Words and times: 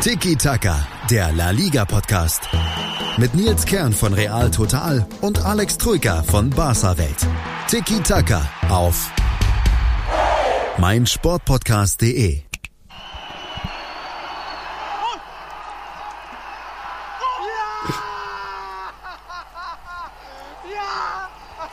Tiki 0.00 0.36
Taka, 0.36 0.86
der 1.10 1.32
La 1.32 1.50
Liga 1.50 1.84
Podcast. 1.84 2.48
Mit 3.16 3.34
Nils 3.34 3.64
Kern 3.64 3.92
von 3.92 4.12
Real 4.14 4.50
Total 4.50 5.04
und 5.20 5.44
Alex 5.44 5.78
Troika 5.78 6.22
von 6.22 6.50
Barca 6.50 6.96
Welt. 6.98 7.26
Tiki 7.66 8.00
Taka 8.00 8.42
auf 8.68 9.10
meinsportpodcast.de. 10.78 12.42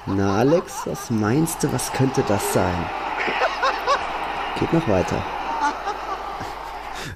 Na 0.05 0.37
Alex, 0.39 0.85
was 0.85 1.09
meinst 1.09 1.63
du, 1.63 1.71
was 1.71 1.91
könnte 1.93 2.23
das 2.27 2.53
sein? 2.53 2.85
Geht 4.59 4.73
noch 4.73 4.87
weiter. 4.87 5.23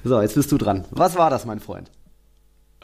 So, 0.04 0.20
jetzt 0.20 0.34
bist 0.34 0.52
du 0.52 0.58
dran. 0.58 0.84
Was 0.90 1.16
war 1.16 1.30
das, 1.30 1.44
mein 1.44 1.60
Freund? 1.60 1.90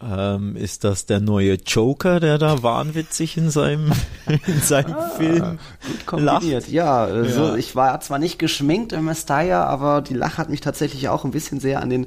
Ähm, 0.02 0.56
ist 0.56 0.82
das 0.82 1.06
der 1.06 1.20
neue 1.20 1.54
Joker, 1.54 2.18
der 2.18 2.36
da 2.36 2.62
wahnwitzig 2.62 3.36
in 3.36 3.50
seinem, 3.50 3.92
in 4.46 4.60
seinem 4.60 4.94
ah, 4.94 5.10
Film 5.10 5.58
gut 5.86 6.06
kombiniert? 6.06 6.68
Ja, 6.68 7.06
äh, 7.06 7.24
ja. 7.24 7.30
So, 7.30 7.54
ich 7.54 7.76
war 7.76 8.00
zwar 8.00 8.18
nicht 8.18 8.38
geschminkt 8.38 8.92
im 8.92 9.04
Messiah, 9.04 9.64
aber 9.64 10.02
die 10.02 10.14
Lache 10.14 10.38
hat 10.38 10.50
mich 10.50 10.60
tatsächlich 10.60 11.08
auch 11.08 11.24
ein 11.24 11.30
bisschen 11.30 11.60
sehr 11.60 11.80
an 11.80 11.90
den 11.90 12.06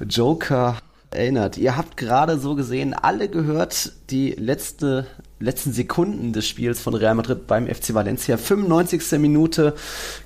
Joker 0.00 0.78
erinnert. 1.10 1.56
Ihr 1.58 1.76
habt 1.76 1.96
gerade 1.96 2.38
so 2.38 2.54
gesehen 2.56 2.92
alle 2.92 3.28
gehört, 3.28 3.92
die 4.10 4.32
letzte 4.32 5.06
letzten 5.40 5.72
Sekunden 5.72 6.32
des 6.32 6.46
Spiels 6.46 6.80
von 6.80 6.94
Real 6.94 7.14
Madrid 7.14 7.46
beim 7.46 7.66
FC 7.66 7.94
Valencia. 7.94 8.36
95. 8.36 9.18
Minute. 9.18 9.74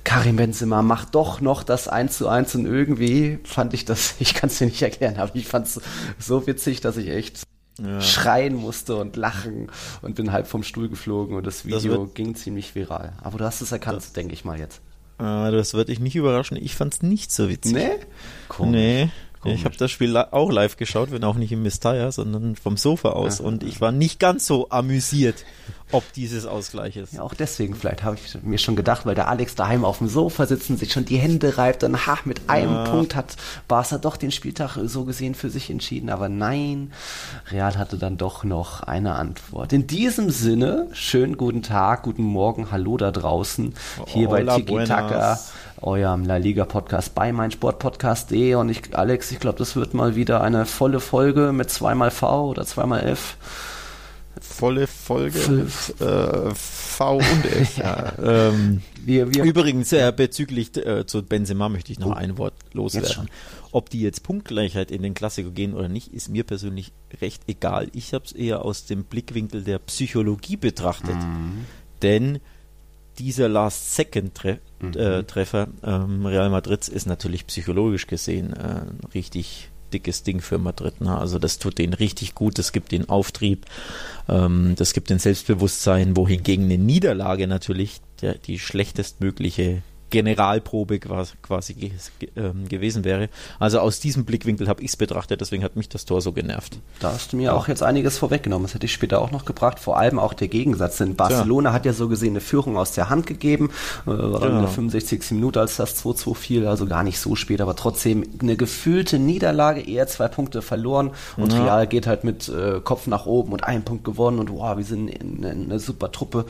Karim 0.03 0.37
Benzema 0.37 0.81
macht 0.81 1.15
doch 1.15 1.41
noch 1.41 1.63
das 1.63 1.87
1 1.87 2.17
zu 2.17 2.27
1 2.27 2.55
und 2.55 2.65
irgendwie 2.65 3.39
fand 3.43 3.73
ich 3.73 3.85
das, 3.85 4.15
ich 4.19 4.33
kann 4.33 4.49
es 4.49 4.57
dir 4.57 4.65
nicht 4.65 4.81
erklären, 4.81 5.17
aber 5.17 5.35
ich 5.35 5.47
fand 5.47 5.67
es 5.67 5.81
so 6.19 6.47
witzig, 6.47 6.81
dass 6.81 6.97
ich 6.97 7.09
echt 7.09 7.43
ja. 7.79 8.01
schreien 8.01 8.55
musste 8.55 8.95
und 8.95 9.15
lachen 9.15 9.67
und 10.01 10.15
bin 10.15 10.31
halb 10.31 10.47
vom 10.47 10.63
Stuhl 10.63 10.89
geflogen 10.89 11.35
und 11.35 11.45
das 11.45 11.65
Video 11.65 12.05
das 12.05 12.13
ging 12.13 12.35
ziemlich 12.35 12.75
viral. 12.75 13.13
Aber 13.23 13.37
du 13.37 13.45
hast 13.45 13.61
es 13.61 13.71
erkannt, 13.71 14.15
denke 14.15 14.33
ich 14.33 14.45
mal 14.45 14.59
jetzt. 14.59 14.81
Äh, 15.19 15.51
das 15.51 15.73
wird 15.73 15.89
dich 15.89 15.99
nicht 15.99 16.15
überraschen. 16.15 16.57
Ich 16.57 16.75
fand 16.75 16.93
es 16.93 17.01
nicht 17.01 17.31
so 17.31 17.49
witzig. 17.49 17.73
Nee? 17.73 17.91
Komisch. 18.47 18.71
Nee. 18.71 19.09
Komisch. 19.43 19.59
Ich 19.59 19.65
habe 19.65 19.75
das 19.75 19.91
Spiel 19.91 20.15
auch 20.15 20.51
live 20.51 20.77
geschaut, 20.77 21.11
wenn 21.11 21.25
auch 21.25 21.35
nicht 21.35 21.51
im 21.51 21.63
Mistaya, 21.63 22.13
sondern 22.13 22.55
vom 22.55 22.77
Sofa 22.77 23.09
aus. 23.09 23.39
Ja. 23.39 23.45
Und 23.45 23.63
ich 23.63 23.81
war 23.81 23.91
nicht 23.91 24.17
ganz 24.17 24.47
so 24.47 24.69
amüsiert, 24.69 25.43
ob 25.91 26.13
dieses 26.13 26.45
Ausgleich 26.45 26.95
ist. 26.95 27.11
Ja, 27.11 27.23
auch 27.23 27.33
deswegen 27.33 27.75
vielleicht 27.75 28.03
habe 28.03 28.15
ich 28.15 28.41
mir 28.41 28.57
schon 28.57 28.77
gedacht, 28.77 29.05
weil 29.05 29.15
der 29.15 29.27
Alex 29.27 29.55
daheim 29.55 29.83
auf 29.83 29.97
dem 29.97 30.07
Sofa 30.07 30.45
sitzen, 30.45 30.77
sich 30.77 30.93
schon 30.93 31.03
die 31.03 31.17
Hände 31.17 31.57
reibt 31.57 31.83
und 31.83 32.07
ha, 32.07 32.19
mit 32.23 32.49
einem 32.49 32.73
ja. 32.73 32.83
Punkt 32.85 33.15
hat 33.15 33.35
Barca 33.67 33.97
doch 33.97 34.15
den 34.15 34.31
Spieltag 34.31 34.77
so 34.85 35.03
gesehen 35.03 35.35
für 35.35 35.49
sich 35.49 35.69
entschieden. 35.69 36.09
Aber 36.09 36.29
nein, 36.29 36.93
Real 37.51 37.77
hatte 37.77 37.97
dann 37.97 38.15
doch 38.15 38.45
noch 38.45 38.83
eine 38.83 39.15
Antwort. 39.15 39.73
In 39.73 39.87
diesem 39.87 40.29
Sinne, 40.29 40.87
schönen 40.93 41.35
guten 41.35 41.63
Tag, 41.63 42.03
guten 42.03 42.23
Morgen, 42.23 42.71
hallo 42.71 42.95
da 42.95 43.11
draußen, 43.11 43.73
hier 44.07 44.29
Hola, 44.29 44.55
bei 44.55 44.61
Tiki 44.61 44.85
Taka 44.85 45.37
eurem 45.83 46.25
La 46.25 46.37
Liga 46.37 46.65
Podcast 46.65 47.13
bei 47.15 47.31
meinsportpodcast.de 47.31 48.55
und 48.55 48.69
ich, 48.69 48.95
Alex, 48.95 49.31
ich 49.31 49.39
glaube, 49.39 49.57
das 49.57 49.75
wird 49.75 49.93
mal 49.93 50.15
wieder 50.15 50.41
eine 50.41 50.65
volle 50.65 50.99
Folge 50.99 51.51
mit 51.53 51.69
zweimal 51.69 52.11
V 52.11 52.49
oder 52.49 52.65
zweimal 52.65 53.03
F. 53.03 53.37
Volle 54.41 54.87
Folge 54.87 55.39
F 55.67 55.93
äh, 56.01 56.53
V 56.55 57.17
und 57.17 57.45
F. 57.45 57.77
ja. 57.77 58.13
ähm, 58.21 58.81
wir, 59.05 59.33
wir, 59.33 59.43
Übrigens, 59.43 59.93
äh, 59.93 60.11
bezüglich 60.15 60.75
äh, 60.77 61.05
zu 61.05 61.23
Benzema 61.23 61.69
möchte 61.69 61.91
ich 61.91 61.99
noch 61.99 62.11
oh, 62.11 62.13
ein 62.13 62.37
Wort 62.37 62.55
loswerden. 62.73 63.29
Ob 63.71 63.89
die 63.89 64.01
jetzt 64.01 64.23
Punktgleichheit 64.23 64.91
in 64.91 65.01
den 65.01 65.13
Klassiker 65.13 65.51
gehen 65.51 65.73
oder 65.73 65.89
nicht, 65.89 66.13
ist 66.13 66.29
mir 66.29 66.43
persönlich 66.43 66.93
recht 67.21 67.43
egal. 67.47 67.89
Ich 67.93 68.13
habe 68.13 68.25
es 68.25 68.31
eher 68.31 68.65
aus 68.65 68.85
dem 68.85 69.03
Blickwinkel 69.03 69.63
der 69.63 69.79
Psychologie 69.79 70.57
betrachtet. 70.57 71.15
Mhm. 71.15 71.65
Denn 72.01 72.39
dieser 73.19 73.49
Last-Second-Treffer 73.49 74.59
äh, 74.95 75.23
Treffer 75.23 75.67
ähm, 75.83 76.25
Real 76.25 76.49
Madrids 76.49 76.89
ist 76.89 77.05
natürlich 77.05 77.47
psychologisch 77.47 78.07
gesehen 78.07 78.53
äh, 78.53 78.81
ein 78.81 78.99
richtig 79.13 79.69
dickes 79.93 80.23
Ding 80.23 80.41
für 80.41 80.57
Madrid. 80.57 81.01
Ne? 81.01 81.17
Also 81.17 81.39
das 81.39 81.59
tut 81.59 81.77
denen 81.77 81.93
richtig 81.93 82.35
gut, 82.35 82.57
das 82.57 82.71
gibt 82.71 82.91
ihnen 82.91 83.09
Auftrieb, 83.09 83.65
ähm, 84.27 84.73
das 84.75 84.93
gibt 84.93 85.09
ihnen 85.09 85.19
Selbstbewusstsein, 85.19 86.17
wohingegen 86.17 86.65
eine 86.65 86.77
Niederlage 86.77 87.47
natürlich 87.47 88.01
der, 88.21 88.35
die 88.35 88.59
schlechtestmögliche 88.59 89.83
Generalprobe 90.13 90.99
quasi, 90.99 91.91
ähm, 92.35 92.69
gewesen 92.69 93.03
wäre. 93.03 93.29
Also 93.57 93.79
aus 93.79 93.99
diesem 93.99 94.25
Blickwinkel 94.25 94.67
habe 94.67 94.83
ich 94.83 94.91
es 94.91 94.95
betrachtet, 94.95 95.41
deswegen 95.41 95.63
hat 95.63 95.75
mich 95.75 95.89
das 95.89 96.05
Tor 96.05 96.21
so 96.21 96.31
genervt. 96.33 96.77
Da 96.99 97.13
hast 97.13 97.33
du 97.33 97.37
mir 97.37 97.45
ja. 97.45 97.53
auch 97.53 97.67
jetzt 97.67 97.81
einiges 97.81 98.19
vorweggenommen. 98.19 98.67
Das 98.67 98.75
hätte 98.75 98.85
ich 98.85 98.93
später 98.93 99.19
auch 99.19 99.31
noch 99.31 99.43
gebracht. 99.43 99.79
Vor 99.79 99.97
allem 99.97 100.19
auch 100.19 100.33
der 100.33 100.49
Gegensatz. 100.49 100.99
Denn 100.99 101.15
Barcelona 101.15 101.71
ja. 101.71 101.73
hat 101.73 101.87
ja 101.87 101.93
so 101.93 102.09
gesehen 102.09 102.33
eine 102.33 102.41
Führung 102.41 102.77
aus 102.77 102.91
der 102.91 103.09
Hand 103.09 103.25
gegeben. 103.25 103.71
Äh, 104.05 104.09
war 104.11 104.41
ja. 104.41 104.49
in 104.49 104.59
der 104.59 104.67
65. 104.67 105.31
Minute, 105.31 105.59
als 105.59 105.77
das 105.77 106.05
2-2 106.05 106.35
fiel, 106.35 106.67
also 106.67 106.85
gar 106.85 107.01
nicht 107.01 107.19
so 107.19 107.35
spät, 107.35 107.59
aber 107.59 107.75
trotzdem 107.75 108.23
eine 108.39 108.55
gefühlte 108.55 109.17
Niederlage, 109.17 109.81
eher 109.81 110.05
zwei 110.05 110.27
Punkte 110.27 110.61
verloren 110.61 111.09
und 111.37 111.53
ja. 111.53 111.63
Real 111.63 111.87
geht 111.87 112.05
halt 112.05 112.23
mit 112.23 112.49
äh, 112.49 112.81
Kopf 112.83 113.07
nach 113.07 113.25
oben 113.25 113.51
und 113.51 113.63
einen 113.63 113.83
Punkt 113.83 114.03
gewonnen 114.03 114.37
und 114.37 114.51
wow, 114.51 114.77
wir 114.77 114.85
sind 114.85 115.09
eine, 115.19 115.49
eine 115.49 115.79
super 115.79 116.11
Truppe. 116.11 116.45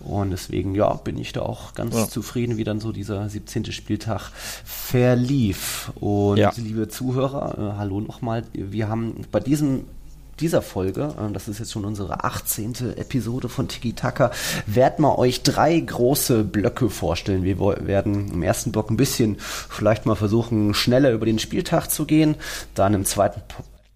Und 0.00 0.32
deswegen, 0.32 0.74
ja, 0.74 0.94
bin 0.94 1.16
ich 1.18 1.32
da 1.32 1.42
auch 1.42 1.74
ganz 1.74 2.10
zufrieden, 2.10 2.56
wie 2.56 2.64
dann 2.64 2.80
so 2.80 2.95
dieser 2.96 3.28
17. 3.28 3.66
Spieltag 3.72 4.30
verlief. 4.64 5.92
Und 6.00 6.38
ja. 6.38 6.52
liebe 6.56 6.88
Zuhörer, 6.88 7.56
äh, 7.58 7.78
hallo 7.78 8.00
nochmal. 8.00 8.44
Wir 8.52 8.88
haben 8.88 9.22
bei 9.30 9.40
diesem 9.40 9.84
dieser 10.40 10.60
Folge, 10.62 11.14
äh, 11.18 11.32
das 11.32 11.48
ist 11.48 11.58
jetzt 11.58 11.72
schon 11.72 11.84
unsere 11.84 12.24
18. 12.24 12.96
Episode 12.96 13.48
von 13.48 13.68
Tiki 13.68 13.92
Taka, 13.92 14.30
werden 14.66 15.04
wir 15.04 15.18
euch 15.18 15.42
drei 15.42 15.78
große 15.78 16.44
Blöcke 16.44 16.90
vorstellen. 16.90 17.44
Wir 17.44 17.58
werden 17.58 18.32
im 18.32 18.42
ersten 18.42 18.72
Block 18.72 18.90
ein 18.90 18.96
bisschen 18.96 19.36
vielleicht 19.38 20.06
mal 20.06 20.16
versuchen, 20.16 20.74
schneller 20.74 21.12
über 21.12 21.26
den 21.26 21.38
Spieltag 21.38 21.88
zu 21.88 22.04
gehen. 22.04 22.36
Dann 22.74 22.94
im 22.94 23.04
zweiten 23.04 23.40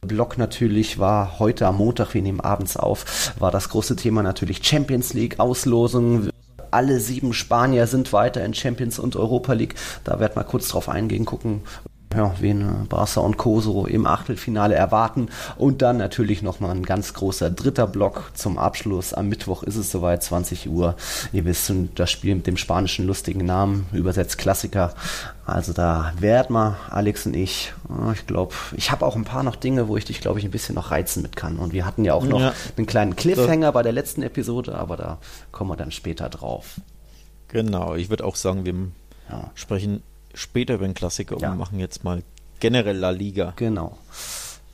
Block 0.03 0.39
natürlich 0.39 0.99
war 0.99 1.39
heute 1.39 1.67
am 1.67 1.77
Montag, 1.77 2.15
wir 2.15 2.23
nehmen 2.23 2.41
abends 2.41 2.77
auf, 2.77 3.35
war 3.39 3.51
das 3.51 3.69
große 3.69 3.97
Thema 3.97 4.23
natürlich 4.23 4.67
Champions 4.67 5.13
League 5.13 5.39
Auslosung 5.39 6.31
alle 6.71 7.01
sieben 7.01 7.33
Spanier 7.33 7.87
sind 7.87 8.13
weiter 8.13 8.45
in 8.45 8.55
Champions 8.55 8.99
und 8.99 9.17
Europa 9.17 9.53
League. 9.53 9.75
Da 10.05 10.21
werden 10.21 10.37
wir 10.37 10.45
kurz 10.45 10.69
drauf 10.69 10.89
eingehen, 10.89 11.25
gucken, 11.25 11.63
ja, 12.15 12.35
wen 12.41 12.63
äh, 12.63 12.85
Barca 12.89 13.21
und 13.21 13.37
Koso 13.37 13.87
im 13.87 14.07
Achtelfinale 14.07 14.75
erwarten. 14.75 15.29
Und 15.57 15.83
dann 15.83 15.97
natürlich 15.97 16.43
nochmal 16.43 16.73
ein 16.73 16.85
ganz 16.85 17.15
großer 17.15 17.51
dritter 17.51 17.87
Block 17.87 18.33
zum 18.35 18.59
Abschluss. 18.59 19.15
Am 19.15 19.29
Mittwoch 19.29 19.63
ist 19.63 19.77
es 19.77 19.91
soweit, 19.91 20.23
20 20.23 20.69
Uhr. 20.69 20.97
Ihr 21.33 21.45
wisst, 21.45 21.73
das 21.95 22.11
Spiel 22.11 22.35
mit 22.35 22.47
dem 22.47 22.57
spanischen 22.57 23.07
lustigen 23.07 23.45
Namen, 23.45 23.87
übersetzt 23.93 24.39
Klassiker. 24.39 24.95
Also 25.47 25.73
da 25.73 26.13
werden 26.19 26.55
wir, 26.55 26.77
Alex 26.91 27.27
und 27.27 27.35
ich, 27.35 27.73
ich 28.15 28.27
glaube, 28.27 28.55
ich 28.77 28.91
habe 28.91 29.07
auch 29.07 29.17
ein 29.17 29.25
paar 29.25 29.43
noch 29.43 29.57
Dinge, 29.57 29.89
wo 29.89 29.97
ich 29.97 30.05
dich, 30.05 30.21
glaube 30.21 30.39
ich, 30.39 30.45
ein 30.45 30.51
bisschen 30.51 30.75
noch 30.75 30.91
reizen 30.91 31.23
mit 31.23 31.37
kann. 31.37 31.59
Und 31.59 31.73
wir 31.73 31.87
hatten 31.87 32.05
ja 32.05 32.15
auch 32.15 32.25
noch 32.25 32.41
ja. 32.41 32.53
einen 32.77 32.87
kleinen 32.87 33.17
Cliffhanger 33.17 33.73
bei 33.73 33.83
der 33.83 33.93
letzten 33.93 34.23
Episode, 34.23 34.77
aber 34.77 34.97
da 34.97 35.19
kommen 35.53 35.71
wir 35.71 35.77
dann 35.77 35.91
später 35.91 36.29
drauf. 36.29 36.81
Genau, 37.49 37.95
ich 37.95 38.11
würde 38.11 38.25
auch 38.25 38.37
sagen, 38.37 38.65
wir 38.65 38.75
ja. 39.29 39.51
sprechen 39.55 40.03
später 40.35 40.75
über 40.75 40.87
den 40.87 40.95
Klassiker 40.95 41.37
ja. 41.39 41.53
und 41.53 41.59
machen 41.59 41.79
jetzt 41.79 42.05
mal 42.05 42.23
generell 42.61 42.97
La 42.97 43.11
Liga. 43.11 43.53
Genau. 43.57 43.99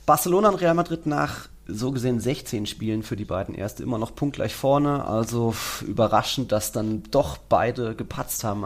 Barcelona 0.05 0.49
und 0.49 0.55
Real 0.55 0.73
Madrid 0.73 1.05
nach 1.05 1.49
so 1.67 1.91
gesehen 1.91 2.19
16 2.19 2.65
Spielen 2.65 3.03
für 3.03 3.15
die 3.15 3.25
beiden 3.25 3.53
erste 3.53 3.83
immer 3.83 3.97
noch 3.97 4.15
punktgleich 4.15 4.55
vorne. 4.55 5.05
Also 5.05 5.53
überraschend, 5.85 6.51
dass 6.51 6.71
dann 6.71 7.03
doch 7.11 7.37
beide 7.37 7.95
gepatzt 7.95 8.43
haben 8.43 8.63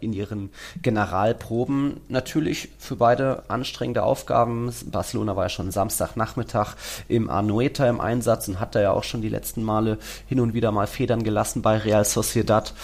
in 0.00 0.12
ihren 0.12 0.50
Generalproben. 0.82 2.00
Natürlich 2.08 2.70
für 2.78 2.96
beide 2.96 3.44
anstrengende 3.48 4.02
Aufgaben. 4.02 4.72
Barcelona 4.86 5.36
war 5.36 5.44
ja 5.44 5.48
schon 5.48 5.70
Samstagnachmittag 5.70 6.74
im 7.08 7.30
Anoeta 7.30 7.88
im 7.88 8.00
Einsatz 8.00 8.48
und 8.48 8.60
hat 8.60 8.74
da 8.74 8.80
ja 8.80 8.92
auch 8.92 9.04
schon 9.04 9.22
die 9.22 9.28
letzten 9.28 9.62
Male 9.62 9.98
hin 10.26 10.40
und 10.40 10.54
wieder 10.54 10.72
mal 10.72 10.86
Federn 10.86 11.22
gelassen 11.22 11.62
bei 11.62 11.78
Real 11.78 12.04
Sociedad. 12.04 12.74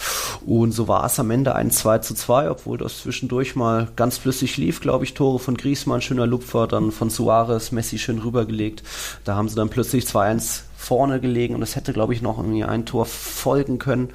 Und 0.45 0.71
so 0.71 0.87
war 0.87 1.05
es 1.05 1.19
am 1.19 1.29
Ende 1.31 1.55
ein 1.55 1.71
2 1.71 1.99
zu 1.99 2.15
2, 2.15 2.49
obwohl 2.49 2.77
das 2.77 2.99
zwischendurch 2.99 3.55
mal 3.55 3.89
ganz 3.95 4.17
flüssig 4.17 4.57
lief, 4.57 4.79
glaube 4.81 5.03
ich. 5.03 5.13
Tore 5.13 5.39
von 5.39 5.57
Griezmann, 5.57 6.01
schöner 6.01 6.27
Lupfer, 6.27 6.67
dann 6.67 6.91
von 6.91 7.09
Suarez, 7.09 7.71
Messi 7.71 7.97
schön 7.97 8.19
rübergelegt. 8.19 8.83
Da 9.23 9.40
haben 9.41 9.49
sie 9.49 9.55
dann 9.55 9.69
plötzlich 9.69 10.05
2-1 10.05 10.61
vorne 10.77 11.19
gelegen 11.19 11.55
und 11.55 11.63
es 11.63 11.75
hätte, 11.75 11.93
glaube 11.93 12.13
ich, 12.13 12.21
noch 12.21 12.37
irgendwie 12.37 12.63
ein 12.63 12.85
Tor 12.85 13.07
folgen 13.07 13.79
können. 13.79 14.11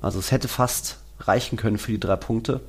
Also 0.00 0.18
es 0.18 0.32
hätte 0.32 0.48
fast 0.48 0.96
reichen 1.20 1.58
können 1.58 1.76
für 1.76 1.92
die 1.92 2.00
drei 2.00 2.16
Punkte. 2.16 2.62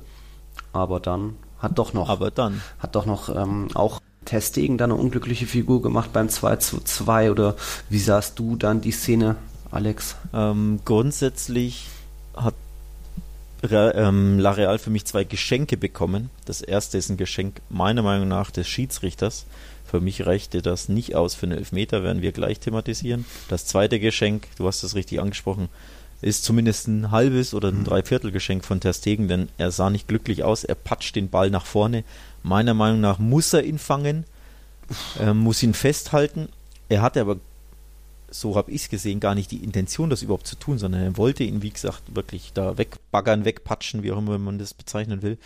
Aber 0.74 1.00
dann 1.00 1.36
hat 1.60 1.78
doch 1.78 1.94
noch, 1.94 2.10
aber 2.10 2.30
dann 2.30 2.60
hat 2.78 2.94
doch 2.94 3.06
noch 3.06 3.34
ähm, 3.34 3.68
auch 3.72 4.02
Testegen 4.26 4.76
dann 4.76 4.92
eine 4.92 5.00
unglückliche 5.00 5.46
Figur 5.46 5.80
gemacht 5.80 6.10
beim 6.12 6.28
2 6.28 6.56
zu 6.56 6.80
2 6.82 7.30
oder 7.30 7.56
wie 7.88 7.98
sahst 7.98 8.38
du 8.38 8.56
dann 8.56 8.82
die 8.82 8.92
Szene, 8.92 9.36
Alex? 9.70 10.16
Ähm, 10.34 10.80
grundsätzlich 10.84 11.86
hat 12.36 12.52
ähm, 13.62 14.38
La 14.38 14.50
Real 14.50 14.78
für 14.78 14.90
mich 14.90 15.06
zwei 15.06 15.24
Geschenke 15.24 15.78
bekommen. 15.78 16.28
Das 16.44 16.60
erste 16.60 16.98
ist 16.98 17.08
ein 17.08 17.16
Geschenk 17.16 17.62
meiner 17.70 18.02
Meinung 18.02 18.28
nach 18.28 18.50
des 18.50 18.68
Schiedsrichters. 18.68 19.46
Für 19.94 20.00
mich 20.00 20.26
reichte 20.26 20.60
das 20.60 20.88
nicht 20.88 21.14
aus 21.14 21.36
für 21.36 21.46
einen 21.46 21.56
Elfmeter, 21.56 22.02
werden 22.02 22.20
wir 22.20 22.32
gleich 22.32 22.58
thematisieren. 22.58 23.24
Das 23.48 23.64
zweite 23.64 24.00
Geschenk, 24.00 24.48
du 24.58 24.66
hast 24.66 24.82
es 24.82 24.96
richtig 24.96 25.20
angesprochen, 25.20 25.68
ist 26.20 26.42
zumindest 26.42 26.88
ein 26.88 27.12
halbes 27.12 27.54
oder 27.54 27.68
ein 27.68 27.78
mhm. 27.78 27.84
Dreiviertelgeschenk 27.84 28.64
von 28.64 28.80
Ter 28.80 28.92
Stegen, 28.92 29.28
denn 29.28 29.50
er 29.56 29.70
sah 29.70 29.90
nicht 29.90 30.08
glücklich 30.08 30.42
aus. 30.42 30.64
Er 30.64 30.74
patscht 30.74 31.14
den 31.14 31.30
Ball 31.30 31.48
nach 31.48 31.64
vorne. 31.64 32.02
Meiner 32.42 32.74
Meinung 32.74 33.00
nach 33.00 33.20
muss 33.20 33.52
er 33.52 33.62
ihn 33.62 33.78
fangen, 33.78 34.24
er 35.16 35.32
muss 35.32 35.62
ihn 35.62 35.74
festhalten. 35.74 36.48
Er 36.88 37.00
hatte 37.00 37.20
aber, 37.20 37.36
so 38.30 38.56
habe 38.56 38.72
ich 38.72 38.82
es 38.82 38.88
gesehen, 38.88 39.20
gar 39.20 39.36
nicht 39.36 39.52
die 39.52 39.62
Intention, 39.62 40.10
das 40.10 40.22
überhaupt 40.22 40.48
zu 40.48 40.56
tun, 40.56 40.76
sondern 40.76 41.02
er 41.02 41.16
wollte 41.16 41.44
ihn, 41.44 41.62
wie 41.62 41.70
gesagt, 41.70 42.02
wirklich 42.16 42.50
da 42.52 42.78
wegbaggern, 42.78 43.44
wegpatschen, 43.44 44.02
wie 44.02 44.10
auch 44.10 44.18
immer 44.18 44.38
man 44.38 44.58
das 44.58 44.74
bezeichnen 44.74 45.22
will. 45.22 45.38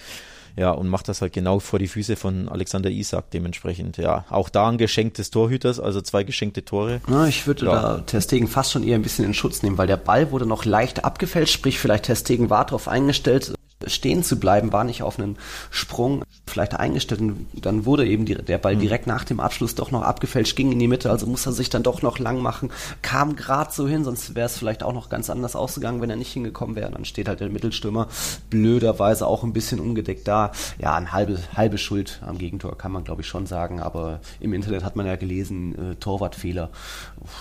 Ja, 0.58 0.72
und 0.72 0.88
macht 0.88 1.06
das 1.06 1.22
halt 1.22 1.32
genau 1.32 1.60
vor 1.60 1.78
die 1.78 1.86
Füße 1.86 2.16
von 2.16 2.48
Alexander 2.48 2.90
Isak 2.90 3.30
dementsprechend. 3.30 3.96
Ja, 3.96 4.24
auch 4.28 4.48
da 4.48 4.68
ein 4.68 4.76
Geschenk 4.76 5.14
des 5.14 5.30
Torhüters, 5.30 5.78
also 5.78 6.00
zwei 6.00 6.24
geschenkte 6.24 6.64
Tore. 6.64 7.00
Na, 7.06 7.28
ich 7.28 7.46
würde 7.46 7.66
ja. 7.66 7.80
da 7.80 7.98
Testegen 7.98 8.48
fast 8.48 8.72
schon 8.72 8.82
eher 8.82 8.96
ein 8.96 9.02
bisschen 9.02 9.24
in 9.24 9.34
Schutz 9.34 9.62
nehmen, 9.62 9.78
weil 9.78 9.86
der 9.86 9.96
Ball 9.96 10.32
wurde 10.32 10.46
noch 10.46 10.64
leicht 10.64 11.04
abgefälscht, 11.04 11.54
sprich 11.54 11.78
vielleicht 11.78 12.06
Testegen 12.06 12.50
war 12.50 12.66
darauf 12.66 12.88
eingestellt, 12.88 13.54
stehen 13.86 14.22
zu 14.22 14.38
bleiben, 14.38 14.72
war 14.72 14.84
nicht 14.84 15.02
auf 15.02 15.18
einen 15.18 15.36
Sprung 15.70 16.24
vielleicht 16.46 16.74
eingestellt 16.74 17.20
und 17.20 17.46
dann 17.52 17.84
wurde 17.84 18.06
eben 18.06 18.24
die, 18.24 18.34
der 18.34 18.58
Ball 18.58 18.76
mhm. 18.76 18.80
direkt 18.80 19.06
nach 19.06 19.24
dem 19.24 19.40
Abschluss 19.40 19.74
doch 19.74 19.90
noch 19.90 20.02
abgefälscht, 20.02 20.56
ging 20.56 20.72
in 20.72 20.78
die 20.78 20.88
Mitte, 20.88 21.10
also 21.10 21.26
muss 21.26 21.46
er 21.46 21.52
sich 21.52 21.70
dann 21.70 21.82
doch 21.82 22.02
noch 22.02 22.18
lang 22.18 22.40
machen, 22.40 22.70
kam 23.02 23.36
gerade 23.36 23.72
so 23.72 23.86
hin, 23.86 24.04
sonst 24.04 24.34
wäre 24.34 24.46
es 24.46 24.58
vielleicht 24.58 24.82
auch 24.82 24.92
noch 24.92 25.08
ganz 25.08 25.30
anders 25.30 25.54
ausgegangen, 25.54 26.00
wenn 26.00 26.10
er 26.10 26.16
nicht 26.16 26.32
hingekommen 26.32 26.76
wäre. 26.76 26.90
Dann 26.90 27.04
steht 27.04 27.28
halt 27.28 27.40
der 27.40 27.50
Mittelstürmer 27.50 28.08
blöderweise 28.50 29.26
auch 29.26 29.44
ein 29.44 29.52
bisschen 29.52 29.80
ungedeckt 29.80 30.26
da. 30.26 30.52
Ja, 30.78 30.94
eine 30.94 31.12
halbe, 31.12 31.38
halbe 31.54 31.78
Schuld 31.78 32.20
am 32.26 32.38
Gegentor 32.38 32.76
kann 32.76 32.92
man 32.92 33.04
glaube 33.04 33.22
ich 33.22 33.28
schon 33.28 33.46
sagen, 33.46 33.80
aber 33.80 34.20
im 34.40 34.52
Internet 34.52 34.84
hat 34.84 34.96
man 34.96 35.06
ja 35.06 35.16
gelesen, 35.16 35.92
äh, 35.92 35.94
Torwartfehler. 35.96 36.70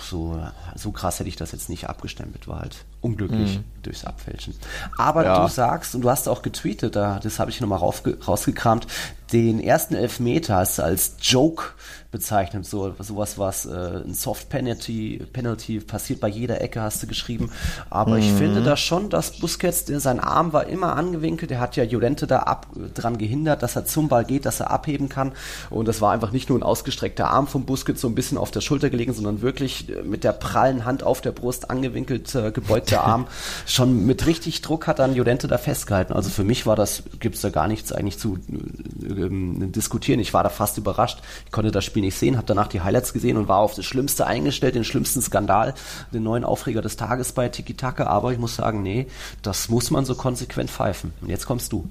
So, 0.08 0.40
so 0.76 0.92
krass 0.92 1.18
hätte 1.18 1.28
ich 1.28 1.36
das 1.36 1.52
jetzt 1.52 1.68
nicht 1.68 1.88
abgestempelt, 1.88 2.46
war 2.48 2.60
halt 2.60 2.84
unglücklich 3.00 3.58
mhm. 3.58 3.64
durchs 3.82 4.04
Abfälschen. 4.04 4.54
Aber 4.96 5.24
ja. 5.24 5.42
du 5.42 5.48
sagst, 5.48 5.94
und 5.94 6.02
du 6.02 6.10
hast 6.10 6.28
auch 6.28 6.42
getweetet, 6.42 6.96
da, 6.96 7.20
das 7.22 7.38
habe 7.38 7.50
ich 7.50 7.60
nochmal 7.60 7.78
rausgekramt, 7.78 8.86
den 9.32 9.60
ersten 9.60 9.94
Elfmeter 9.94 10.56
hast 10.56 10.78
du 10.78 10.82
als 10.84 11.16
Joke 11.20 11.64
bezeichnet. 12.10 12.64
So 12.64 12.94
sowas 12.98 13.38
was 13.38 13.66
äh, 13.66 14.02
ein 14.04 14.14
Soft 14.14 14.48
Penalty 14.48 15.22
Penalty 15.32 15.80
passiert 15.80 16.20
bei 16.20 16.28
jeder 16.28 16.60
Ecke 16.62 16.80
hast 16.80 17.02
du 17.02 17.06
geschrieben. 17.06 17.50
Aber 17.90 18.12
mhm. 18.12 18.18
ich 18.18 18.32
finde 18.32 18.62
da 18.62 18.76
schon, 18.76 19.10
dass 19.10 19.38
Busquets, 19.38 19.84
der, 19.84 20.00
sein 20.00 20.18
Arm 20.18 20.52
war 20.52 20.66
immer 20.66 20.96
angewinkelt. 20.96 21.50
Der 21.50 21.60
hat 21.60 21.76
ja 21.76 21.84
Jolente 21.84 22.26
da 22.26 22.40
ab, 22.40 22.68
dran 22.94 23.18
gehindert, 23.18 23.62
dass 23.62 23.76
er 23.76 23.84
zum 23.84 24.08
Ball 24.08 24.24
geht, 24.24 24.46
dass 24.46 24.60
er 24.60 24.70
abheben 24.70 25.08
kann. 25.08 25.32
Und 25.68 25.86
das 25.86 26.00
war 26.00 26.12
einfach 26.12 26.32
nicht 26.32 26.48
nur 26.48 26.58
ein 26.58 26.62
ausgestreckter 26.62 27.30
Arm 27.30 27.46
von 27.46 27.66
Busquets 27.66 28.00
so 28.00 28.08
ein 28.08 28.14
bisschen 28.14 28.38
auf 28.38 28.50
der 28.50 28.62
Schulter 28.62 28.88
gelegen, 28.88 29.12
sondern 29.12 29.42
wirklich 29.42 29.90
äh, 29.90 30.02
mit 30.02 30.24
der 30.24 30.32
prallen 30.32 30.86
Hand 30.86 31.02
auf 31.02 31.20
der 31.20 31.32
Brust 31.32 31.70
angewinkelt, 31.70 32.34
äh, 32.34 32.52
gebeugter 32.52 33.04
Arm. 33.04 33.26
schon 33.66 34.06
mit 34.06 34.26
richtig 34.26 34.62
Druck 34.62 34.86
hat 34.86 34.98
dann 34.98 35.14
Jolente 35.14 35.46
da 35.46 35.58
festgehalten. 35.58 36.14
Also 36.14 36.30
für 36.30 36.44
mich 36.44 36.64
war 36.64 36.76
das, 36.76 37.02
gibt's 37.20 37.42
da 37.42 37.50
gar 37.50 37.68
nichts 37.68 37.92
eigentlich 37.92 38.18
zu 38.18 38.38
äh, 38.48 39.17
ähm, 39.18 39.72
diskutieren. 39.72 40.20
Ich 40.20 40.34
war 40.34 40.42
da 40.42 40.48
fast 40.48 40.78
überrascht. 40.78 41.20
Ich 41.46 41.52
konnte 41.52 41.70
das 41.70 41.84
Spiel 41.84 42.02
nicht 42.02 42.16
sehen, 42.16 42.36
habe 42.36 42.46
danach 42.46 42.68
die 42.68 42.80
Highlights 42.80 43.12
gesehen 43.12 43.36
und 43.36 43.48
war 43.48 43.58
auf 43.58 43.74
das 43.74 43.84
Schlimmste 43.84 44.26
eingestellt, 44.26 44.74
den 44.74 44.84
schlimmsten 44.84 45.20
Skandal, 45.22 45.74
den 46.12 46.22
neuen 46.22 46.44
Aufreger 46.44 46.82
des 46.82 46.96
Tages 46.96 47.32
bei 47.32 47.48
Tiki 47.48 47.74
Taka. 47.74 48.06
Aber 48.06 48.32
ich 48.32 48.38
muss 48.38 48.56
sagen, 48.56 48.82
nee, 48.82 49.06
das 49.42 49.68
muss 49.68 49.90
man 49.90 50.04
so 50.04 50.14
konsequent 50.14 50.70
pfeifen. 50.70 51.12
Und 51.20 51.28
jetzt 51.28 51.46
kommst 51.46 51.72
du. 51.72 51.88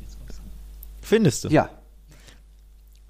Findest 1.01 1.45
du? 1.45 1.49
Ja. 1.49 1.69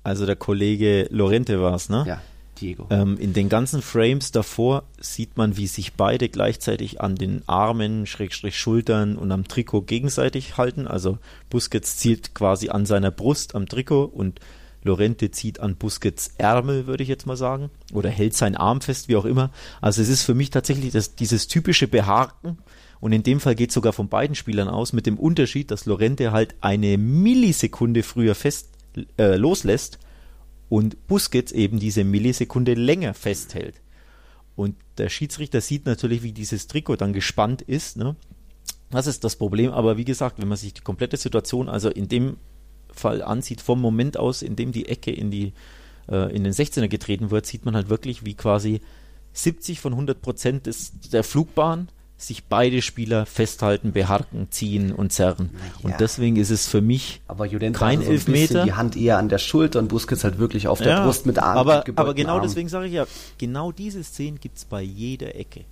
Also 0.03 0.25
der 0.25 0.35
Kollege 0.35 1.07
Lorente 1.09 1.61
war 1.61 1.73
es, 1.73 1.89
ne? 1.89 2.05
Ja. 2.07 2.21
Diego. 2.59 2.87
Ähm, 2.89 3.17
in 3.17 3.33
den 3.33 3.49
ganzen 3.49 3.81
Frames 3.81 4.31
davor 4.31 4.83
sieht 4.99 5.37
man, 5.37 5.57
wie 5.57 5.67
sich 5.67 5.93
beide 5.93 6.29
gleichzeitig 6.29 7.01
an 7.01 7.15
den 7.15 7.41
Armen, 7.47 8.05
Schrägstrich 8.05 8.57
Schultern 8.57 9.17
und 9.17 9.31
am 9.31 9.47
Trikot 9.47 9.83
gegenseitig 9.83 10.57
halten. 10.57 10.87
Also 10.87 11.17
Busquets 11.49 11.97
zielt 11.97 12.35
quasi 12.35 12.69
an 12.69 12.85
seiner 12.85 13.11
Brust 13.11 13.55
am 13.55 13.67
Trikot 13.67 14.05
und 14.05 14.39
Lorente 14.83 15.31
zieht 15.31 15.59
an 15.59 15.75
Busquets 15.75 16.33
Ärmel, 16.37 16.87
würde 16.87 17.03
ich 17.03 17.09
jetzt 17.09 17.25
mal 17.25 17.37
sagen, 17.37 17.69
oder 17.93 18.09
hält 18.09 18.35
seinen 18.35 18.55
Arm 18.55 18.81
fest, 18.81 19.07
wie 19.07 19.15
auch 19.15 19.25
immer. 19.25 19.51
Also 19.81 20.01
es 20.01 20.09
ist 20.09 20.23
für 20.23 20.33
mich 20.33 20.49
tatsächlich 20.49 20.91
das, 20.91 21.15
dieses 21.15 21.47
typische 21.47 21.87
Behaken. 21.87 22.57
Und 22.99 23.11
in 23.11 23.21
dem 23.21 23.39
Fall 23.39 23.53
geht 23.53 23.69
es 23.69 23.75
sogar 23.75 23.93
von 23.93 24.09
beiden 24.09 24.35
Spielern 24.35 24.67
aus, 24.67 24.91
mit 24.91 25.05
dem 25.05 25.19
Unterschied, 25.19 25.69
dass 25.69 25.85
Lorente 25.85 26.31
halt 26.31 26.55
eine 26.61 26.97
Millisekunde 26.97 28.01
früher 28.01 28.33
fest 28.33 28.69
äh, 29.19 29.35
loslässt 29.35 29.99
und 30.69 31.07
Busquets 31.07 31.51
eben 31.51 31.79
diese 31.79 32.03
Millisekunde 32.03 32.73
länger 32.73 33.13
festhält. 33.13 33.81
Und 34.55 34.75
der 34.97 35.09
Schiedsrichter 35.09 35.61
sieht 35.61 35.85
natürlich, 35.85 36.23
wie 36.23 36.31
dieses 36.31 36.67
Trikot 36.67 36.95
dann 36.95 37.13
gespannt 37.13 37.61
ist. 37.61 37.97
Ne? 37.97 38.15
Das 38.89 39.07
ist 39.07 39.23
das 39.23 39.35
Problem. 39.35 39.71
Aber 39.71 39.97
wie 39.97 40.05
gesagt, 40.05 40.39
wenn 40.39 40.47
man 40.47 40.57
sich 40.57 40.73
die 40.73 40.81
komplette 40.81 41.17
Situation, 41.17 41.69
also 41.69 41.89
in 41.89 42.07
dem 42.07 42.37
Fall 42.91 43.21
ansieht, 43.21 43.61
vom 43.61 43.79
Moment 43.79 44.17
aus, 44.17 44.41
in 44.41 44.55
dem 44.55 44.71
die 44.71 44.87
Ecke 44.87 45.11
in, 45.11 45.29
die, 45.29 45.53
äh, 46.09 46.35
in 46.35 46.43
den 46.43 46.53
16er 46.53 46.87
getreten 46.87 47.29
wird, 47.29 47.45
sieht 47.45 47.65
man 47.65 47.75
halt 47.75 47.89
wirklich, 47.89 48.25
wie 48.25 48.33
quasi 48.33 48.81
70 49.33 49.79
von 49.79 49.93
100 49.93 50.21
Prozent 50.21 50.69
der 51.13 51.23
Flugbahn 51.23 51.89
sich 52.17 52.45
beide 52.45 52.81
Spieler 52.81 53.25
festhalten, 53.27 53.91
beharken, 53.91 54.47
ziehen 54.49 54.91
und 54.91 55.13
zerren. 55.13 55.51
Ja. 55.53 55.89
Und 55.89 55.99
deswegen 55.99 56.35
ist 56.35 56.49
es 56.49 56.67
für 56.67 56.81
mich 56.81 57.21
kein 57.73 58.01
so 58.01 58.11
Elfmeter. 58.11 58.65
Die 58.65 58.73
Hand 58.73 58.97
eher 58.97 59.19
an 59.19 59.29
der 59.29 59.37
Schulter 59.37 59.79
und 59.79 59.87
Busquets 59.87 60.23
halt 60.23 60.39
wirklich 60.39 60.67
auf 60.67 60.79
der 60.79 60.89
ja, 60.89 61.05
Brust 61.05 61.27
mit 61.27 61.37
Arm. 61.37 61.57
Aber, 61.57 61.83
aber 61.95 62.13
genau 62.15 62.35
Arm. 62.35 62.41
deswegen 62.41 62.69
sage 62.69 62.87
ich 62.87 62.93
ja, 62.93 63.05
genau 63.37 63.71
diese 63.71 64.03
Szenen 64.03 64.39
gibt 64.39 64.57
es 64.57 64.65
bei 64.65 64.81
jeder 64.81 65.35
Ecke. 65.35 65.65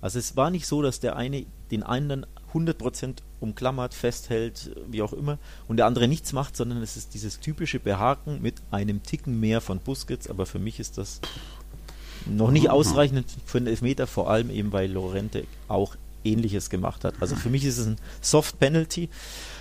Also 0.00 0.18
es 0.18 0.36
war 0.36 0.50
nicht 0.50 0.66
so, 0.66 0.82
dass 0.82 1.00
der 1.00 1.16
eine 1.16 1.46
den 1.70 1.82
einen 1.82 2.24
100% 2.52 3.16
umklammert, 3.40 3.94
festhält, 3.94 4.70
wie 4.88 5.02
auch 5.02 5.12
immer, 5.12 5.38
und 5.68 5.76
der 5.76 5.86
andere 5.86 6.08
nichts 6.08 6.32
macht, 6.32 6.56
sondern 6.56 6.82
es 6.82 6.96
ist 6.96 7.14
dieses 7.14 7.40
typische 7.40 7.78
Behaken 7.78 8.40
mit 8.40 8.56
einem 8.70 9.02
Ticken 9.02 9.38
mehr 9.38 9.60
von 9.60 9.80
Busquets, 9.80 10.28
aber 10.30 10.46
für 10.46 10.58
mich 10.58 10.80
ist 10.80 10.98
das 10.98 11.20
noch 12.26 12.50
nicht 12.50 12.70
ausreichend 12.70 13.26
für 13.46 13.58
einen 13.58 13.66
Elfmeter, 13.66 14.06
vor 14.06 14.30
allem 14.30 14.50
eben, 14.50 14.72
weil 14.72 14.90
Lorente 14.90 15.44
auch 15.68 15.96
ähnliches 16.24 16.70
gemacht 16.70 17.04
hat. 17.04 17.14
Also 17.20 17.36
für 17.36 17.50
mich 17.50 17.64
ist 17.64 17.78
es 17.78 17.86
ein 17.86 17.96
Soft 18.20 18.58
Penalty. 18.58 19.08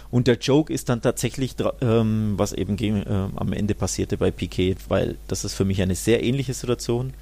Und 0.09 0.27
der 0.27 0.37
Joke 0.37 0.71
ist 0.71 0.89
dann 0.89 1.01
tatsächlich, 1.01 1.55
ähm, 1.81 2.35
was 2.37 2.53
eben 2.53 2.77
gegen, 2.77 3.03
äh, 3.03 3.27
am 3.35 3.51
Ende 3.51 3.75
passierte 3.75 4.17
bei 4.17 4.31
Piquet, 4.31 4.77
weil 4.87 5.17
das 5.27 5.43
ist 5.43 5.53
für 5.53 5.65
mich 5.65 5.81
eine 5.81 5.95
sehr 5.95 6.23
ähnliche 6.23 6.53
Situation. 6.53 7.13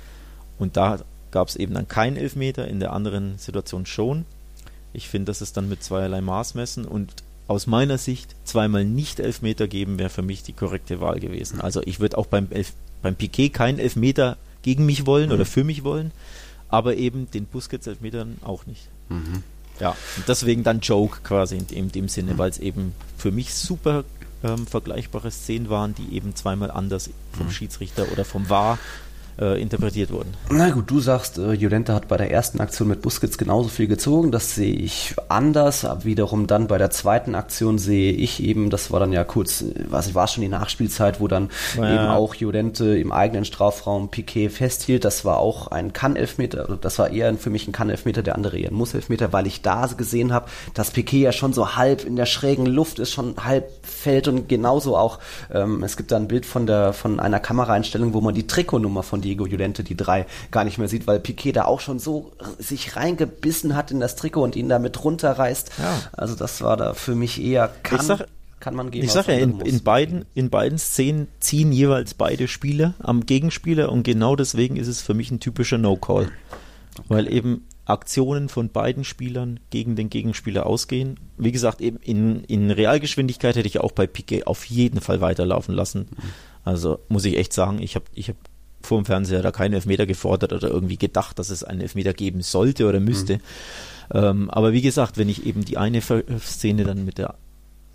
Und 0.60 0.78
da 0.78 1.00
gab 1.32 1.48
es 1.48 1.56
eben 1.56 1.74
dann 1.74 1.88
keinen 1.88 2.16
Elfmeter, 2.16 2.68
in 2.68 2.80
der 2.80 2.94
anderen 2.94 3.38
Situation 3.40 3.86
schon. 3.86 4.26
Ich 4.94 5.10
finde, 5.10 5.26
das 5.26 5.42
ist 5.42 5.58
dann 5.58 5.68
mit 5.68 5.84
zweierlei 5.84 6.22
Maß 6.22 6.54
messen 6.54 6.86
und 6.86 7.12
aus 7.48 7.68
meiner 7.68 7.98
Sicht 7.98 8.36
zweimal 8.44 8.86
nicht 8.86 9.20
Elfmeter 9.20 9.68
geben, 9.68 10.00
wäre 10.00 10.10
für 10.10 10.22
mich 10.22 10.44
die 10.44 10.54
korrekte 10.54 11.00
Wahl 11.00 11.20
gewesen. 11.20 11.62
Also 11.62 11.82
ich 11.86 12.00
würde 12.00 12.18
auch 12.18 12.26
beim, 12.26 12.48
Elf 12.50 12.74
beim 13.02 13.16
Piquet 13.16 13.50
keinen 13.50 13.80
Elfmeter 13.80 14.38
gegen 14.66 14.88
mich 14.88 15.06
wollen 15.06 15.28
mhm. 15.28 15.36
oder 15.36 15.46
für 15.46 15.64
mich 15.64 15.84
wollen, 15.84 16.12
aber 16.70 16.96
eben 16.96 17.30
den 17.30 17.46
Busquets-Elfmetern 17.46 18.40
auch 18.44 18.66
nicht. 18.66 18.90
Mhm. 19.10 19.44
Ja, 19.80 19.92
und 20.18 20.28
deswegen 20.28 20.64
dann 20.64 20.80
Joke 20.80 21.20
quasi 21.24 21.58
in, 21.58 21.68
in 21.68 21.92
dem 21.92 22.10
Sinne, 22.10 22.34
mhm. 22.34 22.38
weil 22.40 22.50
es 22.50 22.58
eben 22.58 22.94
für 23.16 23.32
mich 23.32 23.54
super 23.54 24.06
ähm, 24.44 24.66
vergleichbare 24.66 25.30
Szenen 25.30 25.70
waren, 25.70 25.94
die 25.94 26.16
eben 26.16 26.36
zweimal 26.36 26.72
anders 26.72 27.12
vom 27.32 27.46
mhm. 27.46 27.52
Schiedsrichter 27.52 28.12
oder 28.12 28.26
vom 28.26 28.50
VAR 28.50 28.80
äh, 29.40 29.62
interpretiert 29.62 30.12
wurden. 30.12 30.34
Na 30.50 30.70
gut, 30.70 30.90
du 30.90 31.00
sagst, 31.00 31.38
äh, 31.38 31.54
Jolente 31.54 31.94
hat 31.94 32.08
bei 32.08 32.18
der 32.18 32.32
ersten 32.32 32.60
Aktion 32.62 32.88
mit 32.88 33.02
Busquets 33.02 33.38
genauso 33.38 33.70
viel 33.70 33.88
gezogen. 33.88 34.32
Das 34.32 34.56
sehe 34.56 34.74
ich 34.74 35.16
anders. 35.30 35.86
Aber 35.86 36.06
wiederum 36.06 36.48
dann 36.48 36.68
bei 36.68 36.78
der 36.78 36.92
zweiten 36.92 37.36
Aktion 37.36 37.78
sehe 37.78 38.12
ich 38.14 38.44
eben, 38.44 38.70
das 38.70 38.92
war 38.92 39.00
dann 39.00 39.12
ja 39.12 39.24
kurz, 39.24 39.66
was 39.90 40.08
ich 40.08 40.16
war 40.16 40.28
schon 40.28 40.42
die 40.42 40.48
Nachspielzeit, 40.48 41.20
wo 41.20 41.28
dann 41.28 41.50
ja. 41.78 41.94
eben 41.94 42.08
auch 42.08 42.36
Jolente 42.36 42.98
im 42.98 43.12
eigenen 43.12 43.46
Strafraum 43.46 44.10
Piquet 44.10 44.50
festhielt. 44.50 45.06
Das 45.06 45.26
war 45.26 45.38
auch 45.38 45.68
ein 45.68 45.94
Kann-Elfmeter, 45.94 46.62
also 46.62 46.76
das 46.76 47.00
war 47.00 47.10
eher 47.10 47.36
für 47.36 47.50
mich 47.50 47.68
ein 47.68 47.72
Kann-Elfmeter, 47.72 48.24
der 48.24 48.36
andere 48.36 48.58
eher 48.58 48.70
ein 48.70 48.76
Muss-Elfmeter, 48.76 49.34
weil 49.34 49.48
ich 49.48 49.62
da 49.62 49.86
gesehen 49.86 50.34
habe, 50.34 50.50
dass 50.74 50.92
Piquet 50.92 51.22
ja 51.22 51.32
schon 51.32 51.54
so 51.54 51.76
halb 51.76 52.06
in 52.06 52.16
der 52.16 52.26
schrägen 52.26 52.66
Luft 52.66 53.00
ist, 53.00 53.12
schon 53.12 53.36
halb 53.44 53.70
fällt 53.84 54.28
und 54.28 54.50
genauso 54.50 54.98
auch, 54.98 55.20
ähm, 55.54 55.84
es 55.84 55.98
gibt 55.98 56.12
da 56.12 56.16
ein 56.16 56.28
Bild 56.28 56.46
von 56.46 56.66
der, 56.66 56.94
von 56.94 57.20
einer 57.20 57.40
Kameraeinstellung, 57.40 58.14
wo 58.14 58.22
man 58.22 58.34
die 58.34 58.48
Trikotnummer 58.48 59.04
von 59.04 59.22
Diego 59.26 59.46
Llorente 59.46 59.84
die 59.84 59.98
drei 59.98 60.26
gar 60.52 60.64
nicht 60.64 60.78
mehr 60.78 60.88
sieht, 60.88 61.08
weil 61.08 61.20
Piquet 61.20 61.54
da 61.54 61.66
auch 61.66 61.80
schon 61.80 62.00
so 62.00 62.32
sich 62.60 62.96
reingebissen 62.96 63.76
hat 63.76 63.92
in 63.92 64.00
das 64.00 64.16
Trikot 64.16 64.44
und 64.44 64.56
ihn 64.56 64.70
damit 64.70 65.04
runterreißt. 65.04 65.72
Ja. 65.80 66.00
Also 66.14 66.36
das 66.36 66.62
war 66.62 66.78
da 66.78 66.94
für 66.94 67.16
mich 67.16 67.42
eher 67.42 67.72
kann, 67.84 68.00
ich 68.00 68.06
sag, 68.06 68.28
kann 68.60 68.76
man 68.76 68.92
geben. 68.92 69.06
Ich 69.06 69.12
sage 69.12 69.34
ja, 69.34 69.40
in, 69.40 69.60
in, 69.62 69.84
beiden, 69.84 70.26
in 70.34 70.50
beiden 70.50 70.78
Szenen 70.78 71.28
ziehen 71.40 71.72
jeweils 71.72 72.14
beide 72.14 72.48
Spieler 72.48 72.94
am 73.00 73.26
Gegenspieler 73.26 73.92
und 73.92 74.04
genau 74.04 74.36
deswegen 74.36 74.78
ist 74.78 74.88
es 74.88 75.02
für 75.02 75.14
mich 75.14 75.32
ein 75.32 75.40
typischer 75.40 75.78
No-Call. 75.78 76.26
Okay. 76.26 77.04
Weil 77.10 77.32
eben 77.32 77.66
Aktionen 77.86 78.50
von 78.50 78.70
beiden 78.70 79.04
Spielern 79.04 79.60
gegen 79.70 79.96
den 79.96 80.10
Gegenspieler 80.10 80.66
ausgehen. 80.66 81.20
Wie 81.38 81.52
gesagt, 81.52 81.82
eben 81.82 81.98
in, 81.98 82.44
in 82.46 82.72
Realgeschwindigkeit 82.72 83.56
hätte 83.56 83.68
ich 83.68 83.80
auch 83.80 83.92
bei 83.92 84.08
Piquet 84.08 84.48
auf 84.48 84.66
jeden 84.66 85.02
Fall 85.02 85.22
weiterlaufen 85.22 85.76
lassen. 85.76 86.08
Also 86.64 87.00
muss 87.10 87.26
ich 87.26 87.38
echt 87.38 87.54
sagen, 87.54 87.80
ich 87.80 87.96
habe 87.96 88.06
ich 88.14 88.30
hab 88.30 88.38
vor 88.86 89.02
dem 89.02 89.06
Fernseher 89.06 89.42
da 89.42 89.52
keinen 89.52 89.74
Elfmeter 89.74 90.06
gefordert 90.06 90.54
oder 90.54 90.70
irgendwie 90.70 90.98
gedacht, 90.98 91.40
dass 91.40 91.50
es 91.50 91.64
einen 91.64 91.82
Elfmeter 91.82 92.14
geben 92.14 92.42
sollte 92.42 92.88
oder 92.88 93.00
müsste. 93.00 93.36
Mhm. 93.36 93.42
Ähm, 94.14 94.50
aber 94.50 94.74
wie 94.74 94.82
gesagt, 94.82 95.18
wenn 95.18 95.30
ich 95.30 95.46
eben 95.46 95.66
die 95.66 95.78
eine 95.78 96.02
Szene 96.02 96.84
dann 96.84 97.06
mit 97.06 97.18
der 97.18 97.36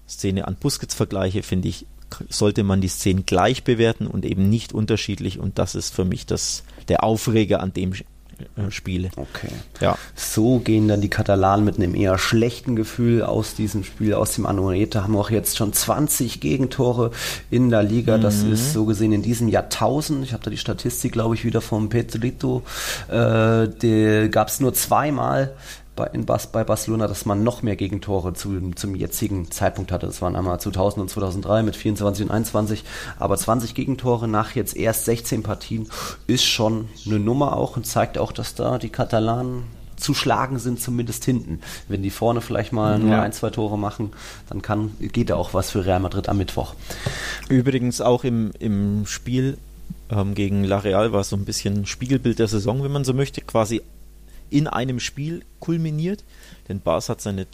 Szene 0.09 0.49
an 0.49 0.57
Busquets 0.57 0.95
vergleiche, 0.95 1.43
finde 1.43 1.69
ich, 1.69 1.87
sollte 2.29 2.65
man 2.65 2.81
die 2.81 2.89
Szenen 2.89 3.25
gleich 3.25 3.63
bewerten 3.63 4.07
und 4.07 4.25
eben 4.25 4.49
nicht 4.49 4.73
unterschiedlich. 4.73 5.39
Und 5.39 5.59
das 5.59 5.75
ist 5.75 5.95
für 5.95 6.05
mich 6.05 6.27
das, 6.27 6.65
der 6.89 7.05
Aufreger 7.05 7.61
an 7.61 7.73
dem 7.73 7.93
äh, 8.57 8.71
Spiel. 8.71 9.11
Okay. 9.17 9.49
Ja. 9.81 9.97
So 10.15 10.59
gehen 10.59 10.89
dann 10.89 11.01
die 11.01 11.09
Katalanen 11.09 11.65
mit 11.65 11.77
einem 11.77 11.95
eher 11.95 12.19
schlechten 12.19 12.77
Gefühl 12.77 13.23
aus 13.23 13.55
diesem 13.55 13.85
Spiel, 13.85 14.15
aus 14.15 14.35
dem 14.35 14.47
Anoeta, 14.47 15.03
haben 15.03 15.17
auch 15.17 15.31
jetzt 15.31 15.57
schon 15.57 15.73
20 15.73 16.41
Gegentore 16.41 17.11
in 17.51 17.71
der 17.71 17.83
Liga. 17.83 18.19
Das 18.19 18.43
mhm. 18.43 18.53
ist 18.53 18.73
so 18.73 18.85
gesehen 18.85 19.13
in 19.13 19.23
diesem 19.23 19.49
Jahrtausend. 19.49 20.25
Ich 20.25 20.33
habe 20.33 20.43
da 20.43 20.51
die 20.51 20.57
Statistik, 20.57 21.13
glaube 21.13 21.35
ich, 21.35 21.45
wieder 21.45 21.61
vom 21.61 21.89
Pedrito. 21.89 22.63
Äh, 23.09 24.29
gab 24.29 24.49
es 24.49 24.61
nur 24.61 24.75
zweimal 24.75 25.53
bei, 26.01 26.07
in 26.15 26.25
Bas, 26.25 26.47
bei 26.47 26.65
Barcelona, 26.65 27.07
dass 27.07 27.27
man 27.27 27.45
noch 27.45 27.63
mehr 27.63 27.77
Gegentore 27.77 28.33
zu, 28.33 28.59
zum 28.75 28.95
jetzigen 28.95 29.51
Zeitpunkt 29.51 29.93
hatte. 29.93 30.07
Das 30.07 30.23
waren 30.23 30.35
einmal 30.35 30.59
2000 30.59 31.03
und 31.03 31.11
2003 31.11 31.63
mit 31.63 31.77
24 31.77 32.25
und 32.25 32.31
21, 32.31 32.85
aber 33.19 33.37
20 33.37 33.75
Gegentore 33.75 34.27
nach 34.27 34.55
jetzt 34.55 34.75
erst 34.77 35.05
16 35.05 35.43
Partien 35.43 35.89
ist 36.27 36.45
schon 36.45 36.89
eine 37.05 37.19
Nummer 37.19 37.57
auch 37.57 37.77
und 37.77 37.87
zeigt 37.87 38.17
auch, 38.17 38.33
dass 38.33 38.55
da 38.55 38.79
die 38.79 38.89
Katalanen 38.89 39.65
zu 39.97 40.15
schlagen 40.15 40.59
sind, 40.59 40.81
zumindest 40.81 41.27
hinten. 41.27 41.61
Wenn 41.87 42.03
die 42.03 42.09
vorne 42.09 42.41
vielleicht 42.41 42.73
mal 42.73 42.99
nur 42.99 43.11
ja. 43.11 43.23
ein, 43.23 43.35
zwei 43.35 43.51
Tore 43.51 43.77
machen, 43.77 44.13
dann 44.49 44.63
kann, 44.63 44.93
geht 44.99 45.29
da 45.29 45.37
auch 45.37 45.53
was 45.53 45.71
für 45.71 45.85
Real 45.85 46.01
Madrid 46.01 46.31
am 46.31 46.39
Mittwoch. 46.39 46.75
Übrigens 47.51 48.01
auch 48.01 48.25
im, 48.25 48.53
im 48.59 49.05
Spiel 49.05 49.59
ähm, 50.09 50.35
gegen 50.35 50.65
La 50.65 50.79
Real 50.79 51.13
war 51.13 51.21
es 51.21 51.29
so 51.29 51.37
ein 51.37 51.45
bisschen 51.45 51.85
Spiegelbild 51.85 52.39
der 52.39 52.49
Saison, 52.49 52.83
wenn 52.83 52.91
man 52.91 53.05
so 53.05 53.13
möchte. 53.13 53.43
Quasi 53.43 53.83
in 54.51 54.67
einem 54.67 55.01
Spiel 55.01 55.43
kulminiert. 55.59 56.25
Denn 56.69 56.81
Bars 56.81 57.09
hat 57.09 57.21
seine 57.21 57.47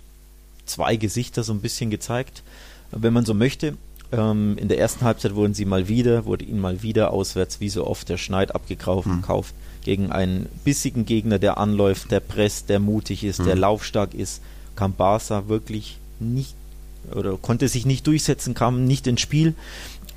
zwei 0.65 0.97
Gesichter 0.97 1.43
so 1.43 1.53
ein 1.53 1.61
bisschen 1.61 1.91
gezeigt, 1.91 2.43
wenn 2.91 3.13
man 3.13 3.25
so 3.25 3.35
möchte. 3.35 3.77
Ähm, 4.13 4.57
in 4.59 4.69
der 4.69 4.79
ersten 4.79 5.05
Halbzeit 5.05 5.35
wurden 5.35 5.55
sie 5.55 5.65
mal 5.65 5.89
wieder, 5.89 6.27
wurde 6.27 6.45
ihnen 6.45 6.61
mal 6.61 6.83
wieder 6.83 7.13
auswärts, 7.13 7.61
wie 7.61 7.69
so 7.69 7.87
oft, 7.87 8.09
der 8.09 8.19
Schneid 8.19 8.55
abgekauft 8.55 9.09
mhm. 9.09 9.21
gekauft, 9.21 9.55
gegen 9.85 10.13
einen 10.13 10.49
bissigen 10.65 11.07
Gegner, 11.07 11.39
der 11.39 11.59
anläuft, 11.59 12.11
der 12.11 12.21
presst, 12.21 12.69
der 12.69 12.79
mutig 12.79 13.25
ist, 13.25 13.41
mhm. 13.41 13.47
der 13.47 13.57
laufstark 13.57 14.15
ist, 14.15 14.43
kam 14.77 14.93
Barca 14.93 15.49
wirklich 15.49 15.99
nicht 16.21 16.55
oder 17.13 17.37
konnte 17.37 17.69
sich 17.69 17.87
nicht 17.87 18.07
durchsetzen, 18.07 18.55
kam 18.55 18.85
nicht 18.85 19.07
ins 19.07 19.21
Spiel. 19.21 19.55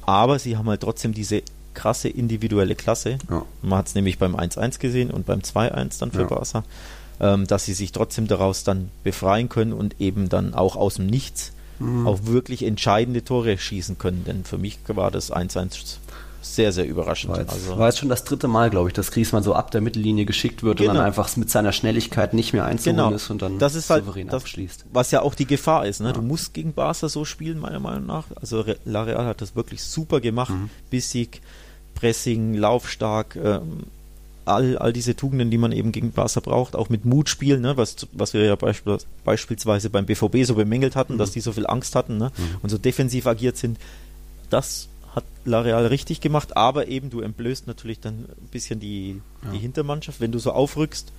Aber 0.06 0.40
sie 0.40 0.58
haben 0.58 0.68
halt 0.68 0.82
trotzdem 0.82 1.14
diese 1.14 1.44
krasse 1.80 2.10
individuelle 2.10 2.76
Klasse. 2.76 3.18
Ja. 3.30 3.46
Man 3.62 3.80
hat 3.80 3.88
es 3.88 3.96
nämlich 3.96 4.20
beim 4.20 4.36
1-1 4.36 4.80
gesehen 4.80 5.12
und 5.12 5.26
beim 5.26 5.40
2-1 5.40 6.00
dann 6.00 6.12
für 6.12 6.22
ja. 6.22 6.28
Barca, 6.28 6.64
ähm, 7.22 7.48
dass 7.48 7.66
sie 7.66 7.74
sich 7.74 7.94
trotzdem 7.94 8.28
daraus 8.28 8.66
dann 8.66 8.90
befreien 9.04 9.48
können 9.48 9.72
und 9.72 10.00
eben 10.02 10.28
dann 10.28 10.54
auch 10.54 10.76
aus 10.76 10.96
dem 10.96 11.08
Nichts 11.08 11.54
mhm. 11.80 12.06
auch 12.06 12.20
wirklich 12.24 12.64
entscheidende 12.64 13.24
Tore 13.24 13.58
schießen 13.58 13.98
können. 13.98 14.26
Denn 14.26 14.44
für 14.44 14.58
mich 14.58 14.80
war 14.88 15.10
das 15.10 15.32
1-1 15.32 15.98
sehr, 16.42 16.72
sehr 16.72 16.88
überraschend. 16.88 17.34
War 17.34 17.40
jetzt, 17.42 17.54
also, 17.54 17.78
war 17.78 17.88
jetzt 17.88 18.00
schon 18.00 18.10
das 18.10 18.24
dritte 18.24 18.48
Mal, 18.48 18.70
glaube 18.70 18.90
ich, 18.90 18.94
dass 18.94 19.12
Griezmann 19.12 19.44
so 19.44 19.54
ab 19.54 19.72
der 19.72 19.82
Mittellinie 19.82 20.26
geschickt 20.26 20.64
wird 20.64 20.78
genau. 20.78 20.92
und 20.92 20.96
dann 20.96 21.06
genau. 21.06 21.22
einfach 21.22 21.36
mit 21.38 21.50
seiner 21.50 21.72
Schnelligkeit 21.72 22.34
nicht 22.34 22.54
mehr 22.54 22.66
einzuholen 22.66 22.98
genau. 22.98 23.16
ist 23.16 23.30
und 23.30 23.42
dann 23.42 23.60
das 23.60 23.76
ist 23.76 23.90
halt 23.90 24.06
souverän 24.06 24.28
das, 24.28 24.44
abschließt. 24.44 24.86
Was 24.92 25.12
ja 25.12 25.22
auch 25.22 25.36
die 25.36 25.46
Gefahr 25.46 25.86
ist. 25.86 26.00
Ne? 26.00 26.08
Ja. 26.08 26.14
Du 26.14 26.22
musst 26.22 26.54
gegen 26.54 26.74
Barca 26.74 27.10
so 27.10 27.26
spielen, 27.26 27.60
meiner 27.60 27.80
Meinung 27.80 28.06
nach. 28.06 28.26
Also 28.40 28.64
La 28.86 29.04
Real 29.04 29.26
hat 29.26 29.42
das 29.42 29.56
wirklich 29.56 29.84
super 29.84 30.22
gemacht. 30.22 30.52
Mhm. 30.52 30.70
Bissig, 30.90 31.42
Pressing, 32.00 32.54
laufstark, 32.54 33.36
ähm, 33.36 33.84
all, 34.46 34.78
all 34.78 34.94
diese 34.94 35.16
Tugenden, 35.16 35.52
die 35.52 35.58
man 35.58 35.72
eben 35.72 35.92
gegen 35.92 36.12
Barca 36.12 36.40
braucht, 36.40 36.76
auch 36.76 36.90
mit 36.90 37.06
Mut 37.06 37.30
spielen, 37.30 37.62
ne, 37.62 37.78
was, 37.78 38.08
was 38.14 38.34
wir 38.34 38.44
ja 38.44 38.56
beisp 38.56 38.88
beispielsweise 39.24 39.90
beim 39.90 40.06
BVB 40.06 40.44
so 40.44 40.56
bemängelt 40.56 40.96
hatten, 40.96 41.14
mhm. 41.14 41.18
dass 41.18 41.32
die 41.32 41.42
so 41.42 41.52
viel 41.52 41.68
Angst 41.68 41.96
hatten 41.96 42.18
ne, 42.18 42.32
mhm. 42.36 42.58
und 42.62 42.70
so 42.70 42.78
defensiv 42.78 43.28
agiert 43.28 43.58
sind. 43.58 43.78
Das 44.50 44.88
hat 45.16 45.24
L'Areal 45.46 45.90
richtig 45.90 46.22
gemacht, 46.22 46.56
aber 46.56 46.88
eben 46.88 47.10
du 47.10 47.22
entblößt 47.22 47.68
natürlich 47.68 48.00
dann 48.00 48.26
ein 48.26 48.48
bisschen 48.52 48.80
die, 48.80 49.22
ja. 49.44 49.52
die 49.52 49.60
Hintermannschaft, 49.60 50.22
wenn 50.22 50.32
du 50.32 50.40
so 50.40 50.52
aufrückst. 50.52 51.12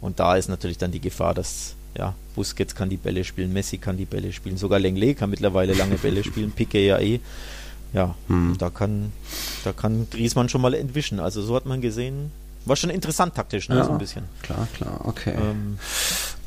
Und 0.00 0.20
da 0.20 0.36
ist 0.36 0.48
natürlich 0.48 0.78
dann 0.78 0.92
die 0.92 1.00
Gefahr, 1.00 1.34
dass 1.34 1.74
ja, 1.96 2.14
Busquets 2.36 2.74
kann 2.74 2.88
die 2.88 2.96
Bälle 2.96 3.24
spielen, 3.24 3.52
Messi 3.52 3.78
kann 3.78 3.96
die 3.96 4.04
Bälle 4.04 4.32
spielen, 4.32 4.56
sogar 4.56 4.78
Lenglet 4.78 5.18
kann 5.18 5.30
mittlerweile 5.30 5.74
lange 5.74 5.96
Bälle 5.96 6.22
spielen, 6.22 6.52
Piquet 6.56 6.86
ja 6.86 6.98
eh 7.00 7.20
ja, 7.92 8.14
hm. 8.28 8.56
da 8.58 8.70
kann 8.70 9.12
da 9.64 9.72
kann 9.72 10.08
Griezmann 10.10 10.48
schon 10.48 10.60
mal 10.60 10.74
entwischen. 10.74 11.20
Also 11.20 11.42
so 11.42 11.54
hat 11.56 11.66
man 11.66 11.80
gesehen, 11.80 12.30
war 12.68 12.76
schon 12.76 12.90
interessant 12.90 13.34
taktisch, 13.34 13.68
ne, 13.68 13.76
ja, 13.76 13.84
so 13.84 13.92
ein 13.92 13.98
bisschen. 13.98 14.24
Klar, 14.42 14.66
klar, 14.74 15.00
okay. 15.04 15.34
Ähm, 15.36 15.78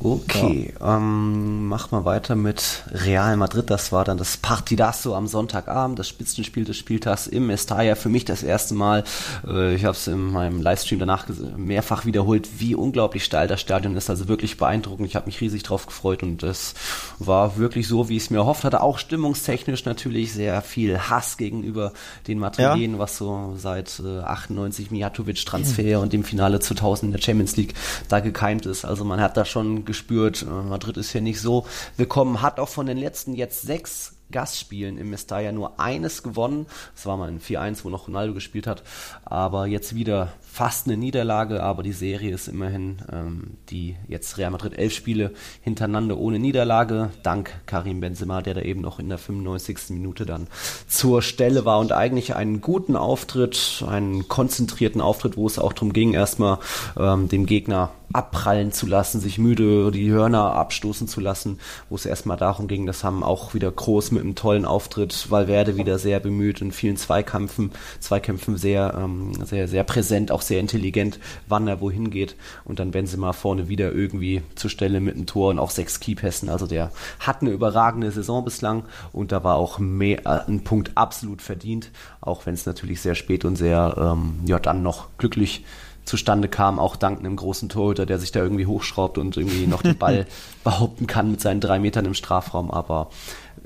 Okay, 0.03 0.73
ja. 0.79 0.97
ähm, 0.97 1.67
mach 1.67 1.91
mal 1.91 2.05
weiter 2.05 2.35
mit 2.35 2.83
Real 2.91 3.37
Madrid. 3.37 3.69
Das 3.69 3.91
war 3.91 4.03
dann 4.03 4.17
das 4.17 4.35
Partidazo 4.35 5.13
am 5.15 5.27
Sonntagabend, 5.27 5.99
das 5.99 6.07
Spitzenspiel 6.07 6.65
des 6.65 6.77
Spieltags 6.77 7.27
im 7.27 7.51
Estalla. 7.51 7.93
Für 7.93 8.09
mich 8.09 8.25
das 8.25 8.41
erste 8.41 8.73
Mal. 8.73 9.03
Äh, 9.45 9.75
ich 9.75 9.85
habe 9.85 9.95
es 9.95 10.07
in 10.07 10.31
meinem 10.31 10.59
Livestream 10.59 10.99
danach 10.99 11.27
mehrfach 11.55 12.05
wiederholt, 12.05 12.49
wie 12.57 12.73
unglaublich 12.73 13.23
steil 13.23 13.47
das 13.47 13.61
Stadion 13.61 13.95
ist. 13.95 14.09
Also 14.09 14.27
wirklich 14.27 14.57
beeindruckend. 14.57 15.07
Ich 15.07 15.15
habe 15.15 15.27
mich 15.27 15.39
riesig 15.39 15.61
drauf 15.61 15.85
gefreut 15.85 16.23
und 16.23 16.41
es 16.41 16.73
war 17.19 17.57
wirklich 17.57 17.87
so, 17.87 18.09
wie 18.09 18.17
ich 18.17 18.23
es 18.23 18.29
mir 18.31 18.37
erhofft 18.37 18.63
hatte. 18.63 18.81
Auch 18.81 18.97
stimmungstechnisch 18.97 19.85
natürlich 19.85 20.33
sehr 20.33 20.63
viel 20.63 20.97
Hass 20.97 21.37
gegenüber 21.37 21.93
den 22.27 22.39
Madrilenen, 22.39 22.93
ja. 22.93 22.99
was 22.99 23.17
so 23.17 23.53
seit 23.55 24.01
äh, 24.03 24.21
98 24.21 24.89
Mijatovic-Transfer 24.89 25.97
mhm. 25.97 26.03
und 26.03 26.11
dem 26.13 26.24
Finale 26.24 26.60
2000 26.60 27.10
in 27.10 27.12
der 27.13 27.22
Champions 27.22 27.56
League 27.56 27.74
da 28.08 28.20
gekeimt 28.20 28.65
ist. 28.65 28.86
Also 28.86 29.03
man 29.03 29.20
hat 29.20 29.38
da 29.38 29.46
schon 29.46 29.86
gespürt. 29.86 30.44
Äh, 30.44 30.46
Madrid 30.46 30.98
ist 30.98 31.13
ja 31.13 31.22
nicht 31.22 31.41
so 31.41 31.65
willkommen, 31.98 32.41
hat 32.41 32.60
auch 32.60 32.70
von 32.70 32.86
den 32.86 32.98
letzten 32.98 33.34
jetzt 33.34 33.62
sechs 33.62 34.13
Gastspielen 34.31 34.97
im 34.97 35.09
Mestalla 35.09 35.51
nur 35.51 35.79
eines 35.79 36.23
gewonnen. 36.23 36.65
Das 36.95 37.05
war 37.05 37.17
mal 37.17 37.29
ein 37.29 37.39
4-1, 37.39 37.83
wo 37.83 37.89
noch 37.89 38.07
Ronaldo 38.07 38.33
gespielt 38.33 38.67
hat. 38.67 38.83
Aber 39.25 39.67
jetzt 39.67 39.95
wieder 39.95 40.33
fast 40.41 40.88
eine 40.88 40.97
Niederlage, 40.97 41.63
aber 41.63 41.83
die 41.83 41.93
Serie 41.93 42.33
ist 42.33 42.47
immerhin 42.47 42.97
ähm, 43.11 43.57
die 43.69 43.95
jetzt 44.07 44.38
Real 44.38 44.51
Madrid 44.51 44.77
elf 44.77 44.93
Spiele 44.93 45.31
hintereinander 45.61 46.17
ohne 46.17 46.39
Niederlage, 46.39 47.09
dank 47.23 47.53
Karim 47.65 48.01
Benzema, 48.01 48.41
der 48.41 48.55
da 48.55 48.61
eben 48.61 48.81
noch 48.81 49.00
in 49.00 49.09
der 49.09 49.17
95. 49.17 49.91
Minute 49.91 50.25
dann 50.25 50.47
zur 50.88 51.21
Stelle 51.21 51.65
war 51.65 51.79
und 51.79 51.91
eigentlich 51.91 52.35
einen 52.35 52.61
guten 52.61 52.95
Auftritt, 52.95 53.83
einen 53.88 54.27
konzentrierten 54.27 55.01
Auftritt, 55.01 55.38
wo 55.38 55.47
es 55.47 55.57
auch 55.57 55.73
darum 55.73 55.93
ging, 55.93 56.13
erstmal 56.13 56.59
ähm, 56.97 57.29
dem 57.29 57.45
Gegner 57.45 57.91
abprallen 58.13 58.72
zu 58.72 58.86
lassen, 58.88 59.20
sich 59.20 59.38
müde 59.38 59.91
die 59.91 60.12
Hörner 60.12 60.53
abstoßen 60.53 61.08
zu 61.08 61.20
lassen, 61.20 61.60
wo 61.89 61.96
es 61.96 62.06
erstmal 62.06 62.38
darum 62.38 62.68
ging, 62.68 62.86
das 62.86 63.03
haben 63.03 63.24
auch 63.24 63.53
wieder 63.53 63.72
groß 63.72 64.12
mit 64.12 64.24
einem 64.24 64.36
tollen 64.36 64.65
Auftritt, 64.65 65.30
Valverde 65.30 65.77
wieder 65.77 66.00
sehr 66.00 66.20
bemüht 66.20 66.62
in 66.62 66.72
vielen 66.72 66.98
Zweikämpfen, 66.98 67.72
Zweikämpfen 68.00 68.58
sehr, 68.58 68.94
ähm, 68.98 69.34
sehr, 69.46 69.68
sehr 69.68 69.84
präsent, 69.84 70.32
auch 70.32 70.41
sehr 70.41 70.60
intelligent, 70.60 71.20
wann 71.48 71.68
er 71.68 71.82
wohin 71.82 72.10
geht 72.10 72.36
und 72.65 72.80
dann 72.80 72.91
Benzema 72.91 73.34
vorne 73.34 73.68
wieder 73.68 73.91
irgendwie 73.91 74.41
zur 74.56 74.70
Stelle 74.70 75.00
mit 75.00 75.15
einem 75.15 75.25
Tor 75.25 75.50
und 75.50 75.60
auch 75.60 75.72
sechs 75.72 76.00
Keypässen. 76.00 76.50
Also 76.50 76.68
der 76.68 76.91
hat 77.20 77.41
eine 77.41 77.51
überragende 77.51 78.12
Saison 78.12 78.44
bislang 78.44 78.84
und 79.12 79.32
da 79.32 79.44
war 79.44 79.56
auch 79.56 79.80
mehr, 79.80 80.25
äh, 80.25 80.41
ein 80.48 80.63
Punkt 80.63 80.91
absolut 80.96 81.41
verdient, 81.41 81.91
auch 82.20 82.46
wenn 82.46 82.53
es 82.53 82.65
natürlich 82.65 83.01
sehr 83.01 83.15
spät 83.15 83.46
und 83.46 83.56
sehr, 83.56 83.96
ähm, 83.98 84.39
ja, 84.46 84.60
dann 84.60 84.84
noch 84.84 85.08
glücklich 85.18 85.63
zustande 86.05 86.48
kam, 86.48 86.79
auch 86.79 86.96
dank 86.96 87.20
einem 87.20 87.36
großen 87.36 87.70
Torhüter, 87.70 88.05
der 88.05 88.20
sich 88.20 88.31
da 88.31 88.41
irgendwie 88.41 88.65
hochschraubt 88.65 89.17
und 89.17 89.38
irgendwie 89.38 89.67
noch 89.67 89.81
den 89.81 89.98
Ball 89.98 90.25
behaupten 90.63 91.08
kann 91.08 91.31
mit 91.31 91.41
seinen 91.41 91.62
drei 91.62 91.79
Metern 91.79 92.05
im 92.05 92.13
Strafraum. 92.13 92.72
Aber 92.72 93.10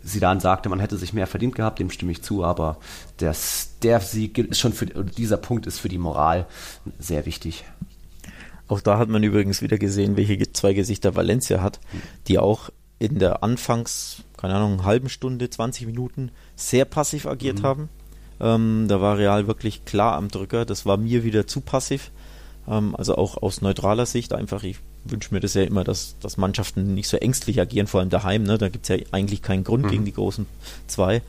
Sidan 0.04 0.39
sagte, 0.39 0.70
man 0.70 0.80
hätte 0.80 0.98
sich 0.98 1.13
mehr 1.13 1.27
verdient 1.27 1.56
gehabt, 1.56 1.80
dem 1.80 1.89
stimme 1.89 2.12
ich 2.12 2.22
zu, 2.22 2.44
aber 2.44 2.77
das, 3.18 3.72
der 3.82 4.00
Sieg 4.00 4.38
ist 4.38 4.60
schon 4.60 4.74
für, 4.74 4.86
dieser 4.86 5.38
Punkt 5.38 5.65
ist 5.65 5.80
für 5.80 5.89
die 5.89 5.98
Moral 5.98 6.46
sehr 7.00 7.25
wichtig. 7.25 7.63
Auch 8.68 8.82
da 8.82 8.98
hat 8.98 9.10
man 9.10 9.24
übrigens 9.24 9.62
wieder 9.62 9.77
gesehen, 9.77 10.18
welche 10.18 10.51
zwei 10.51 10.74
Gesichter 10.74 11.15
Valencia 11.15 11.62
hat, 11.62 11.80
die 12.27 12.39
auch 12.39 12.70
in 13.00 13.20
der 13.20 13.44
Anfangs, 13.44 14.24
keine 14.38 14.56
Ahnung, 14.56 14.86
halben 14.86 15.10
Stunde, 15.10 15.50
20 15.50 15.86
Minuten 15.86 16.32
sehr 16.56 16.86
passiv 16.86 17.25
agiert 17.25 17.60
mhm. 17.60 17.63
haben. 17.63 17.89
Ähm, 18.39 18.86
da 18.88 19.01
war 19.01 19.18
Real 19.18 19.48
wirklich 19.48 19.86
klar 19.86 20.15
am 20.15 20.30
Drücker. 20.30 20.65
Das 20.65 20.86
war 20.86 20.98
mir 20.98 21.24
wieder 21.24 21.48
zu 21.48 21.62
passiv. 21.62 22.12
Ähm, 22.67 22.95
also 22.95 23.15
auch 23.15 23.41
aus 23.41 23.62
neutraler 23.62 24.05
Sicht 24.05 24.34
einfach. 24.34 24.63
Ich 24.63 24.77
wünsche 25.03 25.34
mir 25.34 25.39
das 25.39 25.53
ja 25.53 25.63
immer, 25.63 25.84
dass, 25.84 26.15
dass 26.19 26.38
Mannschaften 26.38 26.93
nicht 26.93 27.07
so 27.07 27.17
ängstlich 27.17 27.60
agieren, 27.60 27.88
vor 27.88 28.00
allem 28.00 28.10
daheim. 28.10 28.43
Ne? 28.43 28.57
Da 28.57 28.69
gibt 28.69 28.89
es 28.89 28.89
ja 28.89 29.05
eigentlich 29.12 29.41
keinen 29.41 29.63
Grund 29.63 29.86
mhm. 29.86 29.89
gegen 29.89 30.05
die 30.05 30.13
großen 30.13 30.45
zwei. 30.88 31.22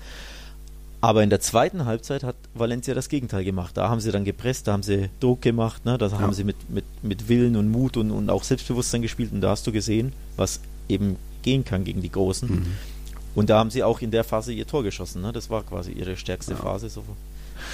Aber 1.00 1.22
in 1.22 1.30
der 1.30 1.40
zweiten 1.40 1.84
Halbzeit 1.84 2.24
hat 2.24 2.36
Valencia 2.54 2.94
das 2.94 3.08
Gegenteil 3.08 3.44
gemacht. 3.44 3.76
Da 3.76 3.88
haben 3.88 4.00
sie 4.00 4.10
dann 4.10 4.24
gepresst, 4.24 4.66
da 4.66 4.72
haben 4.72 4.82
sie 4.82 5.10
Druck 5.20 5.42
gemacht, 5.42 5.84
ne? 5.84 5.98
da 5.98 6.08
ja. 6.08 6.18
haben 6.18 6.32
sie 6.32 6.42
mit, 6.42 6.70
mit, 6.70 6.84
mit 7.02 7.28
Willen 7.28 7.56
und 7.56 7.70
Mut 7.70 7.96
und, 7.96 8.10
und 8.10 8.30
auch 8.30 8.42
Selbstbewusstsein 8.42 9.02
gespielt 9.02 9.30
und 9.32 9.40
da 9.40 9.50
hast 9.50 9.66
du 9.66 9.72
gesehen, 9.72 10.12
was 10.36 10.60
eben 10.88 11.16
gehen 11.42 11.64
kann 11.64 11.84
gegen 11.84 12.00
die 12.00 12.10
Großen. 12.10 12.50
Mhm. 12.50 12.66
Und 13.34 13.50
da 13.50 13.58
haben 13.58 13.70
sie 13.70 13.84
auch 13.84 14.00
in 14.00 14.10
der 14.10 14.24
Phase 14.24 14.52
ihr 14.52 14.66
Tor 14.66 14.82
geschossen. 14.82 15.20
Ne? 15.20 15.30
Das 15.32 15.50
war 15.50 15.62
quasi 15.62 15.92
ihre 15.92 16.16
stärkste 16.16 16.52
ja. 16.52 16.58
Phase. 16.58 16.88
So 16.88 17.04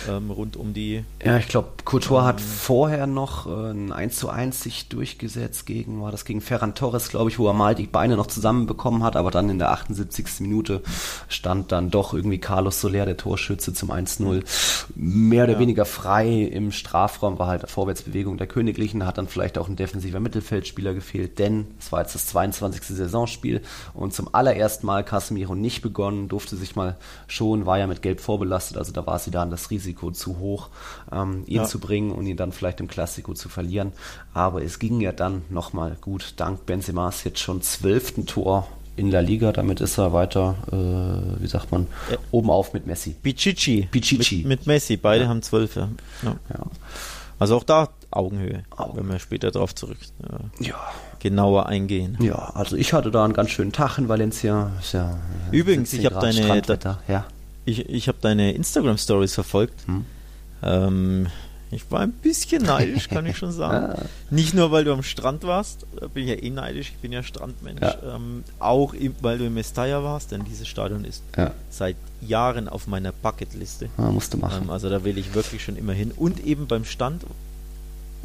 ähm, 0.08 0.30
rund 0.30 0.56
um 0.56 0.74
die. 0.74 1.04
Ja, 1.24 1.36
ich 1.36 1.48
glaube, 1.48 1.68
Couture 1.84 2.20
ähm, 2.20 2.26
hat 2.26 2.40
vorher 2.40 3.06
noch 3.06 3.46
äh, 3.46 3.70
ein 3.70 3.92
1 3.92 4.16
zu 4.16 4.28
1 4.28 4.62
sich 4.62 4.88
durchgesetzt 4.88 5.66
gegen, 5.66 6.02
war 6.02 6.10
das 6.10 6.24
gegen 6.24 6.40
Ferran 6.40 6.74
Torres, 6.74 7.08
glaube 7.08 7.30
ich, 7.30 7.38
wo 7.38 7.46
er 7.46 7.54
mal 7.54 7.74
die 7.74 7.86
Beine 7.86 8.16
noch 8.16 8.26
zusammenbekommen 8.26 9.02
hat, 9.02 9.16
aber 9.16 9.30
dann 9.30 9.48
in 9.50 9.58
der 9.58 9.70
78. 9.70 10.40
Minute 10.40 10.82
stand 11.28 11.72
dann 11.72 11.90
doch 11.90 12.14
irgendwie 12.14 12.38
Carlos 12.38 12.80
Soler, 12.80 13.06
der 13.06 13.16
Torschütze, 13.16 13.72
zum 13.72 13.90
1-0. 13.90 14.42
Mehr 14.94 15.44
oder 15.44 15.54
ja. 15.54 15.58
weniger 15.58 15.84
frei 15.84 16.42
im 16.42 16.72
Strafraum, 16.72 17.38
war 17.38 17.48
halt 17.48 17.68
Vorwärtsbewegung 17.68 18.38
der 18.38 18.46
Königlichen, 18.46 19.06
hat 19.06 19.18
dann 19.18 19.28
vielleicht 19.28 19.58
auch 19.58 19.68
ein 19.68 19.76
defensiver 19.76 20.20
Mittelfeldspieler 20.20 20.94
gefehlt, 20.94 21.38
denn 21.38 21.66
es 21.78 21.92
war 21.92 22.00
jetzt 22.00 22.14
das 22.14 22.26
22. 22.26 22.82
Saisonspiel 22.82 23.62
und 23.94 24.14
zum 24.14 24.34
allerersten 24.34 24.86
Mal 24.86 25.04
Casemiro 25.04 25.54
nicht 25.54 25.82
begonnen, 25.82 26.28
durfte 26.28 26.56
sich 26.56 26.76
mal 26.76 26.96
schon, 27.26 27.66
war 27.66 27.78
ja 27.78 27.86
mit 27.86 28.02
Gelb 28.02 28.20
vorbelastet, 28.20 28.76
also 28.76 28.92
da 28.92 29.06
war 29.06 29.18
sie 29.18 29.30
dann 29.30 29.50
das 29.50 29.70
Risiko 29.72 30.10
zu 30.10 30.38
hoch, 30.38 30.68
ähm, 31.10 31.44
ihn 31.46 31.56
ja. 31.56 31.64
zu 31.64 31.80
bringen 31.80 32.12
und 32.12 32.26
ihn 32.26 32.36
dann 32.36 32.52
vielleicht 32.52 32.80
im 32.80 32.88
Klassiko 32.88 33.34
zu 33.34 33.48
verlieren. 33.48 33.92
Aber 34.34 34.62
es 34.62 34.78
ging 34.78 35.00
ja 35.00 35.12
dann 35.12 35.42
nochmal 35.50 35.96
gut. 36.00 36.34
Dank 36.36 36.66
Benzemas 36.66 37.24
jetzt 37.24 37.40
schon 37.40 37.62
zwölften 37.62 38.26
Tor 38.26 38.68
in 38.96 39.10
La 39.10 39.20
Liga. 39.20 39.52
Damit 39.52 39.80
ist 39.80 39.98
er 39.98 40.12
weiter, 40.12 40.56
äh, 40.70 41.42
wie 41.42 41.46
sagt 41.46 41.72
man, 41.72 41.86
ja. 42.10 42.18
oben 42.30 42.50
auf 42.50 42.74
mit 42.74 42.86
Messi. 42.86 43.16
Pichichi. 43.20 43.88
Pichichi. 43.90 44.38
Mit, 44.38 44.46
mit 44.46 44.66
Messi. 44.66 44.96
Beide 44.96 45.24
ja. 45.24 45.30
haben 45.30 45.42
zwölf. 45.42 45.76
Ja. 45.76 45.86
Also 47.38 47.56
auch 47.56 47.64
da 47.64 47.88
Augenhöhe, 48.12 48.62
Augen. 48.76 48.98
wenn 48.98 49.08
wir 49.08 49.18
später 49.18 49.50
darauf 49.50 49.74
zurück 49.74 49.96
äh, 50.22 50.64
ja. 50.64 50.76
genauer 51.18 51.66
eingehen. 51.66 52.18
Ja, 52.20 52.52
also 52.54 52.76
ich 52.76 52.92
hatte 52.92 53.10
da 53.10 53.24
einen 53.24 53.32
ganz 53.32 53.50
schönen 53.50 53.72
Tag 53.72 53.98
in 53.98 54.08
Valencia. 54.08 54.70
Ja 54.92 55.18
Übrigens, 55.50 55.92
ich 55.94 56.04
habe 56.04 56.20
deine, 56.20 56.60
da, 56.62 56.98
ja 57.08 57.24
ich, 57.64 57.88
ich 57.88 58.08
habe 58.08 58.18
deine 58.20 58.52
Instagram-Stories 58.52 59.34
verfolgt. 59.34 59.86
Hm. 59.86 60.04
Ähm, 60.62 61.26
ich 61.70 61.90
war 61.90 62.00
ein 62.00 62.12
bisschen 62.12 62.62
neidisch, 62.64 63.08
kann 63.08 63.24
ich 63.24 63.38
schon 63.38 63.50
sagen. 63.50 63.92
ah. 63.98 64.04
Nicht 64.30 64.52
nur, 64.52 64.70
weil 64.72 64.84
du 64.84 64.92
am 64.92 65.02
Strand 65.02 65.42
warst, 65.44 65.86
da 65.98 66.06
bin 66.06 66.24
ich 66.24 66.28
ja 66.28 66.36
eh 66.36 66.50
neidisch, 66.50 66.90
ich 66.90 66.98
bin 66.98 67.12
ja 67.12 67.22
Strandmensch. 67.22 67.80
Ja. 67.80 68.16
Ähm, 68.16 68.44
auch 68.58 68.94
weil 69.22 69.38
du 69.38 69.46
in 69.46 69.54
Mestalla 69.54 70.04
warst, 70.04 70.32
denn 70.32 70.44
dieses 70.44 70.68
Stadion 70.68 71.04
ist 71.04 71.22
ja. 71.36 71.52
seit 71.70 71.96
Jahren 72.20 72.68
auf 72.68 72.86
meiner 72.86 73.12
Bucketliste. 73.12 73.88
Ah, 73.96 74.10
musst 74.10 74.34
du 74.34 74.38
machen. 74.38 74.64
Ähm, 74.64 74.70
also 74.70 74.90
da 74.90 75.02
will 75.04 75.16
ich 75.16 75.34
wirklich 75.34 75.64
schon 75.64 75.76
immer 75.76 75.94
hin. 75.94 76.12
Und 76.14 76.44
eben 76.44 76.66
beim 76.66 76.84
Stand 76.84 77.24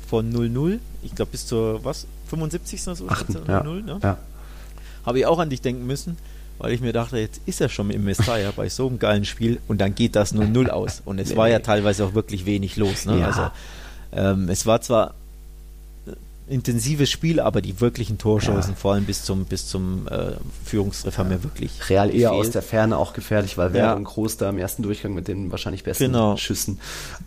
von 0.10 0.34
0-0, 0.34 0.80
ich 1.04 1.16
glaube 1.16 1.32
bis 1.32 1.48
zur 1.48 1.86
was, 1.86 2.06
75. 2.30 2.82
oder 2.88 2.96
so, 2.98 3.08
Achten, 3.08 3.40
ja. 3.48 3.64
0 3.64 3.84
ne? 3.84 4.00
ja. 4.04 4.18
habe 5.06 5.20
ich 5.20 5.26
auch 5.26 5.40
an 5.40 5.50
dich 5.50 5.62
denken 5.62 5.88
müssen 5.88 6.18
weil 6.60 6.74
ich 6.74 6.82
mir 6.82 6.94
dachte, 6.94 7.18
jetzt 7.18 7.42
ist 7.46 7.62
er 7.62 7.70
schon 7.70 7.90
im 7.90 8.04
Messiah 8.04 8.52
bei 8.56 8.70
so 8.70 8.88
einem 8.88 9.00
geilen 9.00 9.26
Spiel 9.26 9.60
und 9.68 9.80
dann 9.80 9.96
geht 9.96 10.16
das 10.16 10.34
nur 10.34 10.46
null 10.46 10.70
aus. 10.70 11.02
Und 11.06 11.20
es 11.20 11.36
war 11.36 11.50
ja 11.50 11.60
teilweise 11.60 12.06
auch 12.06 12.14
wirklich 12.14 12.46
wenig 12.46 12.78
los. 12.78 13.06
Ne? 13.06 13.20
Ja. 13.20 13.28
Also 13.28 13.48
ähm, 14.14 14.50
es 14.50 14.66
war 14.66 14.82
zwar 14.82 15.14
intensives 16.50 17.10
Spiel, 17.10 17.40
aber 17.40 17.62
die 17.62 17.82
wirklichen 17.82 18.18
Torchancen, 18.18 18.74
ja. 18.74 18.78
vor 18.78 18.94
allem 18.94 19.04
bis 19.04 19.24
zum, 19.24 19.46
bis 19.46 19.68
zum 19.68 20.08
äh, 20.08 20.32
Führungstreffer, 20.64 21.24
ja. 21.24 21.30
mir 21.30 21.44
wirklich. 21.44 21.90
Real 21.90 22.14
eher 22.14 22.32
aus 22.32 22.52
der 22.52 22.62
Ferne 22.62 22.98
auch 22.98 23.14
gefährlich, 23.14 23.58
weil 23.58 23.74
Werder 23.74 23.90
ja. 23.90 23.94
und 23.96 24.06
Groß 24.06 24.38
da 24.38 24.50
im 24.50 24.58
ersten 24.58 24.82
Durchgang 24.82 25.14
mit 25.14 25.28
den 25.28 25.52
wahrscheinlich 25.52 25.84
besten 25.84 26.06
genau. 26.06 26.38
Schüssen. 26.38 26.80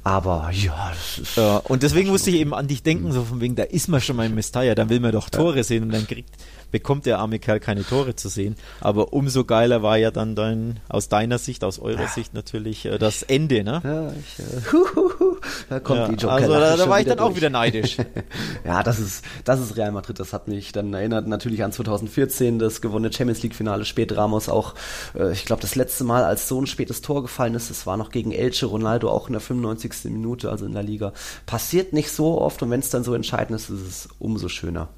Aber 0.05 0.51
ja, 0.53 0.93
ja 1.37 1.57
und 1.59 1.83
deswegen 1.83 2.11
musste 2.11 2.31
ich 2.31 2.37
eben 2.37 2.55
an 2.55 2.67
dich 2.67 2.83
denken, 2.83 3.13
so 3.13 3.25
von 3.25 3.41
wegen, 3.41 3.57
da 3.57 3.65
ist 3.65 3.89
man 3.89 4.01
schon 4.01 4.17
mal 4.17 4.27
im 4.27 4.35
Mestalla, 4.35 4.75
dann 4.75 4.89
will 4.89 5.01
man 5.01 5.13
doch 5.13 5.29
Tore 5.29 5.65
sehen 5.65 5.83
und 5.85 5.93
dann 5.93 6.07
kriegt 6.07 6.31
bekommt 6.71 7.07
der 7.07 7.19
arme 7.19 7.39
Kerl 7.39 7.61
keine 7.61 7.85
Tore 7.85 8.17
zu 8.17 8.29
sehen. 8.29 8.57
Aber 8.81 9.13
umso 9.13 9.45
geiler 9.45 9.83
war 9.83 9.97
ja 9.97 10.11
dann 10.11 10.35
dein, 10.35 10.81
aus 10.89 11.09
deiner 11.09 11.39
Sicht, 11.39 11.65
aus 11.65 11.79
eurer 11.79 12.09
Sicht 12.09 12.35
natürlich 12.35 12.87
äh, 12.87 12.99
das 12.99 13.23
Ende, 13.23 13.65
ne? 13.65 13.81
Ja, 13.85 14.13
ich, 14.13 14.39
äh, 14.39 14.73
huhuhu, 14.73 15.37
da 15.69 15.81
kommt 15.81 16.01
ja, 16.01 16.09
die 16.09 16.15
Joker. 16.15 16.35
Also 16.35 16.53
da, 16.53 16.77
da 16.77 16.89
war 16.89 17.01
ich 17.01 17.07
dann 17.07 17.19
durch. 17.19 17.31
auch 17.31 17.37
wieder 17.37 17.51
neidisch. 17.51 17.97
ja, 18.65 18.83
das 18.83 18.99
ist, 18.99 19.25
das 19.45 19.61
ist 19.61 19.77
Real 19.77 19.93
Madrid. 19.93 20.19
Das 20.19 20.33
hat 20.33 20.49
mich 20.49 20.73
dann 20.73 20.93
erinnert 20.95 21.27
natürlich 21.27 21.65
an 21.65 21.73
2014, 21.73 22.59
das 22.59 22.81
gewonnene 22.81 23.13
Champions 23.13 23.43
League 23.43 23.55
Finale. 23.55 23.85
Spät 23.85 24.17
Ramos 24.17 24.49
auch, 24.49 24.75
äh, 25.15 25.33
ich 25.33 25.45
glaube, 25.45 25.63
das 25.63 25.75
letzte 25.75 26.05
Mal, 26.05 26.25
als 26.25 26.49
so 26.49 26.61
ein 26.61 26.67
spätes 26.67 27.01
Tor 27.01 27.23
gefallen 27.23 27.55
ist, 27.55 27.71
das 27.71 27.87
war 27.87 27.97
noch 27.97 28.11
gegen 28.11 28.33
Elche, 28.33 28.67
Ronaldo 28.67 29.11
auch 29.11 29.29
in 29.29 29.33
der 29.33 29.41
95. 29.41 30.05
Minute, 30.05 30.51
also 30.51 30.67
in 30.67 30.73
der 30.73 30.83
Liga. 30.83 31.13
Passiert 31.47 31.93
nicht 31.93 32.11
so 32.11 32.41
oft 32.41 32.63
und 32.63 32.71
wenn 32.71 32.81
es 32.81 32.91
dann 32.91 33.05
so 33.05 33.15
entscheidend 33.15 33.59
ist, 33.59 33.71
ist 33.71 33.87
es 33.87 34.09
umso 34.19 34.49
schöner. 34.49 34.89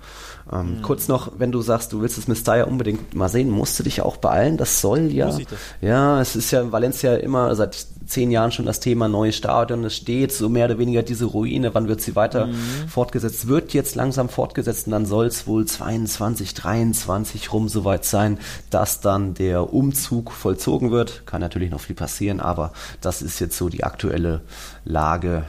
Ähm, 0.50 0.78
mhm. 0.78 0.82
Kurz 0.82 1.08
noch, 1.08 1.32
wenn 1.38 1.52
du 1.52 1.62
sagst, 1.62 1.92
du 1.92 2.00
willst 2.00 2.18
das 2.18 2.28
Mestalla 2.28 2.64
unbedingt 2.64 3.14
mal 3.14 3.28
sehen, 3.28 3.50
musst 3.50 3.78
du 3.78 3.82
dich 3.82 4.00
auch 4.00 4.16
beeilen. 4.16 4.56
Das 4.56 4.80
soll 4.80 5.12
ja. 5.12 5.26
Das? 5.26 5.40
Ja, 5.80 6.20
es 6.20 6.36
ist 6.36 6.50
ja 6.50 6.62
in 6.62 6.72
Valencia 6.72 7.14
immer 7.14 7.54
seit 7.54 7.86
zehn 8.06 8.30
Jahren 8.30 8.52
schon 8.52 8.66
das 8.66 8.80
Thema 8.80 9.08
neues 9.08 9.36
Stadion. 9.36 9.84
Es 9.84 9.96
steht 9.96 10.32
so 10.32 10.48
mehr 10.48 10.66
oder 10.66 10.78
weniger 10.78 11.02
diese 11.02 11.26
Ruine. 11.26 11.74
Wann 11.74 11.88
wird 11.88 12.00
sie 12.00 12.16
weiter 12.16 12.46
mhm. 12.46 12.88
fortgesetzt? 12.88 13.48
Wird 13.48 13.72
jetzt 13.72 13.94
langsam 13.94 14.28
fortgesetzt 14.28 14.86
und 14.86 14.92
dann 14.92 15.06
soll 15.06 15.26
es 15.26 15.46
wohl 15.46 15.64
22, 15.64 16.54
23 16.54 17.52
rum 17.52 17.68
soweit 17.68 18.04
sein, 18.04 18.38
dass 18.70 19.00
dann 19.00 19.34
der 19.34 19.72
Umzug 19.72 20.32
vollzogen 20.32 20.90
wird. 20.90 21.26
Kann 21.26 21.40
natürlich 21.40 21.70
noch 21.70 21.80
viel 21.80 21.96
passieren, 21.96 22.40
aber 22.40 22.72
das 23.00 23.22
ist 23.22 23.38
jetzt 23.40 23.56
so 23.56 23.68
die 23.68 23.84
aktuelle 23.84 24.42
Lage 24.84 25.44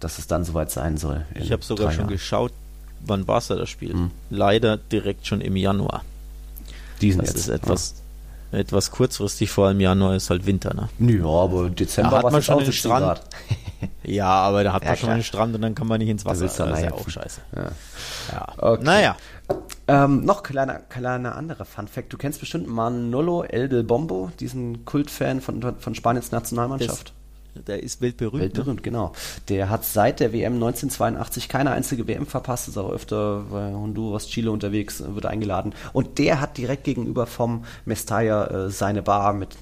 dass 0.00 0.18
es 0.18 0.26
dann 0.26 0.44
soweit 0.44 0.70
sein 0.70 0.98
soll. 0.98 1.24
Ich 1.34 1.50
habe 1.50 1.64
sogar 1.64 1.90
schon 1.90 2.08
geschaut, 2.08 2.52
wann 3.06 3.26
war 3.28 3.38
es 3.38 3.48
da 3.48 3.56
das 3.56 3.70
Spiel? 3.70 3.94
Mhm. 3.94 4.10
Leider 4.30 4.76
direkt 4.76 5.26
schon 5.26 5.40
im 5.40 5.56
Januar. 5.56 6.02
Diesen 7.00 7.20
das 7.20 7.30
jetzt. 7.30 7.40
ist 7.40 7.48
etwas, 7.48 7.94
ja. 8.52 8.58
etwas 8.58 8.90
kurzfristig, 8.90 9.50
vor 9.50 9.66
allem 9.66 9.80
Januar 9.80 10.14
ist 10.14 10.30
halt 10.30 10.46
Winter. 10.46 10.74
Ne? 10.74 10.88
Ja, 10.98 11.26
aber 11.26 11.70
Dezember 11.70 12.10
da 12.10 12.16
hat 12.18 12.32
man 12.32 12.42
schon 12.42 12.64
den 12.64 12.72
Strand. 12.72 13.22
ja, 14.04 14.28
aber 14.28 14.64
da 14.64 14.72
hat 14.72 14.82
ja, 14.82 14.90
man 14.90 14.96
schon 14.96 15.06
klar. 15.06 15.18
den 15.18 15.24
Strand 15.24 15.54
und 15.54 15.62
dann 15.62 15.74
kann 15.74 15.86
man 15.86 15.98
nicht 15.98 16.08
ins 16.08 16.24
Wasser. 16.24 16.46
Da 16.46 16.66
das 16.66 16.78
ist 16.78 16.84
ja 16.84 16.92
auch 16.92 17.08
scheiße. 17.08 17.40
Ja. 17.56 17.70
ja. 18.32 18.48
Okay. 18.58 18.84
Naja. 18.84 19.16
Ähm, 19.86 20.24
noch 20.24 20.42
kleiner, 20.42 20.78
kleiner 20.78 21.36
anderer 21.36 21.66
Fun 21.66 21.88
Fact. 21.88 22.12
Du 22.12 22.16
kennst 22.16 22.40
bestimmt 22.40 22.66
Manolo 22.66 23.42
El 23.42 23.68
del 23.68 23.84
Bombo, 23.84 24.30
diesen 24.40 24.86
Kultfan 24.86 25.42
von, 25.42 25.78
von 25.78 25.94
Spaniens 25.94 26.32
Nationalmannschaft. 26.32 27.08
Das 27.08 27.23
der 27.54 27.82
ist 27.82 28.00
weltberühmt. 28.00 28.42
Weltberühmt, 28.42 28.76
ne? 28.76 28.82
genau. 28.82 29.12
Der 29.48 29.70
hat 29.70 29.84
seit 29.84 30.20
der 30.20 30.32
WM 30.32 30.54
1982 30.54 31.48
keine 31.48 31.70
einzige 31.70 32.06
WM 32.06 32.26
verpasst, 32.26 32.68
ist 32.68 32.78
auch 32.78 32.90
öfter 32.90 33.44
bei 33.50 33.72
Honduras, 33.72 34.28
Chile 34.28 34.50
unterwegs, 34.50 35.02
wird 35.06 35.26
eingeladen. 35.26 35.74
Und 35.92 36.18
der 36.18 36.40
hat 36.40 36.58
direkt 36.58 36.84
gegenüber 36.84 37.26
vom 37.26 37.64
Mestalla 37.84 38.66
äh, 38.66 38.70
seine 38.70 39.02
Bar 39.02 39.32
mit 39.32 39.56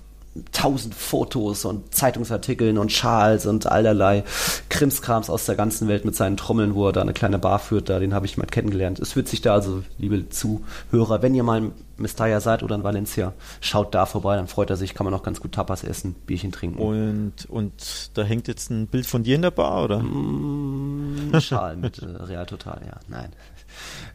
tausend 0.50 0.94
Fotos 0.94 1.64
und 1.66 1.94
Zeitungsartikeln 1.94 2.78
und 2.78 2.90
Schals 2.90 3.44
und 3.44 3.66
allerlei 3.66 4.24
Krimskrams 4.70 5.28
aus 5.28 5.44
der 5.44 5.56
ganzen 5.56 5.88
Welt 5.88 6.06
mit 6.06 6.16
seinen 6.16 6.38
Trommeln, 6.38 6.74
wo 6.74 6.86
er 6.86 6.92
da 6.92 7.02
eine 7.02 7.12
kleine 7.12 7.38
Bar 7.38 7.58
führt, 7.58 7.90
da 7.90 7.98
den 7.98 8.14
habe 8.14 8.24
ich 8.24 8.38
mal 8.38 8.46
kennengelernt. 8.46 8.98
Es 8.98 9.14
wird 9.14 9.28
sich 9.28 9.42
da 9.42 9.52
also, 9.52 9.82
liebe 9.98 10.30
Zuhörer, 10.30 11.20
wenn 11.20 11.34
ihr 11.34 11.42
mal 11.42 11.58
in 11.58 11.72
Mestalla 11.98 12.40
seid 12.40 12.62
oder 12.62 12.74
in 12.74 12.82
Valencia, 12.82 13.34
schaut 13.60 13.94
da 13.94 14.06
vorbei, 14.06 14.36
dann 14.36 14.48
freut 14.48 14.70
er 14.70 14.76
sich, 14.76 14.94
kann 14.94 15.04
man 15.04 15.12
auch 15.12 15.22
ganz 15.22 15.40
gut 15.40 15.52
Tapas 15.52 15.84
essen, 15.84 16.14
Bierchen 16.26 16.50
trinken. 16.50 16.78
Und, 16.78 17.48
und 17.48 18.10
da 18.14 18.22
hängt 18.22 18.48
jetzt 18.48 18.70
ein 18.70 18.86
Bild 18.86 19.06
von 19.06 19.22
dir 19.24 19.36
in 19.36 19.42
der 19.42 19.50
Bar, 19.50 19.84
oder? 19.84 19.98
Mm, 19.98 21.38
Schal 21.40 21.76
mit 21.76 21.98
äh, 21.98 22.06
Real 22.06 22.46
Total, 22.46 22.80
ja, 22.86 22.98
nein. 23.08 23.32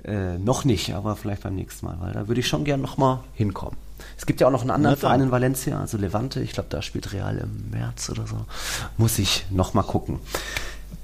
Äh, 0.04 0.40
noch 0.40 0.66
nicht, 0.66 0.94
aber 0.94 1.16
vielleicht 1.16 1.44
beim 1.44 1.56
nächsten 1.56 1.86
Mal, 1.86 1.98
weil 2.00 2.14
da 2.14 2.28
würde 2.28 2.42
ich 2.42 2.48
schon 2.48 2.64
gern 2.64 2.82
nochmal 2.82 3.20
hinkommen. 3.34 3.87
Es 4.18 4.26
gibt 4.26 4.42
ja 4.42 4.48
auch 4.48 4.52
noch 4.52 4.62
einen 4.62 4.72
anderen 4.72 4.98
Verein 4.98 5.22
in 5.22 5.32
Valencia, 5.32 5.80
also 5.80 5.98
Levante. 5.98 6.42
Ich 6.42 6.52
glaube, 6.52 6.70
da 6.70 6.82
spielt 6.82 7.14
Real 7.14 7.38
im 7.38 7.70
März 7.72 8.10
oder 8.10 8.28
so. 8.28 8.38
Muss 8.98 9.20
ich 9.20 9.46
noch 9.50 9.74
mal 9.74 9.84
gucken. 9.84 10.20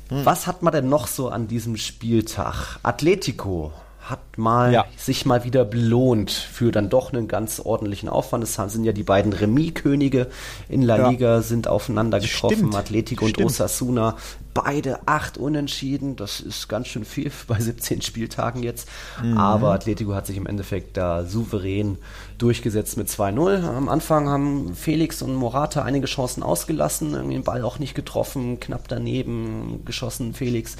Hm. 0.09 0.25
Was 0.25 0.47
hat 0.47 0.63
man 0.63 0.73
denn 0.73 0.89
noch 0.89 1.07
so 1.07 1.29
an 1.29 1.47
diesem 1.47 1.77
Spieltag? 1.77 2.79
Atletico 2.83 3.71
hat 4.01 4.37
mal 4.37 4.73
ja. 4.73 4.85
sich 4.97 5.25
mal 5.25 5.45
wieder 5.45 5.63
belohnt 5.63 6.31
für 6.31 6.71
dann 6.71 6.89
doch 6.89 7.13
einen 7.13 7.29
ganz 7.29 7.61
ordentlichen 7.61 8.09
Aufwand. 8.09 8.43
Es 8.43 8.55
sind 8.55 8.83
ja 8.83 8.91
die 8.91 9.03
beiden 9.03 9.31
Remis-Könige 9.31 10.27
in 10.67 10.81
La 10.81 10.97
ja. 10.97 11.09
Liga 11.09 11.41
sind 11.41 11.69
aufeinander 11.69 12.19
getroffen, 12.19 12.57
Stimmt. 12.57 12.75
Atletico 12.75 13.25
Stimmt. 13.27 13.37
und 13.39 13.45
Osasuna. 13.45 14.17
Beide 14.53 14.99
acht 15.07 15.37
Unentschieden, 15.37 16.15
das 16.15 16.39
ist 16.39 16.67
ganz 16.67 16.87
schön 16.87 17.05
viel 17.05 17.31
bei 17.47 17.59
17 17.59 18.01
Spieltagen 18.01 18.63
jetzt. 18.63 18.87
Mhm. 19.21 19.37
Aber 19.37 19.71
Atletico 19.71 20.13
hat 20.13 20.27
sich 20.27 20.37
im 20.37 20.45
Endeffekt 20.45 20.97
da 20.97 21.25
souverän 21.25 21.97
durchgesetzt 22.37 22.97
mit 22.97 23.07
2-0. 23.09 23.63
Am 23.63 23.89
Anfang 23.89 24.29
haben 24.29 24.75
Felix 24.75 25.21
und 25.21 25.35
Morata 25.35 25.83
einige 25.83 26.07
Chancen 26.07 26.43
ausgelassen, 26.43 27.13
irgendwie 27.13 27.35
den 27.35 27.43
Ball 27.43 27.63
auch 27.63 27.79
nicht 27.79 27.95
getroffen, 27.95 28.59
knapp 28.59 28.87
daneben 28.87 29.83
geschossen 29.85 30.33
Felix. 30.33 30.75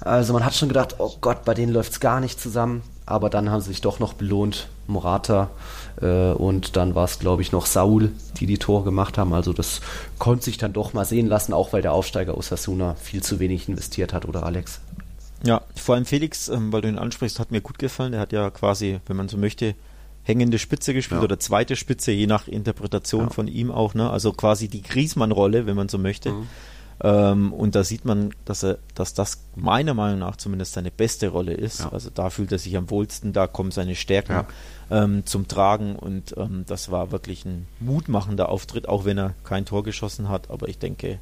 Also 0.00 0.32
man 0.32 0.44
hat 0.44 0.54
schon 0.54 0.68
gedacht, 0.68 0.96
oh 0.98 1.16
Gott, 1.20 1.44
bei 1.44 1.54
denen 1.54 1.72
läuft 1.72 1.92
es 1.92 2.00
gar 2.00 2.20
nicht 2.20 2.40
zusammen. 2.40 2.82
aber 3.06 3.30
dann 3.30 3.50
haben 3.50 3.60
sie 3.60 3.68
sich 3.68 3.80
doch 3.80 3.98
noch 4.00 4.12
belohnt, 4.12 4.68
Morata 4.86 5.50
und 6.06 6.76
dann 6.76 6.94
war 6.94 7.04
es, 7.04 7.18
glaube 7.18 7.42
ich, 7.42 7.52
noch 7.52 7.66
Saul, 7.66 8.12
die 8.38 8.46
die 8.46 8.58
Tore 8.58 8.84
gemacht 8.84 9.18
haben. 9.18 9.32
Also 9.32 9.52
das 9.52 9.80
konnte 10.18 10.44
sich 10.44 10.58
dann 10.58 10.72
doch 10.72 10.92
mal 10.92 11.04
sehen 11.04 11.26
lassen, 11.26 11.52
auch 11.52 11.72
weil 11.72 11.82
der 11.82 11.92
Aufsteiger 11.92 12.36
Osasuna 12.36 12.94
viel 12.94 13.22
zu 13.22 13.40
wenig 13.40 13.68
investiert 13.68 14.12
hat, 14.12 14.26
oder 14.26 14.44
Alex? 14.44 14.80
Ja, 15.44 15.62
vor 15.74 15.94
allem 15.94 16.04
Felix, 16.04 16.48
ähm, 16.48 16.72
weil 16.72 16.82
du 16.82 16.88
ihn 16.88 16.98
ansprichst, 16.98 17.38
hat 17.38 17.50
mir 17.50 17.60
gut 17.60 17.78
gefallen. 17.78 18.12
Der 18.12 18.20
hat 18.20 18.32
ja 18.32 18.50
quasi, 18.50 19.00
wenn 19.06 19.16
man 19.16 19.28
so 19.28 19.36
möchte, 19.36 19.74
hängende 20.24 20.58
Spitze 20.58 20.94
gespielt 20.94 21.20
ja. 21.20 21.24
oder 21.24 21.38
zweite 21.38 21.74
Spitze, 21.76 22.12
je 22.12 22.26
nach 22.26 22.48
Interpretation 22.48 23.24
ja. 23.24 23.30
von 23.30 23.48
ihm 23.48 23.70
auch. 23.70 23.94
Ne? 23.94 24.10
Also 24.10 24.32
quasi 24.32 24.68
die 24.68 24.82
Griesmann-Rolle, 24.82 25.66
wenn 25.66 25.76
man 25.76 25.88
so 25.88 25.98
möchte. 25.98 26.32
Mhm. 26.32 26.46
Ähm, 27.00 27.52
und 27.52 27.74
da 27.74 27.84
sieht 27.84 28.04
man, 28.04 28.34
dass 28.44 28.64
er, 28.64 28.78
dass 28.94 29.14
das 29.14 29.44
meiner 29.54 29.94
Meinung 29.94 30.18
nach 30.18 30.36
zumindest 30.36 30.72
seine 30.72 30.90
beste 30.90 31.28
Rolle 31.28 31.54
ist. 31.54 31.80
Ja. 31.80 31.92
Also 31.92 32.10
da 32.12 32.30
fühlt 32.30 32.50
er 32.50 32.58
sich 32.58 32.76
am 32.76 32.90
wohlsten, 32.90 33.32
da 33.32 33.46
kommen 33.46 33.70
seine 33.70 33.94
Stärken 33.94 34.32
ja. 34.32 34.46
ähm, 34.90 35.24
zum 35.24 35.46
Tragen 35.46 35.94
und 35.96 36.34
ähm, 36.36 36.64
das 36.66 36.90
war 36.90 37.12
wirklich 37.12 37.44
ein 37.44 37.66
mutmachender 37.78 38.48
Auftritt, 38.48 38.88
auch 38.88 39.04
wenn 39.04 39.18
er 39.18 39.34
kein 39.44 39.64
Tor 39.64 39.84
geschossen 39.84 40.28
hat. 40.28 40.50
Aber 40.50 40.68
ich 40.68 40.78
denke, 40.78 41.20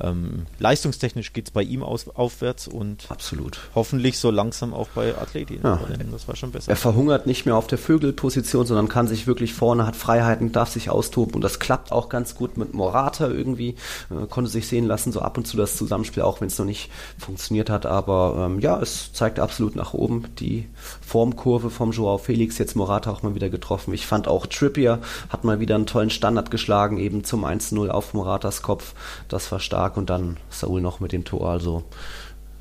ähm, 0.00 0.46
leistungstechnisch 0.58 1.32
geht 1.32 1.48
es 1.48 1.50
bei 1.50 1.62
ihm 1.62 1.82
aus, 1.82 2.08
aufwärts 2.08 2.68
und 2.68 3.06
Absolut. 3.10 3.58
hoffentlich 3.74 4.18
so 4.18 4.30
langsam 4.30 4.74
auch 4.74 4.88
bei 4.88 5.16
Athleti. 5.16 5.60
Ja. 5.62 5.80
Das 6.10 6.28
war 6.28 6.36
schon 6.36 6.52
besser. 6.52 6.70
Er 6.70 6.76
verhungert 6.76 7.26
nicht 7.26 7.46
mehr 7.46 7.56
auf 7.56 7.66
der 7.66 7.78
Vögelposition, 7.78 8.66
sondern 8.66 8.88
kann 8.88 9.08
sich 9.08 9.26
wirklich 9.26 9.54
vorne, 9.54 9.86
hat 9.86 9.96
Freiheiten, 9.96 10.52
darf 10.52 10.70
sich 10.70 10.90
austoben 10.90 11.34
und 11.34 11.42
das 11.42 11.58
klappt 11.58 11.92
auch 11.92 12.08
ganz 12.08 12.34
gut 12.34 12.56
mit 12.56 12.74
Morata 12.74 13.28
irgendwie. 13.28 13.76
Äh, 14.10 14.26
konnte 14.28 14.50
sich 14.50 14.68
sehen 14.68 14.86
lassen, 14.86 15.12
so 15.12 15.20
ab 15.20 15.38
und 15.38 15.46
zu 15.46 15.56
das 15.56 15.76
Zusammenspiel, 15.76 16.22
auch 16.22 16.40
wenn 16.40 16.48
es 16.48 16.58
noch 16.58 16.66
nicht 16.66 16.90
funktioniert 17.18 17.70
hat. 17.70 17.86
Aber 17.86 18.46
ähm, 18.46 18.60
ja, 18.60 18.80
es 18.80 19.12
zeigt 19.12 19.40
absolut 19.40 19.76
nach 19.76 19.94
oben 19.94 20.24
die 20.38 20.68
Formkurve 21.00 21.70
vom 21.70 21.92
Joao 21.92 22.18
Felix. 22.18 22.58
Jetzt 22.58 22.76
Morata 22.76 23.10
auch 23.10 23.22
mal 23.22 23.34
wieder 23.34 23.48
getroffen. 23.48 23.94
Ich 23.94 24.06
fand 24.06 24.28
auch 24.28 24.46
Trippier 24.46 25.00
hat 25.28 25.44
mal 25.44 25.60
wieder 25.60 25.74
einen 25.74 25.86
tollen 25.86 26.10
Standard 26.10 26.50
geschlagen, 26.50 26.98
eben 26.98 27.24
zum 27.24 27.44
1-0 27.44 27.88
auf 27.88 28.14
Moratas 28.14 28.62
Kopf. 28.62 28.94
Das 29.28 29.50
war 29.52 29.60
stark 29.60 29.85
stark 29.86 29.96
und 29.96 30.10
dann 30.10 30.36
Saul 30.50 30.80
noch 30.80 31.00
mit 31.00 31.12
dem 31.12 31.24
Tor. 31.24 31.48
Also 31.48 31.84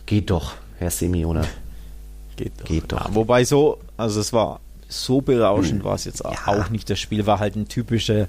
geht 0.05 0.29
doch, 0.29 0.53
Herr 0.77 0.91
Simeone. 0.91 1.45
Geht 2.35 2.59
doch. 2.59 2.65
Geht 2.65 2.91
doch. 2.91 3.07
Ja, 3.07 3.15
wobei 3.15 3.45
so, 3.45 3.79
also 3.95 4.19
es 4.19 4.33
war 4.33 4.59
so 4.89 5.21
berauschend, 5.21 5.79
hm. 5.79 5.83
war 5.85 5.95
es 5.95 6.03
jetzt 6.03 6.21
ja. 6.21 6.31
auch 6.45 6.69
nicht. 6.69 6.89
Das 6.89 6.99
Spiel 6.99 7.25
war 7.25 7.39
halt 7.39 7.55
ein 7.55 7.69
typischer, 7.69 8.27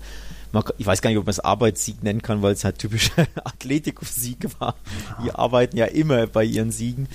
ich 0.79 0.87
weiß 0.87 1.03
gar 1.03 1.11
nicht, 1.11 1.19
ob 1.19 1.27
man 1.27 1.33
es 1.33 1.41
Arbeitssieg 1.41 2.05
nennen 2.05 2.23
kann, 2.23 2.41
weil 2.41 2.53
es 2.53 2.63
halt 2.63 2.79
typischer 2.79 3.27
Atletico-Sieg 3.45 4.49
war. 4.61 4.77
Die 5.25 5.33
arbeiten 5.33 5.77
ja 5.77 5.87
immer 5.87 6.29
bei 6.29 6.45
ihren 6.45 6.71
Siegen. 6.71 7.09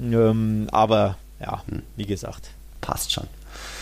ähm, 0.00 0.66
aber 0.72 1.16
ja, 1.40 1.62
hm. 1.68 1.82
wie 1.94 2.06
gesagt. 2.06 2.50
Passt 2.80 3.12
schon. 3.12 3.28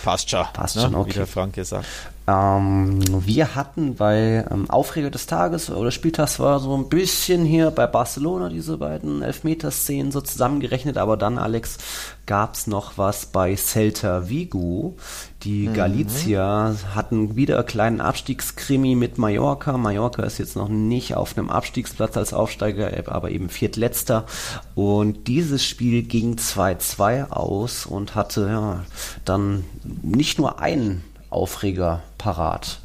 Passt 0.02 0.30
schon. 0.30 0.44
Passt 0.52 0.76
ne? 0.76 0.82
schon, 0.82 0.94
okay. 0.94 1.10
Wie 1.10 1.14
der 1.14 1.26
Frank 1.26 1.54
gesagt. 1.54 1.86
Ähm, 2.26 3.00
wir 3.26 3.54
hatten 3.54 3.96
bei 3.96 4.44
ähm, 4.50 4.70
Aufreger 4.70 5.10
des 5.10 5.26
Tages 5.26 5.70
oder 5.70 5.90
Spieltags 5.90 6.38
war 6.38 6.60
so 6.60 6.76
ein 6.76 6.88
bisschen 6.88 7.44
hier 7.44 7.70
bei 7.70 7.86
Barcelona 7.86 8.48
diese 8.48 8.76
beiden 8.76 9.22
Elfmeterszenen 9.22 10.12
so 10.12 10.20
zusammengerechnet, 10.20 10.96
aber 10.96 11.16
dann, 11.16 11.38
Alex, 11.38 11.78
gab 12.26 12.54
es 12.54 12.66
noch 12.66 12.98
was 12.98 13.26
bei 13.26 13.56
Celta 13.56 14.28
Vigo. 14.28 14.96
Die 15.42 15.68
mhm. 15.68 15.74
Galicia 15.74 16.74
hatten 16.94 17.34
wieder 17.34 17.56
einen 17.58 17.66
kleinen 17.66 18.00
Abstiegskrimi 18.00 18.94
mit 18.94 19.16
Mallorca. 19.16 19.78
Mallorca 19.78 20.22
ist 20.22 20.38
jetzt 20.38 20.54
noch 20.54 20.68
nicht 20.68 21.14
auf 21.14 21.36
einem 21.36 21.48
Abstiegsplatz 21.48 22.16
als 22.16 22.34
Aufsteiger, 22.34 22.90
aber 23.10 23.30
eben 23.30 23.48
Viertletzter. 23.48 24.26
Und 24.74 25.28
dieses 25.28 25.64
Spiel 25.64 26.02
ging 26.02 26.34
2-2 26.34 27.30
aus 27.30 27.86
und 27.86 28.14
hatte 28.14 28.48
ja, 28.48 28.84
dann 29.24 29.64
nicht 30.02 30.38
nur 30.38 30.60
einen 30.60 31.02
Aufreger 31.30 32.02
parat. 32.18 32.80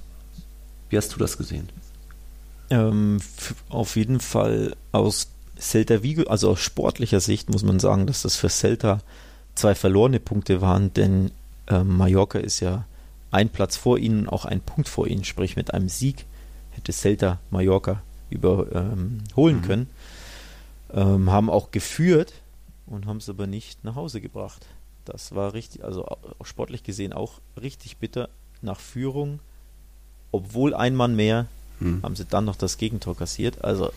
Wie 0.90 0.98
hast 0.98 1.14
du 1.14 1.20
das 1.20 1.38
gesehen? 1.38 1.68
Ähm, 2.70 3.20
auf 3.70 3.98
jeden 3.98 4.22
Fall 4.22 4.76
aus 4.94 5.28
Celta 5.60 6.04
Vigo, 6.04 6.24
also 6.30 6.52
aus 6.52 6.60
sportlicher 6.60 7.20
Sicht 7.20 7.50
muss 7.50 7.64
man 7.64 7.80
sagen, 7.80 8.08
dass 8.08 8.22
das 8.22 8.38
für 8.38 8.50
Celta 8.50 9.00
zwei 9.56 9.76
verlorene 9.76 10.20
Punkte 10.20 10.62
waren, 10.62 10.94
denn 10.94 11.32
ähm, 11.68 11.98
Mallorca 11.98 12.40
ist 12.40 12.60
ja 12.60 12.86
ein 13.32 13.50
Platz 13.50 13.76
vor 13.76 13.98
ihnen, 13.98 14.30
auch 14.30 14.46
ein 14.46 14.62
Punkt 14.62 14.88
vor 14.88 15.08
ihnen, 15.08 15.24
sprich 15.24 15.56
mit 15.56 15.74
einem 15.74 15.90
Sieg 15.90 16.26
hätte 16.72 16.92
Celta 16.92 17.40
Mallorca 17.50 18.02
überholen 18.30 19.24
ähm, 19.36 19.56
mhm. 19.56 19.62
können. 19.62 19.90
Ähm, 20.94 21.32
haben 21.32 21.50
auch 21.50 21.72
geführt 21.72 22.34
und 22.86 23.06
haben 23.06 23.18
es 23.18 23.30
aber 23.30 23.48
nicht 23.48 23.84
nach 23.84 23.96
Hause 23.96 24.22
gebracht. 24.22 24.66
Das 25.06 25.36
war 25.36 25.54
richtig, 25.54 25.84
also 25.84 26.06
sportlich 26.44 26.84
gesehen 26.84 27.14
auch 27.14 27.40
richtig 27.62 27.98
bitter. 27.98 28.30
Nach 28.62 28.80
Führung, 28.80 29.40
obwohl 30.32 30.74
ein 30.74 30.96
Mann 30.96 31.16
mehr, 31.16 31.48
hm. 31.80 32.02
haben 32.02 32.16
sie 32.16 32.26
dann 32.26 32.46
noch 32.46 32.56
das 32.56 32.78
Gegentor 32.78 33.16
kassiert. 33.16 33.64
Also 33.64 33.92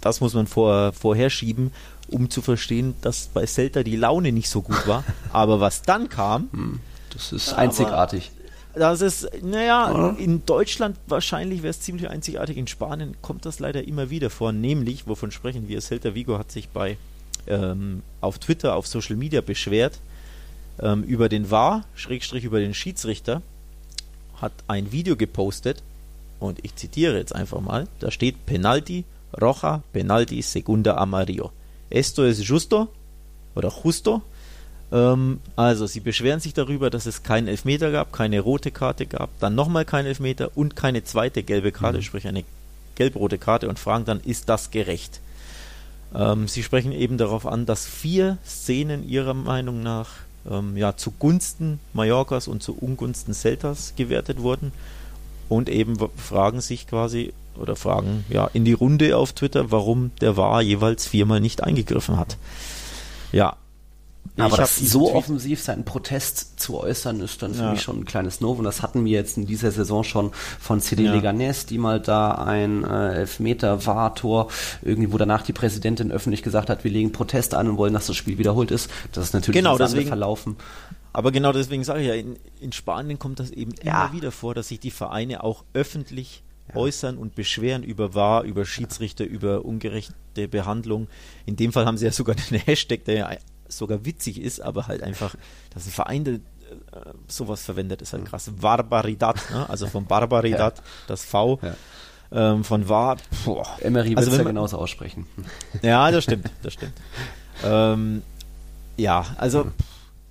das 0.00 0.20
muss 0.20 0.34
man 0.34 0.46
vor, 0.46 0.92
vorherschieben, 0.92 1.72
um 2.08 2.28
zu 2.28 2.42
verstehen, 2.42 2.94
dass 3.00 3.28
bei 3.28 3.46
Celta 3.46 3.82
die 3.82 3.96
Laune 3.96 4.32
nicht 4.32 4.50
so 4.50 4.60
gut 4.60 4.86
war. 4.86 5.04
Aber 5.32 5.60
was 5.60 5.82
dann 5.82 6.08
kam, 6.08 6.48
hm. 6.52 6.80
Das 7.10 7.32
ist 7.32 7.52
einzigartig. 7.52 8.30
Das 8.74 9.00
ist, 9.00 9.28
naja, 9.42 9.90
ja. 9.92 10.10
in 10.10 10.46
Deutschland 10.46 10.96
wahrscheinlich 11.08 11.62
wäre 11.62 11.70
es 11.70 11.80
ziemlich 11.80 12.08
einzigartig. 12.08 12.56
In 12.56 12.68
Spanien 12.68 13.16
kommt 13.20 13.44
das 13.44 13.58
leider 13.58 13.82
immer 13.84 14.10
wieder 14.10 14.30
vor. 14.30 14.52
Nämlich, 14.52 15.08
wovon 15.08 15.32
sprechen 15.32 15.68
wir? 15.68 15.80
Celta 15.80 16.14
Vigo 16.14 16.38
hat 16.38 16.52
sich 16.52 16.68
bei 16.68 16.96
ähm, 17.46 18.02
auf 18.20 18.38
Twitter, 18.38 18.76
auf 18.76 18.86
Social 18.86 19.16
Media 19.16 19.40
beschwert, 19.40 19.98
ähm, 20.80 21.02
über 21.02 21.28
den 21.28 21.50
VAR, 21.50 21.84
Schrägstrich 21.94 22.44
über 22.44 22.60
den 22.60 22.74
Schiedsrichter, 22.74 23.42
hat 24.36 24.52
ein 24.68 24.92
Video 24.92 25.16
gepostet 25.16 25.82
und 26.38 26.64
ich 26.64 26.74
zitiere 26.76 27.18
jetzt 27.18 27.34
einfach 27.34 27.60
mal, 27.60 27.86
da 27.98 28.10
steht 28.10 28.46
Penalti, 28.46 29.04
Roja, 29.40 29.82
Penalti, 29.92 30.42
Segunda 30.42 30.96
Amarillo. 30.96 31.52
Esto 31.90 32.24
es 32.24 32.46
justo 32.46 32.88
oder 33.54 33.72
justo. 33.84 34.22
Ähm, 34.92 35.40
also 35.56 35.86
sie 35.86 36.00
beschweren 36.00 36.40
sich 36.40 36.54
darüber, 36.54 36.90
dass 36.90 37.06
es 37.06 37.22
keinen 37.22 37.48
Elfmeter 37.48 37.90
gab, 37.92 38.12
keine 38.12 38.40
rote 38.40 38.70
Karte 38.70 39.06
gab, 39.06 39.30
dann 39.40 39.54
nochmal 39.54 39.84
keinen 39.84 40.06
Elfmeter 40.06 40.50
und 40.56 40.76
keine 40.76 41.04
zweite 41.04 41.42
gelbe 41.42 41.72
Karte, 41.72 41.98
mhm. 41.98 42.02
sprich 42.02 42.26
eine 42.26 42.44
gelb-rote 42.96 43.38
Karte 43.38 43.68
und 43.68 43.78
fragen 43.78 44.04
dann, 44.04 44.20
ist 44.20 44.48
das 44.48 44.70
gerecht? 44.70 45.20
Ähm, 46.14 46.48
sie 46.48 46.62
sprechen 46.62 46.92
eben 46.92 47.18
darauf 47.18 47.46
an, 47.46 47.66
dass 47.66 47.86
vier 47.86 48.38
Szenen 48.44 49.08
ihrer 49.08 49.34
Meinung 49.34 49.82
nach 49.82 50.08
ähm, 50.50 50.76
ja, 50.76 50.96
zugunsten 50.96 51.78
Mallorcas 51.92 52.48
und 52.48 52.62
zu 52.62 52.76
Ungunsten 52.76 53.32
Celtas 53.32 53.94
gewertet 53.96 54.40
wurden 54.40 54.72
und 55.48 55.68
eben 55.68 55.96
fragen 56.16 56.60
sich 56.60 56.86
quasi 56.86 57.32
oder 57.56 57.76
fragen 57.76 58.24
ja 58.28 58.48
in 58.52 58.64
die 58.64 58.72
Runde 58.72 59.16
auf 59.16 59.32
Twitter, 59.32 59.70
warum 59.70 60.12
der 60.20 60.36
VAR 60.36 60.62
jeweils 60.62 61.06
viermal 61.06 61.40
nicht 61.40 61.62
eingegriffen 61.62 62.16
hat. 62.16 62.36
Ja, 63.32 63.56
aber 64.36 64.56
das 64.56 64.76
so 64.76 65.14
offensiv 65.14 65.60
seinen 65.60 65.84
Protest 65.84 66.60
zu 66.60 66.78
äußern, 66.78 67.20
ist 67.20 67.42
dann 67.42 67.54
für 67.54 67.62
ja. 67.62 67.72
mich 67.72 67.82
schon 67.82 68.00
ein 68.00 68.04
kleines 68.04 68.40
Novum. 68.40 68.64
Das 68.64 68.82
hatten 68.82 69.04
wir 69.04 69.12
jetzt 69.12 69.36
in 69.36 69.46
dieser 69.46 69.70
Saison 69.70 70.04
schon 70.04 70.32
von 70.58 70.80
CD 70.80 71.04
ja. 71.04 71.14
Leganes, 71.14 71.66
die 71.66 71.78
mal 71.78 72.00
da 72.00 72.32
ein 72.32 72.84
äh, 72.84 73.14
Elfmeter-War-Tor 73.16 74.48
irgendwie, 74.82 75.12
wo 75.12 75.18
danach 75.18 75.42
die 75.42 75.52
Präsidentin 75.52 76.10
öffentlich 76.12 76.42
gesagt 76.42 76.70
hat, 76.70 76.84
wir 76.84 76.90
legen 76.90 77.12
Protest 77.12 77.54
an 77.54 77.68
und 77.68 77.76
wollen, 77.76 77.92
dass 77.92 78.06
das 78.06 78.16
Spiel 78.16 78.38
wiederholt 78.38 78.70
ist. 78.70 78.90
Das 79.12 79.24
ist 79.24 79.34
natürlich 79.34 79.58
genau, 79.58 79.76
deswegen, 79.76 80.08
verlaufen. 80.08 80.56
Aber 81.12 81.32
genau 81.32 81.52
deswegen 81.52 81.84
sage 81.84 82.00
ich 82.00 82.06
ja, 82.06 82.14
in, 82.14 82.36
in 82.60 82.72
Spanien 82.72 83.18
kommt 83.18 83.40
das 83.40 83.50
eben 83.50 83.74
ja. 83.82 84.04
immer 84.04 84.14
wieder 84.14 84.32
vor, 84.32 84.54
dass 84.54 84.68
sich 84.68 84.80
die 84.80 84.92
Vereine 84.92 85.42
auch 85.42 85.64
öffentlich 85.74 86.42
äußern 86.74 87.18
und 87.18 87.34
beschweren 87.34 87.82
über 87.82 88.14
Wahr, 88.14 88.44
über 88.44 88.64
Schiedsrichter, 88.64 89.24
über 89.24 89.64
ungerechte 89.64 90.48
Behandlung. 90.48 91.08
In 91.46 91.56
dem 91.56 91.72
Fall 91.72 91.84
haben 91.84 91.96
sie 91.96 92.04
ja 92.04 92.12
sogar 92.12 92.36
den 92.50 92.60
Hashtag, 92.60 93.04
der 93.04 93.14
ja 93.14 93.30
sogar 93.70 94.04
witzig 94.04 94.40
ist, 94.40 94.60
aber 94.60 94.86
halt 94.86 95.02
einfach, 95.02 95.34
dass 95.72 95.86
ein 95.86 95.92
Verein 95.92 96.26
äh, 96.26 96.40
sowas 97.28 97.62
verwendet, 97.62 98.02
ist 98.02 98.12
halt 98.12 98.24
krass. 98.26 98.50
Barbaridad, 98.60 99.36
ne? 99.50 99.68
also 99.68 99.86
von 99.86 100.06
Barbaridad, 100.06 100.78
ja. 100.78 100.84
das 101.06 101.24
V. 101.24 101.58
Ja. 101.62 101.76
Ähm, 102.32 102.62
von 102.62 102.88
war. 102.88 103.16
Boah. 103.44 103.66
Emery 103.80 104.14
also 104.14 104.30
ja 104.30 104.44
genauso 104.44 104.78
aussprechen. 104.78 105.26
Ja, 105.82 106.10
das 106.10 106.24
stimmt, 106.24 106.50
das 106.62 106.74
stimmt. 106.74 106.92
ähm, 107.64 108.22
ja, 108.96 109.26
also 109.36 109.72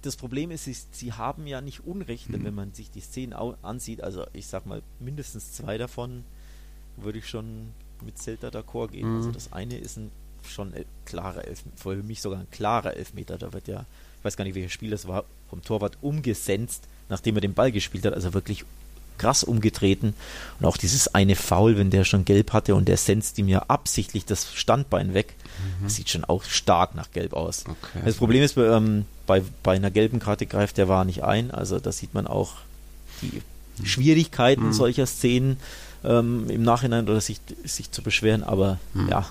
das 0.02 0.16
Problem 0.16 0.52
ist, 0.52 0.64
sie, 0.64 0.78
sie, 0.92 1.12
haben 1.12 1.46
ja 1.46 1.60
nicht 1.60 1.86
Unrecht, 1.86 2.30
mhm. 2.30 2.46
wenn 2.46 2.56
man 2.56 2.74
sich 2.74 2.90
die 2.90 3.02
Szenen 3.02 3.34
ansieht. 3.34 4.02
Also 4.02 4.26
ich 4.32 4.48
sag 4.48 4.66
mal, 4.66 4.82
mindestens 5.00 5.52
zwei 5.52 5.78
davon 5.78 6.24
würde 6.96 7.20
ich 7.20 7.28
schon 7.28 7.74
mit 8.04 8.18
Zelda 8.18 8.48
d'accord 8.48 8.90
gehen. 8.90 9.06
Also 9.06 9.12
mhm. 9.12 9.18
Also 9.18 9.32
das 9.32 9.52
eine 9.52 9.78
ist 9.78 9.98
ein 9.98 10.12
schon 10.48 10.74
klarer 11.06 11.46
Elfmeter, 11.46 11.78
für 11.78 11.96
mich 11.96 12.22
sogar 12.22 12.40
ein 12.40 12.52
klarer 12.52 12.96
Elfmeter. 12.96 13.38
Da 13.38 13.54
wird 13.54 13.68
ja, 13.68 13.86
ich 14.20 14.26
weiß 14.26 14.38
gar 14.38 14.46
nicht, 14.46 14.56
welches 14.56 14.72
Spiel 14.72 14.92
das 14.92 15.08
war, 15.08 15.26
vom 15.50 15.64
Torwart 15.64 15.98
umgesenzt, 16.02 16.84
nachdem 17.10 17.36
er 17.36 17.42
den 17.42 17.54
Ball 17.54 17.72
gespielt 17.72 18.06
hat. 18.06 18.14
Also 18.14 18.34
wirklich 18.34 18.66
krass 19.20 19.44
umgetreten. 19.44 20.16
Und 20.60 20.66
auch 20.66 20.78
dieses 20.78 21.14
eine 21.14 21.36
Foul, 21.36 21.78
wenn 21.78 21.92
der 21.92 22.06
schon 22.06 22.26
gelb 22.26 22.54
hatte 22.54 22.74
und 22.74 22.88
der 22.88 22.98
senzt 22.98 23.38
ihm 23.38 23.48
ja 23.48 23.60
absichtlich 23.68 24.26
das 24.26 24.52
Standbein 24.54 25.14
weg, 25.14 25.36
mhm. 25.38 25.84
das 25.84 25.96
sieht 25.96 26.10
schon 26.10 26.24
auch 26.24 26.44
stark 26.44 26.96
nach 26.96 27.12
gelb 27.12 27.34
aus. 27.34 27.66
Okay. 27.68 28.00
Das 28.04 28.16
Problem 28.16 28.42
ist, 28.42 28.58
ähm, 28.58 29.06
bei, 29.28 29.44
bei 29.62 29.76
einer 29.76 29.92
gelben 29.92 30.20
Karte 30.20 30.48
greift 30.48 30.78
der 30.78 30.88
war 30.88 31.06
nicht 31.06 31.24
ein. 31.24 31.52
Also 31.52 31.80
da 31.80 31.92
sieht 31.92 32.16
man 32.16 32.26
auch 32.26 32.56
die 33.22 33.42
mhm. 33.78 33.86
Schwierigkeiten 33.86 34.68
mhm. 34.68 34.74
solcher 34.74 35.06
Szenen 35.06 35.58
ähm, 36.04 36.50
im 36.50 36.64
Nachhinein 36.64 37.08
oder 37.08 37.22
sich, 37.22 37.40
sich 37.66 37.92
zu 37.92 38.02
beschweren. 38.02 38.44
Aber 38.44 38.80
mhm. 38.94 39.10
ja, 39.10 39.30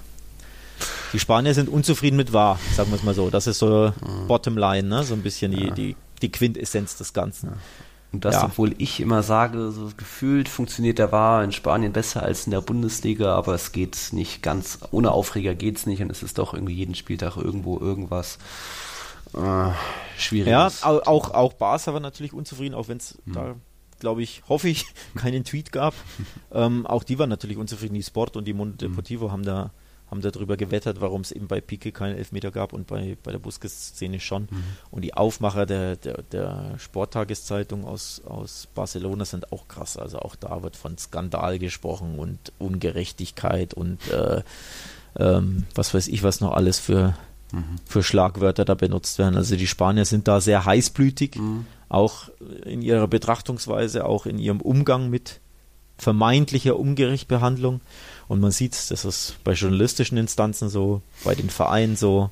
die 1.12 1.18
Spanier 1.18 1.54
sind 1.54 1.68
unzufrieden 1.68 2.16
mit 2.16 2.32
wahr, 2.32 2.58
sagen 2.74 2.90
wir 2.90 2.96
es 2.96 3.02
mal 3.02 3.14
so. 3.14 3.30
Das 3.30 3.46
ist 3.46 3.58
so 3.58 3.92
mhm. 4.00 4.26
Bottomline, 4.26 4.88
ne? 4.88 5.04
so 5.04 5.14
ein 5.14 5.22
bisschen 5.22 5.52
die, 5.52 5.64
ja. 5.64 5.70
die, 5.70 5.96
die 6.22 6.30
Quintessenz 6.30 6.96
des 6.96 7.12
Ganzen. 7.12 7.52
Und 8.10 8.24
das, 8.24 8.36
ja. 8.36 8.44
obwohl 8.44 8.74
ich 8.78 9.00
immer 9.00 9.22
sage, 9.22 9.70
so 9.70 9.90
gefühlt 9.96 10.48
funktioniert 10.48 10.98
der 10.98 11.12
War 11.12 11.44
in 11.44 11.52
Spanien 11.52 11.92
besser 11.92 12.22
als 12.22 12.46
in 12.46 12.52
der 12.52 12.62
Bundesliga, 12.62 13.34
aber 13.34 13.54
es 13.54 13.72
geht 13.72 13.98
nicht 14.12 14.42
ganz, 14.42 14.78
ohne 14.92 15.12
Aufreger 15.12 15.54
geht 15.54 15.76
es 15.76 15.86
nicht 15.86 16.00
und 16.00 16.10
es 16.10 16.22
ist 16.22 16.38
doch 16.38 16.54
irgendwie 16.54 16.72
jeden 16.72 16.94
Spieltag 16.94 17.36
irgendwo 17.36 17.78
irgendwas 17.78 18.38
äh, 19.34 19.70
schwierig. 20.16 20.50
Ja, 20.50 20.68
auch, 20.82 21.32
auch 21.32 21.52
Barca 21.52 21.92
war 21.92 22.00
natürlich 22.00 22.32
unzufrieden, 22.32 22.74
auch 22.74 22.88
wenn 22.88 22.96
es 22.96 23.18
hm. 23.26 23.32
da, 23.34 23.54
glaube 24.00 24.22
ich, 24.22 24.42
hoffe 24.48 24.70
ich, 24.70 24.86
keinen 25.14 25.44
Tweet 25.44 25.70
gab. 25.70 25.92
ähm, 26.52 26.86
auch 26.86 27.04
die 27.04 27.18
waren 27.18 27.28
natürlich 27.28 27.58
unzufrieden, 27.58 27.94
die 27.94 28.02
Sport 28.02 28.38
und 28.38 28.46
die 28.46 28.54
Mundo. 28.54 28.76
Deportivo 28.76 29.26
hm. 29.26 29.32
haben 29.32 29.44
da 29.44 29.70
haben 30.10 30.22
darüber 30.22 30.56
gewettert, 30.56 31.00
warum 31.00 31.20
es 31.20 31.32
eben 31.32 31.48
bei 31.48 31.60
Pique 31.60 31.92
keinen 31.92 32.16
Elfmeter 32.16 32.50
gab 32.50 32.72
und 32.72 32.86
bei, 32.86 33.16
bei 33.22 33.32
der 33.32 33.38
Busquets-Szene 33.38 34.20
schon. 34.20 34.48
Mhm. 34.50 34.64
Und 34.90 35.02
die 35.02 35.14
Aufmacher 35.14 35.66
der, 35.66 35.96
der, 35.96 36.22
der 36.22 36.74
Sporttageszeitung 36.78 37.84
aus, 37.84 38.22
aus 38.24 38.68
Barcelona 38.74 39.24
sind 39.24 39.52
auch 39.52 39.68
krass. 39.68 39.96
Also 39.96 40.20
auch 40.20 40.34
da 40.34 40.62
wird 40.62 40.76
von 40.76 40.96
Skandal 40.96 41.58
gesprochen 41.58 42.18
und 42.18 42.52
Ungerechtigkeit 42.58 43.74
und 43.74 43.98
äh, 44.10 44.42
ähm, 45.18 45.64
was 45.74 45.92
weiß 45.92 46.08
ich, 46.08 46.22
was 46.22 46.40
noch 46.40 46.52
alles 46.52 46.78
für, 46.78 47.14
mhm. 47.52 47.76
für 47.84 48.02
Schlagwörter 48.02 48.64
da 48.64 48.74
benutzt 48.74 49.18
werden. 49.18 49.36
Also 49.36 49.56
die 49.56 49.66
Spanier 49.66 50.04
sind 50.06 50.26
da 50.26 50.40
sehr 50.40 50.64
heißblütig, 50.64 51.36
mhm. 51.36 51.66
auch 51.88 52.30
in 52.64 52.80
ihrer 52.80 53.08
Betrachtungsweise, 53.08 54.06
auch 54.06 54.24
in 54.24 54.38
ihrem 54.38 54.60
Umgang 54.60 55.10
mit 55.10 55.40
vermeintlicher 55.98 56.78
Ungerechtbehandlung. 56.78 57.80
Und 58.28 58.40
man 58.40 58.50
sieht, 58.50 58.74
das 58.90 59.04
ist 59.04 59.36
bei 59.42 59.52
journalistischen 59.52 60.18
Instanzen 60.18 60.68
so, 60.68 61.00
bei 61.24 61.34
den 61.34 61.48
Vereinen 61.48 61.96
so, 61.96 62.30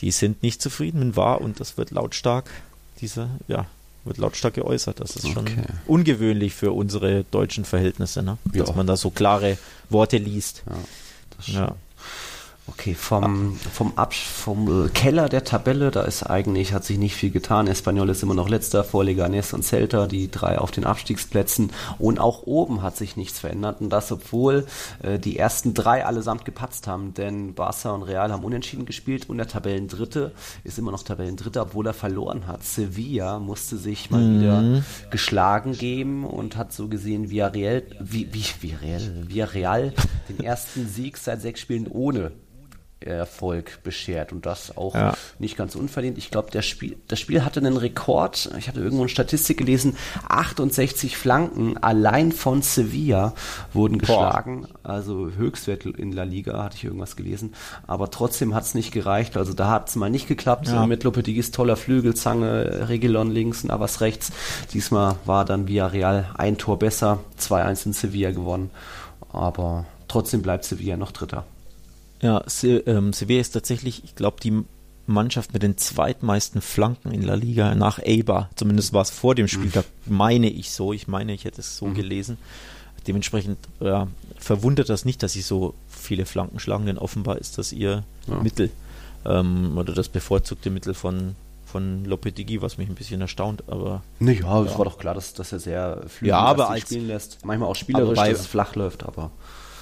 die 0.00 0.10
sind 0.10 0.42
nicht 0.42 0.60
zufrieden 0.60 1.06
mit 1.06 1.16
wahr 1.16 1.40
und 1.40 1.58
das 1.58 1.78
wird 1.78 1.90
lautstark, 1.90 2.50
diese, 3.00 3.30
ja, 3.48 3.66
wird 4.04 4.18
lautstark 4.18 4.54
geäußert. 4.54 5.00
Das 5.00 5.16
ist 5.16 5.28
schon 5.28 5.48
okay. 5.48 5.64
ungewöhnlich 5.86 6.54
für 6.54 6.72
unsere 6.72 7.24
deutschen 7.30 7.64
Verhältnisse, 7.64 8.22
ne? 8.22 8.36
dass 8.44 8.68
ja. 8.68 8.74
man 8.74 8.86
da 8.86 8.96
so 8.96 9.10
klare 9.10 9.58
Worte 9.88 10.18
liest. 10.18 10.64
Ja. 11.46 11.76
Okay, 12.72 12.94
vom, 12.94 13.56
vom, 13.56 13.92
Absch 13.96 14.24
vom 14.24 14.90
Keller 14.94 15.28
der 15.28 15.44
Tabelle, 15.44 15.90
da 15.90 16.02
ist 16.02 16.22
eigentlich, 16.22 16.72
hat 16.72 16.84
sich 16.84 16.96
nicht 16.96 17.14
viel 17.14 17.30
getan. 17.30 17.66
Espanyol 17.66 18.08
ist 18.08 18.22
immer 18.22 18.34
noch 18.34 18.48
letzter 18.48 18.82
vor 18.82 19.04
Leganes 19.04 19.52
und 19.52 19.62
Celta, 19.62 20.06
die 20.06 20.30
drei 20.30 20.58
auf 20.58 20.70
den 20.70 20.84
Abstiegsplätzen. 20.84 21.70
Und 21.98 22.18
auch 22.18 22.44
oben 22.44 22.82
hat 22.82 22.96
sich 22.96 23.16
nichts 23.16 23.38
verändert. 23.38 23.82
Und 23.82 23.90
das, 23.90 24.10
obwohl 24.10 24.66
äh, 25.02 25.18
die 25.18 25.38
ersten 25.38 25.74
drei 25.74 26.06
allesamt 26.06 26.46
gepatzt 26.46 26.86
haben. 26.86 27.12
Denn 27.12 27.54
Barca 27.54 27.90
und 27.90 28.04
Real 28.04 28.32
haben 28.32 28.42
unentschieden 28.42 28.86
gespielt 28.86 29.28
und 29.28 29.36
der 29.36 29.48
Tabellendritte 29.48 30.32
ist 30.64 30.78
immer 30.78 30.92
noch 30.92 31.02
Tabellendritter, 31.02 31.62
obwohl 31.62 31.86
er 31.86 31.94
verloren 31.94 32.46
hat. 32.46 32.64
Sevilla 32.64 33.38
musste 33.38 33.76
sich 33.76 34.10
mal 34.10 34.22
mhm. 34.22 34.40
wieder 34.40 34.82
geschlagen 35.10 35.72
geben 35.72 36.24
und 36.24 36.56
hat 36.56 36.72
so 36.72 36.88
gesehen 36.88 37.30
Villarreal, 37.30 37.82
wie, 38.00 38.32
wie, 38.32 38.44
Villarreal, 38.60 39.28
Villarreal 39.28 39.92
den 40.30 40.40
ersten 40.40 40.88
Sieg 40.88 41.18
seit 41.18 41.42
sechs 41.42 41.60
Spielen 41.60 41.86
ohne 41.86 42.32
Erfolg 43.06 43.82
beschert 43.82 44.32
und 44.32 44.46
das 44.46 44.76
auch 44.76 44.94
ja. 44.94 45.14
nicht 45.38 45.56
ganz 45.56 45.74
unverdient. 45.74 46.18
Ich 46.18 46.30
glaube, 46.30 46.50
das 46.50 46.66
Spiel, 46.66 46.96
das 47.08 47.20
Spiel 47.20 47.44
hatte 47.44 47.60
einen 47.60 47.76
Rekord. 47.76 48.50
Ich 48.58 48.68
hatte 48.68 48.80
irgendwo 48.80 49.02
eine 49.02 49.08
Statistik 49.08 49.58
gelesen: 49.58 49.96
68 50.28 51.16
Flanken 51.16 51.76
allein 51.78 52.32
von 52.32 52.62
Sevilla 52.62 53.34
wurden 53.72 53.98
geschlagen. 53.98 54.62
Boah. 54.62 54.90
Also 54.90 55.30
Höchstwert 55.36 55.84
in 55.86 56.12
La 56.12 56.24
Liga 56.24 56.62
hatte 56.62 56.76
ich 56.76 56.84
irgendwas 56.84 57.16
gelesen. 57.16 57.54
Aber 57.86 58.10
trotzdem 58.10 58.54
hat 58.54 58.64
es 58.64 58.74
nicht 58.74 58.92
gereicht. 58.92 59.36
Also 59.36 59.52
da 59.52 59.68
hat 59.68 59.88
es 59.88 59.96
mal 59.96 60.10
nicht 60.10 60.28
geklappt 60.28 60.68
ja. 60.68 60.86
mit 60.86 61.04
Lopetegis 61.04 61.50
toller 61.50 61.76
Flügelzange, 61.76 62.88
Regilon 62.88 63.30
links, 63.30 63.64
Navas 63.64 64.00
rechts. 64.00 64.32
Diesmal 64.72 65.16
war 65.24 65.44
dann 65.44 65.68
Villarreal 65.68 66.30
ein 66.34 66.58
Tor 66.58 66.78
besser, 66.78 67.20
2-1 67.40 67.86
in 67.86 67.92
Sevilla 67.92 68.30
gewonnen. 68.30 68.70
Aber 69.32 69.86
trotzdem 70.08 70.42
bleibt 70.42 70.64
Sevilla 70.64 70.96
noch 70.96 71.12
Dritter. 71.12 71.44
Ja, 72.22 72.44
ähm, 72.62 73.12
Sevilla 73.12 73.40
ist 73.40 73.50
tatsächlich, 73.50 74.04
ich 74.04 74.14
glaube, 74.14 74.38
die 74.40 74.62
Mannschaft 75.06 75.52
mit 75.52 75.62
den 75.62 75.76
zweitmeisten 75.76 76.60
Flanken 76.62 77.10
in 77.10 77.22
La 77.22 77.34
Liga 77.34 77.74
nach 77.74 77.98
Eibar. 77.98 78.48
Zumindest 78.54 78.92
war 78.92 79.02
es 79.02 79.10
vor 79.10 79.34
dem 79.34 79.48
Spieltag, 79.48 79.84
mhm. 80.06 80.16
meine 80.16 80.48
ich 80.48 80.70
so. 80.70 80.92
Ich 80.92 81.08
meine, 81.08 81.34
ich 81.34 81.44
hätte 81.44 81.60
es 81.60 81.76
so 81.76 81.86
mhm. 81.86 81.94
gelesen. 81.94 82.38
Dementsprechend 83.06 83.58
ja, 83.80 84.06
verwundert 84.38 84.88
das 84.88 85.04
nicht, 85.04 85.22
dass 85.24 85.32
sie 85.32 85.42
so 85.42 85.74
viele 85.88 86.24
Flanken 86.24 86.60
schlagen, 86.60 86.86
denn 86.86 86.98
offenbar 86.98 87.38
ist 87.38 87.58
das 87.58 87.72
ihr 87.72 88.04
ja. 88.28 88.34
Mittel 88.40 88.70
ähm, 89.24 89.76
oder 89.76 89.92
das 89.92 90.08
bevorzugte 90.08 90.70
Mittel 90.70 90.94
von, 90.94 91.34
von 91.66 92.04
Lopetegui, 92.04 92.62
was 92.62 92.78
mich 92.78 92.88
ein 92.88 92.94
bisschen 92.94 93.20
erstaunt, 93.20 93.64
aber. 93.66 94.02
Naja, 94.20 94.62
es 94.62 94.78
war 94.78 94.84
doch 94.84 94.98
klar, 94.98 95.14
dass, 95.14 95.34
dass 95.34 95.52
er 95.52 95.58
sehr 95.58 96.02
flügel 96.06 96.28
ja, 96.28 96.38
aber 96.38 96.70
als, 96.70 96.82
spielen 96.82 97.08
lässt. 97.08 97.44
Manchmal 97.44 97.68
auch 97.68 97.76
spielerisch, 97.76 98.16
bei, 98.16 98.30
dass 98.30 98.40
es 98.40 98.46
flach 98.46 98.76
läuft, 98.76 99.04
aber. 99.04 99.30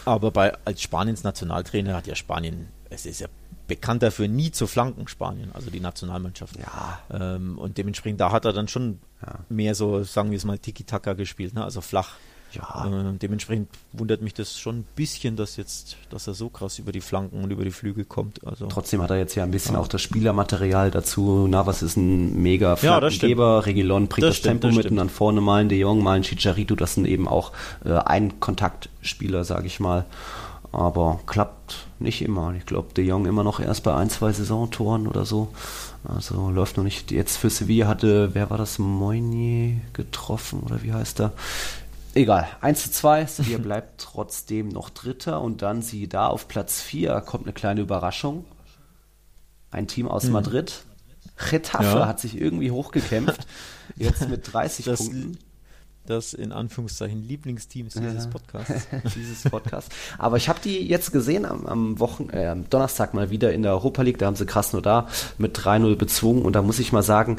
Aber 0.05 0.31
bei, 0.31 0.57
als 0.65 0.83
Spaniens 0.83 1.25
Nationaltrainer 1.25 1.95
hat 1.95 2.07
ja 2.07 2.15
Spanien, 2.15 2.69
es 2.89 3.07
ist 3.07 3.21
ja 3.21 3.29
bekannt 3.67 4.03
dafür, 4.03 4.27
nie 4.27 4.51
zu 4.51 4.67
flanken, 4.67 5.07
Spanien, 5.07 5.53
also 5.53 5.71
die 5.71 5.79
Nationalmannschaft. 5.79 6.57
Ja. 6.59 6.99
Ähm, 7.13 7.57
und 7.57 7.79
dementsprechend, 7.79 8.21
da 8.21 8.33
hat 8.33 8.45
er 8.45 8.53
dann 8.53 8.67
schon 8.67 8.99
ja. 9.25 9.39
mehr 9.49 9.77
so, 9.77 10.03
sagen 10.03 10.31
wir 10.31 10.37
es 10.39 10.45
mal, 10.45 10.59
Tiki-Taka 10.59 11.13
gespielt, 11.13 11.55
ne? 11.55 11.63
also 11.63 11.81
flach. 11.81 12.17
Ja. 12.53 12.87
Äh, 12.87 13.17
dementsprechend 13.19 13.69
wundert 13.93 14.23
mich 14.23 14.35
das 14.35 14.59
schon 14.59 14.81
ein 14.81 14.85
bisschen, 14.97 15.37
dass 15.37 15.57
jetzt, 15.57 15.97
dass 16.11 16.27
er 16.27 16.35
so 16.35 16.49
krass 16.49 16.79
über 16.79 16.93
die 16.93 17.01
Flanken 17.01 17.43
und 17.43 17.51
über 17.51 17.65
die 17.65 17.71
Flügel 17.71 18.05
kommt. 18.05 18.47
Also 18.47 18.67
trotzdem 18.67 19.03
hat 19.03 19.11
er 19.11 19.19
jetzt 19.19 19.35
ja 19.35 19.45
ein 19.45 19.51
bisschen 19.51 19.75
ja. 19.75 19.81
auch 19.81 19.89
das 19.89 20.03
Spielermaterial 20.03 20.91
dazu. 20.91 21.47
Navas 21.47 21.83
ist 21.83 21.97
ein 21.97 22.41
mega 22.43 22.77
Flankengeber. 22.77 23.45
Ja, 23.45 23.59
Regilon 23.61 24.09
bringt 24.09 24.25
das, 24.25 24.31
das 24.31 24.37
stimmt, 24.39 24.63
Tempo 24.63 24.67
das 24.69 24.77
mit 24.77 24.85
stimmt. 24.85 24.93
und 24.93 24.97
dann 24.99 25.09
vorne 25.09 25.41
mal 25.41 25.61
ein 25.61 25.69
De 25.69 25.79
Jong, 25.79 26.03
mal 26.03 26.17
ein 26.17 26.23
Chicharito. 26.23 26.75
Das 26.75 26.95
sind 26.95 27.07
eben 27.07 27.29
auch 27.29 27.53
äh, 27.85 27.93
ein 27.93 28.41
Kontaktspieler, 28.41 29.45
sage 29.45 29.67
ich 29.67 29.81
mal. 29.81 30.05
Aber 30.73 31.19
klappt 31.27 31.87
nicht 31.99 32.23
immer. 32.23 32.55
Ich 32.57 32.65
glaube, 32.65 32.95
De 32.95 33.05
Jong 33.05 33.27
immer 33.27 33.43
noch 33.43 33.59
erst 33.59 33.83
bei 33.83 33.95
ein, 33.95 34.09
zwei 34.09 34.33
Saisontoren 34.33 35.09
oder 35.09 35.25
so. 35.25 35.49
Also 36.05 36.51
läuft 36.51 36.77
noch 36.77 36.85
nicht. 36.85 37.11
Jetzt 37.11 37.37
für 37.37 37.51
Sevilla 37.51 37.87
hatte, 37.87 38.31
wer 38.35 38.51
war 38.51 38.59
das? 38.59 38.79
Moinier 38.79 39.81
getroffen 39.93 40.61
oder 40.61 40.83
wie 40.83 40.93
heißt 40.93 41.21
er? 41.21 41.33
Egal, 42.15 42.49
1 42.61 42.83
zu 42.83 42.91
2, 42.91 43.27
Sevilla 43.27 43.59
bleibt 43.59 44.01
trotzdem 44.01 44.69
noch 44.69 44.91
Dritter 44.91 45.41
und 45.41 45.63
dann 45.63 45.83
sie 45.83 46.09
da 46.09 46.27
auf 46.27 46.49
Platz 46.49 46.81
4 46.81 47.21
kommt 47.21 47.45
eine 47.45 47.53
kleine 47.53 47.81
Überraschung. 47.81 48.45
Ein 49.71 49.87
Team 49.87 50.09
aus 50.09 50.25
mhm. 50.25 50.33
Madrid. 50.33 50.85
Getafe 51.51 51.99
ja. 51.99 52.07
hat 52.07 52.21
sich 52.21 52.39
irgendwie 52.39 52.71
hochgekämpft. 52.71 53.47
Jetzt 53.97 54.29
mit 54.29 54.53
30 54.53 54.85
das, 54.87 54.99
Punkten. 54.99 55.39
Das 56.07 56.33
in 56.33 56.51
Anführungszeichen 56.51 57.23
Lieblingsteam 57.23 57.89
dieses 57.89 58.25
ja. 58.25 58.31
Podcasts. 58.31 58.89
dieses 59.15 59.49
Podcast. 59.49 59.93
Aber 60.19 60.37
ich 60.37 60.49
habe 60.49 60.59
die 60.63 60.87
jetzt 60.87 61.13
gesehen 61.13 61.45
am, 61.45 61.67
am 61.67 61.99
Wochen, 62.01 62.31
äh, 62.31 62.47
am 62.47 62.69
Donnerstag 62.69 63.15
mal 63.15 63.31
wieder 63.31 63.53
in 63.53 63.63
der 63.63 63.73
Europa 63.73 64.03
League. 64.03 64.19
Da 64.19 64.27
haben 64.27 64.37
sie 64.37 64.47
krass 64.47 64.73
nur 64.73 64.83
da 64.83 65.09
mit 65.39 65.57
3-0 65.57 65.97
bezwungen. 65.97 66.43
Und 66.43 66.55
da 66.55 66.63
muss 66.63 66.79
ich 66.79 66.93
mal 66.93 67.03
sagen, 67.03 67.39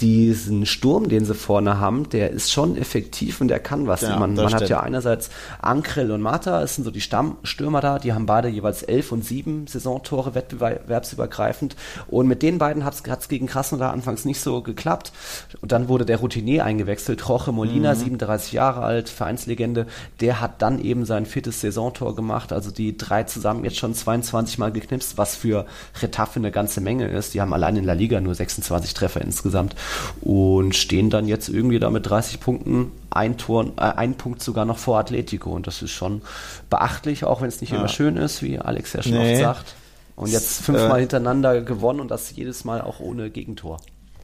diesen 0.00 0.66
Sturm, 0.66 1.08
den 1.08 1.24
sie 1.24 1.34
vorne 1.34 1.78
haben, 1.78 2.08
der 2.10 2.30
ist 2.30 2.52
schon 2.52 2.76
effektiv 2.76 3.40
und 3.40 3.48
der 3.48 3.60
kann 3.60 3.86
was. 3.86 4.02
Ja, 4.02 4.18
man, 4.18 4.34
man 4.34 4.52
hat 4.52 4.68
ja 4.68 4.80
einerseits 4.80 5.30
Ankrel 5.60 6.10
und 6.10 6.20
Mata, 6.20 6.60
das 6.60 6.74
sind 6.74 6.84
so 6.84 6.90
die 6.90 7.00
Stammstürmer 7.00 7.80
da, 7.80 7.98
die 7.98 8.12
haben 8.12 8.26
beide 8.26 8.48
jeweils 8.48 8.82
elf 8.82 9.12
und 9.12 9.24
sieben 9.24 9.66
Saisontore 9.66 10.34
wettbewerbsübergreifend. 10.34 11.76
Und 12.08 12.28
mit 12.28 12.42
den 12.42 12.58
beiden 12.58 12.84
hat 12.84 12.94
es 12.94 13.28
gegen 13.28 13.46
Krasnodar 13.46 13.92
anfangs 13.92 14.24
nicht 14.24 14.40
so 14.40 14.62
geklappt. 14.62 15.12
Und 15.60 15.72
dann 15.72 15.88
wurde 15.88 16.04
der 16.04 16.18
Routinier 16.18 16.64
eingewechselt, 16.64 17.22
Jorge 17.26 17.52
Molina, 17.52 17.94
mhm. 17.94 17.98
37 17.98 18.52
Jahre 18.52 18.82
alt, 18.82 19.08
Vereinslegende, 19.08 19.86
der 20.20 20.40
hat 20.40 20.62
dann 20.62 20.80
eben 20.80 21.04
sein 21.04 21.26
viertes 21.26 21.60
Saisontor 21.60 22.14
gemacht. 22.14 22.52
Also 22.52 22.70
die 22.70 22.96
drei 22.96 23.24
zusammen 23.24 23.64
jetzt 23.64 23.78
schon 23.78 23.94
22 23.94 24.58
Mal 24.58 24.72
geknipst, 24.72 25.16
was 25.16 25.36
für 25.36 25.66
Retafe 26.00 26.38
eine 26.38 26.50
ganze 26.50 26.80
Menge 26.80 27.08
ist. 27.08 27.34
Die 27.34 27.40
haben 27.40 27.52
allein 27.52 27.76
in 27.76 27.84
La 27.84 27.94
Liga 27.94 28.20
nur 28.20 28.34
26 28.34 28.94
Treffer 28.94 29.20
insgesamt 29.20 29.74
und 30.20 30.74
stehen 30.74 31.10
dann 31.10 31.26
jetzt 31.26 31.48
irgendwie 31.48 31.78
da 31.78 31.90
mit 31.90 32.08
30 32.08 32.40
Punkten 32.40 32.92
ein 33.10 33.38
Tor, 33.38 33.66
äh, 33.76 33.80
ein 33.80 34.14
Punkt 34.14 34.42
sogar 34.42 34.64
noch 34.64 34.78
vor 34.78 34.98
Atletico 34.98 35.52
und 35.52 35.66
das 35.66 35.82
ist 35.82 35.92
schon 35.92 36.22
beachtlich, 36.70 37.24
auch 37.24 37.40
wenn 37.40 37.48
es 37.48 37.60
nicht 37.60 37.70
ja. 37.70 37.78
immer 37.78 37.88
schön 37.88 38.16
ist, 38.16 38.42
wie 38.42 38.58
Alex 38.58 38.92
ja 38.92 39.02
schon 39.02 39.12
nee. 39.12 39.34
oft 39.34 39.42
sagt. 39.42 39.74
Und 40.16 40.30
jetzt 40.30 40.62
fünfmal 40.62 40.96
äh, 40.96 41.00
hintereinander 41.00 41.60
gewonnen 41.60 42.00
und 42.00 42.10
das 42.10 42.34
jedes 42.34 42.64
Mal 42.64 42.80
auch 42.80 43.00
ohne 43.00 43.30
Gegentor. 43.30 43.78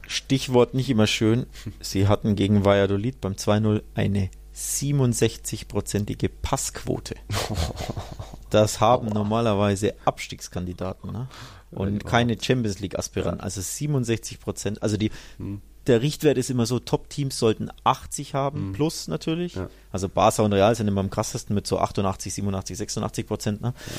Stichwort 0.08 0.74
nicht 0.74 0.88
immer 0.90 1.06
schön. 1.06 1.46
Sie 1.80 2.08
hatten 2.08 2.34
gegen 2.34 2.64
Valladolid 2.64 3.20
beim 3.20 3.34
2-0 3.34 3.82
eine 3.94 4.30
67-prozentige 4.54 6.30
Passquote. 6.42 7.14
Das 8.50 8.80
haben 8.80 9.08
normalerweise 9.08 9.94
Abstiegskandidaten 10.04 11.10
ne? 11.10 11.26
Und 11.72 12.04
keine 12.04 12.36
Champions 12.40 12.80
League-Aspiranten. 12.80 13.40
Also 13.40 13.60
67 13.60 14.40
Prozent. 14.40 14.82
Also 14.82 14.96
die, 14.96 15.10
hm. 15.38 15.60
der 15.86 16.02
Richtwert 16.02 16.38
ist 16.38 16.50
immer 16.50 16.66
so, 16.66 16.78
Top-Teams 16.78 17.38
sollten 17.38 17.70
80 17.84 18.34
haben, 18.34 18.68
mhm. 18.68 18.72
plus 18.72 19.08
natürlich. 19.08 19.54
Ja. 19.54 19.68
Also 19.90 20.08
Barca 20.08 20.42
und 20.42 20.52
Real 20.52 20.74
sind 20.74 20.88
immer 20.88 21.00
am 21.00 21.10
krassesten 21.10 21.54
mit 21.54 21.66
so 21.66 21.78
88, 21.78 22.34
87, 22.34 22.76
86 22.76 23.26
Prozent. 23.26 23.60
Ne? 23.62 23.74
Ja. 23.74 23.92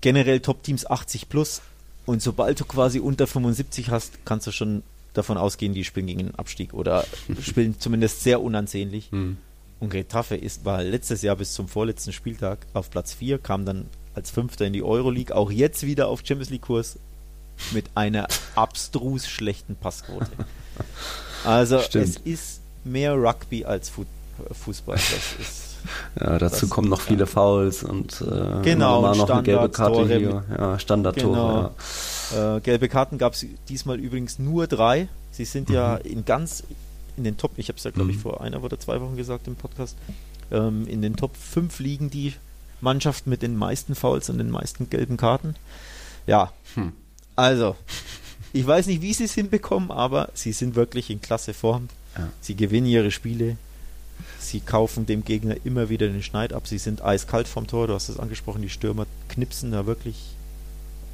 Generell 0.00 0.40
Top-Teams 0.40 0.86
80 0.86 1.28
plus. 1.28 1.62
Und 2.04 2.22
sobald 2.22 2.60
du 2.60 2.64
quasi 2.64 3.00
unter 3.00 3.26
75 3.26 3.90
hast, 3.90 4.24
kannst 4.24 4.46
du 4.46 4.52
schon 4.52 4.82
davon 5.12 5.36
ausgehen, 5.38 5.74
die 5.74 5.84
spielen 5.84 6.06
gegen 6.06 6.20
den 6.20 6.34
Abstieg 6.36 6.74
oder 6.74 7.04
spielen 7.40 7.78
zumindest 7.80 8.22
sehr 8.22 8.40
unansehnlich. 8.40 9.10
Mhm. 9.10 9.38
Und 9.80 9.90
Getafe 9.90 10.36
ist, 10.36 10.64
war 10.64 10.82
letztes 10.82 11.22
Jahr 11.22 11.36
bis 11.36 11.52
zum 11.52 11.68
vorletzten 11.68 12.12
Spieltag 12.12 12.66
auf 12.72 12.90
Platz 12.90 13.12
4, 13.12 13.38
kam 13.38 13.64
dann 13.66 13.86
als 14.14 14.30
Fünfter 14.30 14.64
in 14.64 14.72
die 14.72 14.82
Euroleague, 14.82 15.34
auch 15.34 15.50
jetzt 15.50 15.84
wieder 15.84 16.08
auf 16.08 16.22
Champions 16.24 16.50
League 16.50 16.62
Kurs 16.62 16.98
mit 17.72 17.86
einer 17.94 18.28
abstrus 18.54 19.26
schlechten 19.26 19.76
Passquote. 19.76 20.30
Also 21.44 21.80
Stimmt. 21.80 22.04
es 22.04 22.16
ist 22.16 22.60
mehr 22.84 23.14
Rugby 23.14 23.64
als 23.64 23.90
Fußball. 24.52 24.96
Das 24.96 25.34
ist 25.40 25.66
ja, 26.20 26.38
dazu 26.38 26.68
kommen 26.68 26.88
noch 26.88 27.00
viele 27.00 27.26
Fouls 27.26 27.82
und 27.82 28.20
äh, 28.20 28.62
genau, 28.62 29.02
noch 29.02 29.14
Standard, 29.14 29.30
eine 29.30 29.42
gelbe 29.42 29.68
Karte 29.68 30.06
hier. 30.06 30.44
Ja, 30.50 30.78
Standardtore. 30.78 31.32
Genau. 31.32 31.74
Ja. 32.34 32.56
Äh, 32.56 32.60
gelbe 32.60 32.88
Karten 32.88 33.18
gab 33.18 33.34
es 33.34 33.46
diesmal 33.68 33.98
übrigens 34.00 34.38
nur 34.38 34.66
drei. 34.66 35.08
Sie 35.30 35.44
sind 35.44 35.68
mhm. 35.68 35.74
ja 35.74 35.96
in 35.96 36.24
ganz 36.24 36.64
in 37.16 37.24
den 37.24 37.36
Top, 37.36 37.52
ich 37.56 37.68
habe 37.68 37.78
es 37.78 37.84
ja 37.84 37.90
glaube 37.90 38.10
ich 38.10 38.16
mhm. 38.18 38.22
vor 38.22 38.40
einer 38.40 38.62
oder 38.62 38.78
zwei 38.78 39.00
Wochen 39.00 39.16
gesagt 39.16 39.46
im 39.46 39.56
Podcast, 39.56 39.96
ähm, 40.50 40.86
in 40.86 41.02
den 41.02 41.16
Top 41.16 41.36
5 41.36 41.78
liegen 41.78 42.10
die 42.10 42.34
Mannschaften 42.80 43.30
mit 43.30 43.42
den 43.42 43.56
meisten 43.56 43.94
Fouls 43.94 44.28
und 44.28 44.38
den 44.38 44.50
meisten 44.50 44.90
gelben 44.90 45.16
Karten. 45.16 45.54
Ja, 46.26 46.52
hm. 46.74 46.92
Also 47.36 47.76
ich 48.52 48.66
weiß 48.66 48.86
nicht, 48.86 49.02
wie 49.02 49.12
sie 49.12 49.24
es 49.24 49.34
hinbekommen, 49.34 49.90
aber 49.90 50.30
sie 50.34 50.52
sind 50.52 50.74
wirklich 50.74 51.10
in 51.10 51.20
klasse 51.20 51.54
Form. 51.54 51.88
Ja. 52.16 52.28
Sie 52.40 52.56
gewinnen 52.56 52.86
ihre 52.86 53.10
Spiele. 53.10 53.56
Sie 54.38 54.60
kaufen 54.60 55.06
dem 55.06 55.24
Gegner 55.24 55.56
immer 55.64 55.88
wieder 55.88 56.08
den 56.08 56.22
Schneid 56.22 56.52
ab. 56.52 56.66
Sie 56.66 56.78
sind 56.78 57.04
eiskalt 57.04 57.48
vom 57.48 57.66
Tor. 57.66 57.86
Du 57.86 57.94
hast 57.94 58.08
es 58.08 58.18
angesprochen, 58.18 58.62
die 58.62 58.70
Stürmer 58.70 59.06
knipsen 59.28 59.72
da 59.72 59.86
wirklich 59.86 60.16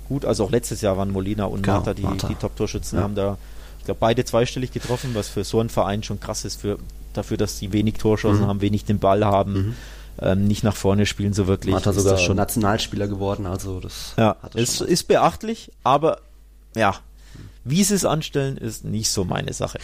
gut. 0.08 0.24
Also 0.24 0.44
auch 0.44 0.50
letztes 0.50 0.80
Jahr 0.82 0.96
waren 0.96 1.10
Molina 1.10 1.46
und 1.46 1.62
genau, 1.62 1.78
Marta 1.78 1.94
die, 1.94 2.06
die 2.28 2.34
Top-Torschützen, 2.34 2.98
ja. 2.98 3.04
haben 3.04 3.14
da 3.14 3.38
ich 3.82 3.86
glaube, 3.86 3.98
beide 3.98 4.24
zweistellig 4.24 4.70
getroffen, 4.70 5.10
was 5.14 5.28
für 5.28 5.42
so 5.42 5.58
einen 5.58 5.68
Verein 5.68 6.04
schon 6.04 6.20
krass 6.20 6.44
ist, 6.44 6.60
für, 6.60 6.78
dafür, 7.14 7.36
dass 7.36 7.58
sie 7.58 7.72
wenig 7.72 7.94
Torschancen 7.94 8.44
mhm. 8.44 8.48
haben, 8.48 8.60
wenig 8.60 8.84
den 8.84 9.00
Ball 9.00 9.24
haben, 9.24 9.52
mhm. 9.52 9.74
Ähm, 10.22 10.46
nicht 10.46 10.62
nach 10.62 10.76
vorne 10.76 11.06
spielen 11.06 11.32
so 11.32 11.46
wirklich. 11.46 11.74
Er 11.74 11.92
sogar 11.92 12.18
schon 12.18 12.36
Nationalspieler 12.36 13.08
geworden, 13.08 13.46
also 13.46 13.80
das 13.80 14.14
ja, 14.16 14.36
ist, 14.54 14.80
ist 14.80 15.04
beachtlich, 15.04 15.70
aber 15.82 16.18
ja, 16.76 16.94
wie 17.64 17.84
sie 17.84 17.94
es 17.94 18.04
anstellen, 18.04 18.56
ist 18.56 18.84
nicht 18.84 19.10
so 19.10 19.24
meine 19.24 19.52
Sache. 19.52 19.78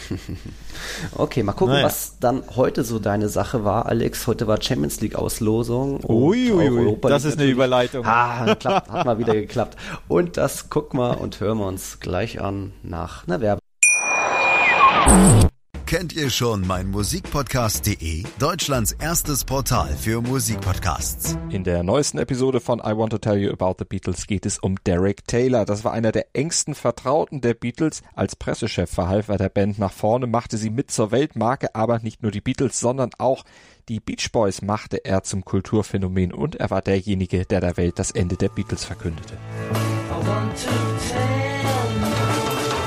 okay, 1.15 1.43
mal 1.43 1.53
gucken, 1.53 1.75
naja. 1.75 1.85
was 1.85 2.19
dann 2.19 2.43
heute 2.55 2.83
so 2.83 2.99
deine 2.99 3.29
Sache 3.29 3.63
war, 3.63 3.85
Alex. 3.85 4.27
Heute 4.27 4.47
war 4.47 4.61
Champions 4.61 4.99
League 4.99 5.15
Auslosung. 5.15 6.03
Uiuiui, 6.03 6.97
das 7.03 7.23
ist 7.23 7.39
eine 7.39 7.49
Überleitung. 7.49 8.05
Ah, 8.05 8.55
klappt, 8.55 8.89
hat 8.89 9.05
mal 9.05 9.17
wieder 9.17 9.33
geklappt. 9.33 9.77
Und 10.09 10.35
das 10.35 10.69
gucken 10.69 10.99
wir 10.99 11.21
und 11.21 11.39
hören 11.39 11.59
wir 11.59 11.67
uns 11.67 12.01
gleich 12.01 12.41
an 12.41 12.73
nach 12.83 13.25
einer 13.27 13.39
Werbung. 13.39 13.61
Kennt 15.89 16.13
ihr 16.13 16.29
schon 16.29 16.67
mein 16.67 16.91
Musikpodcast.de? 16.91 18.23
Deutschlands 18.37 18.91
erstes 18.91 19.43
Portal 19.43 19.87
für 19.97 20.21
Musikpodcasts. 20.21 21.35
In 21.49 21.63
der 21.63 21.81
neuesten 21.81 22.19
Episode 22.19 22.59
von 22.59 22.77
I 22.77 22.95
Want 22.95 23.11
to 23.11 23.17
Tell 23.17 23.39
You 23.39 23.51
About 23.51 23.77
the 23.79 23.85
Beatles 23.85 24.27
geht 24.27 24.45
es 24.45 24.59
um 24.59 24.75
Derek 24.85 25.25
Taylor. 25.25 25.65
Das 25.65 25.83
war 25.83 25.91
einer 25.91 26.11
der 26.11 26.27
engsten 26.33 26.75
Vertrauten 26.75 27.41
der 27.41 27.55
Beatles. 27.55 28.03
Als 28.13 28.35
Pressechef 28.35 28.87
verhalf 28.87 29.29
er 29.29 29.39
der 29.39 29.49
Band 29.49 29.79
nach 29.79 29.91
vorne, 29.91 30.27
machte 30.27 30.57
sie 30.57 30.69
mit 30.69 30.91
zur 30.91 31.09
Weltmarke, 31.09 31.73
aber 31.73 31.97
nicht 31.97 32.21
nur 32.21 32.31
die 32.31 32.41
Beatles, 32.41 32.79
sondern 32.79 33.09
auch 33.17 33.43
die 33.87 33.99
Beach 33.99 34.31
Boys 34.31 34.61
machte 34.61 35.03
er 35.03 35.23
zum 35.23 35.43
Kulturphänomen 35.43 36.31
und 36.31 36.53
er 36.57 36.69
war 36.69 36.83
derjenige, 36.83 37.45
der 37.47 37.61
der 37.61 37.77
Welt 37.77 37.97
das 37.97 38.11
Ende 38.11 38.35
der 38.35 38.49
Beatles 38.49 38.85
verkündete. 38.85 39.39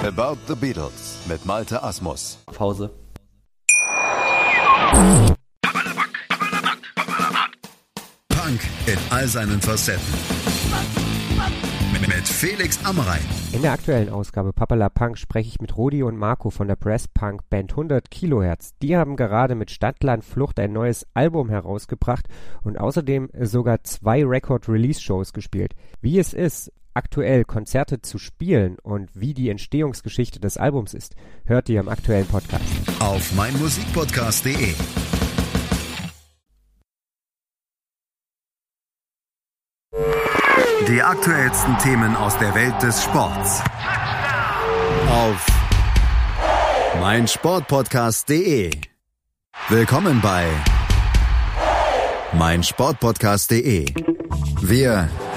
About 0.04 0.38
the 0.48 0.56
Beatles 0.56 1.20
mit 1.28 1.46
Malte 1.46 1.80
Asmus. 1.80 2.36
Pause. 2.46 2.90
Punk 8.28 8.60
in 8.88 8.98
all 9.10 9.28
seinen 9.28 9.60
Facetten. 9.60 10.02
Mit 12.00 12.26
Felix 12.26 12.84
Amrein. 12.84 13.20
In 13.52 13.62
der 13.62 13.70
aktuellen 13.70 14.08
Ausgabe 14.08 14.52
Papala 14.52 14.88
Punk 14.88 15.18
spreche 15.18 15.50
ich 15.50 15.60
mit 15.60 15.76
Rudi 15.76 16.02
und 16.02 16.16
Marco 16.16 16.50
von 16.50 16.66
der 16.66 16.74
Press 16.74 17.06
Punk 17.06 17.48
Band 17.48 17.70
100 17.70 18.10
Kilohertz. 18.10 18.72
Die 18.82 18.96
haben 18.96 19.14
gerade 19.14 19.54
mit 19.54 19.70
Stadtland 19.70 20.24
Flucht 20.24 20.58
ein 20.58 20.72
neues 20.72 21.06
Album 21.14 21.48
herausgebracht 21.48 22.26
und 22.62 22.76
außerdem 22.76 23.30
sogar 23.40 23.84
zwei 23.84 24.24
Record-Release-Shows 24.24 25.32
gespielt. 25.32 25.74
Wie 26.00 26.18
es 26.18 26.34
ist, 26.34 26.72
aktuell 26.94 27.44
Konzerte 27.44 28.02
zu 28.02 28.18
spielen 28.18 28.78
und 28.82 29.10
wie 29.14 29.34
die 29.34 29.48
Entstehungsgeschichte 29.48 30.40
des 30.40 30.56
Albums 30.56 30.94
ist, 30.94 31.14
hört 31.44 31.68
ihr 31.68 31.80
im 31.80 31.88
aktuellen 31.88 32.26
Podcast. 32.26 32.64
Auf 33.00 33.34
meinmusikpodcast.de. 33.34 34.74
Die 40.88 41.00
aktuellsten 41.00 41.78
Themen 41.78 42.16
aus 42.16 42.36
der 42.38 42.54
Welt 42.54 42.82
des 42.82 43.02
Sports. 43.02 43.62
Auf 45.08 45.46
meinsportpodcast.de. 47.00 48.70
Willkommen 49.68 50.20
bei 50.20 50.48
meinsportpodcast.de. 52.32 53.86
Wir 54.60 55.08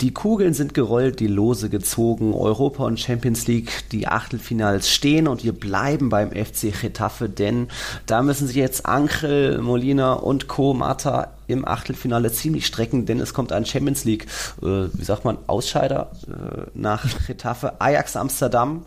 Die 0.00 0.14
Kugeln 0.14 0.54
sind 0.54 0.72
gerollt, 0.72 1.20
die 1.20 1.26
Lose 1.26 1.68
gezogen, 1.68 2.32
Europa 2.32 2.84
und 2.84 2.98
Champions 2.98 3.46
League, 3.46 3.84
die 3.92 4.08
Achtelfinals 4.08 4.88
stehen 4.88 5.28
und 5.28 5.44
wir 5.44 5.52
bleiben 5.52 6.08
beim 6.08 6.30
FC 6.30 6.72
Getafe, 6.80 7.28
denn 7.28 7.68
da 8.06 8.22
müssen 8.22 8.46
sich 8.46 8.56
jetzt 8.56 8.86
Ankel, 8.86 9.58
Molina 9.58 10.14
und 10.14 10.48
Co. 10.48 10.72
Mata 10.72 11.32
im 11.48 11.68
Achtelfinale 11.68 12.32
ziemlich 12.32 12.66
strecken, 12.66 13.04
denn 13.04 13.20
es 13.20 13.34
kommt 13.34 13.52
ein 13.52 13.66
Champions 13.66 14.04
League, 14.04 14.26
äh, 14.62 14.88
wie 14.90 15.04
sagt 15.04 15.26
man, 15.26 15.36
Ausscheider 15.46 16.12
äh, 16.26 16.70
nach 16.72 17.04
Getafe. 17.26 17.78
Ajax 17.78 18.16
Amsterdam 18.16 18.86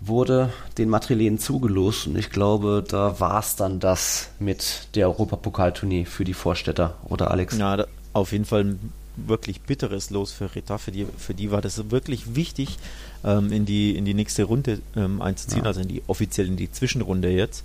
wurde 0.00 0.50
den 0.78 0.88
Madrilenen 0.88 1.38
zugelost 1.38 2.06
und 2.06 2.16
ich 2.16 2.30
glaube, 2.30 2.82
da 2.86 3.20
war 3.20 3.40
es 3.40 3.56
dann 3.56 3.78
das 3.78 4.30
mit 4.38 4.88
der 4.94 5.08
Europapokaltournee 5.08 6.06
für 6.06 6.24
die 6.24 6.34
Vorstädter, 6.34 6.94
oder 7.04 7.30
Alex? 7.30 7.58
Ja, 7.58 7.84
auf 8.14 8.32
jeden 8.32 8.46
Fall 8.46 8.76
wirklich 9.16 9.62
bitteres 9.62 10.10
Los 10.10 10.32
für 10.32 10.54
Reta. 10.54 10.78
Für 10.78 10.92
die, 10.92 11.06
für 11.18 11.34
die 11.34 11.50
war 11.50 11.62
das 11.62 11.90
wirklich 11.90 12.34
wichtig, 12.34 12.78
ähm, 13.24 13.52
in, 13.52 13.66
die, 13.66 13.96
in 13.96 14.04
die 14.04 14.14
nächste 14.14 14.44
Runde 14.44 14.80
ähm, 14.94 15.22
einzuziehen, 15.22 15.62
ja. 15.62 15.68
also 15.68 15.80
in 15.80 15.88
die 15.88 16.02
offiziell 16.06 16.46
in 16.46 16.56
die 16.56 16.70
Zwischenrunde 16.70 17.30
jetzt. 17.30 17.64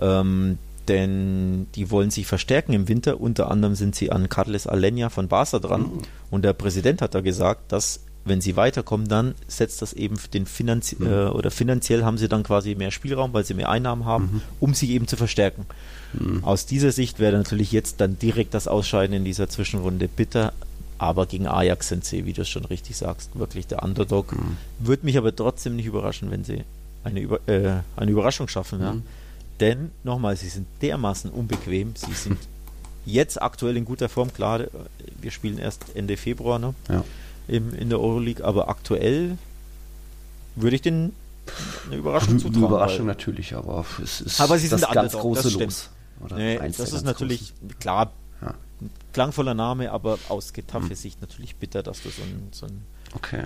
Ähm, 0.00 0.58
denn 0.88 1.68
die 1.74 1.90
wollen 1.90 2.10
sich 2.10 2.26
verstärken 2.26 2.72
im 2.72 2.88
Winter. 2.88 3.20
Unter 3.20 3.50
anderem 3.50 3.74
sind 3.74 3.94
sie 3.94 4.10
an 4.10 4.28
Carles 4.28 4.66
Alenia 4.66 5.10
von 5.10 5.28
Barca 5.28 5.58
dran. 5.58 5.82
Mhm. 5.82 6.02
Und 6.30 6.44
der 6.44 6.54
Präsident 6.54 7.02
hat 7.02 7.14
da 7.14 7.20
gesagt, 7.20 7.70
dass 7.70 8.00
wenn 8.24 8.40
sie 8.40 8.56
weiterkommen, 8.56 9.08
dann 9.08 9.34
setzt 9.48 9.82
das 9.82 9.92
eben 9.92 10.16
den 10.32 10.46
Finanz 10.46 10.96
mhm. 10.98 11.06
äh, 11.06 11.26
oder 11.26 11.50
finanziell 11.50 12.04
haben 12.04 12.18
sie 12.18 12.28
dann 12.28 12.42
quasi 12.42 12.74
mehr 12.74 12.90
Spielraum, 12.90 13.32
weil 13.32 13.44
sie 13.44 13.54
mehr 13.54 13.68
Einnahmen 13.68 14.04
haben, 14.04 14.24
mhm. 14.24 14.42
um 14.60 14.74
sich 14.74 14.90
eben 14.90 15.08
zu 15.08 15.16
verstärken. 15.16 15.66
Mhm. 16.12 16.44
Aus 16.44 16.66
dieser 16.66 16.92
Sicht 16.92 17.18
wäre 17.18 17.36
natürlich 17.36 17.72
jetzt 17.72 18.00
dann 18.00 18.18
direkt 18.18 18.54
das 18.54 18.68
Ausscheiden 18.68 19.16
in 19.16 19.24
dieser 19.24 19.48
Zwischenrunde 19.48 20.08
bitter. 20.08 20.52
Aber 21.02 21.26
gegen 21.26 21.48
Ajax 21.48 21.88
sind 21.88 22.04
sie, 22.04 22.26
wie 22.26 22.32
du 22.32 22.42
es 22.42 22.48
schon 22.48 22.64
richtig 22.64 22.96
sagst, 22.96 23.36
wirklich 23.36 23.66
der 23.66 23.82
Underdog. 23.82 24.30
Mhm. 24.30 24.56
Würde 24.78 25.04
mich 25.04 25.18
aber 25.18 25.34
trotzdem 25.34 25.74
nicht 25.74 25.86
überraschen, 25.86 26.30
wenn 26.30 26.44
sie 26.44 26.62
eine, 27.02 27.18
Über 27.18 27.40
äh, 27.48 27.80
eine 27.96 28.10
Überraschung 28.12 28.46
schaffen. 28.46 28.78
Mhm. 28.78 28.84
Ja. 28.84 28.96
Denn, 29.58 29.90
nochmal, 30.04 30.36
sie 30.36 30.48
sind 30.48 30.68
dermaßen 30.80 31.28
unbequem. 31.32 31.94
Sie 31.96 32.12
sind 32.12 32.38
jetzt 33.04 33.42
aktuell 33.42 33.76
in 33.76 33.84
guter 33.84 34.08
Form. 34.08 34.32
Klar, 34.32 34.60
wir 35.20 35.32
spielen 35.32 35.58
erst 35.58 35.86
Ende 35.96 36.16
Februar. 36.16 36.60
Ne? 36.60 36.72
Ja. 36.88 37.02
im, 37.48 37.74
in 37.74 37.88
der 37.88 37.98
Euroleague, 37.98 38.44
aber 38.44 38.68
aktuell 38.68 39.36
würde 40.54 40.76
ich 40.76 40.82
den 40.82 41.12
eine 41.86 41.96
Überraschung 41.96 42.38
zutrauen. 42.38 42.58
Eine 42.58 42.66
Überraschung 42.66 43.06
natürlich, 43.06 43.56
aber 43.56 43.84
es 44.00 44.20
ist 44.20 44.40
aber 44.40 44.56
sie 44.56 44.68
das 44.68 44.82
sind 44.82 44.92
ganz 44.92 45.14
große 45.14 45.42
das 45.42 45.54
Los. 45.54 45.90
Nee, 46.36 46.58
das 46.58 46.92
ist 46.92 47.04
natürlich, 47.04 47.54
großen. 47.58 47.78
klar. 47.80 48.12
Klangvoller 49.12 49.54
Name, 49.54 49.92
aber 49.92 50.18
aus 50.28 50.52
Getafe-Sicht 50.52 51.20
hm. 51.20 51.28
natürlich 51.28 51.56
bitter, 51.56 51.82
dass 51.82 52.02
du 52.02 52.10
so 52.10 52.22
ein, 52.22 52.48
so 52.52 52.66
ein 52.66 52.84
Okay. 53.14 53.44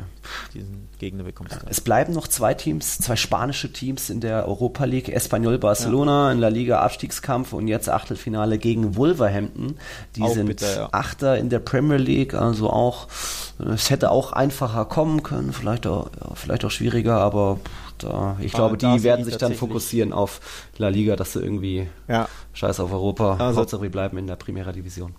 Diesen 0.55 0.89
Gegner 0.99 1.25
bekommst. 1.25 1.55
Ja, 1.55 1.63
es 1.69 1.81
bleiben 1.81 2.13
noch 2.13 2.29
zwei 2.29 2.55
Teams, 2.55 2.99
zwei 2.99 3.17
spanische 3.17 3.73
Teams 3.73 4.11
in 4.11 4.21
der 4.21 4.47
Europa 4.47 4.85
League. 4.85 5.09
Espanyol 5.09 5.59
Barcelona 5.59 6.27
ja. 6.27 6.33
in 6.33 6.39
La 6.39 6.49
Liga 6.49 6.81
Abstiegskampf 6.81 7.53
und 7.53 7.67
jetzt 7.67 7.89
Achtelfinale 7.89 8.59
gegen 8.59 8.97
Wolverhampton. 8.97 9.77
Die 10.15 10.23
auch 10.23 10.35
sind 10.35 10.47
bitter, 10.47 10.77
ja. 10.77 10.89
Achter 10.93 11.37
in 11.37 11.49
der 11.49 11.59
Premier 11.59 11.97
League, 11.97 12.35
also 12.35 12.71
auch, 12.71 13.09
es 13.59 13.91
hätte 13.91 14.11
auch 14.11 14.33
einfacher 14.33 14.85
kommen 14.85 15.23
können, 15.23 15.53
vielleicht 15.53 15.87
auch, 15.87 16.11
vielleicht 16.35 16.65
auch 16.65 16.71
schwieriger, 16.71 17.19
aber 17.19 17.59
da, 17.99 18.37
ich 18.41 18.53
glaube, 18.53 18.77
die 18.77 19.03
werden 19.03 19.25
sich 19.25 19.37
dann 19.37 19.55
fokussieren 19.55 20.13
auf 20.13 20.69
La 20.79 20.89
Liga, 20.89 21.17
dass 21.17 21.33
sie 21.33 21.41
irgendwie 21.41 21.89
Scheiß 22.53 22.79
auf 22.81 22.93
Europa, 22.93 23.37
also, 23.39 23.61
Hauptsache 23.61 23.83
wir 23.83 23.91
bleiben 23.91 24.17
in 24.19 24.27
der 24.27 24.37
Primera 24.37 24.71
Division 24.73 25.15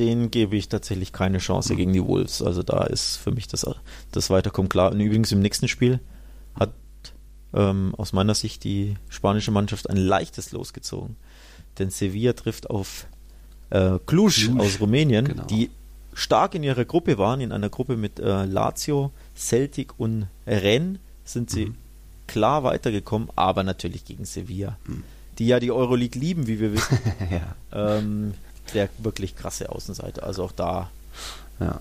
den 0.00 0.30
gebe 0.30 0.56
ich 0.56 0.70
tatsächlich 0.70 1.12
keine 1.12 1.38
Chance 1.38 1.76
gegen 1.76 1.92
die 1.92 2.04
Wolves. 2.04 2.40
Also 2.40 2.62
da 2.62 2.84
ist 2.84 3.16
für 3.16 3.32
mich 3.32 3.46
das, 3.46 3.66
das 4.10 4.30
Weiterkommen 4.30 4.70
klar. 4.70 4.90
Und 4.90 5.00
übrigens 5.00 5.30
im 5.30 5.40
nächsten 5.40 5.68
Spiel 5.68 6.00
hat 6.58 6.72
ähm, 7.52 7.94
aus 7.98 8.14
meiner 8.14 8.34
Sicht 8.34 8.64
die 8.64 8.96
spanische 9.10 9.50
Mannschaft 9.50 9.90
ein 9.90 9.98
leichtes 9.98 10.52
losgezogen. 10.52 11.16
Denn 11.78 11.90
Sevilla 11.90 12.32
trifft 12.32 12.70
auf 12.70 13.06
äh, 13.68 13.98
Cluj, 14.06 14.30
Cluj 14.32 14.58
aus 14.58 14.80
Rumänien, 14.80 15.26
genau. 15.26 15.44
die 15.44 15.70
stark 16.14 16.54
in 16.54 16.62
ihrer 16.62 16.86
Gruppe 16.86 17.18
waren, 17.18 17.42
in 17.42 17.52
einer 17.52 17.68
Gruppe 17.68 17.96
mit 17.96 18.18
äh, 18.18 18.46
Lazio, 18.46 19.12
Celtic 19.36 19.98
und 19.98 20.28
Rennes 20.46 20.98
sind 21.24 21.50
sie 21.50 21.66
mhm. 21.66 21.74
klar 22.26 22.64
weitergekommen, 22.64 23.28
aber 23.36 23.62
natürlich 23.64 24.06
gegen 24.06 24.24
Sevilla, 24.24 24.78
mhm. 24.86 25.04
die 25.38 25.46
ja 25.46 25.60
die 25.60 25.70
Euroleague 25.70 26.18
lieben, 26.18 26.46
wie 26.46 26.58
wir 26.58 26.72
wissen. 26.72 26.98
ja. 27.30 27.98
ähm, 27.98 28.32
der 28.72 28.88
wirklich 28.98 29.36
krasse 29.36 29.70
Außenseiter. 29.70 30.24
Also 30.24 30.44
auch 30.44 30.52
da 30.52 30.90
ja. 31.58 31.80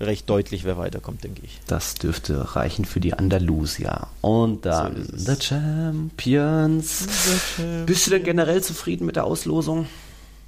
recht 0.00 0.28
deutlich, 0.28 0.64
wer 0.64 0.78
weiterkommt, 0.78 1.24
denke 1.24 1.42
ich. 1.44 1.60
Das 1.66 1.94
dürfte 1.94 2.56
reichen 2.56 2.84
für 2.84 3.00
die 3.00 3.14
Andalusia. 3.14 4.08
Und 4.20 4.66
dann 4.66 5.04
so 5.04 5.34
The 5.34 5.40
Champions. 5.40 6.98
The 6.98 7.56
Champions. 7.56 7.86
Bist 7.86 8.06
du 8.06 8.10
denn 8.10 8.24
generell 8.24 8.62
zufrieden 8.62 9.06
mit 9.06 9.16
der 9.16 9.24
Auslosung? 9.24 9.86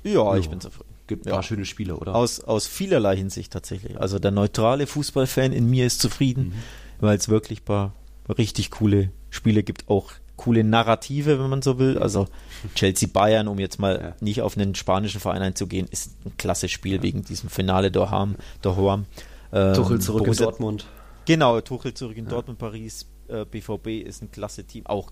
Ja, 0.05 0.37
ich 0.37 0.49
bin 0.49 0.61
zufrieden. 0.61 0.89
Gibt 1.07 1.25
ein 1.25 1.31
ja. 1.31 1.35
paar 1.37 1.43
schöne 1.43 1.65
Spiele, 1.65 1.97
oder? 1.97 2.15
Aus, 2.15 2.41
aus 2.41 2.67
vielerlei 2.67 3.17
Hinsicht 3.17 3.53
tatsächlich. 3.53 3.99
Also 3.99 4.19
der 4.19 4.31
neutrale 4.31 4.87
Fußballfan 4.87 5.53
in 5.53 5.69
mir 5.69 5.87
ist 5.87 6.01
zufrieden, 6.01 6.49
mhm. 6.49 6.53
weil 7.01 7.17
es 7.17 7.29
wirklich 7.29 7.63
ein 7.63 7.65
paar 7.65 7.93
richtig 8.37 8.71
coole 8.71 9.11
Spiele 9.31 9.63
gibt, 9.63 9.89
auch 9.89 10.13
coole 10.39 10.65
Narrative, 10.65 11.39
wenn 11.39 11.51
man 11.51 11.61
so 11.61 11.79
will. 11.79 11.99
Also 11.99 12.27
Chelsea 12.75 13.09
Bayern, 13.13 13.49
um 13.49 13.59
jetzt 13.59 13.79
mal 13.79 14.01
ja. 14.01 14.15
nicht 14.21 14.41
auf 14.41 14.57
einen 14.57 14.75
spanischen 14.75 15.21
Verein 15.21 15.43
einzugehen, 15.43 15.87
ist 15.91 16.13
ein 16.25 16.33
klasse 16.39 16.71
Spiel 16.71 16.97
ja. 16.97 17.03
wegen 17.03 17.25
diesem 17.25 17.51
Finale 17.51 17.91
daheim. 17.91 18.37
daheim. 18.63 19.05
Ähm, 19.53 19.75
Tuchel 19.75 20.01
zurück 20.01 20.25
Borussia, 20.25 20.47
in 20.47 20.51
Dortmund. 20.51 20.87
Genau, 21.27 21.61
Tuchel 21.61 21.93
zurück 21.93 22.17
in 22.17 22.25
ja. 22.25 22.31
Dortmund, 22.31 22.59
Paris. 22.59 23.07
Äh, 23.29 23.45
BVB 23.45 24.07
ist 24.07 24.23
ein 24.23 24.33
klasse 24.33 24.65
Team, 24.65 24.87
auch 24.87 25.11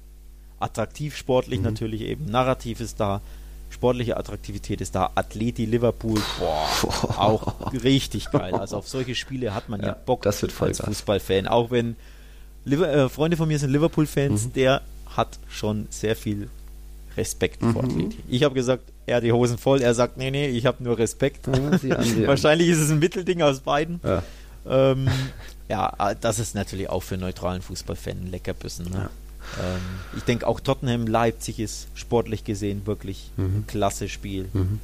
attraktiv 0.59 1.15
sportlich 1.15 1.59
mhm. 1.59 1.67
natürlich 1.67 2.01
eben. 2.01 2.25
Narrativ 2.25 2.81
ist 2.81 2.99
da, 2.99 3.21
sportliche 3.69 4.17
Attraktivität 4.17 4.81
ist 4.81 4.95
da. 4.95 5.11
Athleti 5.15 5.67
Liverpool, 5.67 6.21
boah, 6.39 7.19
auch 7.19 7.73
richtig 7.73 8.31
geil. 8.31 8.55
Also 8.55 8.79
auf 8.79 8.89
solche 8.89 9.15
Spiele 9.15 9.55
hat 9.55 9.69
man 9.69 9.83
ja, 9.83 9.93
Bock 9.93 10.23
das 10.23 10.41
wird 10.41 10.61
als 10.63 10.81
Fußballfan. 10.81 11.47
Auch 11.47 11.71
wenn 11.71 11.97
Liver 12.65 12.93
äh, 12.93 13.09
Freunde 13.09 13.37
von 13.37 13.49
mir 13.49 13.59
sind 13.59 13.71
Liverpool-Fans, 13.71 14.47
mhm. 14.47 14.53
der 14.55 14.83
hat 15.17 15.39
schon 15.49 15.87
sehr 15.91 16.17
viel 16.17 16.49
Respekt 17.17 17.63
mhm. 17.63 17.73
vor 17.73 17.85
Atleti. 17.85 18.19
Ich 18.29 18.43
habe 18.43 18.55
gesagt, 18.55 18.85
er 19.07 19.17
hat 19.17 19.25
die 19.25 19.33
Hosen 19.33 19.59
voll. 19.59 19.81
Er 19.81 19.95
sagt, 19.95 20.17
nee, 20.17 20.31
nee, 20.31 20.49
ich 20.49 20.67
habe 20.67 20.83
nur 20.83 20.99
Respekt. 20.99 21.47
Ja, 21.83 21.99
Wahrscheinlich 22.27 22.69
ist 22.69 22.79
es 22.79 22.91
ein 22.91 22.99
Mittelding 22.99 23.43
aus 23.43 23.61
beiden. 23.61 24.01
Ja. 24.03 24.23
Ähm, 24.69 25.09
ja, 25.69 26.15
das 26.21 26.39
ist 26.39 26.55
natürlich 26.55 26.91
auch 26.91 27.03
für 27.03 27.17
neutralen 27.17 27.63
Fußballfan 27.63 28.25
ein 28.25 28.31
Leckerbissen. 28.31 28.91
Ne? 28.91 28.97
Ja. 28.97 29.11
Ähm, 29.63 29.81
ich 30.17 30.23
denke 30.25 30.47
auch 30.47 30.61
Tottenham 30.61 31.07
Leipzig 31.07 31.61
ist 31.61 31.89
sportlich 31.95 32.45
gesehen 32.45 32.87
wirklich 32.87 33.31
mhm. 33.37 33.45
ein 33.45 33.65
klasse 33.67 34.09
Spiel. 34.09 34.49
Mhm. 34.53 34.81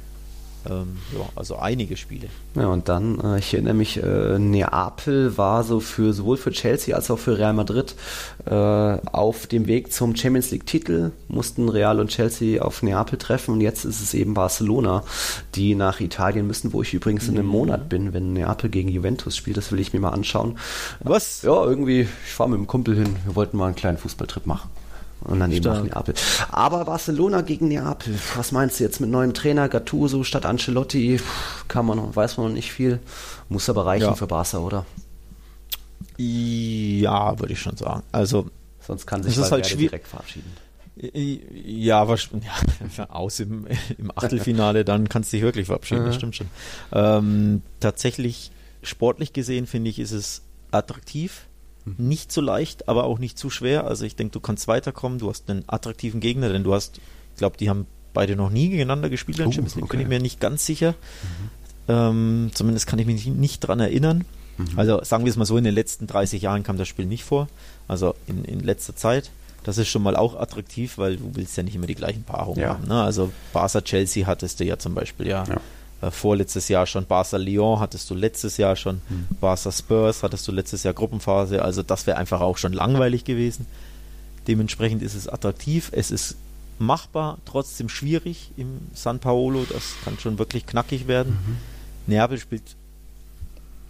Ähm, 0.69 0.97
ja, 1.17 1.27
also 1.35 1.57
einige 1.57 1.97
Spiele. 1.97 2.27
Ja, 2.55 2.67
und 2.67 2.87
dann, 2.87 3.19
äh, 3.19 3.39
ich 3.39 3.53
erinnere 3.53 3.73
mich, 3.73 4.01
äh, 4.01 4.39
Neapel 4.39 5.37
war 5.37 5.63
so 5.63 5.79
für 5.79 6.13
sowohl 6.13 6.37
für 6.37 6.51
Chelsea 6.51 6.95
als 6.95 7.11
auch 7.11 7.19
für 7.19 7.37
Real 7.37 7.53
Madrid 7.53 7.95
äh, 8.45 8.53
auf 8.53 9.47
dem 9.47 9.67
Weg 9.67 9.91
zum 9.91 10.15
Champions 10.15 10.51
League-Titel, 10.51 11.11
mussten 11.27 11.67
Real 11.67 11.99
und 11.99 12.09
Chelsea 12.09 12.61
auf 12.61 12.81
Neapel 12.81 13.17
treffen 13.17 13.55
und 13.55 13.61
jetzt 13.61 13.83
ist 13.85 14.01
es 14.01 14.13
eben 14.13 14.33
Barcelona, 14.33 15.03
die 15.55 15.75
nach 15.75 15.99
Italien 15.99 16.47
müssen, 16.47 16.73
wo 16.73 16.81
ich 16.81 16.93
übrigens 16.93 17.27
in 17.27 17.35
einem 17.35 17.47
mhm. 17.47 17.51
Monat 17.51 17.89
bin, 17.89 18.13
wenn 18.13 18.33
Neapel 18.33 18.69
gegen 18.69 18.89
Juventus 18.89 19.35
spielt, 19.35 19.57
das 19.57 19.71
will 19.71 19.79
ich 19.79 19.93
mir 19.93 19.99
mal 19.99 20.09
anschauen. 20.09 20.57
Was? 21.01 21.41
Ja, 21.41 21.63
irgendwie, 21.63 22.01
ich 22.01 22.31
fahre 22.31 22.49
mit 22.49 22.59
dem 22.59 22.67
Kumpel 22.67 22.95
hin, 22.95 23.15
wir 23.25 23.35
wollten 23.35 23.57
mal 23.57 23.67
einen 23.67 23.75
kleinen 23.75 23.97
Fußballtrip 23.97 24.45
machen. 24.45 24.69
Und 25.25 25.39
dann 25.39 25.51
eben 25.51 25.67
auch 25.67 25.81
Neapel. 25.81 26.15
Aber 26.51 26.85
Barcelona 26.85 27.41
gegen 27.41 27.69
Neapel, 27.69 28.17
was 28.35 28.51
meinst 28.51 28.79
du 28.79 28.83
jetzt 28.83 28.99
mit 28.99 29.09
neuem 29.09 29.33
Trainer 29.33 29.69
Gattuso 29.69 30.23
statt 30.23 30.45
Ancelotti? 30.45 31.19
Kann 31.67 31.85
man 31.85 31.97
noch, 31.97 32.15
weiß 32.15 32.37
man 32.37 32.47
noch 32.47 32.53
nicht 32.53 32.71
viel. 32.71 32.99
Muss 33.49 33.69
aber 33.69 33.85
reichen 33.85 34.03
ja. 34.03 34.15
für 34.15 34.27
Barca, 34.27 34.57
oder? 34.57 34.85
Ja, 36.17 37.39
würde 37.39 37.53
ich 37.53 37.59
schon 37.59 37.77
sagen. 37.77 38.03
Also 38.11 38.47
sonst 38.79 39.05
kann 39.05 39.23
sich 39.23 39.37
halt 39.37 39.79
direkt 39.79 40.07
verabschieden. 40.07 40.51
Ja, 40.95 42.07
was, 42.07 42.29
ja, 42.97 43.09
aus 43.09 43.39
im, 43.39 43.65
im 43.97 44.11
Achtelfinale, 44.15 44.85
dann 44.85 45.09
kannst 45.09 45.33
du 45.33 45.37
dich 45.37 45.43
wirklich 45.43 45.65
verabschieden, 45.65 46.05
das 46.05 46.15
stimmt 46.15 46.35
schon. 46.35 46.47
Ähm, 46.91 47.61
tatsächlich, 47.79 48.51
sportlich 48.83 49.33
gesehen, 49.33 49.65
finde 49.65 49.89
ich, 49.89 49.97
ist 49.97 50.11
es 50.11 50.43
attraktiv 50.69 51.47
nicht 51.85 52.31
so 52.31 52.41
leicht, 52.41 52.87
aber 52.87 53.03
auch 53.05 53.19
nicht 53.19 53.37
zu 53.37 53.49
schwer. 53.49 53.85
Also 53.85 54.05
ich 54.05 54.15
denke, 54.15 54.31
du 54.31 54.39
kannst 54.39 54.67
weiterkommen. 54.67 55.19
Du 55.19 55.29
hast 55.29 55.49
einen 55.49 55.63
attraktiven 55.67 56.19
Gegner, 56.19 56.49
denn 56.49 56.63
du 56.63 56.73
hast, 56.73 56.97
ich 56.97 57.37
glaube, 57.37 57.57
die 57.57 57.69
haben 57.69 57.85
beide 58.13 58.35
noch 58.35 58.49
nie 58.49 58.69
gegeneinander 58.69 59.09
gespielt 59.09 59.39
in 59.39 59.47
oh, 59.47 59.51
Champions 59.51 59.75
League, 59.75 59.85
okay. 59.85 59.97
bin 59.97 60.01
ich 60.01 60.07
mir 60.07 60.19
nicht 60.19 60.39
ganz 60.39 60.65
sicher. 60.65 60.91
Mhm. 60.91 61.49
Ähm, 61.89 62.51
zumindest 62.53 62.87
kann 62.87 62.99
ich 62.99 63.05
mich 63.05 63.25
nicht, 63.25 63.37
nicht 63.37 63.59
dran 63.59 63.79
erinnern. 63.79 64.23
Mhm. 64.57 64.67
Also 64.77 65.03
sagen 65.03 65.25
wir 65.25 65.31
es 65.31 65.35
mal 65.35 65.45
so, 65.45 65.57
in 65.57 65.63
den 65.63 65.73
letzten 65.73 66.07
30 66.07 66.41
Jahren 66.41 66.63
kam 66.63 66.77
das 66.77 66.87
Spiel 66.87 67.05
nicht 67.05 67.23
vor. 67.23 67.47
Also 67.87 68.15
in, 68.27 68.45
in 68.45 68.59
letzter 68.61 68.95
Zeit. 68.95 69.31
Das 69.63 69.77
ist 69.77 69.87
schon 69.87 70.03
mal 70.03 70.17
auch 70.17 70.35
attraktiv, 70.35 70.97
weil 70.97 71.15
du 71.15 71.31
willst 71.35 71.55
ja 71.55 71.63
nicht 71.63 71.75
immer 71.75 71.87
die 71.87 71.95
gleichen 71.95 72.23
Paarungen 72.23 72.59
ja. 72.59 72.69
haben. 72.69 72.85
Ne? 72.85 73.01
Also 73.01 73.31
Barca 73.53 73.81
Chelsea 73.81 74.27
hattest 74.27 74.59
du 74.59 74.65
ja 74.65 74.77
zum 74.77 74.93
Beispiel 74.93 75.27
ja. 75.27 75.45
ja 75.45 75.61
äh, 76.03 76.11
vorletztes 76.11 76.67
Jahr 76.67 76.85
schon 76.85 77.05
Barca 77.05 77.37
Lyon 77.37 77.79
hattest 77.79 78.09
du 78.09 78.15
letztes 78.15 78.57
Jahr 78.57 78.75
schon, 78.75 79.01
mhm. 79.09 79.27
Barca 79.39 79.71
Spurs 79.71 80.23
hattest 80.23 80.47
du 80.47 80.51
letztes 80.51 80.83
Jahr 80.83 80.93
Gruppenphase, 80.93 81.61
also 81.61 81.83
das 81.83 82.05
wäre 82.07 82.17
einfach 82.17 82.41
auch 82.41 82.57
schon 82.57 82.73
langweilig 82.73 83.23
gewesen. 83.23 83.65
Dementsprechend 84.47 85.01
ist 85.01 85.15
es 85.15 85.29
attraktiv, 85.29 85.89
es 85.93 86.11
ist 86.11 86.35
machbar, 86.79 87.37
trotzdem 87.45 87.87
schwierig 87.87 88.51
im 88.57 88.79
San 88.93 89.19
Paolo, 89.19 89.65
das 89.71 89.93
kann 90.03 90.19
schon 90.19 90.37
wirklich 90.39 90.65
knackig 90.65 91.07
werden. 91.07 91.33
Mhm. 91.33 91.57
Neapel 92.07 92.37
spielt 92.37 92.63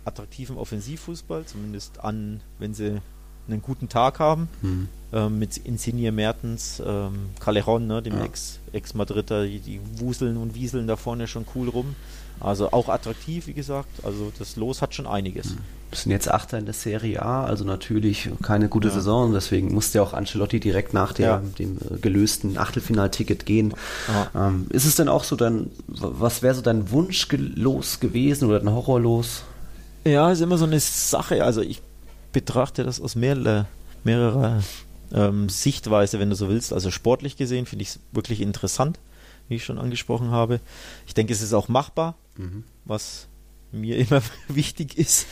attraktiven 0.05 0.57
Offensivfußball, 0.57 1.45
zumindest 1.45 1.99
an, 2.01 2.41
wenn 2.59 2.74
sie 2.74 3.01
einen 3.47 3.61
guten 3.61 3.89
Tag 3.89 4.19
haben. 4.19 4.49
Mhm. 4.61 4.87
Ähm, 5.11 5.37
mit 5.37 5.57
Insigne 5.57 6.11
Mertens, 6.11 6.81
ähm, 6.83 7.29
Callejon, 7.39 7.85
ne, 7.85 8.01
dem 8.01 8.17
ja. 8.17 8.27
Ex-Madrider, 8.71 9.45
die, 9.45 9.59
die, 9.59 9.79
wuseln 9.97 10.37
und 10.37 10.55
wieseln 10.55 10.87
da 10.87 10.95
vorne 10.95 11.27
schon 11.27 11.45
cool 11.53 11.69
rum. 11.69 11.95
Also 12.39 12.71
auch 12.71 12.89
attraktiv, 12.89 13.45
wie 13.45 13.53
gesagt. 13.53 14.03
Also 14.03 14.31
das 14.39 14.55
Los 14.55 14.81
hat 14.81 14.95
schon 14.95 15.05
einiges. 15.05 15.51
Mhm. 15.51 15.59
Wir 15.91 15.97
sind 15.97 16.11
jetzt 16.11 16.31
Achter 16.31 16.57
in 16.57 16.65
der 16.65 16.73
Serie 16.73 17.21
A, 17.21 17.45
also 17.45 17.63
natürlich 17.63 18.31
keine 18.41 18.69
gute 18.69 18.87
ja. 18.87 18.93
Saison. 18.95 19.31
Deswegen 19.33 19.71
musste 19.71 19.99
ja 19.99 20.03
auch 20.03 20.13
Ancelotti 20.13 20.59
direkt 20.59 20.95
nach 20.95 21.13
der, 21.13 21.27
ja. 21.27 21.41
dem 21.59 21.77
äh, 21.77 21.99
gelösten 21.99 22.57
Achtelfinalticket 22.57 23.45
gehen. 23.45 23.75
Ähm, 24.33 24.65
ist 24.69 24.85
es 24.85 24.95
denn 24.95 25.07
auch 25.07 25.23
so 25.23 25.35
dann, 25.35 25.69
was 25.87 26.41
wäre 26.41 26.55
so 26.55 26.63
dein 26.63 26.89
Wunschlos 26.89 27.99
gewesen 27.99 28.49
oder 28.49 28.59
dein 28.59 28.73
Horrorlos? 28.73 29.43
Ja, 30.05 30.31
ist 30.31 30.41
immer 30.41 30.57
so 30.57 30.65
eine 30.65 30.79
Sache. 30.79 31.43
Also 31.43 31.61
ich 31.61 31.81
betrachte 32.34 32.84
das 32.84 32.99
aus 32.99 33.15
mehrerer, 33.15 33.67
mehrerer 34.03 34.61
ähm, 35.13 35.47
Sichtweise, 35.47 36.19
wenn 36.19 36.29
du 36.29 36.36
so 36.36 36.49
willst. 36.49 36.73
Also 36.73 36.91
sportlich 36.91 37.38
gesehen 37.38 37.65
finde 37.65 37.84
ich 37.84 37.89
es 37.89 37.99
wirklich 38.11 38.41
interessant, 38.41 38.99
wie 39.47 39.55
ich 39.55 39.63
schon 39.63 39.77
angesprochen 39.77 40.31
habe. 40.31 40.59
Ich 41.07 41.13
denke, 41.13 41.31
es 41.31 41.41
ist 41.41 41.53
auch 41.53 41.69
machbar, 41.69 42.15
mhm. 42.36 42.65
was 42.84 43.27
mir 43.71 43.97
immer 44.09 44.21
wichtig 44.49 44.97
ist. 44.97 45.27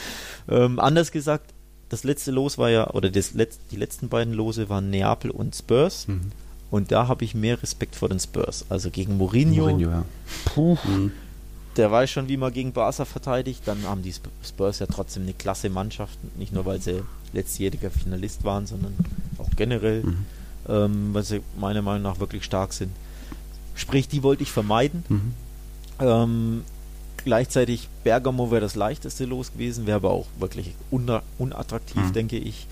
Ähm, 0.48 0.80
anders 0.80 1.12
gesagt, 1.12 1.54
das 1.90 2.06
letzte 2.06 2.32
Los 2.32 2.58
war 2.58 2.70
ja, 2.70 2.90
oder 2.92 3.10
das 3.10 3.34
Letz-, 3.34 3.60
die 3.72 3.76
letzten 3.76 4.08
beiden 4.08 4.34
Lose 4.34 4.70
waren 4.70 4.90
Neapel 4.90 5.32
und 5.32 5.56
Spurs. 5.56 6.08
Mhm. 6.08 6.32
Und 6.70 6.94
da 6.94 7.10
habe 7.10 7.26
ich 7.26 7.36
mehr 7.36 7.62
Respekt 7.62 7.96
vor 7.98 8.08
den 8.08 8.22
Spurs. 8.22 8.66
Also 8.70 8.92
gegen 8.92 9.18
Mourinho. 9.18 9.64
Mourinho 9.64 9.90
ja. 9.90 10.06
Puh. 10.46 10.78
Mhm 10.86 11.12
der 11.78 11.92
weiß 11.92 12.10
schon, 12.10 12.28
wie 12.28 12.38
man 12.38 12.52
gegen 12.52 12.74
Barca 12.74 13.06
verteidigt. 13.06 13.62
Dann 13.66 13.84
haben 13.84 14.02
die 14.02 14.14
Spurs 14.46 14.80
ja 14.80 14.88
trotzdem 14.88 15.24
eine 15.24 15.34
klasse 15.34 15.70
Mannschaft. 15.70 16.18
Nicht 16.38 16.54
nur, 16.54 16.66
weil 16.66 16.82
sie 16.82 17.02
letztjähriger 17.34 17.90
Finalist 17.90 18.44
waren, 18.44 18.68
sondern 18.68 18.94
auch 19.38 19.50
generell, 19.56 20.04
mhm. 20.04 20.26
ähm, 20.68 21.14
weil 21.14 21.24
sie 21.24 21.42
meiner 21.60 21.82
Meinung 21.82 22.04
nach 22.04 22.20
wirklich 22.20 22.44
stark 22.44 22.74
sind. 22.74 22.92
Sprich, 23.76 24.08
die 24.08 24.22
wollte 24.22 24.44
ich 24.44 24.52
vermeiden. 24.52 25.04
Mhm. 25.08 25.34
Ähm, 26.00 26.64
gleichzeitig 27.24 27.88
Bergamo 28.04 28.52
wäre 28.52 28.62
das 28.62 28.76
leichteste 28.76 29.26
los 29.26 29.54
gewesen, 29.54 29.88
wäre 29.88 29.98
aber 29.98 30.12
auch 30.12 30.28
wirklich 30.40 30.76
unattraktiv, 30.90 32.04
mhm. 32.04 32.14
denke 32.14 32.38
ich. 32.38 32.68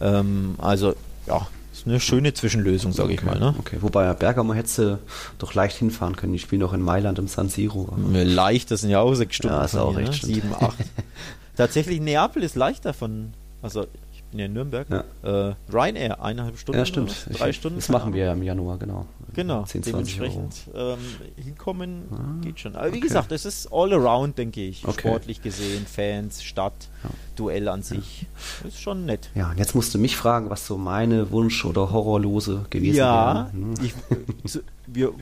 Ähm, 0.00 0.56
also, 0.58 0.94
ja, 1.26 1.46
ist 1.74 1.86
eine 1.86 2.00
schöne 2.00 2.32
Zwischenlösung, 2.32 2.92
sage 2.92 3.08
okay, 3.08 3.14
ich 3.14 3.24
mal. 3.24 3.38
Ne? 3.38 3.54
Okay, 3.58 3.78
wobei 3.80 4.12
Bergamo 4.14 4.54
hätte 4.54 5.00
doch 5.38 5.54
leicht 5.54 5.76
hinfahren 5.76 6.14
können. 6.14 6.32
Die 6.32 6.38
spielen 6.38 6.60
noch 6.60 6.72
in 6.72 6.80
Mailand 6.80 7.18
im 7.18 7.26
San 7.26 7.48
Siro. 7.48 7.92
Leicht, 8.12 8.70
das 8.70 8.82
sind 8.82 8.90
ja 8.90 9.00
auch 9.00 9.14
sechs 9.14 9.36
Stunden. 9.36 9.56
Ja, 9.56 9.64
ist 9.64 9.74
auch 9.74 9.96
hier, 9.96 10.08
recht. 10.08 10.22
Ne? 10.22 10.34
Sieben, 10.34 10.54
acht. 10.54 10.76
Tatsächlich, 11.56 12.00
Neapel 12.00 12.42
ist 12.42 12.54
leichter 12.54 12.94
von, 12.94 13.32
also 13.60 13.86
bin 14.34 14.40
ja 14.40 14.46
in 14.46 14.52
Nürnberg. 14.52 14.86
Ja. 14.90 15.48
Äh, 15.50 15.54
Ryanair, 15.72 16.20
eineinhalb 16.20 16.58
Stunden. 16.58 16.80
Ja, 16.80 16.86
stimmt. 16.86 17.26
Drei 17.30 17.50
ich, 17.50 17.56
Stunden. 17.56 17.78
Das 17.78 17.88
machen 17.88 18.12
wir 18.12 18.24
ja 18.24 18.32
im 18.32 18.42
Januar, 18.42 18.78
genau. 18.78 19.06
Genau, 19.32 19.64
10, 19.64 19.82
dementsprechend 19.82 20.54
ähm, 20.74 20.98
hinkommen 21.36 22.02
ah, 22.12 22.42
geht 22.42 22.60
schon. 22.60 22.76
Aber 22.76 22.86
wie 22.86 22.98
okay. 22.98 23.00
gesagt, 23.00 23.32
es 23.32 23.44
ist 23.44 23.72
all 23.72 23.92
around, 23.92 24.38
denke 24.38 24.60
ich. 24.60 24.86
Okay. 24.86 25.08
Sportlich 25.08 25.42
gesehen, 25.42 25.86
Fans, 25.86 26.42
Stadt, 26.42 26.72
ja. 27.02 27.10
Duell 27.36 27.68
an 27.68 27.82
sich. 27.82 28.26
Ja. 28.62 28.68
Ist 28.68 28.80
schon 28.80 29.06
nett. 29.06 29.30
Ja, 29.34 29.50
und 29.50 29.58
jetzt 29.58 29.74
musst 29.74 29.94
du 29.94 29.98
mich 29.98 30.16
fragen, 30.16 30.50
was 30.50 30.66
so 30.66 30.78
meine 30.78 31.30
Wunsch- 31.30 31.64
oder 31.64 31.90
Horrorlose 31.92 32.66
gewesen 32.70 32.96
ja, 32.96 33.50
wären. 33.52 33.74
Ja, 33.82 34.16
hm. 34.16 34.62
wir, 34.86 35.12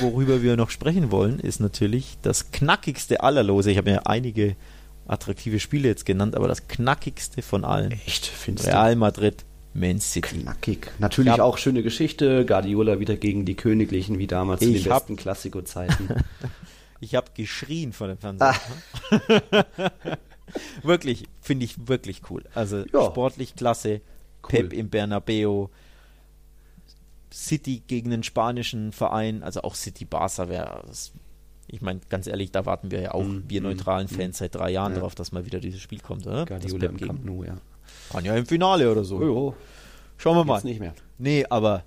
worüber 0.00 0.42
wir 0.42 0.56
noch 0.56 0.70
sprechen 0.70 1.10
wollen, 1.10 1.40
ist 1.40 1.60
natürlich 1.60 2.18
das 2.22 2.52
knackigste 2.52 3.22
aller 3.22 3.42
Lose. 3.42 3.70
Ich 3.70 3.78
habe 3.78 3.90
ja 3.90 4.00
einige 4.04 4.56
attraktive 5.08 5.58
Spiele 5.58 5.88
jetzt 5.88 6.06
genannt, 6.06 6.36
aber 6.36 6.48
das 6.48 6.68
knackigste 6.68 7.42
von 7.42 7.64
allen. 7.64 7.92
Echt, 7.92 8.26
findest 8.26 8.68
Real 8.68 8.96
Madrid, 8.96 9.44
Man 9.74 10.00
City. 10.00 10.40
Knackig. 10.40 10.90
Natürlich 10.98 11.32
hab, 11.32 11.40
auch 11.40 11.58
schöne 11.58 11.82
Geschichte. 11.82 12.44
Guardiola 12.46 13.00
wieder 13.00 13.16
gegen 13.16 13.44
die 13.44 13.54
Königlichen, 13.54 14.18
wie 14.18 14.26
damals 14.26 14.62
in 14.62 14.74
den 14.74 14.84
besten 14.84 15.16
Klassiko-Zeiten. 15.16 16.08
ich 17.00 17.14
habe 17.14 17.30
geschrien 17.34 17.92
vor 17.92 18.08
dem 18.08 18.18
Fernseher. 18.18 18.54
wirklich, 20.82 21.24
finde 21.40 21.64
ich 21.64 21.88
wirklich 21.88 22.22
cool. 22.30 22.44
Also 22.54 22.84
ja. 22.92 23.06
sportlich 23.06 23.56
klasse. 23.56 24.00
Cool. 24.42 24.50
Pep 24.50 24.72
im 24.72 24.90
Bernabeu. 24.90 25.68
City 27.32 27.82
gegen 27.86 28.10
den 28.10 28.22
spanischen 28.22 28.92
Verein, 28.92 29.42
also 29.42 29.62
auch 29.62 29.74
City 29.74 30.04
Barca 30.04 30.48
wäre 30.48 30.82
ich 31.68 31.82
meine, 31.82 32.00
ganz 32.08 32.26
ehrlich, 32.26 32.50
da 32.50 32.66
warten 32.66 32.90
wir 32.90 33.00
ja 33.00 33.12
auch, 33.12 33.22
mm, 33.22 33.44
wir 33.46 33.60
neutralen 33.60 34.06
mm, 34.06 34.14
Fans, 34.14 34.38
seit 34.38 34.54
drei 34.54 34.70
Jahren 34.70 34.92
ja. 34.92 34.98
darauf, 34.98 35.14
dass 35.14 35.32
mal 35.32 35.44
wieder 35.44 35.60
dieses 35.60 35.80
Spiel 35.80 36.00
kommt, 36.00 36.26
oder? 36.26 36.46
Guardiola 36.46 36.86
im 36.86 36.96
Camp 36.96 37.24
Nou, 37.24 37.44
ja. 37.44 37.58
Kann 38.10 38.24
ja 38.24 38.34
im 38.34 38.46
Finale 38.46 38.90
oder 38.90 39.04
so. 39.04 39.20
Jo. 39.20 39.54
Schauen 40.16 40.36
wir 40.36 40.44
mal. 40.44 40.56
Jetzt 40.56 40.64
nicht 40.64 40.80
mehr. 40.80 40.94
Nee, 41.18 41.44
aber 41.48 41.84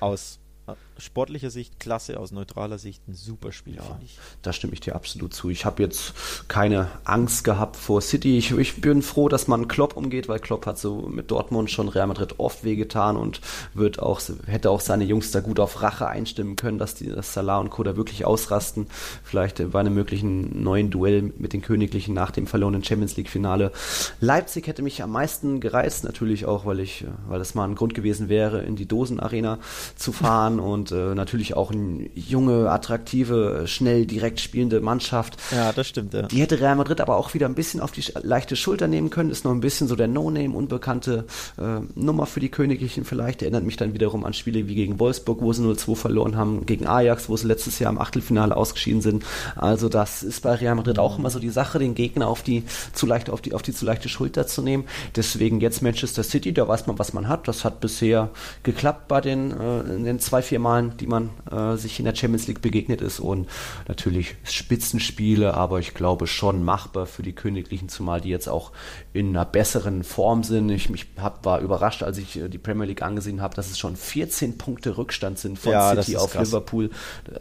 aus 0.00 0.38
sportlicher 0.98 1.50
Sicht 1.50 1.78
klasse, 1.78 2.18
aus 2.18 2.32
neutraler 2.32 2.78
Sicht 2.78 3.06
ein 3.08 3.14
super 3.14 3.52
Spiel, 3.52 3.76
ja, 3.76 3.82
finde 3.82 4.04
ich. 4.04 4.18
Da 4.42 4.52
stimme 4.52 4.72
ich 4.72 4.80
dir 4.80 4.94
absolut 4.94 5.34
zu. 5.34 5.50
Ich 5.50 5.64
habe 5.64 5.82
jetzt 5.82 6.14
keine 6.48 6.88
Angst 7.04 7.44
gehabt 7.44 7.76
vor 7.76 8.00
City. 8.00 8.38
Ich, 8.38 8.52
ich, 8.52 8.80
bin 8.80 9.02
froh, 9.02 9.28
dass 9.28 9.48
man 9.48 9.68
Klopp 9.68 9.96
umgeht, 9.96 10.28
weil 10.28 10.38
Klopp 10.38 10.66
hat 10.66 10.78
so 10.78 11.08
mit 11.08 11.30
Dortmund 11.30 11.70
schon 11.70 11.88
Real 11.88 12.06
Madrid 12.06 12.38
oft 12.38 12.64
wehgetan 12.64 13.16
und 13.16 13.40
wird 13.74 14.00
auch, 14.00 14.20
hätte 14.46 14.70
auch 14.70 14.80
seine 14.80 15.04
Jungs 15.04 15.30
da 15.30 15.40
gut 15.40 15.60
auf 15.60 15.82
Rache 15.82 16.06
einstimmen 16.06 16.56
können, 16.56 16.78
dass 16.78 16.94
die 16.94 17.08
dass 17.08 17.32
Salah 17.32 17.58
und 17.58 17.70
Co. 17.70 17.82
da 17.82 17.96
wirklich 17.96 18.24
ausrasten. 18.24 18.86
Vielleicht 19.24 19.70
bei 19.70 19.80
einem 19.80 19.94
möglichen 19.94 20.62
neuen 20.62 20.90
Duell 20.90 21.32
mit 21.38 21.52
den 21.52 21.62
Königlichen 21.62 22.14
nach 22.14 22.30
dem 22.30 22.46
verlorenen 22.46 22.84
Champions 22.84 23.16
League 23.16 23.30
Finale. 23.30 23.72
Leipzig 24.20 24.66
hätte 24.66 24.82
mich 24.82 25.02
am 25.02 25.12
meisten 25.12 25.60
gereizt, 25.60 26.04
natürlich 26.04 26.46
auch, 26.46 26.66
weil 26.66 26.80
ich, 26.80 27.04
weil 27.28 27.38
das 27.38 27.54
mal 27.54 27.64
ein 27.64 27.74
Grund 27.74 27.94
gewesen 27.94 28.28
wäre, 28.28 28.62
in 28.62 28.76
die 28.76 28.86
Dosenarena 28.86 29.58
zu 29.96 30.12
fahren 30.12 30.60
und 30.66 30.85
äh, 30.92 31.14
natürlich 31.14 31.54
auch 31.54 31.70
eine 31.70 32.08
junge, 32.14 32.70
attraktive, 32.70 33.64
schnell, 33.66 34.06
direkt 34.06 34.40
spielende 34.40 34.80
Mannschaft. 34.80 35.36
Ja, 35.50 35.72
das 35.72 35.88
stimmt, 35.88 36.14
ja. 36.14 36.22
Die 36.22 36.40
hätte 36.40 36.60
Real 36.60 36.76
Madrid 36.76 37.00
aber 37.00 37.16
auch 37.16 37.34
wieder 37.34 37.46
ein 37.46 37.54
bisschen 37.54 37.80
auf 37.80 37.92
die 37.92 38.04
leichte 38.22 38.56
Schulter 38.56 38.88
nehmen 38.88 39.10
können. 39.10 39.30
Ist 39.30 39.44
noch 39.44 39.52
ein 39.52 39.60
bisschen 39.60 39.88
so 39.88 39.96
der 39.96 40.08
No-Name, 40.08 40.54
unbekannte 40.54 41.24
äh, 41.58 41.80
Nummer 41.94 42.26
für 42.26 42.40
die 42.40 42.48
Königlichen 42.48 43.04
vielleicht. 43.04 43.42
Erinnert 43.42 43.64
mich 43.64 43.76
dann 43.76 43.94
wiederum 43.94 44.24
an 44.24 44.32
Spiele 44.32 44.68
wie 44.68 44.74
gegen 44.74 44.98
Wolfsburg, 44.98 45.40
wo 45.40 45.52
sie 45.52 45.62
0-2 45.62 45.96
verloren 45.96 46.36
haben, 46.36 46.66
gegen 46.66 46.86
Ajax, 46.86 47.28
wo 47.28 47.36
sie 47.36 47.46
letztes 47.46 47.78
Jahr 47.78 47.92
im 47.92 47.98
Achtelfinale 47.98 48.56
ausgeschieden 48.56 49.02
sind. 49.02 49.24
Also 49.54 49.88
das 49.88 50.22
ist 50.22 50.42
bei 50.42 50.54
Real 50.54 50.74
Madrid 50.74 50.98
auch 50.98 51.18
immer 51.18 51.30
so 51.30 51.38
die 51.38 51.50
Sache, 51.50 51.78
den 51.78 51.94
Gegner 51.94 52.28
auf 52.28 52.42
die 52.42 52.64
zu 52.92 53.06
leicht, 53.06 53.30
auf 53.30 53.40
die, 53.40 53.54
auf 53.54 53.62
die 53.62 53.72
zu 53.72 53.84
leichte 53.84 54.08
Schulter 54.08 54.46
zu 54.46 54.62
nehmen. 54.62 54.84
Deswegen 55.14 55.60
jetzt 55.60 55.82
Manchester 55.82 56.22
City, 56.22 56.52
da 56.52 56.66
weiß 56.66 56.86
man, 56.86 56.98
was 56.98 57.12
man 57.12 57.28
hat. 57.28 57.48
Das 57.48 57.64
hat 57.64 57.80
bisher 57.80 58.30
geklappt 58.62 59.08
bei 59.08 59.20
den, 59.20 59.50
äh, 59.52 60.02
den 60.04 60.20
zwei, 60.20 60.42
vier 60.42 60.58
Malen, 60.76 60.96
die 60.98 61.06
man 61.06 61.30
äh, 61.50 61.76
sich 61.76 61.98
in 61.98 62.04
der 62.04 62.14
Champions 62.14 62.46
League 62.46 62.62
begegnet 62.62 63.00
ist 63.00 63.20
und 63.20 63.48
natürlich 63.88 64.36
Spitzenspiele, 64.44 65.54
aber 65.54 65.78
ich 65.80 65.94
glaube 65.94 66.26
schon 66.26 66.62
machbar 66.62 67.06
für 67.06 67.22
die 67.22 67.32
Königlichen, 67.32 67.88
zumal 67.88 68.20
die 68.20 68.28
jetzt 68.28 68.48
auch 68.48 68.72
in 69.12 69.30
einer 69.30 69.44
besseren 69.44 70.04
Form 70.04 70.44
sind. 70.44 70.68
Ich 70.70 70.90
mich 70.90 71.06
hab, 71.18 71.44
war 71.44 71.60
überrascht, 71.60 72.02
als 72.02 72.18
ich 72.18 72.36
äh, 72.36 72.48
die 72.48 72.58
Premier 72.58 72.86
League 72.86 73.02
angesehen 73.02 73.40
habe, 73.40 73.54
dass 73.54 73.70
es 73.70 73.78
schon 73.78 73.96
14 73.96 74.58
Punkte 74.58 74.96
Rückstand 74.96 75.38
sind 75.38 75.58
von 75.58 75.72
ja, 75.72 75.94
City 75.94 76.16
auf 76.16 76.32
krass. 76.32 76.48
Liverpool. 76.48 76.90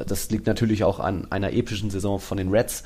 Das 0.08 0.30
liegt 0.30 0.48
natürlich 0.48 0.84
auch 0.84 1.00
an 1.00 1.32
einer 1.32 1.54
epischen 1.54 1.90
Saison 1.90 2.20
von 2.20 2.38
den 2.38 2.50
Reds 2.50 2.84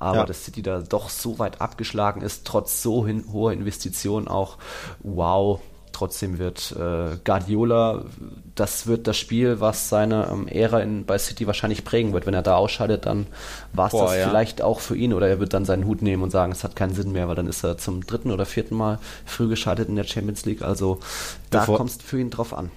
aber 0.00 0.18
ja. 0.18 0.26
dass 0.26 0.44
City 0.44 0.62
da 0.62 0.80
doch 0.80 1.08
so 1.08 1.40
weit 1.40 1.60
abgeschlagen 1.60 2.22
ist, 2.22 2.46
trotz 2.46 2.82
so 2.82 3.04
hin, 3.04 3.24
hoher 3.32 3.52
Investitionen 3.52 4.28
auch, 4.28 4.56
wow, 5.00 5.60
Trotzdem 5.98 6.38
wird 6.38 6.76
äh, 6.78 7.16
Guardiola, 7.24 8.04
das 8.58 8.86
wird 8.86 9.06
das 9.06 9.16
Spiel, 9.16 9.60
was 9.60 9.88
seine 9.88 10.28
ähm, 10.30 10.48
Ära 10.48 10.80
in, 10.80 11.04
bei 11.04 11.18
City 11.18 11.46
wahrscheinlich 11.46 11.84
prägen 11.84 12.12
wird. 12.12 12.26
Wenn 12.26 12.34
er 12.34 12.42
da 12.42 12.56
ausscheidet, 12.56 13.06
dann 13.06 13.26
war 13.72 13.86
es 13.86 13.92
das 13.92 14.16
ja. 14.16 14.28
vielleicht 14.28 14.62
auch 14.62 14.80
für 14.80 14.96
ihn 14.96 15.12
oder 15.12 15.28
er 15.28 15.38
wird 15.38 15.54
dann 15.54 15.64
seinen 15.64 15.86
Hut 15.86 16.02
nehmen 16.02 16.22
und 16.22 16.30
sagen, 16.30 16.52
es 16.52 16.64
hat 16.64 16.74
keinen 16.74 16.94
Sinn 16.94 17.12
mehr, 17.12 17.28
weil 17.28 17.36
dann 17.36 17.46
ist 17.46 17.64
er 17.64 17.78
zum 17.78 18.04
dritten 18.04 18.30
oder 18.30 18.46
vierten 18.46 18.74
Mal 18.74 18.98
früh 19.24 19.48
gescheitert 19.48 19.88
in 19.88 19.96
der 19.96 20.04
Champions 20.04 20.44
League. 20.44 20.62
Also 20.62 20.98
da 21.50 21.64
kommt 21.64 21.90
es 21.90 21.96
für 22.02 22.20
ihn 22.20 22.30
drauf 22.30 22.52
an. 22.52 22.70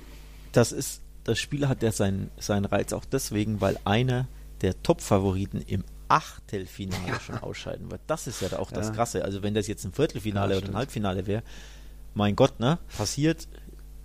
Das 0.52 0.72
ist, 0.72 1.02
das 1.24 1.40
Spiel 1.40 1.68
hat 1.68 1.82
ja 1.82 1.92
seinen, 1.92 2.30
seinen 2.38 2.66
Reiz 2.66 2.94
auch 2.94 3.06
deswegen, 3.06 3.62
weil 3.62 3.78
einer 3.84 4.28
der 4.62 4.82
Top-Favoriten 4.84 5.62
im 5.62 5.84
Achtelfinale 6.08 7.08
ja. 7.08 7.20
schon 7.20 7.38
ausscheiden 7.38 7.90
wird. 7.90 8.02
Das 8.06 8.28
ist 8.28 8.42
ja 8.42 8.60
auch 8.60 8.72
das 8.72 8.88
ja. 8.88 8.94
Krasse. 8.94 9.26
Also 9.26 9.42
wenn 9.42 9.54
das 9.54 9.68
jetzt 9.68 9.86
ein 9.86 9.94
Viertelfinale 9.94 10.58
oder 10.58 10.68
ein 10.68 10.76
Halbfinale 10.76 11.26
wäre, 11.26 11.42
mein 12.14 12.36
Gott, 12.36 12.60
ne? 12.60 12.78
Passiert 12.98 13.48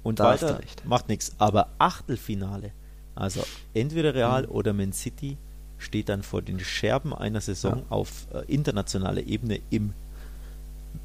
und 0.06 0.20
Darf 0.20 0.42
weiter 0.42 0.60
macht 0.84 1.08
nichts. 1.08 1.32
Aber 1.38 1.68
Achtelfinale, 1.78 2.70
also 3.14 3.44
entweder 3.74 4.14
Real 4.14 4.44
mhm. 4.44 4.50
oder 4.50 4.72
Man 4.72 4.92
City 4.92 5.36
steht 5.78 6.08
dann 6.08 6.22
vor 6.22 6.42
den 6.42 6.60
Scherben 6.60 7.12
einer 7.12 7.40
Saison 7.40 7.78
ja. 7.78 7.84
auf 7.90 8.28
äh, 8.32 8.50
internationaler 8.52 9.22
Ebene 9.26 9.60
im 9.70 9.92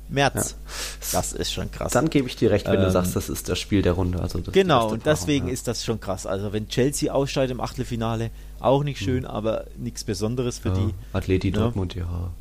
März. 0.08 0.52
Ja. 0.52 1.18
Das 1.18 1.34
ist 1.34 1.52
schon 1.52 1.72
krass. 1.72 1.94
Dann 1.94 2.10
gebe 2.10 2.28
ich 2.28 2.36
dir 2.36 2.52
recht, 2.52 2.68
wenn 2.68 2.76
ähm, 2.76 2.86
du 2.86 2.92
sagst, 2.92 3.16
das 3.16 3.28
ist 3.28 3.50
das 3.50 3.60
Spiel 3.60 3.82
der 3.82 3.94
Runde. 3.94 4.20
Also 4.22 4.40
genau, 4.52 4.92
und 4.92 5.06
deswegen 5.06 5.48
ja. 5.48 5.54
ist 5.54 5.68
das 5.68 5.84
schon 5.84 6.00
krass. 6.00 6.26
Also 6.28 6.54
wenn 6.54 6.68
Chelsea 6.68 7.12
ausscheidet 7.12 7.52
im 7.52 7.60
Achtelfinale, 7.60 8.30
auch 8.60 8.84
nicht 8.84 9.00
schön, 9.00 9.22
mhm. 9.24 9.30
aber 9.30 9.66
nichts 9.78 10.04
Besonderes 10.04 10.60
für 10.60 10.70
die. 10.70 10.94
Atleti 11.12 11.52
Dortmund, 11.52 11.96
ja. 11.96 12.32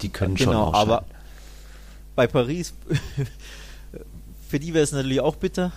Die 0.00 0.10
können 0.10 0.36
genau, 0.36 0.52
schon 0.52 0.60
ausscheiden. 0.60 0.92
aber 0.92 1.04
bei 2.14 2.26
Paris 2.28 2.72
Für 4.48 4.58
die 4.58 4.72
wäre 4.72 4.82
es 4.82 4.92
natürlich 4.92 5.20
auch 5.20 5.36
bitter. 5.36 5.72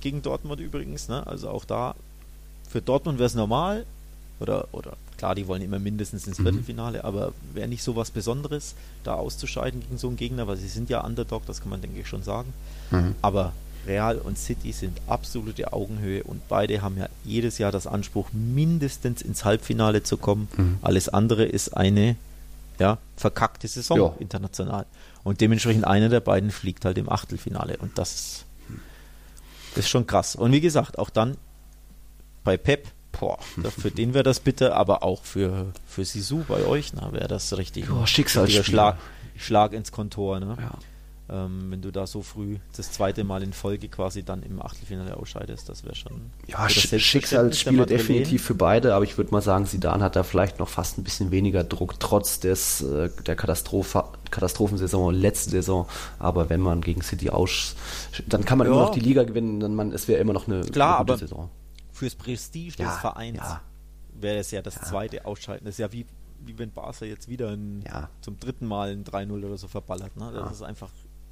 Gegen 0.00 0.22
Dortmund 0.22 0.60
übrigens. 0.60 1.08
Ne? 1.08 1.26
Also 1.26 1.48
auch 1.48 1.64
da. 1.64 1.94
Für 2.68 2.80
Dortmund 2.80 3.18
wäre 3.18 3.26
es 3.26 3.34
normal. 3.34 3.84
Oder, 4.40 4.68
oder 4.72 4.96
klar, 5.18 5.34
die 5.34 5.46
wollen 5.46 5.60
immer 5.60 5.78
mindestens 5.78 6.26
ins 6.26 6.38
mhm. 6.38 6.44
Viertelfinale, 6.44 7.04
aber 7.04 7.32
wäre 7.52 7.68
nicht 7.68 7.82
so 7.82 7.94
was 7.94 8.10
Besonderes, 8.10 8.74
da 9.04 9.14
auszuscheiden 9.14 9.82
gegen 9.82 9.98
so 9.98 10.08
einen 10.08 10.16
Gegner, 10.16 10.46
weil 10.46 10.56
sie 10.56 10.68
sind 10.68 10.88
ja 10.88 11.04
Underdog, 11.04 11.44
das 11.44 11.60
kann 11.60 11.68
man 11.68 11.82
denke 11.82 12.00
ich 12.00 12.08
schon 12.08 12.22
sagen. 12.22 12.54
Mhm. 12.90 13.14
Aber 13.20 13.52
Real 13.86 14.16
und 14.16 14.38
City 14.38 14.72
sind 14.72 14.98
absolute 15.06 15.72
Augenhöhe 15.74 16.22
und 16.22 16.48
beide 16.48 16.80
haben 16.80 16.96
ja 16.96 17.08
jedes 17.24 17.58
Jahr 17.58 17.70
das 17.70 17.86
Anspruch, 17.86 18.28
mindestens 18.32 19.20
ins 19.20 19.44
Halbfinale 19.44 20.02
zu 20.02 20.16
kommen. 20.16 20.48
Mhm. 20.56 20.78
Alles 20.80 21.10
andere 21.10 21.44
ist 21.44 21.76
eine 21.76 22.16
ja, 22.78 22.98
verkackte 23.16 23.68
Saison 23.68 23.98
ja. 23.98 24.14
international. 24.18 24.86
Und 25.22 25.42
dementsprechend 25.42 25.86
einer 25.86 26.08
der 26.08 26.20
beiden 26.20 26.50
fliegt 26.50 26.86
halt 26.86 26.96
im 26.96 27.10
Achtelfinale. 27.10 27.76
Und 27.76 27.98
das 27.98 28.44
ist 29.76 29.88
schon 29.88 30.06
krass. 30.06 30.36
Und 30.36 30.52
wie 30.52 30.60
gesagt, 30.60 30.98
auch 30.98 31.10
dann 31.10 31.36
bei 32.44 32.56
Pep, 32.56 32.88
boah, 33.12 33.38
für 33.78 33.90
den 33.90 34.14
wäre 34.14 34.24
das 34.24 34.40
bitter, 34.40 34.74
aber 34.76 35.02
auch 35.02 35.24
für, 35.24 35.72
für 35.86 36.04
Sisu 36.04 36.44
bei 36.48 36.64
euch, 36.64 36.92
wäre 37.12 37.28
das 37.28 37.56
richtig 37.56 37.90
oh, 37.90 38.06
Schicksalsspiel. 38.06 38.94
Schlag, 39.36 39.72
ins 39.72 39.90
Kontor. 39.90 40.40
Ne? 40.40 40.56
Ähm, 41.30 41.70
wenn 41.70 41.80
du 41.80 41.90
da 41.90 42.06
so 42.06 42.22
früh 42.22 42.58
das 42.76 42.90
zweite 42.90 43.22
Mal 43.24 43.42
in 43.42 43.52
Folge 43.52 43.88
quasi 43.88 44.24
dann 44.24 44.42
im 44.42 44.60
Achtelfinale 44.60 45.16
ausscheidest, 45.16 45.68
das 45.68 45.84
wäre 45.84 45.94
schon. 45.94 46.30
Ja, 46.46 46.68
Schicksalsspiele 46.68 47.86
definitiv 47.86 48.44
für 48.44 48.54
beide, 48.54 48.94
aber 48.94 49.04
ich 49.04 49.16
würde 49.16 49.30
mal 49.30 49.40
sagen, 49.40 49.66
Sidan 49.66 50.02
hat 50.02 50.16
da 50.16 50.24
vielleicht 50.24 50.58
noch 50.58 50.68
fast 50.68 50.98
ein 50.98 51.04
bisschen 51.04 51.30
weniger 51.30 51.62
Druck, 51.62 52.00
trotz 52.00 52.40
des 52.40 52.82
äh, 52.82 53.10
der 53.26 53.36
Katastrophe, 53.36 54.04
Katastrophensaison 54.30 55.14
letzte 55.14 55.50
Saison. 55.50 55.86
Aber 56.18 56.50
wenn 56.50 56.60
man 56.60 56.80
gegen 56.80 57.02
City 57.02 57.30
aus, 57.30 57.76
dann 58.26 58.44
kann 58.44 58.58
man 58.58 58.66
ja. 58.66 58.72
immer 58.72 58.82
noch 58.82 58.92
die 58.92 59.00
Liga 59.00 59.22
gewinnen, 59.22 59.60
dann 59.60 59.74
man, 59.74 59.92
es 59.92 60.08
wäre 60.08 60.20
immer 60.20 60.32
noch 60.32 60.48
eine, 60.48 60.62
Klar, 60.62 60.98
eine 60.98 61.04
gute 61.04 61.12
aber 61.12 61.18
Saison. 61.18 61.50
Fürs 61.92 62.14
Prestige 62.16 62.74
ja, 62.78 62.90
des 62.90 62.98
Vereins 62.98 63.38
ja. 63.38 63.60
wäre 64.18 64.38
es 64.38 64.50
ja 64.50 64.62
das 64.62 64.74
zweite 64.74 65.24
Ausschalten. 65.26 65.64
Das 65.64 65.74
ist 65.74 65.78
ja 65.78 65.92
wie 65.92 66.06
wie 66.42 66.58
wenn 66.58 66.70
Barca 66.70 67.04
jetzt 67.04 67.28
wieder 67.28 67.50
ein, 67.50 67.84
ja. 67.86 68.08
zum 68.22 68.40
dritten 68.40 68.66
Mal 68.66 68.92
ein 68.92 69.04
3-0 69.04 69.44
oder 69.44 69.58
so 69.58 69.68
verballert. 69.68 70.16
Ne? 70.16 70.30
Das 70.32 70.42
ja. 70.42 70.50
ist 70.50 70.62
einfach 70.62 70.90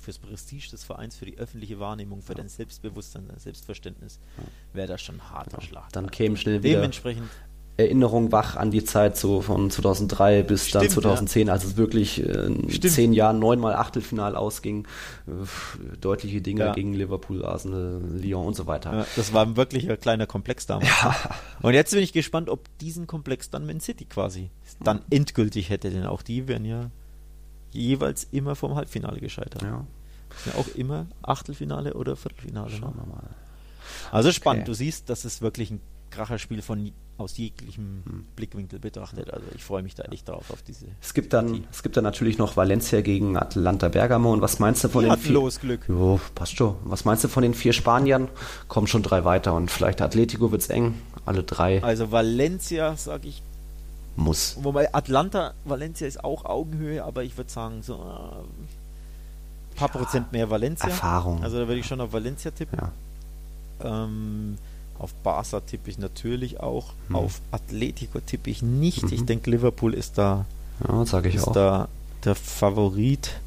fürs 0.08 0.18
Prestige 0.18 0.70
des 0.70 0.84
Vereins, 0.84 1.16
für 1.16 1.26
die 1.26 1.36
öffentliche 1.36 1.78
Wahrnehmung, 1.78 2.22
für 2.22 2.32
ja. 2.32 2.38
dein 2.38 2.48
Selbstbewusstsein, 2.48 3.28
dein 3.28 3.38
Selbstverständnis, 3.38 4.20
wäre 4.72 4.88
das 4.88 5.02
schon 5.02 5.16
ein 5.16 5.30
harter 5.30 5.60
Schlag. 5.60 5.92
Dann 5.92 6.10
käme 6.10 6.38
schnell 6.38 6.62
wieder 6.62 6.76
Dementsprechend 6.76 7.28
Erinnerung 7.76 8.32
wach 8.32 8.56
an 8.56 8.72
die 8.72 8.82
Zeit 8.82 9.16
so 9.16 9.40
von 9.40 9.70
2003 9.70 10.42
bis 10.42 10.66
Stimmt, 10.66 10.84
dann 10.84 10.90
2010, 10.90 11.46
ja. 11.46 11.52
als 11.52 11.64
es 11.64 11.76
wirklich 11.76 12.20
äh, 12.20 12.46
in 12.46 12.70
Stimmt. 12.70 12.92
zehn 12.92 13.12
Jahren 13.12 13.38
neunmal 13.38 13.76
Achtelfinal 13.76 14.34
ausging. 14.34 14.88
Äh, 15.28 15.30
deutliche 16.00 16.40
Dinge 16.40 16.64
ja. 16.64 16.72
gegen 16.72 16.94
Liverpool, 16.94 17.44
Arsenal, 17.44 18.00
Lyon 18.16 18.46
und 18.46 18.56
so 18.56 18.66
weiter. 18.66 18.92
Ja, 18.92 19.06
das 19.14 19.32
war 19.32 19.56
wirklich 19.56 19.88
ein 19.88 20.00
kleiner 20.00 20.26
Komplex 20.26 20.66
damals. 20.66 20.88
Ja. 20.88 21.14
Und 21.62 21.74
jetzt 21.74 21.92
bin 21.92 22.02
ich 22.02 22.12
gespannt, 22.12 22.48
ob 22.48 22.66
diesen 22.78 23.06
Komplex 23.06 23.48
dann 23.50 23.64
Man 23.64 23.78
City 23.78 24.06
quasi 24.06 24.50
dann 24.82 25.02
endgültig 25.10 25.70
hätte, 25.70 25.90
denn 25.90 26.04
auch 26.04 26.22
die 26.22 26.48
wären 26.48 26.64
ja 26.64 26.90
jeweils 27.70 28.26
immer 28.32 28.56
vom 28.56 28.74
Halbfinale 28.74 29.20
gescheitert. 29.20 29.62
Ja. 29.62 29.86
Ja 30.46 30.54
auch 30.54 30.68
immer 30.74 31.06
Achtelfinale 31.22 31.94
oder 31.94 32.16
Viertelfinale. 32.16 32.70
Schauen 32.70 32.96
ne? 32.96 33.02
wir 33.04 33.14
mal. 33.14 33.30
Also 34.12 34.32
spannend. 34.32 34.62
Okay. 34.62 34.70
Du 34.70 34.74
siehst, 34.74 35.08
das 35.10 35.24
ist 35.24 35.42
wirklich 35.42 35.70
ein 35.70 35.80
Kracherspiel 36.10 36.62
von 36.62 36.92
aus 37.18 37.36
jeglichem 37.36 38.02
hm. 38.04 38.26
Blickwinkel 38.36 38.78
betrachtet. 38.78 39.32
Also 39.32 39.44
ich 39.54 39.64
freue 39.64 39.82
mich 39.82 39.94
da 39.94 40.04
echt 40.04 40.28
drauf 40.28 40.50
auf 40.50 40.62
diese. 40.62 40.86
Es 41.02 41.14
gibt 41.14 41.32
dann, 41.32 41.64
es 41.70 41.82
gibt 41.82 41.96
dann 41.96 42.04
natürlich 42.04 42.38
noch 42.38 42.56
Valencia 42.56 43.00
gegen 43.00 43.36
Atlanta 43.36 43.88
Bergamo. 43.88 44.32
Und 44.32 44.40
was 44.40 44.60
meinst 44.60 44.84
du 44.84 44.88
von 44.88 45.04
Die 45.04 45.10
den 45.10 45.18
vier? 45.18 45.32
los 45.34 45.60
Glück. 45.60 45.80
Jo, 45.88 46.20
passt 46.34 46.56
schon. 46.56 46.76
Was 46.84 47.04
meinst 47.04 47.24
du 47.24 47.28
von 47.28 47.42
den 47.42 47.54
vier 47.54 47.72
Spaniern? 47.72 48.28
Kommen 48.68 48.86
schon 48.86 49.02
drei 49.02 49.24
weiter 49.24 49.54
und 49.54 49.70
vielleicht 49.70 50.00
Atletico 50.00 50.52
wird 50.52 50.62
es 50.62 50.70
eng. 50.70 50.94
Alle 51.26 51.42
drei. 51.42 51.82
Also 51.82 52.12
Valencia, 52.12 52.96
sage 52.96 53.28
ich, 53.28 53.42
muss. 54.18 54.56
Wobei 54.60 54.94
Atlanta, 54.94 55.54
Valencia 55.64 56.06
ist 56.06 56.22
auch 56.22 56.44
Augenhöhe, 56.44 57.04
aber 57.04 57.24
ich 57.24 57.36
würde 57.36 57.50
sagen, 57.50 57.82
so 57.82 57.94
äh, 57.94 58.44
paar 59.78 59.90
ja, 59.94 60.00
Prozent 60.00 60.32
mehr 60.32 60.50
Valencia. 60.50 60.88
Erfahrung. 60.88 61.42
Also 61.42 61.58
da 61.58 61.68
würde 61.68 61.80
ich 61.80 61.86
schon 61.86 62.00
auf 62.00 62.12
Valencia 62.12 62.50
tippen. 62.50 62.78
Ja. 62.78 62.92
Ähm, 64.04 64.58
auf 64.98 65.14
Barca 65.14 65.60
tippe 65.60 65.90
ich 65.90 65.98
natürlich 65.98 66.60
auch. 66.60 66.92
Hm. 67.08 67.16
Auf 67.16 67.40
Atletico 67.52 68.20
tippe 68.20 68.50
ich 68.50 68.62
nicht. 68.62 69.04
Mhm. 69.04 69.12
Ich 69.12 69.24
denke, 69.24 69.50
Liverpool 69.50 69.94
ist 69.94 70.18
da, 70.18 70.44
ja, 70.86 71.06
sag 71.06 71.26
ich 71.26 71.36
ist 71.36 71.48
auch. 71.48 71.52
da 71.52 71.88
der 72.24 72.34
Favorit. 72.34 73.38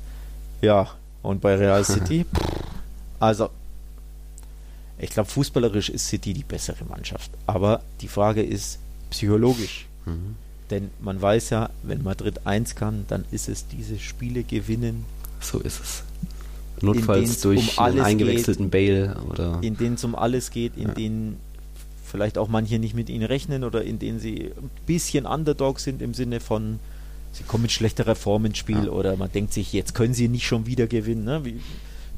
Ja, 0.62 0.88
und 1.24 1.42
bei 1.42 1.56
Real 1.56 1.84
City, 1.86 2.26
also 3.20 3.50
ich 4.98 5.10
glaube, 5.10 5.30
fußballerisch 5.30 5.90
ist 5.90 6.08
City 6.08 6.34
die 6.34 6.44
bessere 6.44 6.86
Mannschaft. 6.86 7.32
Aber 7.48 7.82
die 8.02 8.08
Frage 8.08 8.44
ist 8.44 8.78
psychologisch. 9.10 9.88
Mhm. 10.06 10.36
Denn 10.70 10.90
man 11.02 11.22
weiß 11.22 11.50
ja, 11.50 11.70
wenn 11.84 12.04
Madrid 12.04 12.46
eins 12.46 12.76
kann, 12.76 13.06
dann 13.10 13.26
ist 13.32 13.50
es 13.50 13.68
diese 13.68 14.00
Spiele 14.00 14.44
gewinnen. 14.44 15.06
So 15.42 15.60
ist 15.60 15.82
es. 15.82 16.04
Notfalls 16.82 17.42
durch 17.42 17.78
um 17.78 17.84
einen 17.84 18.02
eingewechselten 18.02 18.70
geht, 18.70 18.72
Bale 18.72 19.18
oder. 19.30 19.60
In 19.62 19.78
denen 19.78 19.96
es 19.96 20.04
um 20.04 20.16
alles 20.16 20.52
geht, 20.52 20.76
in 20.78 20.90
ja. 20.90 20.94
denen 20.94 21.38
vielleicht 22.12 22.38
auch 22.38 22.50
manche 22.50 22.78
nicht 22.78 22.94
mit 22.94 23.10
ihnen 23.10 23.24
rechnen 23.24 23.64
oder 23.64 23.84
in 23.84 23.98
denen 23.98 24.20
sie 24.20 24.52
ein 24.56 24.70
bisschen 24.86 25.26
Underdog 25.26 25.80
sind 25.80 26.02
im 26.02 26.14
Sinne 26.14 26.40
von, 26.40 26.80
sie 27.32 27.44
kommen 27.44 27.64
mit 27.64 27.72
schlechterer 27.72 28.16
Form 28.16 28.46
ins 28.46 28.58
Spiel 28.58 28.86
ja. 28.86 28.92
oder 28.92 29.16
man 29.16 29.32
denkt 29.32 29.54
sich, 29.54 29.72
jetzt 29.74 29.96
können 29.96 30.14
sie 30.14 30.28
nicht 30.28 30.46
schon 30.46 30.66
wieder 30.66 30.88
gewinnen. 30.88 31.24
Ne? 31.24 31.46
Wie, 31.46 31.60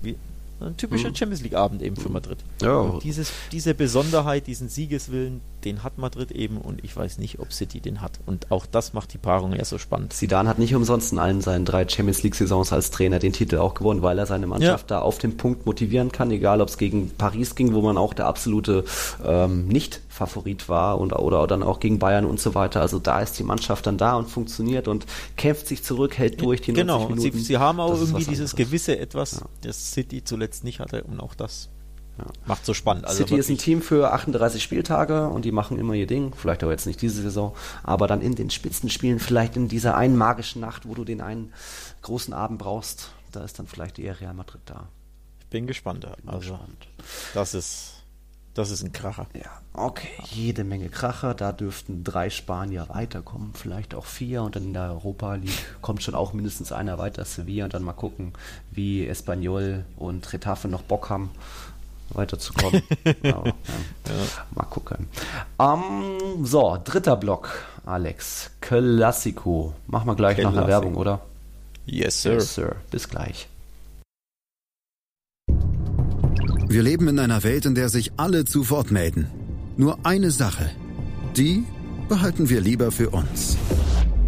wie, 0.01 0.15
ein 0.59 0.77
typischer 0.77 1.09
mhm. 1.09 1.15
Champions 1.15 1.43
League 1.43 1.55
Abend 1.55 1.81
eben 1.81 1.95
für 1.95 2.09
Madrid. 2.09 2.37
Ja. 2.61 2.99
Dieses, 3.03 3.31
diese 3.51 3.73
Besonderheit, 3.73 4.47
diesen 4.47 4.69
Siegeswillen, 4.69 5.41
den 5.65 5.83
hat 5.83 5.97
Madrid 5.97 6.31
eben 6.31 6.57
und 6.57 6.83
ich 6.83 6.95
weiß 6.95 7.17
nicht, 7.17 7.39
ob 7.39 7.53
City 7.53 7.79
den 7.79 8.01
hat. 8.01 8.19
Und 8.25 8.51
auch 8.51 8.65
das 8.65 8.93
macht 8.93 9.13
die 9.13 9.17
Paarung 9.17 9.53
ja 9.53 9.65
so 9.65 9.77
spannend. 9.77 10.13
Zidane 10.13 10.49
hat 10.49 10.59
nicht 10.59 10.75
umsonst 10.75 11.11
in 11.11 11.19
allen 11.19 11.41
seinen 11.41 11.65
drei 11.65 11.87
Champions 11.87 12.23
League 12.23 12.35
Saisons 12.35 12.73
als 12.73 12.91
Trainer 12.91 13.19
den 13.19 13.33
Titel 13.33 13.57
auch 13.57 13.73
gewonnen, 13.73 14.01
weil 14.01 14.19
er 14.19 14.25
seine 14.25 14.47
Mannschaft 14.47 14.91
ja. 14.91 14.97
da 14.97 15.01
auf 15.01 15.17
den 15.17 15.37
Punkt 15.37 15.65
motivieren 15.65 16.11
kann, 16.11 16.31
egal 16.31 16.61
ob 16.61 16.69
es 16.69 16.77
gegen 16.77 17.11
Paris 17.17 17.55
ging, 17.55 17.73
wo 17.73 17.81
man 17.81 17.97
auch 17.97 18.13
der 18.13 18.27
absolute 18.27 18.83
ähm, 19.25 19.67
nicht 19.67 20.01
Favorit 20.09 20.69
war 20.69 20.99
und, 20.99 21.11
oder 21.13 21.47
dann 21.47 21.63
auch 21.63 21.79
gegen 21.79 21.97
Bayern 21.97 22.25
und 22.25 22.39
so 22.39 22.53
weiter. 22.53 22.81
Also 22.81 22.99
da 22.99 23.19
ist 23.21 23.39
die 23.39 23.43
Mannschaft 23.43 23.87
dann 23.87 23.97
da 23.97 24.15
und 24.15 24.29
funktioniert 24.29 24.87
und 24.87 25.05
kämpft 25.37 25.67
sich 25.67 25.83
zurück, 25.83 26.17
hält 26.17 26.39
durch 26.41 26.61
die 26.61 26.73
genau. 26.73 26.99
Minuten. 26.99 27.21
Genau, 27.21 27.35
sie, 27.35 27.43
sie, 27.43 27.57
haben 27.57 27.79
auch 27.79 27.93
irgendwie 27.99 28.25
dieses 28.25 28.55
gewisse 28.55 28.99
Etwas, 28.99 29.39
ja. 29.39 29.47
das 29.61 29.91
City 29.91 30.23
zuletzt 30.23 30.63
nicht 30.63 30.79
hatte 30.79 31.03
und 31.03 31.19
auch 31.19 31.33
das 31.33 31.69
ja. 32.17 32.25
macht 32.45 32.65
so 32.65 32.73
spannend. 32.73 33.05
Also 33.05 33.19
City 33.19 33.37
ist 33.37 33.49
ein 33.49 33.57
Team 33.57 33.81
für 33.81 34.13
38 34.13 34.61
Spieltage 34.61 35.27
und 35.27 35.45
die 35.45 35.51
machen 35.51 35.79
immer 35.79 35.93
ihr 35.93 36.07
Ding, 36.07 36.33
vielleicht 36.35 36.63
aber 36.63 36.71
jetzt 36.71 36.85
nicht 36.85 37.01
diese 37.01 37.21
Saison, 37.21 37.55
aber 37.83 38.07
dann 38.07 38.21
in 38.21 38.35
den 38.35 38.49
Spitzenspielen, 38.49 39.19
vielleicht 39.19 39.55
in 39.55 39.67
dieser 39.67 39.95
einen 39.95 40.17
magischen 40.17 40.61
Nacht, 40.61 40.87
wo 40.87 40.93
du 40.93 41.03
den 41.03 41.21
einen 41.21 41.53
großen 42.01 42.33
Abend 42.33 42.59
brauchst, 42.59 43.11
da 43.31 43.43
ist 43.43 43.59
dann 43.59 43.67
vielleicht 43.67 43.99
eher 43.99 44.19
Real 44.19 44.33
Madrid 44.33 44.61
da. 44.65 44.87
Ich 45.39 45.47
bin 45.47 45.67
gespannt. 45.67 46.01
Bin 46.01 46.29
also, 46.29 46.51
gespannt. 46.51 46.87
Das 47.33 47.53
ist 47.53 48.03
das 48.53 48.69
ist 48.69 48.83
ein 48.83 48.91
Kracher. 48.93 49.25
Ja, 49.33 49.49
okay. 49.73 50.11
Jede 50.29 50.63
Menge 50.63 50.89
Kracher. 50.89 51.33
Da 51.33 51.51
dürften 51.51 52.03
drei 52.03 52.29
Spanier 52.29 52.87
weiterkommen, 52.89 53.53
vielleicht 53.55 53.95
auch 53.95 54.05
vier. 54.05 54.43
Und 54.43 54.55
dann 54.55 54.65
in 54.65 54.73
der 54.73 54.91
Europa 54.91 55.35
League 55.35 55.81
kommt 55.81 56.03
schon 56.03 56.13
auch 56.13 56.33
mindestens 56.33 56.71
einer 56.71 56.99
weiter, 56.99 57.25
Sevilla. 57.25 57.65
Und 57.65 57.73
dann 57.73 57.83
mal 57.83 57.93
gucken, 57.93 58.33
wie 58.69 59.07
Espanyol 59.07 59.85
und 59.95 60.31
Retafe 60.33 60.67
noch 60.67 60.83
Bock 60.83 61.09
haben, 61.09 61.31
weiterzukommen. 62.09 62.81
Aber, 63.05 63.17
ja. 63.23 63.43
Ja. 63.45 63.53
Mal 64.55 64.65
gucken. 64.65 65.07
Um, 65.57 66.45
so, 66.45 66.77
dritter 66.83 67.15
Block, 67.15 67.49
Alex. 67.85 68.51
Classico. 68.61 69.73
Machen 69.87 70.07
wir 70.07 70.15
gleich 70.15 70.37
nach 70.37 70.51
einer 70.51 70.67
Werbung, 70.67 70.95
oder? 70.95 71.21
Yes, 71.85 72.21
sir. 72.21 72.33
Yes, 72.33 72.55
sir. 72.55 72.75
Bis 72.91 73.09
gleich. 73.09 73.47
Wir 76.67 76.81
leben 76.81 77.07
in 77.07 77.19
einer 77.19 77.43
Welt, 77.43 77.65
in 77.65 77.75
der 77.75 77.89
sich 77.89 78.13
alle 78.17 78.45
zu 78.45 78.69
Wort 78.69 78.89
melden. 78.89 79.29
Nur 79.77 80.05
eine 80.05 80.31
Sache. 80.31 80.71
Die 81.35 81.65
behalten 82.09 82.49
wir 82.49 82.61
lieber 82.61 82.91
für 82.91 83.09
uns. 83.09 83.57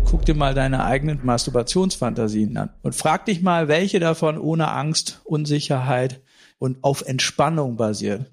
Guck 0.05 0.25
dir 0.25 0.35
mal 0.35 0.53
deine 0.53 0.85
eigenen 0.85 1.19
Masturbationsfantasien 1.23 2.55
an 2.57 2.69
und 2.83 2.93
frag 2.93 3.25
dich 3.25 3.41
mal, 3.41 3.67
welche 3.67 3.99
davon 3.99 4.37
ohne 4.37 4.71
Angst, 4.71 5.21
Unsicherheit 5.23 6.21
und 6.59 6.83
auf 6.83 7.03
Entspannung 7.05 7.75
basiert. 7.75 8.31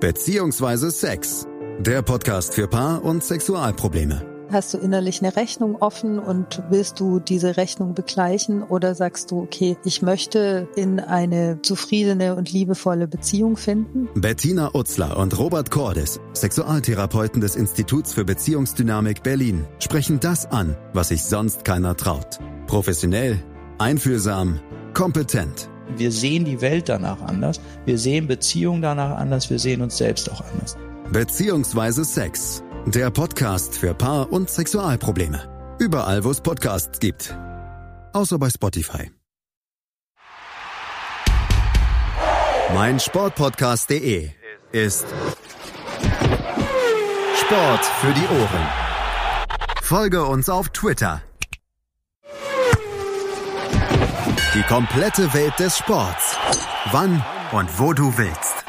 Beziehungsweise 0.00 0.90
Sex. 0.90 1.46
Der 1.78 2.02
Podcast 2.02 2.54
für 2.54 2.68
Paar- 2.68 3.04
und 3.04 3.24
Sexualprobleme. 3.24 4.32
Hast 4.52 4.74
du 4.74 4.78
innerlich 4.78 5.22
eine 5.22 5.34
Rechnung 5.34 5.76
offen 5.76 6.18
und 6.18 6.62
willst 6.68 7.00
du 7.00 7.20
diese 7.20 7.56
Rechnung 7.56 7.94
begleichen 7.94 8.62
oder 8.62 8.94
sagst 8.94 9.30
du, 9.30 9.40
okay, 9.40 9.78
ich 9.82 10.02
möchte 10.02 10.68
in 10.76 11.00
eine 11.00 11.62
zufriedene 11.62 12.36
und 12.36 12.52
liebevolle 12.52 13.08
Beziehung 13.08 13.56
finden? 13.56 14.10
Bettina 14.14 14.74
Utzler 14.74 15.16
und 15.16 15.38
Robert 15.38 15.70
Cordes, 15.70 16.20
Sexualtherapeuten 16.34 17.40
des 17.40 17.56
Instituts 17.56 18.12
für 18.12 18.26
Beziehungsdynamik 18.26 19.22
Berlin, 19.22 19.64
sprechen 19.78 20.20
das 20.20 20.44
an, 20.44 20.76
was 20.92 21.08
sich 21.08 21.24
sonst 21.24 21.64
keiner 21.64 21.96
traut. 21.96 22.38
Professionell, 22.66 23.42
einfühlsam, 23.78 24.60
kompetent. 24.92 25.70
Wir 25.98 26.12
sehen 26.12 26.44
die 26.44 26.60
Welt 26.60 26.88
danach 26.88 27.20
anders, 27.22 27.60
wir 27.84 27.98
sehen 27.98 28.26
Beziehungen 28.26 28.82
danach 28.82 29.16
anders, 29.18 29.50
wir 29.50 29.58
sehen 29.58 29.82
uns 29.82 29.96
selbst 29.96 30.30
auch 30.30 30.42
anders. 30.52 30.76
Beziehungsweise 31.12 32.04
Sex 32.04 32.62
der 32.86 33.10
Podcast 33.10 33.78
für 33.78 33.94
Paar- 33.94 34.32
und 34.32 34.50
Sexualprobleme. 34.50 35.76
Überall, 35.78 36.24
wo 36.24 36.30
es 36.30 36.40
Podcasts 36.40 36.98
gibt. 36.98 37.36
Außer 38.12 38.38
bei 38.38 38.50
Spotify. 38.50 39.10
Mein 42.74 42.98
Sportpodcast.de 42.98 44.30
ist 44.72 45.06
Sport 47.36 47.84
für 47.84 48.12
die 48.14 48.40
Ohren. 48.40 48.68
Folge 49.82 50.24
uns 50.24 50.48
auf 50.48 50.70
Twitter. 50.70 51.22
Die 54.54 54.62
komplette 54.62 55.32
Welt 55.34 55.58
des 55.58 55.78
Sports. 55.78 56.36
Wann 56.90 57.24
und 57.52 57.78
wo 57.78 57.92
du 57.92 58.16
willst. 58.16 58.64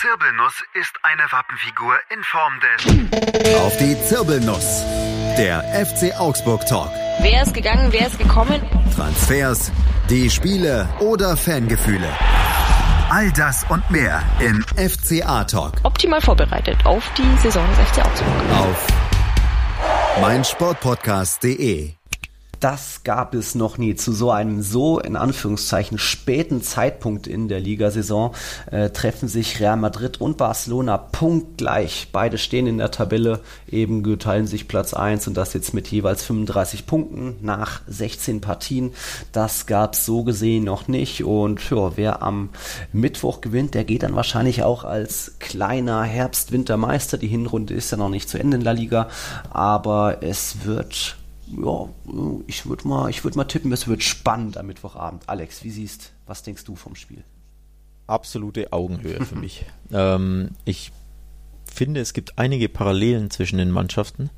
Zirbelnuss 0.00 0.62
ist 0.74 0.94
eine 1.02 1.24
Wappenfigur 1.32 1.92
in 2.10 2.22
Form 2.22 2.52
des... 2.60 3.56
Auf 3.56 3.76
die 3.78 4.00
Zirbelnuss. 4.04 4.84
Der 5.36 5.60
FC 5.84 6.16
Augsburg 6.20 6.64
Talk. 6.66 6.88
Wer 7.18 7.42
ist 7.42 7.52
gegangen, 7.52 7.90
wer 7.90 8.06
ist 8.06 8.16
gekommen? 8.16 8.62
Transfers, 8.94 9.72
Die 10.08 10.30
Spiele 10.30 10.88
oder 11.00 11.36
Fangefühle. 11.36 12.08
All 13.10 13.32
das 13.32 13.66
und 13.70 13.90
mehr 13.90 14.22
im 14.38 14.64
FCA 14.76 15.42
Talk. 15.42 15.72
Optimal 15.82 16.20
vorbereitet 16.20 16.78
auf 16.84 17.02
die 17.18 17.36
Saison 17.42 17.66
des 17.70 17.88
FC 17.88 17.98
Augsburg. 18.06 18.28
Auf 18.56 18.86
meinsportpodcast.de 20.20 21.97
das 22.60 23.02
gab 23.04 23.34
es 23.34 23.54
noch 23.54 23.78
nie. 23.78 23.94
Zu 23.94 24.12
so 24.12 24.30
einem 24.30 24.62
so 24.62 24.98
in 24.98 25.16
Anführungszeichen 25.16 25.98
späten 25.98 26.62
Zeitpunkt 26.62 27.26
in 27.26 27.48
der 27.48 27.60
Ligasaison 27.60 28.34
äh, 28.70 28.90
treffen 28.90 29.28
sich 29.28 29.60
Real 29.60 29.76
Madrid 29.76 30.20
und 30.20 30.36
Barcelona 30.36 30.98
punktgleich. 30.98 32.08
Beide 32.12 32.38
stehen 32.38 32.66
in 32.66 32.78
der 32.78 32.90
Tabelle, 32.90 33.40
eben 33.70 34.02
geteilen 34.02 34.46
sich 34.46 34.68
Platz 34.68 34.94
1 34.94 35.28
und 35.28 35.36
das 35.36 35.54
jetzt 35.54 35.74
mit 35.74 35.88
jeweils 35.88 36.24
35 36.24 36.86
Punkten 36.86 37.36
nach 37.42 37.82
16 37.86 38.40
Partien. 38.40 38.92
Das 39.32 39.66
gab 39.66 39.94
es 39.94 40.04
so 40.04 40.24
gesehen 40.24 40.64
noch 40.64 40.88
nicht 40.88 41.24
und 41.24 41.70
ja, 41.70 41.96
wer 41.96 42.22
am 42.22 42.50
Mittwoch 42.92 43.40
gewinnt, 43.40 43.74
der 43.74 43.84
geht 43.84 44.02
dann 44.02 44.16
wahrscheinlich 44.16 44.62
auch 44.62 44.84
als 44.84 45.36
kleiner 45.38 46.02
Herbst-Wintermeister. 46.02 47.18
Die 47.18 47.28
Hinrunde 47.28 47.74
ist 47.74 47.90
ja 47.90 47.96
noch 47.96 48.08
nicht 48.08 48.28
zu 48.28 48.38
Ende 48.38 48.56
in 48.56 48.64
der 48.64 48.74
Liga, 48.74 49.08
aber 49.50 50.22
es 50.22 50.64
wird 50.64 51.16
ja, 51.56 51.88
ich 52.46 52.66
würde 52.66 52.88
mal, 52.88 53.10
ich 53.10 53.24
mal 53.24 53.44
tippen, 53.44 53.72
es 53.72 53.88
wird 53.88 54.02
spannend 54.02 54.56
am 54.56 54.66
Mittwochabend. 54.66 55.28
Alex, 55.28 55.64
wie 55.64 55.70
siehst, 55.70 56.12
was 56.26 56.42
denkst 56.42 56.64
du 56.64 56.76
vom 56.76 56.94
Spiel? 56.94 57.24
Absolute 58.06 58.72
Augenhöhe 58.72 59.24
für 59.24 59.36
mich. 59.36 59.64
Ähm, 59.90 60.50
ich 60.66 60.92
finde, 61.64 62.00
es 62.00 62.12
gibt 62.12 62.38
einige 62.38 62.68
Parallelen 62.68 63.30
zwischen 63.30 63.56
den 63.56 63.70
Mannschaften. 63.70 64.28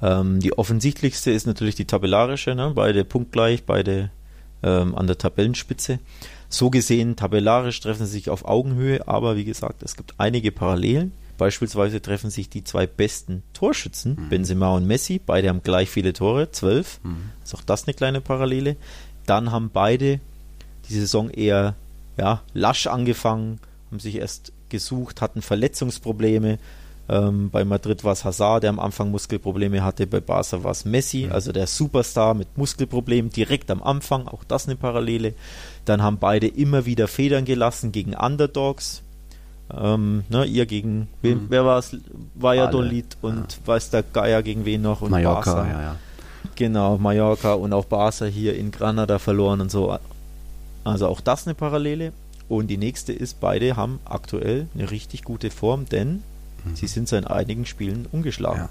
Ähm, 0.00 0.40
die 0.40 0.56
offensichtlichste 0.56 1.30
ist 1.30 1.46
natürlich 1.46 1.74
die 1.74 1.84
tabellarische, 1.84 2.54
ne? 2.54 2.72
beide 2.74 3.04
punktgleich, 3.04 3.64
beide 3.64 4.10
ähm, 4.62 4.94
an 4.94 5.06
der 5.06 5.18
Tabellenspitze. 5.18 5.98
So 6.48 6.70
gesehen, 6.70 7.16
tabellarisch 7.16 7.80
treffen 7.80 8.06
sie 8.06 8.12
sich 8.12 8.30
auf 8.30 8.46
Augenhöhe, 8.46 9.06
aber 9.06 9.36
wie 9.36 9.44
gesagt, 9.44 9.82
es 9.82 9.96
gibt 9.96 10.14
einige 10.18 10.52
Parallelen. 10.52 11.12
Beispielsweise 11.36 12.00
treffen 12.00 12.30
sich 12.30 12.48
die 12.48 12.64
zwei 12.64 12.86
besten 12.86 13.42
Torschützen, 13.52 14.16
mhm. 14.16 14.28
Benzema 14.28 14.70
und 14.74 14.86
Messi. 14.86 15.20
Beide 15.24 15.48
haben 15.48 15.62
gleich 15.62 15.90
viele 15.90 16.12
Tore, 16.12 16.50
zwölf. 16.50 17.00
Mhm. 17.02 17.30
Ist 17.42 17.54
auch 17.54 17.62
das 17.62 17.84
eine 17.86 17.94
kleine 17.94 18.20
Parallele. 18.20 18.76
Dann 19.26 19.50
haben 19.50 19.70
beide 19.72 20.20
die 20.88 20.94
Saison 20.94 21.30
eher 21.30 21.74
ja, 22.16 22.42
lasch 22.52 22.86
angefangen, 22.86 23.58
haben 23.90 24.00
sich 24.00 24.16
erst 24.16 24.52
gesucht, 24.68 25.20
hatten 25.20 25.42
Verletzungsprobleme. 25.42 26.58
Ähm, 27.08 27.50
bei 27.50 27.64
Madrid 27.64 28.02
war 28.02 28.12
es 28.12 28.24
Hazard, 28.24 28.62
der 28.62 28.70
am 28.70 28.80
Anfang 28.80 29.10
Muskelprobleme 29.10 29.84
hatte. 29.84 30.06
Bei 30.06 30.20
Barca 30.20 30.64
war 30.64 30.70
es 30.70 30.84
Messi, 30.84 31.26
mhm. 31.26 31.32
also 31.32 31.52
der 31.52 31.66
Superstar 31.66 32.34
mit 32.34 32.56
Muskelproblemen 32.56 33.30
direkt 33.30 33.70
am 33.70 33.82
Anfang. 33.82 34.26
Auch 34.26 34.44
das 34.44 34.66
eine 34.66 34.76
Parallele. 34.76 35.34
Dann 35.84 36.02
haben 36.02 36.18
beide 36.18 36.46
immer 36.46 36.86
wieder 36.86 37.08
Federn 37.08 37.44
gelassen 37.44 37.92
gegen 37.92 38.14
Underdogs. 38.14 39.03
Ähm, 39.72 40.24
ne, 40.28 40.44
ihr 40.44 40.66
gegen 40.66 41.08
wen, 41.22 41.44
mhm. 41.44 41.46
wer 41.48 41.64
war 41.64 41.78
es? 41.78 41.96
Valladolid 42.34 43.16
und 43.22 43.52
ja. 43.52 43.66
weiß 43.66 43.90
der 43.90 44.02
Geier 44.02 44.42
gegen 44.42 44.64
wen 44.64 44.82
noch 44.82 45.00
und 45.00 45.10
Mallorca, 45.10 45.54
Barca. 45.54 45.70
ja, 45.70 45.82
ja. 45.82 45.96
Genau, 46.54 46.98
Mallorca 46.98 47.54
und 47.54 47.72
auch 47.72 47.86
Barca 47.86 48.26
hier 48.26 48.54
in 48.56 48.70
Granada 48.70 49.18
verloren 49.18 49.60
und 49.60 49.70
so. 49.70 49.96
Also 50.84 51.08
auch 51.08 51.20
das 51.20 51.46
eine 51.46 51.54
Parallele. 51.54 52.12
Und 52.48 52.66
die 52.68 52.76
nächste 52.76 53.14
ist, 53.14 53.40
beide 53.40 53.74
haben 53.74 54.00
aktuell 54.04 54.68
eine 54.74 54.90
richtig 54.90 55.24
gute 55.24 55.50
Form, 55.50 55.86
denn 55.86 56.22
mhm. 56.64 56.76
sie 56.76 56.86
sind 56.86 57.08
seit 57.08 57.26
einigen 57.26 57.64
Spielen 57.64 58.06
ungeschlagen. 58.12 58.64
Ja. 58.64 58.68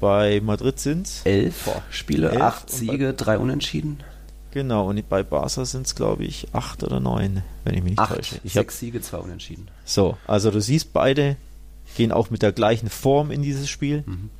Bei 0.00 0.40
Madrid 0.44 0.78
sind 0.78 1.06
es 1.06 1.22
elf 1.24 1.64
boah, 1.64 1.82
Spiele, 1.88 2.30
elf 2.30 2.42
acht 2.42 2.70
Siege, 2.70 3.14
drei 3.14 3.38
Unentschieden. 3.38 4.00
Genau, 4.54 4.88
und 4.88 5.08
bei 5.08 5.24
Barca 5.24 5.64
sind 5.64 5.84
es, 5.84 5.96
glaube 5.96 6.24
ich, 6.24 6.46
acht 6.52 6.84
oder 6.84 7.00
neun, 7.00 7.42
wenn 7.64 7.74
ich 7.74 7.82
mich 7.82 7.90
nicht 7.90 7.98
acht, 7.98 8.14
täusche. 8.14 8.36
Ich 8.44 8.52
sechs 8.52 8.78
Siege, 8.78 9.00
zwei 9.00 9.18
Unentschieden. 9.18 9.66
So, 9.84 10.16
also 10.28 10.52
du 10.52 10.60
siehst, 10.60 10.92
beide 10.92 11.36
gehen 11.96 12.12
auch 12.12 12.30
mit 12.30 12.40
der 12.40 12.52
gleichen 12.52 12.88
Form 12.88 13.32
in 13.32 13.42
dieses 13.42 13.68
Spiel. 13.68 14.04
Mhm. 14.06 14.30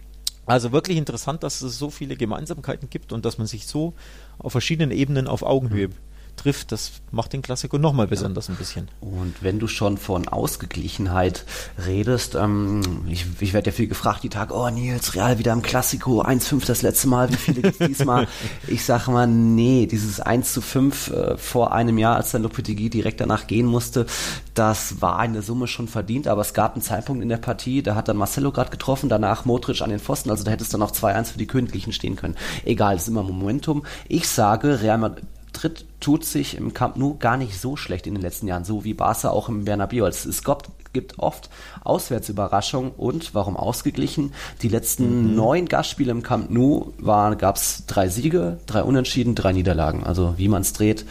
Also 0.46 0.70
wirklich 0.70 0.98
interessant, 0.98 1.42
dass 1.42 1.62
es 1.62 1.78
so 1.78 1.90
viele 1.90 2.14
Gemeinsamkeiten 2.14 2.88
gibt 2.90 3.12
und 3.12 3.24
dass 3.24 3.38
man 3.38 3.48
sich 3.48 3.66
so 3.66 3.92
auf 4.38 4.52
verschiedenen 4.52 4.92
Ebenen 4.92 5.26
auf 5.26 5.42
Augenhöhe 5.42 5.88
mhm 5.88 5.94
trifft, 6.36 6.72
das 6.72 6.92
macht 7.10 7.32
den 7.32 7.42
Klassiker 7.42 7.78
nochmal 7.78 8.06
besonders 8.06 8.48
ja. 8.48 8.54
ein 8.54 8.56
bisschen. 8.56 8.88
Und 9.00 9.42
wenn 9.42 9.58
du 9.58 9.66
schon 9.66 9.98
von 9.98 10.28
Ausgeglichenheit 10.28 11.44
redest, 11.86 12.34
ähm, 12.34 12.82
ich, 13.08 13.26
ich 13.40 13.52
werde 13.52 13.70
ja 13.70 13.76
viel 13.76 13.86
gefragt 13.86 14.22
die 14.22 14.28
Tage, 14.28 14.54
oh 14.54 14.68
Nils, 14.68 15.14
Real 15.14 15.38
wieder 15.38 15.52
im 15.52 15.62
Klassiko, 15.62 16.22
1-5 16.22 16.66
das 16.66 16.82
letzte 16.82 17.08
Mal, 17.08 17.30
wie 17.30 17.36
viele 17.36 17.62
gibt 17.62 17.80
es 17.80 17.86
diesmal? 17.98 18.28
ich 18.66 18.84
sage 18.84 19.10
mal, 19.10 19.26
nee, 19.26 19.86
dieses 19.86 20.20
1 20.20 20.52
zu 20.52 20.60
5 20.60 21.10
äh, 21.10 21.36
vor 21.36 21.72
einem 21.72 21.98
Jahr, 21.98 22.16
als 22.16 22.32
dann 22.32 22.42
Lopetegui 22.42 22.90
direkt 22.90 23.20
danach 23.20 23.46
gehen 23.46 23.66
musste, 23.66 24.06
das 24.54 25.00
war 25.00 25.24
in 25.24 25.32
der 25.32 25.42
Summe 25.42 25.66
schon 25.66 25.88
verdient, 25.88 26.28
aber 26.28 26.42
es 26.42 26.54
gab 26.54 26.74
einen 26.74 26.82
Zeitpunkt 26.82 27.22
in 27.22 27.28
der 27.28 27.36
Partie, 27.38 27.82
da 27.82 27.94
hat 27.94 28.08
dann 28.08 28.16
Marcelo 28.16 28.52
gerade 28.52 28.70
getroffen, 28.70 29.08
danach 29.08 29.44
Modric 29.44 29.82
an 29.82 29.90
den 29.90 30.00
Pfosten, 30.00 30.30
also 30.30 30.44
da 30.44 30.50
hätte 30.50 30.64
es 30.64 30.70
dann 30.70 30.80
noch 30.80 30.92
2-1 30.92 31.32
für 31.32 31.38
die 31.38 31.46
Königlichen 31.46 31.92
stehen 31.92 32.16
können. 32.16 32.36
Egal, 32.64 32.96
es 32.96 33.02
ist 33.02 33.08
immer 33.08 33.22
Momentum. 33.22 33.84
Ich 34.08 34.28
sage, 34.28 34.80
Real 34.80 34.98
Madrid 34.98 35.24
Tritt 35.54 35.86
tut 36.00 36.24
sich 36.24 36.56
im 36.56 36.74
Camp 36.74 36.96
Nou 36.96 37.16
gar 37.18 37.38
nicht 37.38 37.58
so 37.58 37.76
schlecht 37.76 38.06
in 38.06 38.14
den 38.14 38.22
letzten 38.22 38.46
Jahren, 38.46 38.64
so 38.64 38.84
wie 38.84 38.92
Barca 38.92 39.30
auch 39.30 39.48
im 39.48 39.64
Bernabeu. 39.64 40.04
Also 40.04 40.28
es 40.28 40.42
gibt 40.92 41.18
oft 41.18 41.48
Auswärtsüberraschungen 41.82 42.92
und 42.92 43.34
warum 43.34 43.56
ausgeglichen? 43.56 44.34
Die 44.60 44.68
letzten 44.68 45.30
mhm. 45.30 45.34
neun 45.34 45.66
Gastspiele 45.66 46.10
im 46.10 46.22
Camp 46.22 46.50
Nou 46.50 46.92
gab 47.02 47.56
es 47.56 47.86
drei 47.86 48.08
Siege, 48.08 48.58
drei 48.66 48.82
Unentschieden, 48.82 49.34
drei 49.34 49.52
Niederlagen. 49.52 50.04
Also 50.04 50.34
wie 50.36 50.48
man 50.48 50.62
es 50.62 50.74
dreht, 50.74 51.06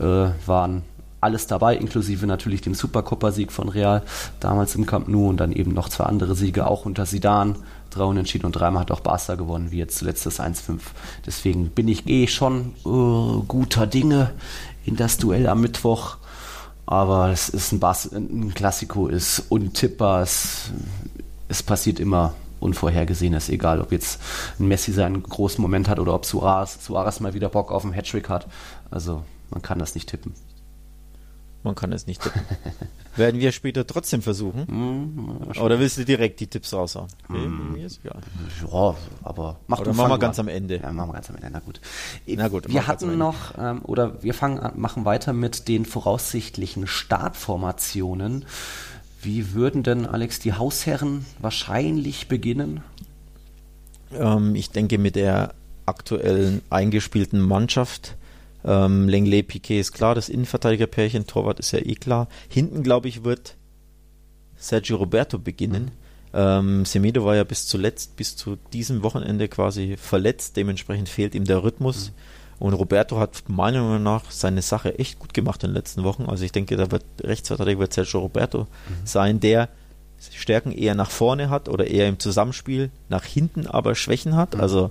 äh, 0.00 0.30
waren 0.46 0.82
alles 1.20 1.46
dabei, 1.46 1.76
inklusive 1.76 2.26
natürlich 2.26 2.60
dem 2.60 2.74
Supercopa-Sieg 2.74 3.50
von 3.50 3.68
Real 3.68 4.02
damals 4.40 4.74
im 4.74 4.86
Camp 4.86 5.08
Nou 5.08 5.28
und 5.28 5.38
dann 5.38 5.52
eben 5.52 5.74
noch 5.74 5.88
zwei 5.88 6.04
andere 6.04 6.34
Siege, 6.34 6.66
auch 6.66 6.84
unter 6.86 7.06
Sidan 7.06 7.56
drei 7.90 8.04
Unentschieden 8.04 8.46
und 8.46 8.52
dreimal 8.52 8.82
hat 8.82 8.90
auch 8.90 9.00
Barca 9.00 9.34
gewonnen, 9.34 9.70
wie 9.70 9.78
jetzt 9.78 9.98
zuletzt 9.98 10.26
das 10.26 10.40
1-5. 10.40 10.80
Deswegen 11.26 11.70
bin 11.70 11.88
ich 11.88 12.08
eh 12.08 12.26
schon 12.26 12.74
äh, 12.84 13.44
guter 13.46 13.86
Dinge 13.86 14.32
in 14.84 14.96
das 14.96 15.18
Duell 15.18 15.46
am 15.46 15.60
Mittwoch. 15.60 16.16
Aber 16.86 17.30
es 17.30 17.48
ist 17.50 17.72
ein, 17.72 17.80
Bas 17.80 18.10
ein 18.12 18.54
Klassiko, 18.54 19.08
ist 19.08 19.44
untippbar, 19.50 20.22
es, 20.22 20.70
es 21.48 21.62
passiert 21.62 22.00
immer 22.00 22.34
Unvorhergesehenes, 22.60 23.50
egal 23.50 23.80
ob 23.80 23.92
jetzt 23.92 24.20
ein 24.58 24.68
Messi 24.68 24.92
seinen 24.92 25.22
großen 25.22 25.60
Moment 25.60 25.88
hat 25.88 25.98
oder 25.98 26.14
ob 26.14 26.24
Suarez, 26.24 26.84
Suarez 26.84 27.20
mal 27.20 27.34
wieder 27.34 27.50
Bock 27.50 27.70
auf 27.70 27.84
einen 27.84 27.92
Hattrick 27.92 28.28
hat. 28.28 28.46
Also 28.90 29.22
man 29.50 29.62
kann 29.62 29.78
das 29.78 29.94
nicht 29.94 30.08
tippen. 30.08 30.32
Man 31.62 31.74
kann 31.74 31.92
es 31.92 32.06
nicht 32.06 32.22
tippen. 32.22 32.40
Werden 33.16 33.40
wir 33.40 33.50
später 33.50 33.84
trotzdem 33.84 34.22
versuchen? 34.22 34.62
Mm, 34.68 35.58
Oder 35.60 35.80
willst 35.80 35.98
du 35.98 36.04
direkt 36.04 36.38
die 36.38 36.46
Tipps 36.46 36.72
raushauen? 36.72 37.08
Okay, 37.28 37.48
mm. 37.48 37.72
Mir 37.72 37.86
ist 37.86 38.00
egal. 38.04 38.20
Ja, 38.70 38.94
aber 39.24 39.56
mach 39.66 39.80
Oder 39.80 39.92
machen 39.92 40.10
wir 40.10 40.18
ganz 40.18 40.38
am 40.38 40.46
Ende. 40.46 40.76
Ja, 40.76 40.92
machen 40.92 41.08
wir 41.10 41.14
ganz 41.14 41.28
am 41.28 41.36
Ende. 41.36 41.50
Na 41.52 41.58
gut. 41.58 41.80
Na 42.26 42.48
gut 42.48 42.68
wir 42.68 42.86
hatten 42.86 43.18
noch, 43.18 43.58
ähm, 43.58 43.80
oder 43.82 44.22
wir 44.22 44.34
fangen 44.34 44.60
an, 44.60 44.78
machen 44.78 45.04
weiter 45.04 45.32
mit 45.32 45.66
den 45.66 45.84
voraussichtlichen 45.84 46.86
Startformationen. 46.86 48.44
Wie 49.20 49.52
würden 49.52 49.82
denn, 49.82 50.06
Alex, 50.06 50.38
die 50.38 50.52
Hausherren 50.52 51.26
wahrscheinlich 51.40 52.28
beginnen? 52.28 52.82
Ähm, 54.12 54.54
ich 54.54 54.70
denke, 54.70 54.96
mit 54.96 55.16
der 55.16 55.54
aktuellen 55.86 56.62
eingespielten 56.70 57.40
Mannschaft 57.40 58.16
ähm, 58.68 59.08
Lenglet 59.08 59.48
Piquet 59.48 59.80
ist 59.80 59.92
klar, 59.92 60.14
das 60.14 60.28
Innenverteidigerpärchen, 60.28 61.26
Torwart 61.26 61.58
ist 61.58 61.72
ja 61.72 61.78
eh 61.78 61.94
klar. 61.94 62.28
Hinten, 62.48 62.82
glaube 62.82 63.08
ich, 63.08 63.24
wird 63.24 63.56
Sergio 64.56 64.96
Roberto 64.96 65.38
beginnen. 65.38 65.84
Mhm. 65.84 65.90
Ähm, 66.34 66.84
Semedo 66.84 67.24
war 67.24 67.34
ja 67.34 67.44
bis 67.44 67.66
zuletzt, 67.66 68.16
bis 68.16 68.36
zu 68.36 68.56
diesem 68.74 69.02
Wochenende 69.02 69.48
quasi 69.48 69.96
verletzt, 69.96 70.56
dementsprechend 70.58 71.08
fehlt 71.08 71.34
ihm 71.34 71.44
der 71.44 71.62
Rhythmus. 71.62 72.10
Mhm. 72.10 72.66
Und 72.66 72.74
Roberto 72.74 73.18
hat 73.18 73.44
meiner 73.48 73.82
Meinung 73.82 74.02
nach 74.02 74.30
seine 74.30 74.60
Sache 74.60 74.98
echt 74.98 75.18
gut 75.18 75.32
gemacht 75.32 75.62
in 75.62 75.70
den 75.70 75.76
letzten 75.76 76.04
Wochen. 76.04 76.26
Also 76.26 76.44
ich 76.44 76.52
denke, 76.52 76.76
da 76.76 76.90
wird 76.90 77.04
Rechtsverteidiger 77.22 77.80
wird 77.80 77.94
Sergio 77.94 78.20
Roberto 78.20 78.62
mhm. 78.62 78.66
sein, 79.04 79.40
der 79.40 79.70
Stärken 80.18 80.72
eher 80.72 80.94
nach 80.94 81.10
vorne 81.10 81.48
hat 81.48 81.68
oder 81.68 81.86
eher 81.86 82.08
im 82.08 82.18
Zusammenspiel, 82.18 82.90
nach 83.08 83.24
hinten 83.24 83.66
aber 83.66 83.94
Schwächen 83.94 84.36
hat. 84.36 84.56
Mhm. 84.56 84.60
Also 84.60 84.90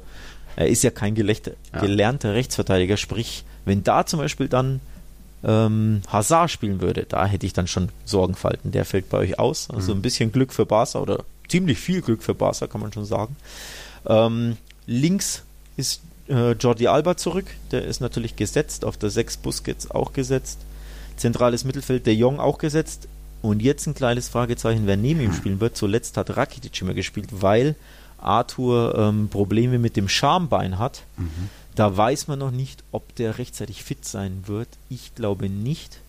er 0.55 0.67
ist 0.67 0.83
ja 0.83 0.89
kein 0.89 1.15
ja. 1.15 1.33
gelernter 1.79 2.33
Rechtsverteidiger, 2.33 2.97
sprich 2.97 3.45
wenn 3.67 3.83
da 3.83 4.05
zum 4.05 4.19
Beispiel 4.19 4.47
dann 4.47 4.79
ähm, 5.43 6.01
Hazard 6.07 6.49
spielen 6.49 6.81
würde, 6.81 7.05
da 7.07 7.25
hätte 7.25 7.45
ich 7.45 7.53
dann 7.53 7.67
schon 7.67 7.89
Sorgenfalten. 8.05 8.71
Der 8.71 8.85
fällt 8.85 9.09
bei 9.09 9.19
euch 9.19 9.39
aus. 9.39 9.69
Also 9.69 9.93
mhm. 9.93 9.99
ein 9.99 10.01
bisschen 10.01 10.31
Glück 10.31 10.53
für 10.53 10.65
Barca 10.65 10.99
oder 10.99 11.23
ziemlich 11.47 11.77
viel 11.77 12.01
Glück 12.01 12.23
für 12.23 12.33
Barca, 12.33 12.67
kann 12.67 12.81
man 12.81 12.91
schon 12.91 13.05
sagen. 13.05 13.35
Ähm, 14.07 14.57
links 14.85 15.43
ist 15.75 16.01
äh, 16.27 16.53
Jordi 16.53 16.87
Alba 16.87 17.17
zurück. 17.17 17.45
Der 17.71 17.83
ist 17.85 18.01
natürlich 18.01 18.35
gesetzt. 18.35 18.83
Auf 18.83 18.97
der 18.97 19.09
6 19.09 19.37
Busquets 19.37 19.91
auch 19.91 20.13
gesetzt. 20.13 20.59
Zentrales 21.17 21.63
Mittelfeld 21.63 22.05
der 22.05 22.15
Jong 22.15 22.39
auch 22.39 22.57
gesetzt. 22.57 23.07
Und 23.41 23.61
jetzt 23.61 23.85
ein 23.85 23.93
kleines 23.93 24.29
Fragezeichen, 24.29 24.87
wer 24.87 24.97
neben 24.97 25.21
ihm 25.21 25.33
spielen 25.33 25.59
wird. 25.59 25.77
Zuletzt 25.77 26.17
hat 26.17 26.35
Rakitic 26.35 26.81
immer 26.81 26.95
gespielt, 26.95 27.29
weil 27.31 27.75
Arthur 28.17 28.95
ähm, 28.97 29.29
Probleme 29.29 29.77
mit 29.77 29.95
dem 29.95 30.09
Schambein 30.09 30.79
hat. 30.79 31.03
Mhm 31.17 31.49
Da 31.77 31.95
weiß 31.95 32.27
man 32.27 32.39
noch 32.39 32.49
nicht, 32.49 32.83
ob 32.91 33.13
der 33.17 33.37
rechtzeitig 33.37 33.83
fit 33.83 34.03
sein 34.03 34.45
wird. 34.47 34.67
Ich 34.89 35.13
glaube 35.13 35.47
nicht. 35.47 35.99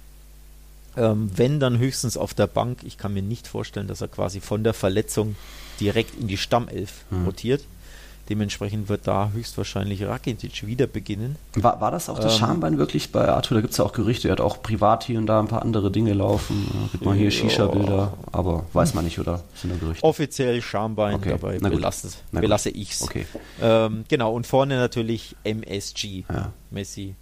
Ähm, 0.96 1.30
wenn 1.36 1.60
dann 1.60 1.78
höchstens 1.78 2.16
auf 2.16 2.32
der 2.32 2.46
Bank. 2.46 2.78
Ich 2.84 2.96
kann 2.96 3.12
mir 3.12 3.20
nicht 3.20 3.46
vorstellen, 3.46 3.86
dass 3.86 4.00
er 4.00 4.08
quasi 4.08 4.40
von 4.40 4.64
der 4.64 4.72
Verletzung 4.72 5.36
direkt 5.78 6.18
in 6.18 6.26
die 6.26 6.38
Stammelf 6.38 7.04
hm. 7.10 7.26
rotiert. 7.26 7.64
Dementsprechend 8.28 8.90
wird 8.90 9.06
da 9.06 9.30
höchstwahrscheinlich 9.32 10.04
Rakitic 10.04 10.66
wieder 10.66 10.86
beginnen. 10.86 11.36
War, 11.54 11.80
war 11.80 11.90
das 11.90 12.10
auch 12.10 12.18
das 12.18 12.34
ähm, 12.34 12.38
Schambein 12.38 12.78
wirklich 12.78 13.10
bei 13.10 13.26
Arthur? 13.26 13.56
Da 13.56 13.60
gibt 13.62 13.72
es 13.72 13.78
ja 13.78 13.84
auch 13.84 13.92
Gerüchte, 13.92 14.28
er 14.28 14.32
hat 14.32 14.40
auch 14.40 14.62
privat 14.62 15.04
hier 15.04 15.18
und 15.18 15.26
da 15.26 15.40
ein 15.40 15.48
paar 15.48 15.62
andere 15.62 15.90
Dinge 15.90 16.12
laufen. 16.12 16.68
Ja, 16.74 16.88
gibt 16.92 17.04
mal 17.04 17.16
hier 17.16 17.30
Shisha-Bilder, 17.30 18.12
aber 18.30 18.66
weiß 18.74 18.92
man 18.92 19.04
nicht, 19.04 19.18
oder? 19.18 19.42
Sind 19.54 19.70
nur 19.70 19.78
Gerüchte? 19.78 20.04
Offiziell 20.04 20.60
Schambein, 20.60 21.14
okay. 21.14 21.30
dabei 21.30 21.58
belasse, 21.58 22.10
belasse 22.30 22.68
ich 22.68 22.92
es. 22.92 23.02
Okay. 23.02 23.26
Ähm, 23.62 24.04
genau, 24.08 24.34
und 24.34 24.46
vorne 24.46 24.76
natürlich 24.76 25.34
MSG. 25.44 26.24
Ja. 26.28 26.52
Messi, 26.70 27.14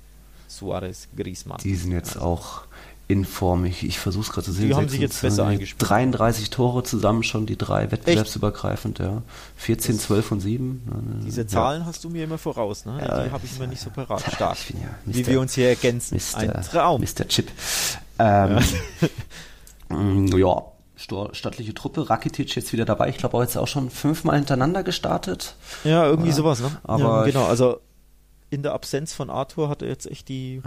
Suarez, 0.48 1.08
Griezmann. 1.16 1.58
Die 1.62 1.74
sind 1.76 1.92
jetzt 1.92 2.16
ja. 2.16 2.22
auch 2.22 2.62
in 3.08 3.24
Form. 3.24 3.64
Ich, 3.64 3.84
ich 3.84 3.98
versuche 3.98 4.24
es 4.24 4.32
gerade 4.32 4.46
zu 4.46 4.52
sehen. 4.52 4.68
Die 4.68 4.74
haben 4.74 4.88
sich 4.88 5.00
jetzt 5.00 5.22
besser 5.22 5.46
eingespielt. 5.46 5.88
33 5.88 6.50
Tore 6.50 6.82
zusammen 6.82 7.22
schon, 7.22 7.46
die 7.46 7.56
drei 7.56 7.90
wettbewerbsübergreifend, 7.92 8.98
ja. 8.98 9.22
14, 9.56 9.98
12 9.98 10.32
und 10.32 10.40
7. 10.40 11.22
Diese 11.24 11.46
Zahlen 11.46 11.82
ja. 11.82 11.86
hast 11.86 12.02
du 12.02 12.10
mir 12.10 12.24
immer 12.24 12.38
voraus, 12.38 12.84
ne? 12.84 12.98
Ja, 13.00 13.24
die 13.24 13.30
habe 13.30 13.46
ich 13.46 13.56
immer 13.56 13.68
nicht 13.68 13.80
so 13.80 13.90
parat. 13.90 14.22
Stark. 14.32 14.58
Ja, 14.70 14.88
Wie 15.04 15.24
wir 15.26 15.40
uns 15.40 15.54
hier 15.54 15.68
ergänzen. 15.68 16.16
Mr. 16.16 16.38
Ein 16.38 16.62
Traum. 16.62 17.00
Mr. 17.00 17.28
Chip. 17.28 17.52
Ähm, 18.18 18.58
ja. 20.36 20.62
stattliche 21.32 21.74
Truppe. 21.74 22.10
Rakitic 22.10 22.56
jetzt 22.56 22.72
wieder 22.72 22.84
dabei. 22.84 23.08
Ich 23.08 23.18
glaube 23.18 23.36
auch 23.36 23.42
jetzt 23.42 23.56
auch 23.56 23.68
schon 23.68 23.90
fünfmal 23.90 24.36
hintereinander 24.36 24.82
gestartet. 24.82 25.54
Ja, 25.84 26.06
irgendwie 26.06 26.30
ja. 26.30 26.34
sowas, 26.34 26.60
ne? 26.60 26.76
Aber 26.82 27.24
genau, 27.24 27.44
also 27.44 27.80
in 28.50 28.62
der 28.62 28.72
Absenz 28.72 29.12
von 29.12 29.30
Arthur 29.30 29.68
hat 29.68 29.82
er 29.82 29.88
jetzt 29.88 30.10
echt 30.10 30.28
die, 30.28 30.62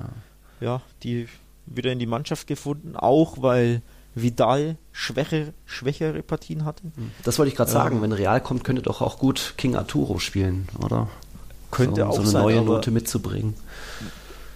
ja, 0.62 0.82
die 1.04 1.28
wieder 1.70 1.92
in 1.92 2.00
die 2.00 2.06
Mannschaft 2.06 2.48
gefunden, 2.48 2.96
auch 2.96 3.42
weil 3.42 3.82
Vidal 4.16 4.78
schwäche, 4.92 5.54
schwächere 5.66 6.22
Partien 6.24 6.66
hatte. 6.66 6.84
Das 7.24 7.38
wollte 7.38 7.50
ich 7.50 7.56
gerade 7.56 7.72
sagen, 7.72 7.98
ähm, 7.98 8.02
wenn 8.02 8.12
Real 8.12 8.42
kommt, 8.42 8.64
könnte 8.64 8.82
doch 8.82 9.02
auch 9.02 9.20
gut 9.20 9.54
King 9.58 9.76
Arturo 9.76 10.20
spielen, 10.20 10.68
oder? 10.84 11.10
Könnte 11.72 12.02
so, 12.02 12.08
auch 12.08 12.16
so 12.16 12.22
eine 12.22 12.30
sein, 12.30 12.42
neue 12.42 12.62
Note 12.62 12.92
mitzubringen. 12.92 13.54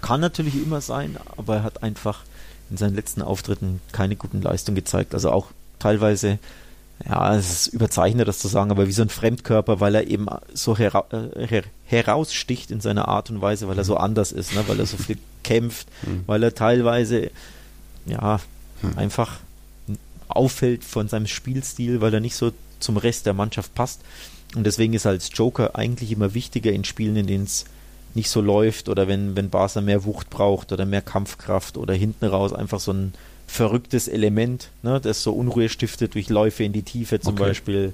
Kann 0.01 0.19
natürlich 0.19 0.55
immer 0.55 0.81
sein, 0.81 1.17
aber 1.37 1.57
er 1.57 1.63
hat 1.63 1.83
einfach 1.83 2.23
in 2.69 2.77
seinen 2.77 2.95
letzten 2.95 3.21
Auftritten 3.21 3.79
keine 3.91 4.15
guten 4.15 4.41
Leistungen 4.41 4.75
gezeigt. 4.75 5.13
Also 5.13 5.31
auch 5.31 5.47
teilweise, 5.79 6.39
ja, 7.07 7.35
es 7.35 7.51
ist 7.51 7.67
überzeichnet, 7.67 8.27
das 8.27 8.39
zu 8.39 8.47
sagen, 8.47 8.71
aber 8.71 8.87
wie 8.87 8.93
so 8.93 9.01
ein 9.01 9.09
Fremdkörper, 9.09 9.79
weil 9.79 9.95
er 9.95 10.07
eben 10.07 10.27
so 10.53 10.77
hera 10.77 11.05
äh, 11.11 11.61
heraussticht 11.85 12.71
in 12.71 12.79
seiner 12.79 13.07
Art 13.07 13.29
und 13.29 13.41
Weise, 13.41 13.67
weil 13.67 13.77
er 13.77 13.83
so 13.83 13.97
anders 13.97 14.31
ist, 14.31 14.53
ne? 14.55 14.63
weil 14.67 14.79
er 14.79 14.85
so 14.85 14.97
viel 14.97 15.17
kämpft, 15.43 15.87
mhm. 16.03 16.23
weil 16.27 16.41
er 16.43 16.55
teilweise 16.55 17.29
ja 18.05 18.39
mhm. 18.81 18.97
einfach 18.97 19.39
auffällt 20.29 20.83
von 20.83 21.09
seinem 21.09 21.27
Spielstil, 21.27 21.99
weil 21.99 22.13
er 22.13 22.21
nicht 22.21 22.35
so 22.35 22.51
zum 22.79 22.97
Rest 22.97 23.25
der 23.25 23.33
Mannschaft 23.33 23.75
passt. 23.75 24.01
Und 24.55 24.65
deswegen 24.65 24.93
ist 24.93 25.05
er 25.05 25.11
als 25.11 25.29
Joker 25.33 25.75
eigentlich 25.75 26.11
immer 26.11 26.33
wichtiger 26.33 26.71
in 26.71 26.83
Spielen, 26.83 27.15
in 27.17 27.27
denen 27.27 27.43
es 27.43 27.65
nicht 28.13 28.29
so 28.29 28.41
läuft 28.41 28.89
oder 28.89 29.07
wenn, 29.07 29.35
wenn 29.35 29.49
Barca 29.49 29.81
mehr 29.81 30.05
Wucht 30.05 30.29
braucht 30.29 30.71
oder 30.71 30.85
mehr 30.85 31.01
Kampfkraft 31.01 31.77
oder 31.77 31.93
hinten 31.93 32.25
raus 32.25 32.53
einfach 32.53 32.79
so 32.79 32.93
ein 32.93 33.13
verrücktes 33.53 34.07
Element, 34.07 34.69
ne, 34.81 34.99
das 34.99 35.23
so 35.23 35.33
Unruhe 35.33 35.69
stiftet 35.69 36.15
durch 36.15 36.29
Läufe 36.29 36.63
in 36.63 36.73
die 36.73 36.81
Tiefe 36.81 37.19
zum 37.19 37.33
okay. 37.33 37.43
Beispiel 37.43 37.93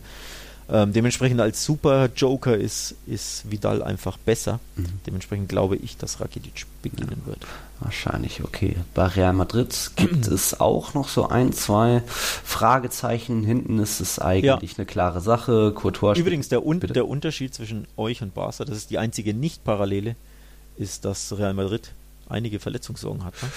ähm, 0.72 0.94
dementsprechend 0.94 1.42
als 1.42 1.66
Super 1.66 2.10
Joker 2.16 2.56
ist, 2.56 2.96
ist 3.08 3.50
Vidal 3.50 3.82
einfach 3.82 4.18
besser. 4.18 4.60
Mhm. 4.76 4.86
Dementsprechend 5.08 5.50
glaube 5.50 5.76
ich, 5.76 5.98
dass 5.98 6.22
Rakitic 6.22 6.66
beginnen 6.84 7.22
ja, 7.22 7.26
wird. 7.26 7.40
Wahrscheinlich, 7.80 8.44
okay. 8.44 8.76
Bei 8.94 9.08
Real 9.08 9.34
Madrid 9.34 9.92
gibt 9.96 10.28
es 10.28 10.60
auch 10.60 10.94
noch 10.94 11.10
so 11.10 11.28
ein, 11.28 11.54
zwei 11.54 12.04
Fragezeichen. 12.08 13.44
Hinten 13.44 13.80
ist 13.80 14.00
es 14.00 14.20
eigentlich 14.20 14.72
ja. 14.72 14.78
eine 14.78 14.86
klare 14.86 15.22
Sache. 15.22 15.74
Courtois 15.74 16.16
Übrigens, 16.16 16.50
der, 16.50 16.64
Un 16.64 16.80
der 16.80 17.08
Unterschied 17.08 17.54
zwischen 17.54 17.88
euch 17.98 18.22
und 18.22 18.36
Barca, 18.36 18.64
das 18.64 18.78
ist 18.78 18.92
die 18.92 19.00
einzige 19.00 19.34
Nicht-Parallele, 19.34 20.16
ist, 20.78 21.04
dass 21.04 21.36
Real 21.38 21.56
Madrid 21.56 21.94
einige 22.30 22.60
Verletzungssorgen 22.60 23.26
hat. 23.26 23.34
Ne? 23.42 23.50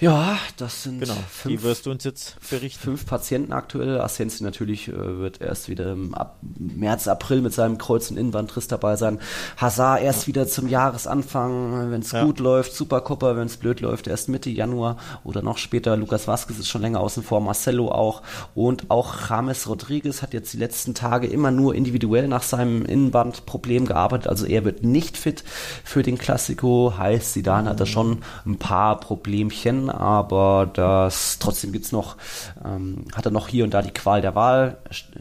Ja, 0.00 0.38
das 0.56 0.84
sind 0.84 1.00
genau. 1.00 1.14
fünf, 1.28 1.52
die 1.52 1.62
wirst 1.64 1.86
du 1.86 1.90
uns 1.90 2.04
jetzt 2.04 2.36
berichten. 2.50 2.80
Fünf 2.80 3.04
Patienten 3.04 3.52
aktuell. 3.52 4.00
Ascensi 4.00 4.44
natürlich 4.44 4.88
äh, 4.88 5.18
wird 5.18 5.40
erst 5.40 5.68
wieder 5.68 5.92
im 5.92 6.14
Ab 6.14 6.38
März, 6.56 7.08
April 7.08 7.40
mit 7.40 7.52
seinem 7.52 7.78
Kreuz- 7.78 8.10
und 8.10 8.16
Innenbandriss 8.16 8.68
dabei 8.68 8.94
sein. 8.94 9.18
Hazard 9.56 10.02
erst 10.02 10.28
wieder 10.28 10.46
zum 10.46 10.68
Jahresanfang, 10.68 11.90
wenn 11.90 12.00
es 12.00 12.12
ja. 12.12 12.24
gut 12.24 12.38
läuft. 12.38 12.74
Supercopper, 12.74 13.36
wenn 13.36 13.46
es 13.46 13.56
blöd 13.56 13.80
läuft, 13.80 14.06
erst 14.06 14.28
Mitte 14.28 14.50
Januar 14.50 14.98
oder 15.24 15.42
noch 15.42 15.58
später. 15.58 15.96
Lukas 15.96 16.28
Vazquez 16.28 16.58
ist 16.58 16.68
schon 16.68 16.82
länger 16.82 17.00
außen 17.00 17.24
vor, 17.24 17.40
Marcelo 17.40 17.90
auch. 17.90 18.22
Und 18.54 18.90
auch 18.90 19.28
James 19.28 19.68
Rodriguez 19.68 20.22
hat 20.22 20.32
jetzt 20.32 20.52
die 20.52 20.58
letzten 20.58 20.94
Tage 20.94 21.26
immer 21.26 21.50
nur 21.50 21.74
individuell 21.74 22.28
nach 22.28 22.44
seinem 22.44 22.84
Innenbandproblem 22.84 23.86
gearbeitet. 23.86 24.28
Also 24.28 24.46
er 24.46 24.64
wird 24.64 24.84
nicht 24.84 25.16
fit 25.16 25.42
für 25.82 26.04
den 26.04 26.18
Klassiko. 26.18 26.94
Heißt, 26.96 27.32
Zidane 27.32 27.70
hat 27.70 27.80
da 27.80 27.86
schon 27.86 28.18
ein 28.46 28.58
paar 28.58 29.00
Problemchen 29.00 29.87
aber 29.90 30.70
das 30.72 31.38
trotzdem 31.38 31.72
gibt's 31.72 31.92
noch, 31.92 32.16
ähm, 32.64 33.06
hat 33.14 33.26
er 33.26 33.30
noch 33.30 33.48
hier 33.48 33.64
und 33.64 33.74
da 33.74 33.82
die 33.82 33.90
Qual 33.90 34.20
der 34.20 34.34
Wahl. 34.34 34.78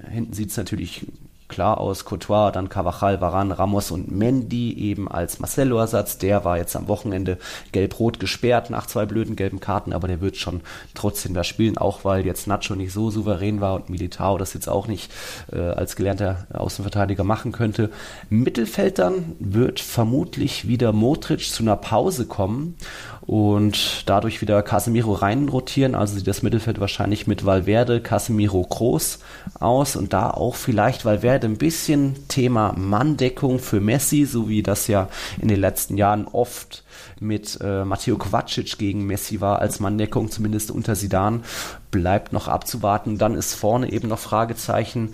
Hinten 0.09 0.33
sieht's 0.33 0.57
natürlich 0.57 1.05
klar 1.47 1.79
aus. 1.79 2.05
Courtois, 2.05 2.51
dann 2.51 2.69
Cavachal, 2.69 3.21
Varane, 3.21 3.57
Ramos 3.57 3.91
und 3.91 4.11
Mendy 4.11 4.73
eben 4.77 5.07
als 5.07 5.39
Marcelo-Ersatz. 5.39 6.17
Der 6.17 6.45
war 6.45 6.57
jetzt 6.57 6.75
am 6.75 6.87
Wochenende 6.87 7.37
gelb-rot 7.71 8.19
gesperrt 8.19 8.69
nach 8.69 8.85
zwei 8.87 9.05
blöden 9.05 9.35
gelben 9.35 9.59
Karten, 9.59 9.93
aber 9.93 10.07
der 10.07 10.21
wird 10.21 10.37
schon 10.37 10.61
trotzdem 10.93 11.33
da 11.33 11.43
spielen, 11.43 11.77
auch 11.77 12.03
weil 12.03 12.25
jetzt 12.25 12.47
Nacho 12.47 12.75
nicht 12.75 12.93
so 12.93 13.09
souverän 13.09 13.61
war 13.61 13.75
und 13.75 13.89
Militao 13.89 14.37
das 14.37 14.53
jetzt 14.53 14.67
auch 14.67 14.87
nicht 14.87 15.11
äh, 15.51 15.59
als 15.59 15.95
gelernter 15.95 16.47
Außenverteidiger 16.53 17.23
machen 17.23 17.51
könnte. 17.51 17.89
Mittelfeld 18.29 18.99
dann 18.99 19.35
wird 19.39 19.79
vermutlich 19.79 20.67
wieder 20.67 20.93
Modric 20.93 21.41
zu 21.41 21.63
einer 21.63 21.77
Pause 21.77 22.25
kommen 22.25 22.75
und 23.21 24.03
dadurch 24.09 24.41
wieder 24.41 24.63
Casemiro 24.63 25.13
reinrotieren. 25.13 25.95
Also 25.95 26.15
sieht 26.15 26.27
das 26.27 26.43
Mittelfeld 26.43 26.79
wahrscheinlich 26.79 27.27
mit 27.27 27.45
Valverde, 27.45 28.01
Casemiro 28.01 28.61
groß 28.61 29.19
aus 29.59 29.95
und 29.95 30.13
da 30.13 30.31
auch 30.31 30.55
vielleicht 30.55 31.05
Valverde 31.05 31.36
ein 31.45 31.57
bisschen 31.57 32.27
Thema 32.27 32.73
Manndeckung 32.77 33.59
für 33.59 33.79
Messi, 33.79 34.25
so 34.25 34.49
wie 34.49 34.63
das 34.63 34.87
ja 34.87 35.09
in 35.41 35.47
den 35.47 35.59
letzten 35.59 35.97
Jahren 35.97 36.27
oft 36.27 36.83
mit 37.19 37.59
äh, 37.61 37.85
Matteo 37.85 38.17
Kovacic 38.17 38.77
gegen 38.77 39.05
Messi 39.05 39.41
war 39.41 39.59
als 39.59 39.79
Manndeckung, 39.79 40.29
zumindest 40.31 40.71
unter 40.71 40.95
Sidan, 40.95 41.43
bleibt 41.91 42.33
noch 42.33 42.47
abzuwarten. 42.47 43.17
Dann 43.17 43.35
ist 43.35 43.53
vorne 43.53 43.91
eben 43.91 44.07
noch 44.07 44.19
Fragezeichen 44.19 45.13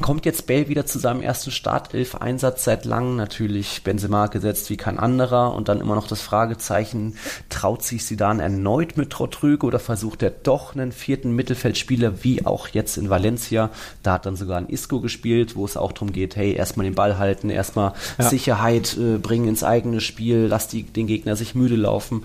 Kommt 0.00 0.26
jetzt 0.26 0.46
Bale 0.46 0.68
wieder 0.68 0.86
zu 0.86 0.98
seinem 0.98 1.20
ersten 1.20 1.50
Startelf-Einsatz 1.50 2.64
seit 2.64 2.84
langem, 2.84 3.16
natürlich 3.16 3.82
Benzema 3.84 4.26
gesetzt 4.26 4.70
wie 4.70 4.76
kein 4.76 4.98
anderer 4.98 5.54
und 5.54 5.68
dann 5.68 5.80
immer 5.80 5.94
noch 5.94 6.06
das 6.06 6.20
Fragezeichen, 6.20 7.16
traut 7.48 7.82
sich 7.82 8.04
Zidane 8.04 8.42
erneut 8.42 8.96
mit 8.96 9.18
Rodrigo 9.18 9.66
oder 9.66 9.78
versucht 9.78 10.22
er 10.22 10.30
doch 10.30 10.74
einen 10.74 10.92
vierten 10.92 11.32
Mittelfeldspieler, 11.32 12.24
wie 12.24 12.46
auch 12.46 12.68
jetzt 12.68 12.96
in 12.96 13.10
Valencia, 13.10 13.70
da 14.02 14.14
hat 14.14 14.26
dann 14.26 14.36
sogar 14.36 14.58
ein 14.58 14.68
Isco 14.68 15.00
gespielt, 15.00 15.56
wo 15.56 15.64
es 15.64 15.76
auch 15.76 15.92
darum 15.92 16.12
geht, 16.12 16.36
hey, 16.36 16.52
erstmal 16.52 16.84
den 16.84 16.94
Ball 16.94 17.18
halten, 17.18 17.50
erstmal 17.50 17.92
ja. 18.18 18.24
Sicherheit 18.28 18.96
äh, 18.96 19.18
bringen 19.18 19.48
ins 19.48 19.64
eigene 19.64 20.00
Spiel, 20.00 20.46
lass 20.48 20.68
die, 20.68 20.82
den 20.82 21.06
Gegner 21.06 21.36
sich 21.36 21.54
müde 21.54 21.76
laufen. 21.76 22.24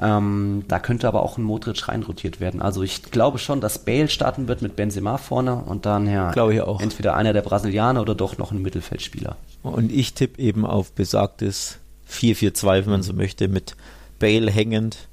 Ähm, 0.00 0.64
da 0.68 0.78
könnte 0.78 1.08
aber 1.08 1.22
auch 1.22 1.38
ein 1.38 1.42
Modric 1.42 1.88
reinrotiert 1.88 2.40
werden. 2.40 2.62
Also 2.62 2.82
ich 2.82 3.02
glaube 3.02 3.38
schon, 3.38 3.60
dass 3.60 3.78
Bale 3.78 4.08
starten 4.08 4.48
wird 4.48 4.62
mit 4.62 4.76
Benzema 4.76 5.18
vorne 5.18 5.56
und 5.56 5.86
dann 5.86 6.06
ja, 6.06 6.30
glaube 6.32 6.54
ich 6.54 6.60
auch 6.60 6.80
entweder 6.80 7.07
einer 7.14 7.32
der 7.32 7.42
Brasilianer 7.42 8.00
oder 8.00 8.14
doch 8.14 8.38
noch 8.38 8.52
ein 8.52 8.62
Mittelfeldspieler. 8.62 9.36
Und 9.62 9.92
ich 9.92 10.14
tippe 10.14 10.40
eben 10.40 10.64
auf 10.64 10.92
besagtes 10.92 11.78
4-4-2, 12.10 12.84
wenn 12.84 12.90
man 12.90 13.02
so 13.02 13.12
möchte, 13.12 13.48
mit 13.48 13.76
Bale 14.18 14.50
hängend, 14.50 15.08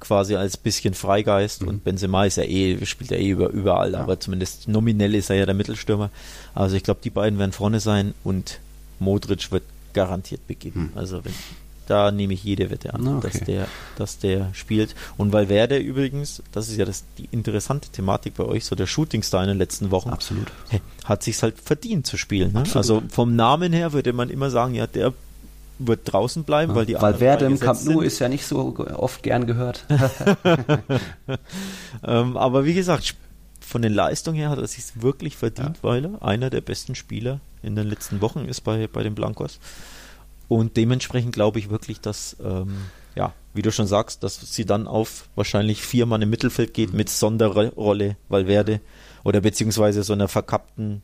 quasi 0.00 0.36
als 0.36 0.56
bisschen 0.56 0.94
Freigeist 0.94 1.62
mhm. 1.62 1.68
und 1.68 1.84
Benzema 1.84 2.26
ist 2.26 2.36
ja 2.36 2.44
eh, 2.44 2.84
spielt 2.84 3.10
ja 3.10 3.16
eh 3.16 3.28
über, 3.28 3.48
überall, 3.48 3.92
ja. 3.92 4.00
aber 4.00 4.20
zumindest 4.20 4.68
nominell 4.68 5.14
ist 5.14 5.30
er 5.30 5.36
ja 5.36 5.46
der 5.46 5.54
Mittelstürmer. 5.54 6.10
Also 6.54 6.76
ich 6.76 6.82
glaube, 6.82 7.00
die 7.02 7.10
beiden 7.10 7.38
werden 7.38 7.52
vorne 7.52 7.80
sein 7.80 8.14
und 8.22 8.60
Modric 8.98 9.50
wird 9.50 9.64
garantiert 9.94 10.46
beginnen. 10.46 10.90
Mhm. 10.92 10.98
Also 10.98 11.24
wenn 11.24 11.32
da 11.86 12.10
nehme 12.10 12.34
ich 12.34 12.44
jede 12.44 12.70
Wette 12.70 12.94
an, 12.94 13.06
okay. 13.06 13.28
dass, 13.30 13.40
der, 13.40 13.68
dass 13.96 14.18
der 14.18 14.50
spielt. 14.54 14.94
Und 15.16 15.32
weil 15.32 15.48
Werder 15.48 15.78
übrigens, 15.78 16.42
das 16.52 16.68
ist 16.68 16.76
ja 16.76 16.84
das, 16.84 17.04
die 17.18 17.28
interessante 17.30 17.88
Thematik 17.90 18.34
bei 18.34 18.44
euch, 18.44 18.64
so 18.64 18.76
der 18.76 18.86
Shootingstar 18.86 19.42
in 19.42 19.48
den 19.48 19.58
letzten 19.58 19.90
Wochen, 19.90 20.10
Absolut. 20.10 20.48
hat 21.04 21.22
sich 21.22 21.42
halt 21.42 21.58
verdient 21.60 22.06
zu 22.06 22.16
spielen. 22.16 22.52
Ne? 22.52 22.64
Also 22.74 23.02
vom 23.10 23.36
Namen 23.36 23.72
her 23.72 23.92
würde 23.92 24.12
man 24.12 24.30
immer 24.30 24.50
sagen, 24.50 24.74
ja, 24.74 24.86
der 24.86 25.12
wird 25.78 26.00
draußen 26.12 26.44
bleiben, 26.44 26.72
ja, 26.72 26.76
weil 26.76 26.86
die 26.86 26.94
Weil 26.94 27.20
Werder 27.20 27.46
im 27.46 27.58
Camp 27.58 27.84
Nou 27.84 28.00
ist 28.00 28.18
ja 28.20 28.28
nicht 28.28 28.46
so 28.46 28.76
oft 28.78 29.22
gern 29.22 29.46
gehört. 29.46 29.84
ähm, 32.04 32.36
aber 32.36 32.64
wie 32.64 32.74
gesagt, 32.74 33.16
von 33.60 33.82
den 33.82 33.92
Leistungen 33.92 34.36
her 34.36 34.50
hat 34.50 34.58
er 34.58 34.66
sich 34.66 34.84
wirklich 35.02 35.36
verdient, 35.36 35.78
ja. 35.78 35.82
weil 35.82 36.04
er 36.04 36.22
einer 36.22 36.50
der 36.50 36.60
besten 36.60 36.94
Spieler 36.94 37.40
in 37.62 37.74
den 37.74 37.88
letzten 37.88 38.20
Wochen 38.20 38.44
ist 38.44 38.60
bei, 38.60 38.86
bei 38.86 39.02
den 39.02 39.14
Blancos. 39.14 39.58
Und 40.48 40.76
dementsprechend 40.76 41.32
glaube 41.32 41.58
ich 41.58 41.70
wirklich, 41.70 42.00
dass, 42.00 42.36
ähm, 42.44 42.76
ja, 43.14 43.32
wie 43.54 43.62
du 43.62 43.72
schon 43.72 43.86
sagst, 43.86 44.22
dass 44.22 44.40
sie 44.40 44.64
dann 44.64 44.86
auf 44.86 45.28
wahrscheinlich 45.34 45.82
vier 45.82 46.06
Mann 46.06 46.22
im 46.22 46.30
Mittelfeld 46.30 46.74
geht 46.74 46.92
mit 46.92 47.08
Sonderrolle 47.08 48.16
Valverde 48.28 48.80
oder 49.22 49.40
beziehungsweise 49.40 50.02
so 50.02 50.12
einer 50.12 50.28
verkappten, 50.28 51.02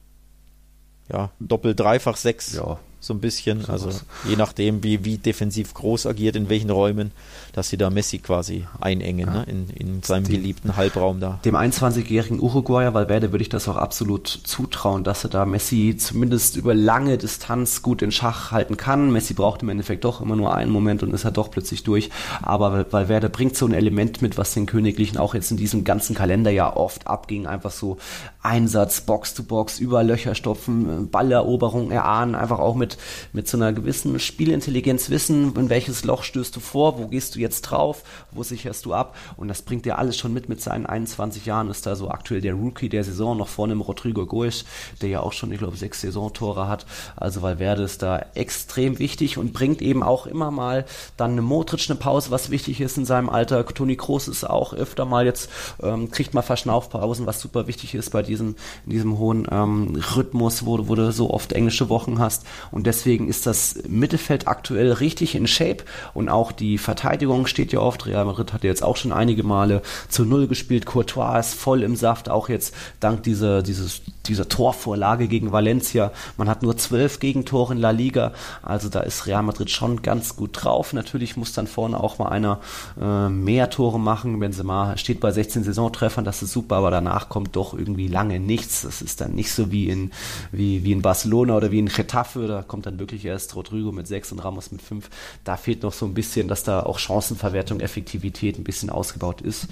ja, 1.11 1.31
Doppel-Dreifach-Sechs. 1.41 2.55
Ja 2.55 2.79
so 3.01 3.15
ein 3.15 3.21
bisschen. 3.21 3.63
So 3.63 3.73
also 3.73 3.87
was. 3.89 4.05
je 4.29 4.37
nachdem, 4.37 4.85
wie, 4.85 5.05
wie 5.05 5.17
defensiv 5.17 5.73
groß 5.75 6.07
agiert, 6.07 6.37
in 6.37 6.49
welchen 6.49 6.71
Räumen, 6.71 7.13
dass 7.53 7.71
sie 7.71 7.79
da 7.79 7.91
Messi 7.91 8.19
quasi 8.19 8.67
einengen, 8.81 9.27
ja. 9.27 9.33
ne? 9.33 9.45
in, 9.49 9.71
in 9.71 10.03
seinem 10.03 10.25
dem, 10.25 10.35
geliebten 10.35 10.77
Halbraum 10.77 11.19
da. 11.19 11.41
Dem 11.45 11.57
21-jährigen 11.57 12.41
Uruguayer 12.41 12.95
Valverde 12.95 13.33
würde 13.33 13.43
ich 13.43 13.49
das 13.49 13.69
auch 13.69 13.77
absolut 13.77 14.29
zutrauen, 14.29 15.03
dass 15.03 15.25
er 15.25 15.31
da 15.31 15.47
Messi 15.47 15.97
zumindest 15.99 16.57
über 16.57 16.75
lange 16.75 17.17
Distanz 17.17 17.83
gut 17.83 18.03
in 18.03 18.13
Schach 18.13 18.53
halten 18.53 18.77
kann. 18.77 19.11
Messi 19.11 19.33
braucht 19.35 19.63
im 19.63 19.71
Endeffekt 19.71 20.05
doch 20.05 20.21
immer 20.21 20.37
nur 20.37 20.55
einen 20.55 20.71
Moment 20.71 21.03
und 21.03 21.15
ist 21.15 21.25
er 21.25 21.31
doch 21.31 21.51
plötzlich 21.51 21.83
durch. 21.83 22.11
Aber 22.43 22.93
Valverde 22.93 23.31
bringt 23.31 23.57
so 23.57 23.67
ein 23.67 23.73
Element 23.73 24.21
mit, 24.21 24.37
was 24.37 24.53
den 24.53 24.67
Königlichen 24.67 25.17
auch 25.17 25.35
jetzt 25.35 25.51
in 25.51 25.57
diesem 25.57 25.85
ganzen 25.85 26.15
Kalender 26.15 26.51
ja 26.51 26.77
oft 26.77 27.07
abging. 27.07 27.47
Einfach 27.47 27.71
so 27.71 27.97
Einsatz, 28.43 29.01
Box 29.01 29.35
to 29.35 29.43
Box, 29.43 29.81
über 29.81 30.03
Löcher 30.03 30.35
stopfen, 30.35 31.11
Balleroberung 31.11 31.91
erahnen, 31.91 32.35
einfach 32.35 32.59
auch 32.59 32.75
mit 32.75 32.90
mit, 32.91 32.97
mit 33.33 33.49
so 33.49 33.57
einer 33.57 33.73
gewissen 33.73 34.19
Spielintelligenz 34.19 35.11
wissen, 35.11 35.55
in 35.57 35.71
welches 35.71 36.05
Loch 36.05 36.23
stößt 36.23 36.55
du 36.55 36.61
vor, 36.61 36.99
wo 36.99 37.09
gehst 37.09 37.35
du 37.35 37.41
jetzt 37.41 37.63
drauf, 37.63 38.03
wo 38.31 38.43
sicherst 38.43 38.87
du 38.87 38.95
ab? 38.95 39.17
Und 39.37 39.49
das 39.49 39.63
bringt 39.63 39.85
dir 39.85 39.99
alles 39.99 40.19
schon 40.19 40.33
mit 40.33 40.49
mit 40.49 40.61
seinen 40.61 40.87
21 40.87 41.47
Jahren, 41.47 41.71
ist 41.71 41.87
da 41.87 41.97
so 41.97 42.11
aktuell 42.11 42.41
der 42.41 42.55
Rookie 42.55 42.89
der 42.89 43.05
Saison, 43.05 43.37
noch 43.37 43.49
vorne 43.49 43.73
im 43.73 43.81
Rodrigo 43.81 44.27
Goes, 44.27 44.65
der 45.01 45.09
ja 45.09 45.21
auch 45.21 45.33
schon, 45.33 45.53
ich 45.53 45.59
glaube, 45.59 45.77
sechs 45.77 46.01
Saisontore 46.01 46.69
hat, 46.69 46.87
also 47.17 47.43
Valverde 47.43 47.83
ist 47.83 48.03
da 48.03 48.25
extrem 48.35 48.99
wichtig 48.99 49.39
und 49.39 49.53
bringt 49.53 49.83
eben 49.83 50.03
auch 50.03 50.27
immer 50.27 50.51
mal 50.51 50.85
dann 51.17 51.33
eine 51.33 51.43
Modric 51.43 51.89
eine 51.89 51.99
Pause, 51.99 52.31
was 52.31 52.51
wichtig 52.51 52.81
ist 52.81 52.99
in 52.99 53.05
seinem 53.05 53.29
Alter, 53.29 53.65
Toni 53.67 53.97
Kroos 53.97 54.29
ist 54.29 54.45
auch 54.45 54.75
öfter 54.75 55.05
mal 55.05 55.25
jetzt, 55.25 55.51
ähm, 55.83 56.11
kriegt 56.11 56.35
mal 56.35 56.43
Verschnaufpausen, 56.43 57.27
was 57.27 57.41
super 57.41 57.67
wichtig 57.67 57.95
ist 57.95 58.11
bei 58.11 58.23
diesem, 58.23 58.57
in 58.85 58.93
diesem 58.93 59.19
hohen 59.19 59.47
ähm, 59.51 60.01
Rhythmus, 60.17 60.67
wo, 60.67 60.89
wo 60.89 60.95
du 60.95 61.13
so 61.13 61.31
oft 61.31 61.53
englische 61.53 61.89
Wochen 61.89 62.19
hast. 62.19 62.45
Und 62.71 62.80
und 62.81 62.87
deswegen 62.87 63.29
ist 63.29 63.45
das 63.45 63.75
Mittelfeld 63.87 64.49
aktuell 64.49 64.91
richtig 64.91 65.35
in 65.35 65.47
Shape 65.47 65.85
und 66.15 66.31
auch 66.31 66.51
die 66.51 66.79
Verteidigung 66.79 67.47
steht 67.47 67.73
ja 67.73 67.81
oft. 67.81 68.07
Real 68.07 68.25
Madrid 68.25 68.55
hat 68.55 68.65
jetzt 68.65 68.83
auch 68.83 68.97
schon 68.97 69.13
einige 69.13 69.43
Male 69.43 69.83
zu 70.09 70.25
Null 70.25 70.47
gespielt. 70.47 70.87
Courtois 70.87 71.41
ist 71.41 71.53
voll 71.53 71.83
im 71.83 71.95
Saft, 71.95 72.31
auch 72.31 72.49
jetzt 72.49 72.75
dank 72.99 73.23
dieser, 73.23 73.63
dieses, 73.63 74.01
dieser 74.25 74.49
Torvorlage 74.49 75.29
gegen 75.29 75.53
Valencia. 75.53 76.11
Man 76.39 76.49
hat 76.49 76.63
nur 76.63 76.75
zwölf 76.79 77.21
Gegentore 77.21 77.75
in 77.75 77.81
La 77.81 77.91
Liga, 77.91 78.33
also 78.63 78.89
da 78.89 79.01
ist 79.01 79.27
Real 79.27 79.43
Madrid 79.43 79.69
schon 79.69 80.01
ganz 80.01 80.35
gut 80.35 80.53
drauf. 80.55 80.95
Natürlich 80.95 81.37
muss 81.37 81.53
dann 81.53 81.67
vorne 81.67 82.03
auch 82.03 82.19
mal 82.19 82.31
einer 82.31 82.61
äh, 82.99 83.29
mehr 83.29 83.69
Tore 83.69 84.01
machen. 84.01 84.41
Benzema 84.41 84.97
steht 84.97 85.21
bei 85.21 85.33
16 85.33 85.65
Saisontreffern, 85.65 86.25
das 86.25 86.43
ist 86.43 86.53
super, 86.53 86.77
aber 86.77 86.91
danach 86.91 87.29
kommt 87.29 87.57
doch 87.57 87.75
irgendwie 87.75 88.09
lange 88.09 88.41
nichts. 88.41 88.81
Das 88.81 89.03
ist 89.03 89.21
dann 89.21 89.35
nicht 89.35 89.53
so 89.53 89.71
wie 89.71 89.91
in, 89.91 90.13
wie, 90.51 90.83
wie 90.83 90.93
in 90.93 91.03
Barcelona 91.03 91.59
oder 91.59 91.71
wie 91.71 91.79
in 91.79 91.91
Getafe. 91.91 92.47
Da 92.47 92.63
kommt 92.71 92.87
dann 92.87 93.01
wirklich 93.01 93.25
erst 93.25 93.57
Rodrigo 93.57 93.91
mit 93.91 94.07
sechs 94.07 94.31
und 94.31 94.39
Ramos 94.39 94.71
mit 94.71 94.81
fünf. 94.81 95.11
Da 95.43 95.57
fehlt 95.57 95.83
noch 95.83 95.93
so 95.93 96.07
ein 96.07 96.15
bisschen, 96.15 96.47
dass 96.47 96.63
da 96.63 96.85
auch 96.85 97.01
Chancenverwertung, 97.01 97.81
Effektivität 97.81 98.59
ein 98.59 98.65
bisschen 98.65 98.91
ausgebaut 98.91 99.41
ist. 99.41 99.67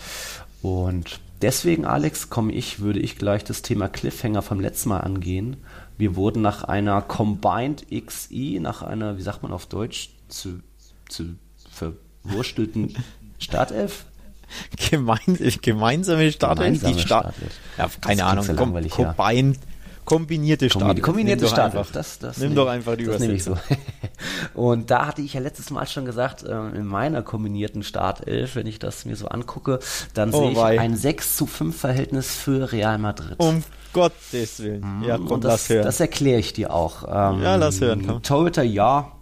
Und 0.63 1.21
deswegen, 1.41 1.85
Alex, 1.85 2.29
komme 2.29 2.53
ich, 2.53 2.81
würde 2.81 2.99
ich 2.99 3.17
gleich 3.17 3.45
das 3.45 3.63
Thema 3.63 3.89
Cliffhanger 3.89 4.43
vom 4.43 4.59
letzten 4.59 4.89
Mal 4.89 4.99
angehen. 4.99 5.59
Wir 5.97 6.17
wurden 6.17 6.43
nach 6.43 6.65
einer 6.65 7.01
Combined 7.01 7.87
XI, 7.89 8.59
nach 8.61 8.83
einer, 8.83 9.17
wie 9.17 9.23
sagt 9.23 9.45
man 9.45 9.53
auf 9.53 9.67
Deutsch, 9.67 10.11
zu, 10.27 10.59
zu 11.09 11.37
verwurstelten 11.71 12.97
Startelf 13.39 14.07
Gemein, 14.91 15.21
gemeinsame 15.63 16.33
Startelf? 16.33 16.81
Gemeinsame 16.81 16.95
die 16.95 17.01
Start 17.01 17.35
Startelf. 17.35 17.53
Ja, 17.77 17.91
keine 18.01 18.25
Ahnung. 18.25 18.47
Com 18.57 18.89
Combined 18.89 19.59
Kombinierte 20.09 20.71
Startelf. 20.71 21.03
Kombinierte 21.03 21.47
Startelf. 21.47 21.93
Das, 21.93 22.19
das 22.19 22.39
nimm 22.39 22.55
doch 22.55 22.67
einfach 22.67 22.97
die 22.97 23.05
das 23.05 23.21
nehme 23.21 23.35
ich 23.35 23.45
so. 23.45 23.59
Und 24.55 24.91
da 24.91 25.07
hatte 25.07 25.21
ich 25.21 25.35
ja 25.35 25.41
letztes 25.41 25.71
Mal 25.71 25.87
schon 25.87 26.07
gesagt, 26.07 26.45
äh, 26.45 26.69
in 26.71 26.87
meiner 26.87 27.23
kombinierten 27.23 27.83
Startelf, 27.83 28.57
wenn 28.57 28.67
ich 28.67 28.79
das 28.79 29.05
mir 29.05 29.17
so 29.17 29.29
angucke, 29.29 29.81
dann 30.15 30.33
oh, 30.33 30.41
sehe 30.41 30.53
ich 30.53 30.81
ein 30.81 30.97
6 30.97 31.37
zu 31.37 31.47
5 31.47 31.79
Verhältnis 31.79 32.35
für 32.35 32.73
Real 32.73 32.97
Madrid. 32.99 33.35
Um 33.39 33.63
Gottes 33.93 34.63
Willen. 34.63 35.03
Ja, 35.07 35.19
komm, 35.19 35.29
Und 35.29 35.45
das, 35.45 35.53
lass 35.53 35.69
hören. 35.69 35.85
Das 35.85 36.01
erkläre 36.01 36.41
ich 36.41 36.55
dir 36.55 36.73
auch. 36.73 37.03
Ähm, 37.05 37.43
ja, 37.43 37.57
lass 37.57 37.81
hören. 37.81 38.07
Komm. 38.07 38.23
Torhüter, 38.23 38.63
ja, 38.63 39.13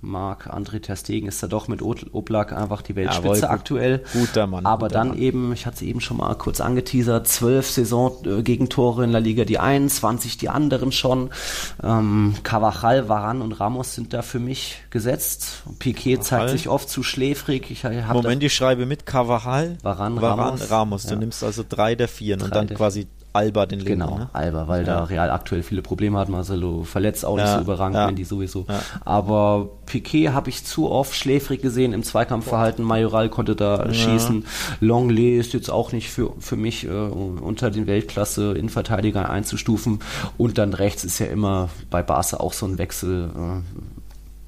Marc 0.00 0.46
André 0.46 0.80
Terstegen 0.80 1.28
ist 1.28 1.42
da 1.42 1.48
doch 1.48 1.66
mit 1.66 1.82
Oblak 1.82 2.52
einfach 2.52 2.82
die 2.82 2.94
Weltspitze 2.94 3.40
Jawohl, 3.42 3.44
aktuell. 3.44 4.04
Guter 4.12 4.46
Mann. 4.46 4.64
Aber 4.64 4.86
guter 4.88 4.98
dann 4.98 5.08
Mann. 5.08 5.18
eben, 5.18 5.52
ich 5.52 5.66
hatte 5.66 5.76
es 5.76 5.82
eben 5.82 6.00
schon 6.00 6.18
mal 6.18 6.34
kurz 6.36 6.60
angeteasert, 6.60 7.26
zwölf 7.26 7.68
Saison-Gegentore 7.68 9.04
in 9.04 9.10
La 9.10 9.18
Liga 9.18 9.44
die 9.44 9.58
einen, 9.58 9.88
20 9.88 10.36
die 10.36 10.48
anderen 10.48 10.92
schon. 10.92 11.30
Ähm, 11.82 12.34
Cavachal, 12.44 13.08
Varan 13.08 13.42
und 13.42 13.52
Ramos 13.52 13.94
sind 13.94 14.12
da 14.12 14.22
für 14.22 14.38
mich 14.38 14.82
gesetzt. 14.90 15.64
Piquet 15.80 16.16
Cavachal. 16.16 16.24
zeigt 16.24 16.50
sich 16.50 16.68
oft 16.68 16.88
zu 16.88 17.02
schläfrig. 17.02 17.70
Ich 17.70 17.84
Moment, 17.84 18.42
ich 18.42 18.54
schreibe 18.54 18.86
mit 18.86 19.04
Cavachal, 19.04 19.78
Varan, 19.82 20.20
Varan 20.20 20.38
Ramos. 20.38 20.70
Ramos. 20.70 21.02
Du 21.04 21.14
ja. 21.14 21.16
nimmst 21.16 21.42
also 21.42 21.64
drei 21.68 21.96
der 21.96 22.08
vier 22.08 22.40
und 22.40 22.54
dann 22.54 22.68
quasi 22.68 23.08
Alba 23.32 23.66
den 23.66 23.80
Linken. 23.80 24.00
Genau, 24.00 24.18
ne? 24.18 24.30
Alba, 24.32 24.68
weil 24.68 24.86
ja. 24.86 24.98
da 24.98 25.04
Real 25.04 25.30
aktuell 25.30 25.62
viele 25.62 25.82
Probleme 25.82 26.18
hat. 26.18 26.28
Marcelo 26.28 26.84
verletzt 26.84 27.24
auch 27.24 27.36
nicht 27.36 27.46
ja, 27.46 27.56
so 27.56 27.60
überragend, 27.60 27.96
ja. 27.96 28.08
wenn 28.08 28.16
die 28.16 28.24
sowieso. 28.24 28.66
Aber 29.04 29.68
Piquet 29.86 30.30
habe 30.30 30.48
ich 30.48 30.64
zu 30.64 30.90
oft 30.90 31.14
schläfrig 31.14 31.62
gesehen 31.62 31.92
im 31.92 32.02
Zweikampfverhalten. 32.02 32.84
Majoral 32.84 33.28
konnte 33.28 33.54
da 33.54 33.92
schießen. 33.92 34.44
Longley 34.80 35.38
ist 35.38 35.52
jetzt 35.52 35.70
auch 35.70 35.92
nicht 35.92 36.10
für, 36.10 36.32
für 36.38 36.56
mich 36.56 36.86
äh, 36.86 36.90
unter 36.90 37.70
den 37.70 37.86
Weltklasse 37.86 38.52
Innenverteidigern 38.52 39.26
einzustufen. 39.26 40.00
Und 40.36 40.58
dann 40.58 40.72
rechts 40.72 41.04
ist 41.04 41.18
ja 41.18 41.26
immer 41.26 41.68
bei 41.90 42.02
Barca 42.02 42.38
auch 42.38 42.52
so 42.52 42.66
ein 42.66 42.78
Wechsel. 42.78 43.30
Äh, 43.34 43.60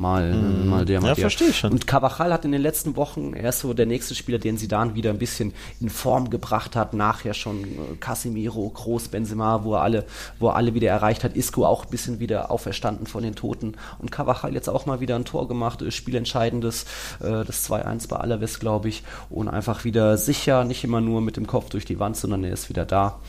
mal, 0.01 0.33
mm. 0.33 0.69
mal 0.69 0.85
der, 0.85 1.01
mal 1.01 1.09
ja, 1.09 1.15
der. 1.15 1.23
verstehe 1.23 1.49
ich 1.49 1.59
schon. 1.59 1.73
Und 1.73 1.87
Cavachal 1.87 2.33
hat 2.33 2.45
in 2.45 2.53
den 2.53 2.63
letzten 2.63 2.97
Wochen, 2.97 3.35
er 3.35 3.51
ist 3.51 3.61
so 3.61 3.75
der 3.75 3.87
nächste 3.87 4.15
Spieler, 4.15 4.39
den 4.39 4.57
sie 4.57 4.67
dann 4.67 4.95
wieder 4.95 5.11
ein 5.11 5.19
bisschen 5.19 5.53
in 5.81 5.91
Form 5.91 6.31
gebracht 6.31 6.75
hat, 6.75 6.95
nachher 6.95 7.35
schon 7.35 7.65
äh, 7.65 7.97
Casemiro, 8.01 8.69
Groß, 8.71 9.09
Benzema, 9.09 9.63
wo 9.63 9.75
er 9.75 9.83
alle, 9.83 10.07
wo 10.39 10.49
er 10.49 10.57
alle 10.57 10.75
wieder 10.75 10.89
erreicht 10.89 11.23
hat, 11.23 11.37
Isco 11.37 11.67
auch 11.67 11.85
ein 11.85 11.91
bisschen 11.91 12.19
wieder 12.19 12.51
auferstanden 12.51 13.07
von 13.07 13.23
den 13.23 13.35
Toten 13.35 13.75
und 13.99 14.11
Cavachal 14.11 14.55
jetzt 14.55 14.69
auch 14.69 14.87
mal 14.87 15.01
wieder 15.01 15.17
ein 15.17 15.25
Tor 15.25 15.47
gemacht, 15.47 15.83
äh, 15.83 15.91
spielentscheidendes, 15.91 16.85
äh, 17.21 17.45
das 17.45 17.71
2-1 17.71 18.09
bei 18.09 18.17
Alaves, 18.17 18.59
glaube 18.59 18.89
ich, 18.89 19.03
und 19.29 19.49
einfach 19.49 19.85
wieder 19.85 20.17
sicher, 20.17 20.65
nicht 20.65 20.83
immer 20.83 21.01
nur 21.01 21.21
mit 21.21 21.37
dem 21.37 21.47
Kopf 21.47 21.69
durch 21.69 21.85
die 21.85 21.99
Wand, 21.99 22.17
sondern 22.17 22.45
er 22.45 22.53
ist 22.53 22.69
wieder 22.69 22.87
da. 22.87 23.21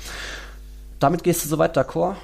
Damit 0.99 1.23
gehst 1.23 1.43
du 1.43 1.49
soweit 1.49 1.77
d'accord? 1.77 2.15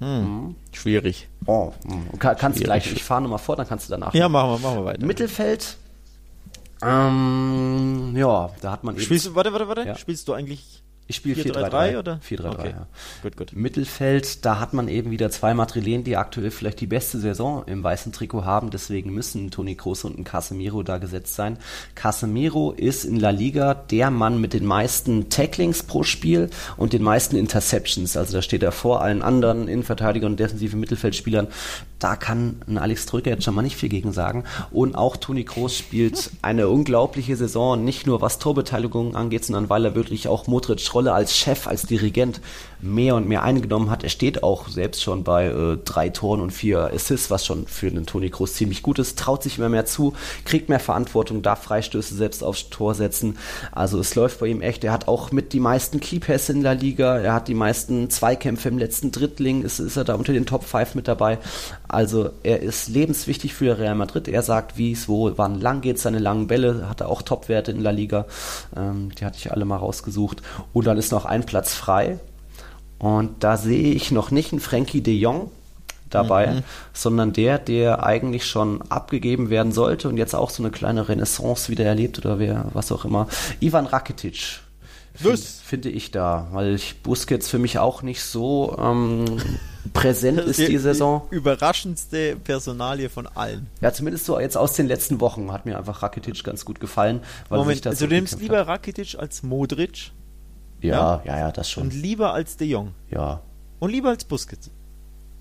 Hm. 0.00 0.06
Mhm. 0.22 0.56
Schwierig. 0.72 1.28
Oh, 1.46 1.72
hm. 1.86 2.18
Kann, 2.18 2.36
kannst 2.36 2.58
Schwierig. 2.58 2.64
gleich, 2.64 2.92
ich 2.92 3.02
fahre 3.02 3.22
nochmal 3.22 3.38
vor, 3.38 3.56
dann 3.56 3.66
kannst 3.66 3.88
du 3.88 3.90
danach. 3.90 4.14
Ja, 4.14 4.28
machen 4.28 4.50
wir, 4.50 4.58
machen 4.58 4.78
wir 4.78 4.84
weiter. 4.84 5.06
Mittelfeld. 5.06 5.76
Ähm, 6.82 8.14
ja, 8.16 8.50
da 8.60 8.72
hat 8.72 8.84
man. 8.84 8.98
Spielst 8.98 9.26
du, 9.26 9.34
warte, 9.34 9.52
warte, 9.52 9.68
warte. 9.68 9.82
Ja. 9.82 9.96
Spielst 9.96 10.28
du 10.28 10.32
eigentlich 10.34 10.82
ich 11.10 11.16
spiele 11.16 11.42
4-3-3 11.42 11.98
oder? 11.98 12.20
4-3-3, 12.22 12.48
okay. 12.48 12.70
ja. 12.70 12.86
Gut, 13.22 13.36
gut. 13.38 13.52
Mittelfeld, 13.54 14.44
da 14.44 14.60
hat 14.60 14.74
man 14.74 14.88
eben 14.88 15.10
wieder 15.10 15.30
zwei 15.30 15.54
Madrilen, 15.54 16.04
die 16.04 16.18
aktuell 16.18 16.50
vielleicht 16.50 16.82
die 16.82 16.86
beste 16.86 17.18
Saison 17.18 17.64
im 17.66 17.82
weißen 17.82 18.12
Trikot 18.12 18.44
haben. 18.44 18.68
Deswegen 18.68 19.14
müssen 19.14 19.50
Toni 19.50 19.74
Kroos 19.74 20.04
und 20.04 20.18
ein 20.18 20.24
Casemiro 20.24 20.82
da 20.82 20.98
gesetzt 20.98 21.34
sein. 21.34 21.56
Casemiro 21.94 22.72
ist 22.72 23.06
in 23.06 23.18
La 23.18 23.30
Liga 23.30 23.72
der 23.72 24.10
Mann 24.10 24.38
mit 24.38 24.52
den 24.52 24.66
meisten 24.66 25.30
Tacklings 25.30 25.82
pro 25.82 26.02
Spiel 26.02 26.50
und 26.76 26.92
den 26.92 27.02
meisten 27.02 27.36
Interceptions. 27.36 28.18
Also 28.18 28.34
da 28.34 28.42
steht 28.42 28.62
er 28.62 28.72
vor 28.72 29.00
allen 29.00 29.22
anderen 29.22 29.66
Innenverteidigern 29.66 30.32
und 30.32 30.40
defensiven 30.40 30.78
Mittelfeldspielern. 30.78 31.48
Da 31.98 32.16
kann 32.16 32.60
ein 32.68 32.78
Alex 32.78 33.06
Drücker 33.06 33.30
jetzt 33.30 33.44
schon 33.44 33.54
mal 33.54 33.62
nicht 33.62 33.76
viel 33.76 33.88
gegen 33.88 34.12
sagen. 34.12 34.44
Und 34.70 34.94
auch 34.94 35.16
Toni 35.16 35.44
Kroos 35.44 35.76
spielt 35.76 36.30
eine 36.42 36.68
unglaubliche 36.68 37.36
Saison, 37.36 37.84
nicht 37.84 38.06
nur 38.06 38.20
was 38.20 38.38
Torbeteiligung 38.38 39.16
angeht, 39.16 39.44
sondern 39.44 39.68
weil 39.68 39.84
er 39.84 39.94
wirklich 39.94 40.28
auch 40.28 40.46
Modric 40.46 40.94
Rolle 40.94 41.12
als 41.12 41.36
Chef, 41.36 41.66
als 41.66 41.82
Dirigent 41.82 42.40
mehr 42.80 43.14
und 43.16 43.28
mehr 43.28 43.42
eingenommen 43.42 43.90
hat. 43.90 44.04
Er 44.04 44.10
steht 44.10 44.42
auch 44.42 44.68
selbst 44.68 45.02
schon 45.02 45.24
bei 45.24 45.46
äh, 45.46 45.78
drei 45.84 46.08
Toren 46.10 46.40
und 46.40 46.52
vier 46.52 46.90
Assists, 46.92 47.30
was 47.30 47.44
schon 47.44 47.66
für 47.66 47.88
einen 47.88 48.06
Toni 48.06 48.30
Kroos 48.30 48.54
ziemlich 48.54 48.82
gut 48.82 48.98
ist. 48.98 49.18
Traut 49.18 49.42
sich 49.42 49.58
immer 49.58 49.68
mehr 49.68 49.86
zu, 49.86 50.14
kriegt 50.44 50.68
mehr 50.68 50.80
Verantwortung, 50.80 51.42
darf 51.42 51.62
Freistöße 51.62 52.14
selbst 52.14 52.44
aufs 52.44 52.70
Tor 52.70 52.94
setzen. 52.94 53.36
Also 53.72 53.98
es 53.98 54.14
läuft 54.14 54.40
bei 54.40 54.46
ihm 54.46 54.62
echt. 54.62 54.84
Er 54.84 54.92
hat 54.92 55.08
auch 55.08 55.32
mit 55.32 55.52
die 55.52 55.60
meisten 55.60 56.00
Keypässe 56.00 56.52
in 56.52 56.62
der 56.62 56.74
Liga. 56.74 57.18
Er 57.18 57.34
hat 57.34 57.48
die 57.48 57.54
meisten 57.54 58.10
Zweikämpfe 58.10 58.68
im 58.68 58.78
letzten 58.78 59.10
Drittling. 59.10 59.62
Ist, 59.62 59.80
ist 59.80 59.96
er 59.96 60.04
da 60.04 60.14
unter 60.14 60.32
den 60.32 60.46
Top 60.46 60.64
5 60.64 60.94
mit 60.94 61.08
dabei. 61.08 61.38
Also 61.88 62.30
er 62.42 62.60
ist 62.60 62.88
lebenswichtig 62.88 63.54
für 63.54 63.78
Real 63.78 63.94
Madrid. 63.94 64.28
Er 64.28 64.42
sagt, 64.42 64.78
wie 64.78 64.92
es 64.92 65.08
wo, 65.08 65.32
wann 65.36 65.60
lang 65.60 65.80
geht 65.80 65.98
seine 65.98 66.18
langen 66.18 66.46
Bälle. 66.46 66.88
Hat 66.88 67.00
er 67.00 67.08
auch 67.08 67.22
Topwerte 67.22 67.72
in 67.72 67.80
La 67.80 67.90
Liga. 67.90 68.26
Ähm, 68.76 69.10
die 69.18 69.24
hatte 69.24 69.38
ich 69.38 69.50
alle 69.50 69.64
mal 69.64 69.76
rausgesucht. 69.76 70.42
Und 70.72 70.86
dann 70.86 70.98
ist 70.98 71.10
noch 71.10 71.24
ein 71.24 71.44
Platz 71.44 71.74
frei. 71.74 72.18
Und 72.98 73.44
da 73.44 73.56
sehe 73.56 73.92
ich 73.92 74.10
noch 74.10 74.30
nicht 74.30 74.52
einen 74.52 74.60
Frankie 74.60 75.02
de 75.02 75.14
Jong. 75.14 75.50
dabei, 76.10 76.46
mhm. 76.46 76.62
sondern 76.94 77.32
der, 77.34 77.58
der 77.58 78.02
eigentlich 78.02 78.46
schon 78.46 78.80
abgegeben 78.88 79.50
werden 79.50 79.72
sollte 79.72 80.08
und 80.08 80.16
jetzt 80.16 80.34
auch 80.34 80.48
so 80.48 80.62
eine 80.62 80.72
kleine 80.72 81.06
Renaissance 81.08 81.70
wieder 81.70 81.84
erlebt 81.84 82.18
oder 82.18 82.38
wer, 82.38 82.64
was 82.72 82.90
auch 82.92 83.04
immer. 83.04 83.28
Ivan 83.60 83.84
Rakitic. 83.84 84.60
Find, 85.14 85.38
finde 85.40 85.88
ich 85.90 86.12
da, 86.12 86.46
weil 86.52 86.74
ich 86.76 87.02
Busquets 87.02 87.48
für 87.48 87.58
mich 87.58 87.78
auch 87.78 88.02
nicht 88.02 88.22
so 88.22 88.76
ähm, 88.80 89.24
präsent 89.92 90.38
ist 90.38 90.60
die, 90.60 90.66
die 90.66 90.78
Saison. 90.78 91.26
Überraschendste 91.30 92.36
Personalie 92.36 93.08
von 93.08 93.26
allen. 93.26 93.66
Ja, 93.80 93.92
zumindest 93.92 94.26
so 94.26 94.38
jetzt 94.38 94.56
aus 94.56 94.74
den 94.74 94.86
letzten 94.86 95.20
Wochen 95.20 95.50
hat 95.50 95.66
mir 95.66 95.76
einfach 95.76 96.02
Rakitic 96.02 96.44
ganz 96.44 96.64
gut 96.64 96.78
gefallen. 96.78 97.20
Moment, 97.50 97.86
also 97.86 98.06
du 98.06 98.14
nimmst 98.14 98.40
lieber 98.40 98.58
hat. 98.58 98.68
Rakitic 98.68 99.16
als 99.18 99.42
Modric? 99.42 100.12
Ja, 100.80 100.92
ja, 100.92 101.22
ja, 101.24 101.38
ja, 101.38 101.52
das 101.52 101.70
schon. 101.70 101.84
Und 101.84 101.94
lieber 101.94 102.32
als 102.32 102.56
De 102.56 102.68
Jong? 102.68 102.94
Ja. 103.10 103.40
Und 103.78 103.90
lieber 103.90 104.10
als 104.10 104.24
Busquets? 104.24 104.70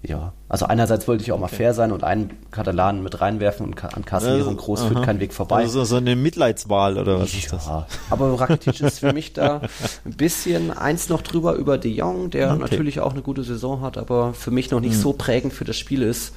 Ja, 0.04 0.34
also 0.48 0.68
einerseits 0.68 1.08
wollte 1.08 1.24
ich 1.24 1.32
auch 1.32 1.38
okay. 1.38 1.42
mal 1.42 1.48
fair 1.48 1.74
sein 1.74 1.92
und 1.92 2.04
einen 2.04 2.30
Katalanen 2.52 3.02
mit 3.02 3.20
reinwerfen 3.20 3.66
und 3.66 3.84
an 3.84 4.06
Casemiro 4.06 4.48
und 4.48 4.58
Groß 4.58 4.84
führt 4.84 5.04
kein 5.04 5.20
Weg 5.20 5.34
vorbei. 5.34 5.56
Also 5.58 5.84
so 5.86 5.96
eine 5.96 6.16
Mitleidswahl 6.16 7.00
oder 7.00 7.20
was 7.20 7.34
ja, 7.34 7.40
ist 7.40 7.54
das? 7.54 7.68
Aber 8.10 8.40
Rakitic 8.40 8.80
ist 8.80 9.00
für 9.00 9.12
mich 9.12 9.34
da 9.34 9.62
ein 10.06 10.14
bisschen 10.16 10.72
eins 10.72 11.10
noch 11.10 11.24
drüber 11.24 11.56
über 11.56 11.80
De 11.80 11.92
Jong, 11.92 12.30
der 12.30 12.52
okay. 12.52 12.60
natürlich 12.60 13.00
auch 13.00 13.12
eine 13.12 13.24
gute 13.24 13.44
Saison 13.44 13.82
hat, 13.82 13.98
aber 13.98 14.34
für 14.34 14.52
mich 14.52 14.70
noch 14.70 14.80
nicht 14.80 14.96
mhm. 14.96 15.02
so 15.02 15.14
prägend 15.14 15.52
für 15.52 15.66
das 15.66 15.78
Spiel 15.78 16.04
ist. 16.04 16.34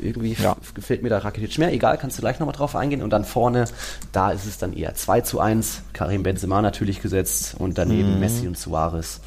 Irgendwie 0.00 0.36
ja. 0.40 0.56
gefällt 0.74 1.02
mir 1.02 1.08
da 1.08 1.18
Rakitic 1.18 1.58
mehr. 1.58 1.72
Egal, 1.72 1.98
kannst 1.98 2.18
du 2.18 2.22
gleich 2.22 2.38
nochmal 2.38 2.54
drauf 2.54 2.76
eingehen. 2.76 3.02
Und 3.02 3.10
dann 3.10 3.24
vorne, 3.24 3.66
da 4.12 4.30
ist 4.30 4.46
es 4.46 4.58
dann 4.58 4.72
eher 4.72 4.94
2 4.94 5.20
zu 5.22 5.40
1. 5.40 5.82
Karim 5.92 6.22
Benzema 6.22 6.62
natürlich 6.62 7.02
gesetzt 7.02 7.56
und 7.58 7.78
daneben 7.78 8.14
mhm. 8.14 8.20
Messi 8.20 8.46
und 8.46 8.58
Suarez 8.58 9.20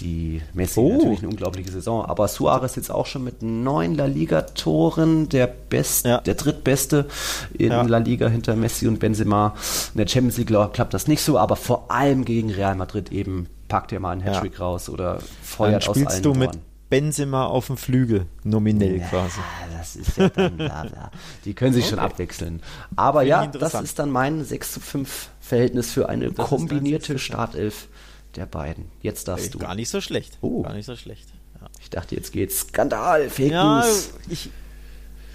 die 0.00 0.42
Messi 0.52 0.80
oh. 0.80 0.92
natürlich 0.92 1.20
eine 1.20 1.28
unglaubliche 1.28 1.70
Saison, 1.70 2.04
aber 2.04 2.28
Suarez 2.28 2.76
jetzt 2.76 2.90
auch 2.90 3.06
schon 3.06 3.24
mit 3.24 3.42
neun 3.42 3.94
La 3.94 4.06
Liga 4.06 4.42
Toren, 4.42 5.28
der 5.28 5.46
best, 5.46 6.06
ja. 6.06 6.18
der 6.18 6.34
drittbeste 6.34 7.06
in 7.54 7.70
ja. 7.70 7.82
La 7.82 7.98
Liga 7.98 8.28
hinter 8.28 8.56
Messi 8.56 8.88
und 8.88 8.98
Benzema. 8.98 9.54
In 9.94 9.98
der 9.98 10.06
Champions 10.06 10.36
League 10.38 10.48
klappt 10.72 10.94
das 10.94 11.08
nicht 11.08 11.22
so, 11.22 11.38
aber 11.38 11.56
vor 11.56 11.90
allem 11.90 12.24
gegen 12.24 12.50
Real 12.50 12.76
Madrid 12.76 13.10
eben 13.10 13.48
packt 13.68 13.92
er 13.92 14.00
mal 14.00 14.12
einen 14.12 14.22
Hattrick 14.22 14.58
ja. 14.58 14.64
raus 14.64 14.88
oder 14.88 15.18
feuert 15.42 15.88
aus 15.88 15.96
allen 15.96 16.22
du 16.22 16.34
mit 16.34 16.50
Benzema 16.88 17.46
auf 17.46 17.66
dem 17.66 17.76
Flügel, 17.76 18.26
nominell 18.44 18.98
ja, 18.98 19.08
quasi. 19.08 19.40
Das 19.76 19.96
ist 19.96 20.16
ja 20.16 20.28
dann, 20.28 20.58
ja, 20.58 20.84
ja. 20.84 21.10
Die 21.44 21.54
können 21.54 21.72
sich 21.72 21.84
okay. 21.84 21.90
schon 21.90 21.98
abwechseln. 21.98 22.62
Aber 22.94 23.22
ja, 23.22 23.46
das 23.46 23.74
ist 23.74 23.98
dann 23.98 24.10
mein 24.10 24.44
6 24.44 24.72
zu 24.72 24.80
5 24.80 25.30
Verhältnis 25.40 25.92
für 25.92 26.08
eine 26.08 26.30
das 26.30 26.48
kombinierte 26.48 27.18
Startelf 27.18 27.88
der 28.36 28.46
beiden. 28.46 28.86
Jetzt 29.02 29.28
darfst 29.28 29.54
du. 29.54 29.58
Gar 29.58 29.74
nicht 29.74 29.88
so 29.88 30.00
schlecht. 30.00 30.38
Oh. 30.40 30.62
Gar 30.62 30.74
nicht 30.74 30.86
so 30.86 30.96
schlecht. 30.96 31.28
Ja. 31.60 31.68
Ich 31.80 31.90
dachte, 31.90 32.14
jetzt 32.14 32.32
geht's 32.32 32.60
Skandal, 32.60 33.30
Fake 33.30 33.52
ja, 33.52 33.80
News. 33.80 34.10
Ich, 34.28 34.50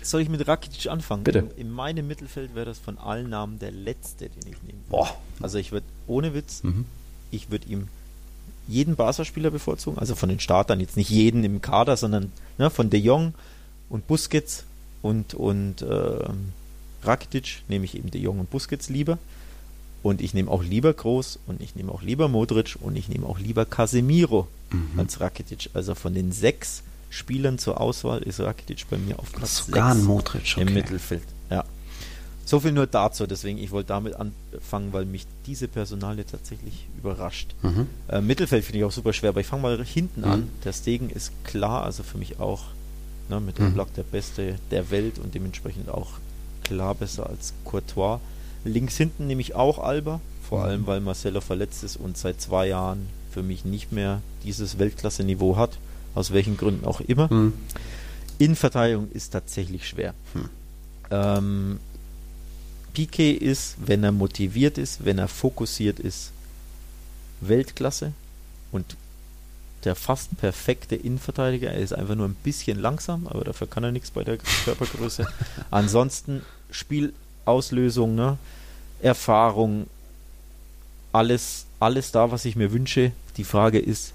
soll 0.01 0.21
ich 0.21 0.29
mit 0.29 0.47
Rakitic 0.47 0.89
anfangen? 0.89 1.23
Bitte. 1.23 1.39
In, 1.39 1.67
in 1.67 1.71
meinem 1.71 2.07
Mittelfeld 2.07 2.55
wäre 2.55 2.65
das 2.65 2.79
von 2.79 2.97
allen 2.97 3.29
Namen 3.29 3.59
der 3.59 3.71
letzte, 3.71 4.29
den 4.29 4.51
ich 4.51 4.61
nehme. 4.63 4.79
Boah. 4.89 5.17
Also 5.41 5.57
ich 5.57 5.71
würde, 5.71 5.85
ohne 6.07 6.33
Witz, 6.33 6.63
mhm. 6.63 6.85
ich 7.29 7.51
würde 7.51 7.67
ihm 7.67 7.87
jeden 8.67 8.95
Barca-Spieler 8.95 9.51
bevorzugen, 9.51 9.97
also 9.97 10.15
von 10.15 10.29
den 10.29 10.39
Startern, 10.39 10.79
jetzt 10.79 10.97
nicht 10.97 11.09
jeden 11.09 11.43
im 11.43 11.61
Kader, 11.61 11.97
sondern 11.97 12.31
ne, 12.57 12.69
von 12.69 12.89
De 12.89 12.99
Jong 12.99 13.33
und 13.89 14.07
Busquets 14.07 14.63
und, 15.01 15.33
und 15.33 15.81
äh, 15.81 16.29
Rakitic 17.03 17.63
nehme 17.67 17.85
ich 17.85 17.95
eben 17.95 18.11
De 18.11 18.21
Jong 18.21 18.39
und 18.39 18.49
Busquets 18.49 18.89
lieber. 18.89 19.17
Und 20.03 20.19
ich 20.21 20.33
nehme 20.33 20.49
auch 20.49 20.63
lieber 20.63 20.91
Groß 20.93 21.39
und 21.45 21.61
ich 21.61 21.75
nehme 21.75 21.91
auch 21.91 22.01
lieber 22.01 22.27
Modric 22.27 22.75
und 22.81 22.95
ich 22.95 23.07
nehme 23.07 23.27
auch 23.27 23.37
lieber 23.37 23.65
Casemiro 23.65 24.47
mhm. 24.71 24.99
als 24.99 25.19
Rakitic. 25.19 25.69
Also 25.73 25.93
von 25.93 26.13
den 26.15 26.31
sechs 26.31 26.81
Spielern 27.11 27.59
zur 27.59 27.79
Auswahl 27.79 28.21
ist 28.23 28.39
Rakitic 28.39 28.89
bei 28.89 28.97
mir 28.97 29.19
auf 29.19 29.31
Platz 29.31 29.57
Sogar 29.57 29.91
ein 29.91 30.03
Modric, 30.03 30.53
okay. 30.53 30.61
im 30.61 30.73
Mittelfeld. 30.73 31.23
Ja. 31.51 31.65
So 32.45 32.59
viel 32.59 32.71
nur 32.71 32.87
dazu, 32.87 33.27
deswegen 33.27 33.57
ich 33.57 33.71
wollte 33.71 33.89
damit 33.89 34.15
anfangen, 34.15 34.93
weil 34.93 35.05
mich 35.05 35.25
diese 35.45 35.67
Personalie 35.67 36.25
tatsächlich 36.25 36.87
überrascht. 36.97 37.53
Mhm. 37.61 37.87
Äh, 38.09 38.21
Mittelfeld 38.21 38.65
finde 38.65 38.79
ich 38.79 38.85
auch 38.85 38.91
super 38.91 39.13
schwer, 39.13 39.29
aber 39.29 39.41
ich 39.41 39.47
fange 39.47 39.61
mal 39.61 39.83
hinten 39.83 40.21
mhm. 40.21 40.27
an. 40.27 40.49
Der 40.63 40.73
Stegen 40.73 41.09
ist 41.09 41.31
klar, 41.43 41.83
also 41.83 42.03
für 42.03 42.17
mich 42.17 42.39
auch 42.39 42.63
ne, 43.29 43.39
mit 43.39 43.57
dem 43.57 43.69
mhm. 43.69 43.73
Block 43.73 43.93
der 43.93 44.03
Beste 44.03 44.55
der 44.71 44.91
Welt 44.91 45.19
und 45.19 45.33
dementsprechend 45.33 45.89
auch 45.89 46.11
klar 46.63 46.95
besser 46.95 47.27
als 47.27 47.53
Courtois. 47.63 48.19
Links 48.63 48.97
hinten 48.97 49.27
nehme 49.27 49.41
ich 49.41 49.55
auch 49.55 49.79
Alba, 49.79 50.19
vor 50.47 50.59
mhm. 50.59 50.65
allem 50.65 50.87
weil 50.87 50.99
Marcelo 50.99 51.41
verletzt 51.41 51.83
ist 51.83 51.97
und 51.97 52.17
seit 52.17 52.41
zwei 52.41 52.67
Jahren 52.67 53.07
für 53.31 53.43
mich 53.43 53.65
nicht 53.65 53.91
mehr 53.91 54.21
dieses 54.43 54.77
Weltklasse-Niveau 54.77 55.55
hat, 55.55 55.77
aus 56.15 56.31
welchen 56.33 56.57
Gründen 56.57 56.85
auch 56.85 57.01
immer. 57.01 57.31
Mhm. 57.31 57.53
Innenverteidigung 58.37 59.09
ist 59.11 59.31
tatsächlich 59.31 59.87
schwer. 59.87 60.13
Mhm. 60.33 60.49
Ähm, 61.11 61.79
Piquet 62.93 63.33
ist, 63.33 63.75
wenn 63.85 64.03
er 64.03 64.11
motiviert 64.11 64.77
ist, 64.77 65.05
wenn 65.05 65.17
er 65.17 65.27
fokussiert 65.27 65.99
ist, 65.99 66.31
Weltklasse 67.41 68.13
und 68.71 68.95
der 69.83 69.95
fast 69.95 70.37
perfekte 70.37 70.95
Innenverteidiger. 70.95 71.71
Er 71.71 71.79
ist 71.79 71.93
einfach 71.93 72.15
nur 72.15 72.27
ein 72.27 72.35
bisschen 72.35 72.79
langsam, 72.79 73.27
aber 73.27 73.43
dafür 73.43 73.67
kann 73.67 73.83
er 73.83 73.91
nichts 73.91 74.11
bei 74.11 74.23
der 74.23 74.37
Körpergröße. 74.37 75.27
Ansonsten 75.71 76.43
Spiel 76.69 77.13
Auslösung, 77.45 78.15
ne? 78.15 78.37
Erfahrung, 79.01 79.87
alles, 81.11 81.65
alles 81.79 82.11
da, 82.11 82.31
was 82.31 82.45
ich 82.45 82.55
mir 82.55 82.71
wünsche. 82.71 83.11
Die 83.37 83.43
Frage 83.43 83.79
ist, 83.79 84.13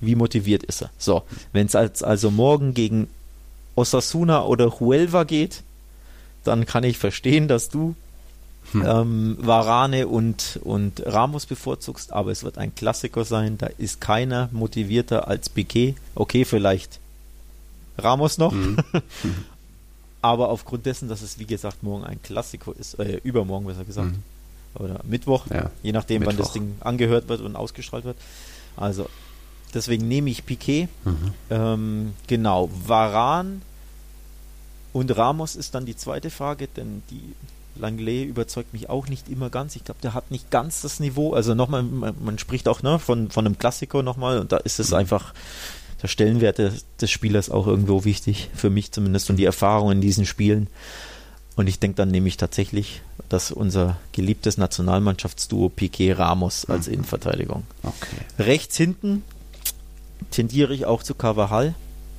wie 0.00 0.16
motiviert 0.16 0.64
ist 0.64 0.82
er? 0.82 0.90
So, 0.98 1.22
wenn 1.52 1.66
es 1.66 1.76
als, 1.76 2.02
also 2.02 2.30
morgen 2.30 2.74
gegen 2.74 3.08
Osasuna 3.76 4.44
oder 4.44 4.80
Huelva 4.80 5.24
geht, 5.24 5.62
dann 6.42 6.66
kann 6.66 6.84
ich 6.84 6.98
verstehen, 6.98 7.48
dass 7.48 7.68
du 7.68 7.94
hm. 8.74 8.84
ähm, 8.86 9.38
Varane 9.40 10.06
und, 10.06 10.60
und 10.62 11.02
Ramos 11.06 11.46
bevorzugst, 11.46 12.12
aber 12.12 12.30
es 12.30 12.44
wird 12.44 12.58
ein 12.58 12.74
Klassiker 12.74 13.24
sein. 13.24 13.56
Da 13.58 13.68
ist 13.78 14.00
keiner 14.00 14.48
motivierter 14.52 15.28
als 15.28 15.48
Piquet. 15.48 15.94
Okay, 16.14 16.44
vielleicht 16.44 17.00
Ramos 17.96 18.38
noch. 18.38 18.52
Hm. 18.52 18.76
Aber 20.24 20.48
aufgrund 20.48 20.86
dessen, 20.86 21.10
dass 21.10 21.20
es 21.20 21.38
wie 21.38 21.44
gesagt 21.44 21.82
morgen 21.82 22.02
ein 22.02 22.18
Klassiko 22.22 22.72
ist, 22.72 22.98
äh, 22.98 23.20
übermorgen 23.24 23.66
besser 23.66 23.84
gesagt, 23.84 24.12
mhm. 24.12 24.82
oder 24.82 25.00
Mittwoch, 25.04 25.46
ja, 25.50 25.70
je 25.82 25.92
nachdem, 25.92 26.20
Mittwoch. 26.20 26.32
wann 26.32 26.42
das 26.42 26.52
Ding 26.52 26.76
angehört 26.80 27.28
wird 27.28 27.42
und 27.42 27.56
ausgestrahlt 27.56 28.06
wird. 28.06 28.16
Also 28.74 29.06
deswegen 29.74 30.08
nehme 30.08 30.30
ich 30.30 30.46
Piquet. 30.46 30.88
Mhm. 31.04 31.34
Ähm, 31.50 32.14
genau, 32.26 32.70
Varan 32.86 33.60
und 34.94 35.14
Ramos 35.14 35.56
ist 35.56 35.74
dann 35.74 35.84
die 35.84 35.94
zweite 35.94 36.30
Frage, 36.30 36.68
denn 36.68 37.02
die 37.10 37.34
Langley 37.76 38.24
überzeugt 38.24 38.72
mich 38.72 38.88
auch 38.88 39.08
nicht 39.08 39.28
immer 39.28 39.50
ganz. 39.50 39.76
Ich 39.76 39.84
glaube, 39.84 40.00
der 40.02 40.14
hat 40.14 40.30
nicht 40.30 40.50
ganz 40.50 40.82
das 40.82 41.00
Niveau. 41.00 41.32
Also 41.32 41.54
nochmal, 41.54 41.82
man, 41.82 42.14
man 42.22 42.38
spricht 42.38 42.68
auch 42.68 42.82
ne, 42.82 42.98
von, 42.98 43.30
von 43.30 43.46
einem 43.46 43.58
Klassiker 43.58 44.02
nochmal 44.02 44.38
und 44.38 44.52
da 44.52 44.58
ist 44.58 44.78
es 44.78 44.90
mhm. 44.90 44.98
einfach 44.98 45.34
der 46.02 46.08
Stellenwert 46.08 46.58
des, 46.58 46.84
des 47.00 47.10
Spielers 47.10 47.50
auch 47.50 47.66
irgendwo 47.66 48.04
wichtig, 48.04 48.50
für 48.54 48.70
mich 48.70 48.92
zumindest, 48.92 49.30
und 49.30 49.36
die 49.36 49.44
Erfahrung 49.44 49.92
in 49.92 50.00
diesen 50.00 50.26
Spielen. 50.26 50.68
Und 51.56 51.68
ich 51.68 51.78
denke 51.78 51.96
dann 51.96 52.10
nämlich 52.10 52.36
tatsächlich, 52.36 53.00
dass 53.28 53.50
unser 53.50 53.96
geliebtes 54.12 54.58
Nationalmannschaftsduo 54.58 55.68
Piquet 55.68 56.12
Ramos 56.12 56.66
als 56.66 56.88
mhm. 56.88 56.94
Innenverteidigung. 56.94 57.64
Okay. 57.82 58.16
Rechts 58.38 58.76
hinten 58.76 59.22
tendiere 60.30 60.74
ich 60.74 60.86
auch 60.86 61.02
zu 61.02 61.14
Carvajal. 61.14 61.74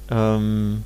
Ähm, 0.10 0.84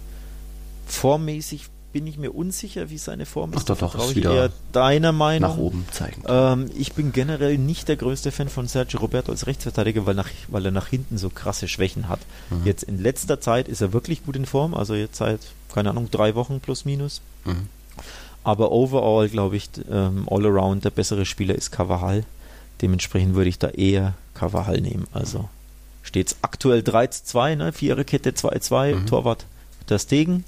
formmäßig 0.87 1.69
bin 1.91 2.05
ich 2.05 2.17
mir 2.17 2.31
unsicher, 2.31 2.89
wie 2.89 2.97
seine 2.97 3.25
Form 3.25 3.53
ist. 3.53 3.59
Ach, 3.61 3.77
doch, 3.77 3.93
doch, 3.93 4.09
ist 4.09 4.15
wieder 4.15 4.33
eher 4.33 4.51
deiner 4.71 5.11
Meinung. 5.11 5.49
Nach 5.49 5.57
oben 5.57 5.85
zeigen. 5.91 6.23
Ähm, 6.27 6.69
ich 6.75 6.93
bin 6.93 7.11
generell 7.11 7.57
nicht 7.57 7.87
der 7.87 7.95
größte 7.95 8.31
Fan 8.31 8.49
von 8.49 8.67
Sergio 8.67 8.99
Roberto 8.99 9.31
als 9.31 9.47
Rechtsverteidiger, 9.47 10.05
weil, 10.05 10.15
nach, 10.15 10.29
weil 10.47 10.65
er 10.65 10.71
nach 10.71 10.87
hinten 10.87 11.17
so 11.17 11.29
krasse 11.29 11.67
Schwächen 11.67 12.07
hat. 12.07 12.19
Mhm. 12.49 12.65
Jetzt 12.65 12.83
in 12.83 12.99
letzter 12.99 13.41
Zeit 13.41 13.67
ist 13.67 13.81
er 13.81 13.93
wirklich 13.93 14.25
gut 14.25 14.35
in 14.35 14.45
Form, 14.45 14.73
also 14.73 14.93
jetzt 14.93 15.17
seit, 15.17 15.39
keine 15.73 15.89
Ahnung, 15.89 16.09
drei 16.11 16.35
Wochen 16.35 16.59
plus 16.59 16.85
minus. 16.85 17.21
Mhm. 17.45 17.67
Aber 18.43 18.71
overall, 18.71 19.27
glaube 19.27 19.57
ich, 19.57 19.69
ähm, 19.91 20.27
all 20.29 20.45
around 20.45 20.85
der 20.85 20.91
bessere 20.91 21.25
Spieler 21.25 21.55
ist 21.55 21.71
Carvajal. 21.71 22.23
Dementsprechend 22.81 23.35
würde 23.35 23.49
ich 23.49 23.59
da 23.59 23.69
eher 23.69 24.13
Carvajal 24.33 24.79
nehmen. 24.79 25.07
Also 25.11 25.49
steht 26.03 26.27
es 26.27 26.37
aktuell 26.41 26.81
3 26.81 27.07
zu 27.07 27.25
2, 27.25 27.55
ne? 27.55 27.73
Viererkette 27.73 28.31
2-2, 28.31 28.95
mhm. 28.95 29.05
Torwart 29.07 29.45
der 29.89 29.99
Stegen. 29.99 30.45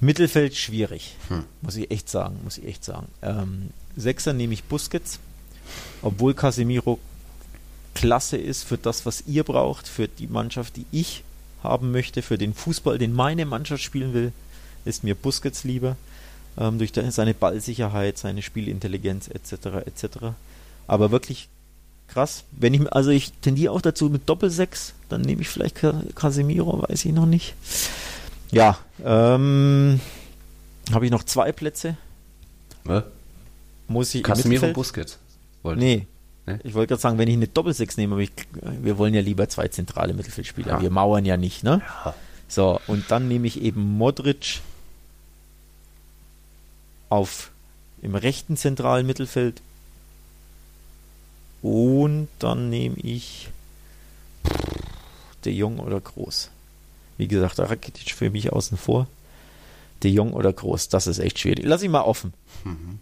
Mittelfeld 0.00 0.56
schwierig, 0.56 1.16
hm. 1.28 1.44
muss 1.60 1.76
ich 1.76 1.90
echt 1.90 2.08
sagen, 2.08 2.40
muss 2.42 2.58
ich 2.58 2.66
echt 2.66 2.84
sagen. 2.84 3.08
Ähm, 3.22 3.70
Sechser 3.96 4.32
nehme 4.32 4.54
ich 4.54 4.64
Busquets, 4.64 5.18
obwohl 6.02 6.34
Casemiro 6.34 6.98
klasse 7.94 8.38
ist 8.38 8.64
für 8.64 8.78
das, 8.78 9.04
was 9.04 9.24
ihr 9.26 9.44
braucht, 9.44 9.88
für 9.88 10.08
die 10.08 10.26
Mannschaft, 10.26 10.76
die 10.76 10.86
ich 10.90 11.22
haben 11.62 11.90
möchte, 11.90 12.22
für 12.22 12.38
den 12.38 12.54
Fußball, 12.54 12.98
den 12.98 13.12
meine 13.12 13.44
Mannschaft 13.44 13.82
spielen 13.82 14.14
will, 14.14 14.32
ist 14.84 15.04
mir 15.04 15.14
Busquets 15.14 15.64
lieber. 15.64 15.96
Ähm, 16.58 16.78
durch 16.78 16.92
seine 17.10 17.34
Ballsicherheit, 17.34 18.18
seine 18.18 18.42
Spielintelligenz 18.42 19.28
etc. 19.28 19.86
etc. 19.86 20.18
Aber 20.86 21.10
wirklich 21.10 21.48
krass. 22.08 22.44
Wenn 22.50 22.74
ich 22.74 22.92
also 22.92 23.10
ich 23.10 23.32
tendiere 23.40 23.72
auch 23.72 23.82
dazu 23.82 24.10
mit 24.10 24.28
Doppelsechs, 24.28 24.94
dann 25.08 25.20
nehme 25.20 25.42
ich 25.42 25.48
vielleicht 25.48 25.76
Casemiro, 26.14 26.82
weiß 26.88 27.04
ich 27.04 27.12
noch 27.12 27.26
nicht. 27.26 27.54
Ja, 28.52 28.78
Ähm, 29.04 30.00
Habe 30.92 31.04
ich 31.04 31.10
noch 31.10 31.24
zwei 31.24 31.52
Plätze? 31.52 31.96
Was? 32.84 33.04
Muss 33.88 34.14
ich 34.14 34.22
Casemiro 34.22 34.72
Busquets? 34.72 35.18
Wollt. 35.62 35.78
Nee. 35.78 36.06
nee. 36.46 36.58
Ich 36.64 36.74
wollte 36.74 36.88
gerade 36.88 37.02
sagen, 37.02 37.18
wenn 37.18 37.28
ich 37.28 37.34
eine 37.34 37.48
Doppelsechs 37.48 37.96
nehme, 37.96 38.14
aber 38.14 38.22
ich, 38.22 38.32
wir 38.62 38.98
wollen 38.98 39.14
ja 39.14 39.20
lieber 39.20 39.48
zwei 39.48 39.68
zentrale 39.68 40.14
Mittelfeldspieler. 40.14 40.74
Ja. 40.74 40.80
Wir 40.80 40.90
mauern 40.90 41.24
ja 41.24 41.36
nicht, 41.36 41.62
ne? 41.62 41.82
Ja. 42.04 42.14
So, 42.48 42.80
und 42.86 43.10
dann 43.10 43.28
nehme 43.28 43.46
ich 43.46 43.60
eben 43.60 43.96
Modric 43.98 44.60
auf 47.08 47.50
im 48.02 48.14
rechten 48.14 48.56
zentralen 48.56 49.06
Mittelfeld. 49.06 49.60
Und 51.62 52.28
dann 52.38 52.70
nehme 52.70 52.96
ich 52.96 53.48
De 55.44 55.52
Jong 55.52 55.78
oder 55.78 56.00
Groß. 56.00 56.50
Wie 57.20 57.28
gesagt, 57.28 57.58
Rakitic 57.58 58.14
für 58.14 58.30
mich 58.30 58.50
außen 58.50 58.78
vor. 58.78 59.06
De 60.02 60.10
Jong 60.10 60.32
oder 60.32 60.54
Groß, 60.54 60.88
das 60.88 61.06
ist 61.06 61.18
echt 61.18 61.38
schwierig. 61.38 61.66
Lass 61.66 61.82
ich 61.82 61.90
mal 61.90 62.00
offen. 62.00 62.32
Mhm. 62.64 62.98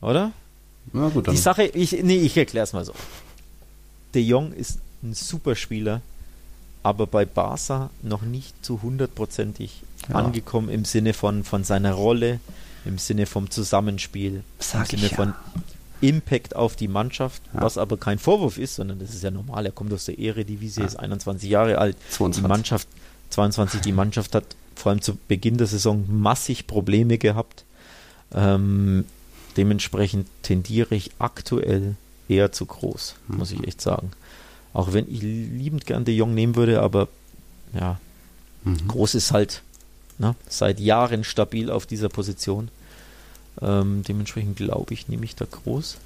Oder? 0.00 0.32
Na 0.94 1.10
gut, 1.10 1.26
dann. 1.26 1.34
Die 1.34 1.40
Sache, 1.40 1.64
ich, 1.64 1.92
nee, 2.02 2.16
ich 2.16 2.34
erkläre 2.38 2.64
es 2.64 2.72
mal 2.72 2.86
so. 2.86 2.94
De 4.14 4.22
Jong 4.22 4.54
ist 4.54 4.78
ein 5.02 5.12
super 5.12 5.54
Spieler, 5.54 6.00
aber 6.82 7.06
bei 7.06 7.26
Barca 7.26 7.90
noch 8.00 8.22
nicht 8.22 8.64
zu 8.64 8.80
hundertprozentig 8.80 9.82
ja. 10.08 10.14
angekommen 10.14 10.70
im 10.70 10.86
Sinne 10.86 11.12
von, 11.12 11.44
von 11.44 11.62
seiner 11.62 11.92
Rolle, 11.92 12.40
im 12.86 12.96
Sinne 12.96 13.26
vom 13.26 13.50
Zusammenspiel, 13.50 14.44
Sag 14.60 14.94
im 14.94 15.00
Sinne 15.00 15.10
ja. 15.10 15.14
von 15.14 15.34
Impact 16.00 16.56
auf 16.56 16.74
die 16.74 16.88
Mannschaft, 16.88 17.42
ja. 17.52 17.60
was 17.60 17.76
aber 17.76 17.98
kein 17.98 18.18
Vorwurf 18.18 18.56
ist, 18.56 18.76
sondern 18.76 18.98
das 18.98 19.10
ist 19.10 19.22
ja 19.22 19.30
normal. 19.30 19.66
Er 19.66 19.72
kommt 19.72 19.92
aus 19.92 20.06
der 20.06 20.18
Eredivisie, 20.18 20.80
ja. 20.80 20.86
ist 20.86 20.96
21 20.96 21.50
Jahre 21.50 21.76
alt. 21.76 21.98
22. 22.08 22.42
Die 22.42 22.48
Mannschaft, 22.48 22.88
22, 23.30 23.80
die 23.80 23.92
Mannschaft 23.92 24.34
hat 24.34 24.44
vor 24.74 24.90
allem 24.90 25.02
zu 25.02 25.16
Beginn 25.28 25.58
der 25.58 25.66
Saison 25.66 26.04
massig 26.08 26.66
Probleme 26.66 27.18
gehabt. 27.18 27.64
Ähm, 28.32 29.04
dementsprechend 29.56 30.28
tendiere 30.42 30.94
ich 30.94 31.10
aktuell 31.18 31.96
eher 32.28 32.52
zu 32.52 32.66
groß, 32.66 33.16
mhm. 33.26 33.38
muss 33.38 33.52
ich 33.52 33.66
echt 33.66 33.80
sagen. 33.80 34.10
Auch 34.72 34.92
wenn 34.92 35.10
ich 35.10 35.22
liebend 35.22 35.86
gern 35.86 36.04
De 36.04 36.14
Jong 36.14 36.34
nehmen 36.34 36.56
würde, 36.56 36.80
aber 36.80 37.08
ja, 37.74 37.98
mhm. 38.64 38.86
groß 38.86 39.14
ist 39.14 39.32
halt 39.32 39.62
ne, 40.18 40.34
seit 40.48 40.78
Jahren 40.78 41.24
stabil 41.24 41.70
auf 41.70 41.86
dieser 41.86 42.08
Position. 42.08 42.68
Ähm, 43.60 44.04
dementsprechend 44.06 44.56
glaube 44.56 44.94
ich, 44.94 45.08
nehme 45.08 45.24
ich 45.24 45.34
da 45.34 45.46
groß. 45.50 45.96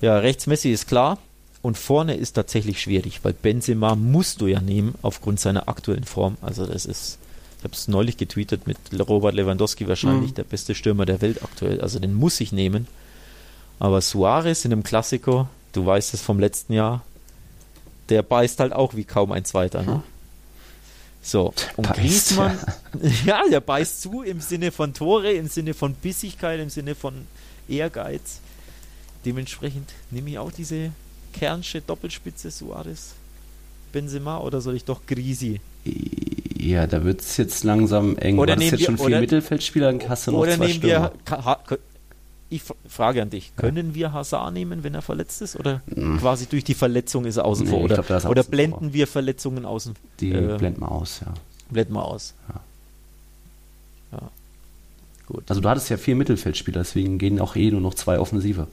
Ja, 0.00 0.18
rechts 0.18 0.46
Messi 0.46 0.72
ist 0.72 0.88
klar. 0.88 1.18
Und 1.60 1.76
vorne 1.76 2.14
ist 2.14 2.32
tatsächlich 2.32 2.80
schwierig, 2.80 3.20
weil 3.24 3.32
Benzema 3.32 3.96
musst 3.96 4.40
du 4.40 4.46
ja 4.46 4.60
nehmen 4.60 4.94
aufgrund 5.02 5.40
seiner 5.40 5.68
aktuellen 5.68 6.04
Form. 6.04 6.36
Also 6.40 6.66
das 6.66 6.86
ist, 6.86 7.18
ich 7.58 7.64
habe 7.64 7.74
es 7.74 7.88
neulich 7.88 8.16
getweetet 8.16 8.66
mit 8.66 8.78
Robert 9.08 9.34
Lewandowski 9.34 9.88
wahrscheinlich 9.88 10.30
mhm. 10.30 10.34
der 10.36 10.44
beste 10.44 10.74
Stürmer 10.74 11.04
der 11.04 11.20
Welt 11.20 11.42
aktuell. 11.42 11.80
Also 11.80 11.98
den 11.98 12.14
muss 12.14 12.40
ich 12.40 12.52
nehmen. 12.52 12.86
Aber 13.80 14.00
Suarez 14.00 14.64
in 14.64 14.72
einem 14.72 14.82
Klassiker, 14.84 15.48
du 15.72 15.84
weißt 15.84 16.14
es 16.14 16.22
vom 16.22 16.38
letzten 16.38 16.72
Jahr, 16.72 17.02
der 18.08 18.22
beißt 18.22 18.60
halt 18.60 18.72
auch 18.72 18.94
wie 18.94 19.04
kaum 19.04 19.32
ein 19.32 19.44
zweiter. 19.44 19.82
Ne? 19.82 20.02
So, 21.22 21.52
und 21.76 21.92
Griezmann, 21.92 22.58
ja, 23.26 23.42
der 23.50 23.60
beißt 23.60 24.00
zu 24.00 24.22
im 24.22 24.40
Sinne 24.40 24.70
von 24.70 24.94
Tore, 24.94 25.32
im 25.32 25.48
Sinne 25.48 25.74
von 25.74 25.94
Bissigkeit, 25.94 26.60
im 26.60 26.70
Sinne 26.70 26.94
von 26.94 27.26
Ehrgeiz. 27.68 28.40
Dementsprechend 29.24 29.90
nehme 30.10 30.30
ich 30.30 30.38
auch 30.38 30.52
diese 30.52 30.92
Kernsche 31.38 31.80
Doppelspitze 31.80 32.50
Suarez 32.50 33.14
Benzema 33.92 34.38
oder 34.38 34.60
soll 34.60 34.76
ich 34.76 34.84
doch 34.84 35.00
Grisi? 35.06 35.60
Ja, 36.58 36.86
da 36.86 37.04
wird 37.04 37.20
es 37.20 37.36
jetzt 37.36 37.64
langsam 37.64 38.16
eng. 38.18 38.38
Oder 38.38 38.56
nehmen 38.56 38.70
jetzt 38.70 38.80
wir, 38.80 38.86
schon 38.86 38.98
viel 38.98 39.20
Mittelfeldspieler, 39.20 39.98
hast 40.08 40.26
du 40.26 40.32
noch 40.32 40.40
oder 40.40 40.56
zwei 40.56 40.66
nehmen 40.66 40.82
wir, 40.82 41.12
ich 42.50 42.62
frage 42.88 43.22
an 43.22 43.30
dich, 43.30 43.54
können 43.56 43.94
wir 43.94 44.12
Hazard 44.12 44.54
nehmen, 44.54 44.82
wenn 44.82 44.94
er 44.94 45.02
verletzt 45.02 45.42
ist? 45.42 45.56
Oder 45.56 45.82
mhm. 45.86 46.18
quasi 46.18 46.46
durch 46.46 46.64
die 46.64 46.74
Verletzung 46.74 47.26
ist 47.26 47.36
er 47.36 47.44
außen 47.44 47.66
nee, 47.66 47.70
vor? 47.70 47.80
Oder, 47.82 48.02
glaub, 48.02 48.24
oder 48.24 48.42
blenden 48.42 48.78
vor. 48.78 48.92
wir 48.92 49.06
Verletzungen 49.06 49.66
außen? 49.66 49.94
Die 50.20 50.32
äh, 50.32 50.56
blenden 50.56 50.80
wir 50.80 50.90
aus, 50.90 51.20
ja. 51.20 51.34
Blenden 51.70 51.92
wir 51.92 52.04
aus. 52.04 52.34
Ja. 52.48 52.60
ja. 54.12 54.30
Gut. 55.26 55.44
Also 55.48 55.60
du 55.60 55.68
hattest 55.68 55.90
ja 55.90 55.98
vier 55.98 56.16
Mittelfeldspieler, 56.16 56.80
deswegen 56.80 57.18
gehen 57.18 57.38
auch 57.38 57.54
eh 57.54 57.70
nur 57.70 57.82
noch 57.82 57.94
zwei 57.94 58.18
Offensive. 58.18 58.66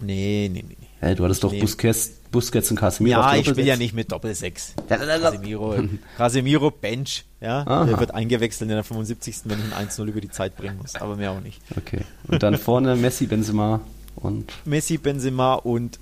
Nee, 0.00 0.50
nee, 0.52 0.64
nee. 0.68 0.76
Hey, 1.02 1.16
du 1.16 1.24
hattest 1.24 1.42
doch 1.42 1.50
nee. 1.50 1.60
Busquets, 1.60 2.12
Busquets 2.30 2.70
und 2.70 2.76
Casemiro. 2.76 3.20
Ja, 3.20 3.34
ich 3.34 3.48
spiele 3.48 3.66
ja 3.66 3.76
nicht 3.76 3.92
mit 3.92 4.12
Doppel-6. 4.12 4.86
Casemiro, 4.88 5.74
Casemiro 6.16 6.70
Bench. 6.70 7.24
Ja, 7.40 7.66
Aha. 7.66 7.86
der 7.86 7.98
wird 7.98 8.14
eingewechselt 8.14 8.70
in 8.70 8.76
der 8.76 8.84
75. 8.84 9.40
wenn 9.46 9.58
ich 9.58 9.74
ein 9.74 9.88
1-0 9.88 10.04
über 10.04 10.20
die 10.20 10.30
Zeit 10.30 10.56
bringen 10.56 10.78
muss. 10.80 10.94
Aber 10.94 11.16
mehr 11.16 11.32
auch 11.32 11.40
nicht. 11.40 11.60
Okay. 11.76 12.02
Und 12.28 12.44
dann 12.44 12.56
vorne 12.56 12.94
Messi, 13.02 13.26
Benzema 13.26 13.80
und. 14.14 14.52
Messi, 14.64 14.96
Benzema 14.96 15.54
und 15.54 15.98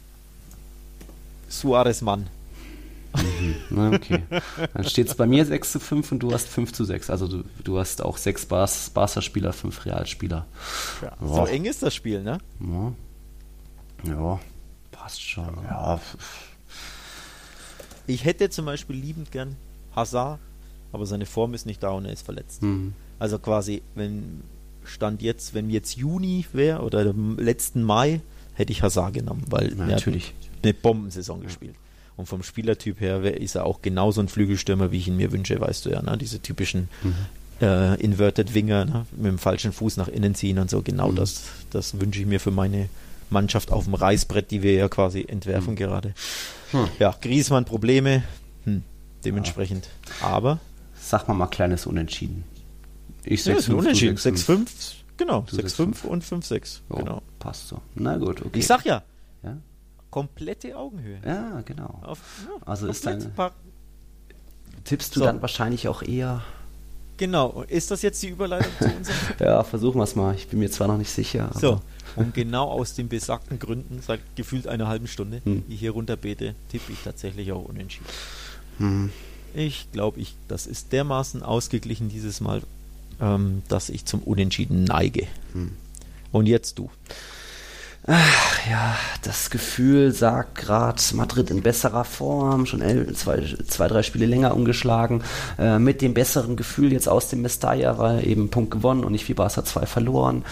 Suarez 1.48 2.02
Mann. 2.02 2.26
Mhm. 3.16 3.54
Na, 3.70 3.92
okay. 3.92 4.22
Dann 4.74 4.84
steht 4.84 5.08
es 5.08 5.14
bei 5.14 5.26
mir 5.26 5.46
6 5.46 5.72
zu 5.72 5.80
5 5.80 6.12
und 6.12 6.18
du 6.18 6.30
hast 6.30 6.46
5 6.46 6.74
zu 6.74 6.84
6. 6.84 7.08
Also 7.08 7.26
du, 7.26 7.44
du 7.64 7.78
hast 7.78 8.02
auch 8.02 8.18
6 8.18 8.44
Barca-Spieler, 8.44 9.54
5 9.54 9.86
Realspieler. 9.86 10.44
Ja, 11.00 11.16
so 11.26 11.46
eng 11.46 11.64
ist 11.64 11.82
das 11.82 11.94
Spiel, 11.94 12.22
ne? 12.22 12.36
Ja. 12.60 12.92
Ja, 14.04 14.40
passt 15.00 15.22
schon. 15.22 15.56
Ja. 15.64 16.00
Ich 18.06 18.24
hätte 18.24 18.50
zum 18.50 18.66
Beispiel 18.66 18.96
liebend 18.96 19.30
gern 19.32 19.56
Hazard, 19.94 20.38
aber 20.92 21.06
seine 21.06 21.26
Form 21.26 21.54
ist 21.54 21.64
nicht 21.64 21.82
da 21.82 21.90
und 21.90 22.04
er 22.04 22.12
ist 22.12 22.24
verletzt. 22.24 22.62
Mhm. 22.62 22.92
Also 23.18 23.38
quasi, 23.38 23.82
wenn 23.94 24.42
Stand 24.84 25.22
jetzt, 25.22 25.54
wenn 25.54 25.70
jetzt 25.70 25.96
Juni 25.96 26.44
wäre 26.52 26.82
oder 26.82 27.14
letzten 27.36 27.82
Mai, 27.82 28.20
hätte 28.54 28.72
ich 28.72 28.82
Hazard 28.82 29.14
genommen, 29.14 29.44
weil 29.48 29.72
ja, 29.72 29.84
er 29.84 29.86
natürlich 29.86 30.34
eine 30.62 30.74
Bombensaison 30.74 31.38
ja. 31.40 31.46
gespielt. 31.46 31.74
Und 32.16 32.26
vom 32.26 32.42
Spielertyp 32.42 33.00
her 33.00 33.22
ist 33.40 33.54
er 33.54 33.64
auch 33.64 33.80
genauso 33.80 34.20
ein 34.20 34.28
Flügelstürmer, 34.28 34.92
wie 34.92 34.98
ich 34.98 35.08
ihn 35.08 35.16
mir 35.16 35.32
wünsche, 35.32 35.58
weißt 35.58 35.86
du 35.86 35.90
ja, 35.90 36.02
ne? 36.02 36.18
diese 36.18 36.40
typischen 36.42 36.88
mhm. 37.02 37.14
äh, 37.62 37.94
Inverted 38.02 38.52
Winger, 38.52 38.84
ne? 38.84 39.06
mit 39.12 39.26
dem 39.26 39.38
falschen 39.38 39.72
Fuß 39.72 39.96
nach 39.96 40.08
innen 40.08 40.34
ziehen 40.34 40.58
und 40.58 40.68
so. 40.68 40.82
Genau 40.82 41.10
mhm. 41.10 41.16
das, 41.16 41.44
das 41.70 41.98
wünsche 41.98 42.20
ich 42.20 42.26
mir 42.26 42.40
für 42.40 42.50
meine 42.50 42.90
Mannschaft 43.30 43.70
auf 43.70 43.84
dem 43.84 43.94
Reißbrett, 43.94 44.50
die 44.50 44.62
wir 44.62 44.74
ja 44.74 44.88
quasi 44.88 45.24
entwerfen 45.26 45.70
hm. 45.70 45.76
gerade. 45.76 46.14
Hm. 46.72 46.88
Ja, 46.98 47.14
Griezmann 47.20 47.64
Probleme, 47.64 48.22
hm, 48.64 48.82
dementsprechend. 49.24 49.88
Ja. 50.20 50.28
Aber. 50.28 50.58
Sag 51.00 51.28
mal 51.28 51.34
mal 51.34 51.46
kleines 51.46 51.86
Unentschieden. 51.86 52.44
Ich 53.24 53.42
6 53.42 53.68
ja, 53.68 53.74
Unentschieden. 53.74 54.16
6-5, 54.16 54.66
genau. 55.16 55.44
6-5 55.50 56.04
und 56.04 56.24
5-6. 56.24 56.80
Oh, 56.88 56.96
genau. 56.96 57.22
Passt 57.38 57.68
so. 57.68 57.80
Na 57.94 58.16
gut, 58.16 58.40
okay. 58.40 58.58
Ich 58.58 58.66
sag 58.66 58.84
ja. 58.84 59.02
ja? 59.42 59.56
Komplette 60.10 60.76
Augenhöhe. 60.76 61.20
Ja, 61.24 61.62
genau. 61.64 62.00
Auf, 62.02 62.18
ja, 62.46 62.66
also 62.66 62.86
ist 62.86 63.06
dein. 63.06 63.32
Tippst 64.84 65.14
du 65.14 65.20
so. 65.20 65.26
dann 65.26 65.42
wahrscheinlich 65.42 65.88
auch 65.88 66.02
eher 66.02 66.42
Genau. 67.20 67.64
Ist 67.68 67.90
das 67.90 68.00
jetzt 68.00 68.22
die 68.22 68.28
Überleitung 68.28 68.72
zu 68.78 68.84
unserem? 68.96 69.16
ja, 69.40 69.62
versuchen 69.62 69.98
wir 69.98 70.04
es 70.04 70.16
mal. 70.16 70.34
Ich 70.34 70.48
bin 70.48 70.58
mir 70.58 70.70
zwar 70.70 70.88
noch 70.88 70.96
nicht 70.96 71.10
sicher. 71.10 71.50
So, 71.52 71.82
und 72.16 72.34
genau 72.34 72.68
aus 72.68 72.94
den 72.94 73.08
besagten 73.08 73.58
Gründen, 73.58 74.00
seit 74.04 74.20
gefühlt 74.36 74.66
einer 74.66 74.88
halben 74.88 75.06
Stunde, 75.06 75.40
hm. 75.44 75.64
die 75.68 75.74
ich 75.74 75.80
hier 75.80 75.92
runterbete, 75.92 76.54
tippe 76.70 76.92
ich 76.92 76.98
tatsächlich 77.02 77.52
auch 77.52 77.64
unentschieden. 77.64 78.06
Hm. 78.78 79.10
Ich 79.54 79.90
glaube, 79.92 80.20
ich, 80.20 80.34
das 80.48 80.66
ist 80.66 80.92
dermaßen 80.92 81.42
ausgeglichen 81.42 82.08
dieses 82.08 82.40
Mal, 82.40 82.62
ähm, 83.20 83.62
dass 83.68 83.88
ich 83.88 84.04
zum 84.04 84.20
Unentschieden 84.20 84.84
neige. 84.84 85.26
Hm. 85.52 85.72
Und 86.32 86.46
jetzt 86.46 86.78
du. 86.78 86.90
Ach 88.12 88.68
ja, 88.68 88.96
das 89.22 89.50
Gefühl 89.50 90.10
sagt 90.10 90.56
gerade 90.56 91.00
Madrid 91.12 91.48
in 91.48 91.62
besserer 91.62 92.04
Form, 92.04 92.66
schon 92.66 92.82
elf, 92.82 93.16
zwei, 93.16 93.40
zwei, 93.68 93.86
drei 93.86 94.02
Spiele 94.02 94.26
länger 94.26 94.52
umgeschlagen, 94.56 95.22
äh, 95.60 95.78
mit 95.78 96.02
dem 96.02 96.12
besseren 96.12 96.56
Gefühl 96.56 96.92
jetzt 96.92 97.08
aus 97.08 97.28
dem 97.28 97.42
Mestalla, 97.42 97.98
weil 97.98 98.26
eben 98.26 98.50
Punkt 98.50 98.72
gewonnen 98.72 99.04
und 99.04 99.12
nicht 99.12 99.28
wie 99.28 99.34
Barca 99.34 99.64
2 99.64 99.86
verloren. 99.86 100.44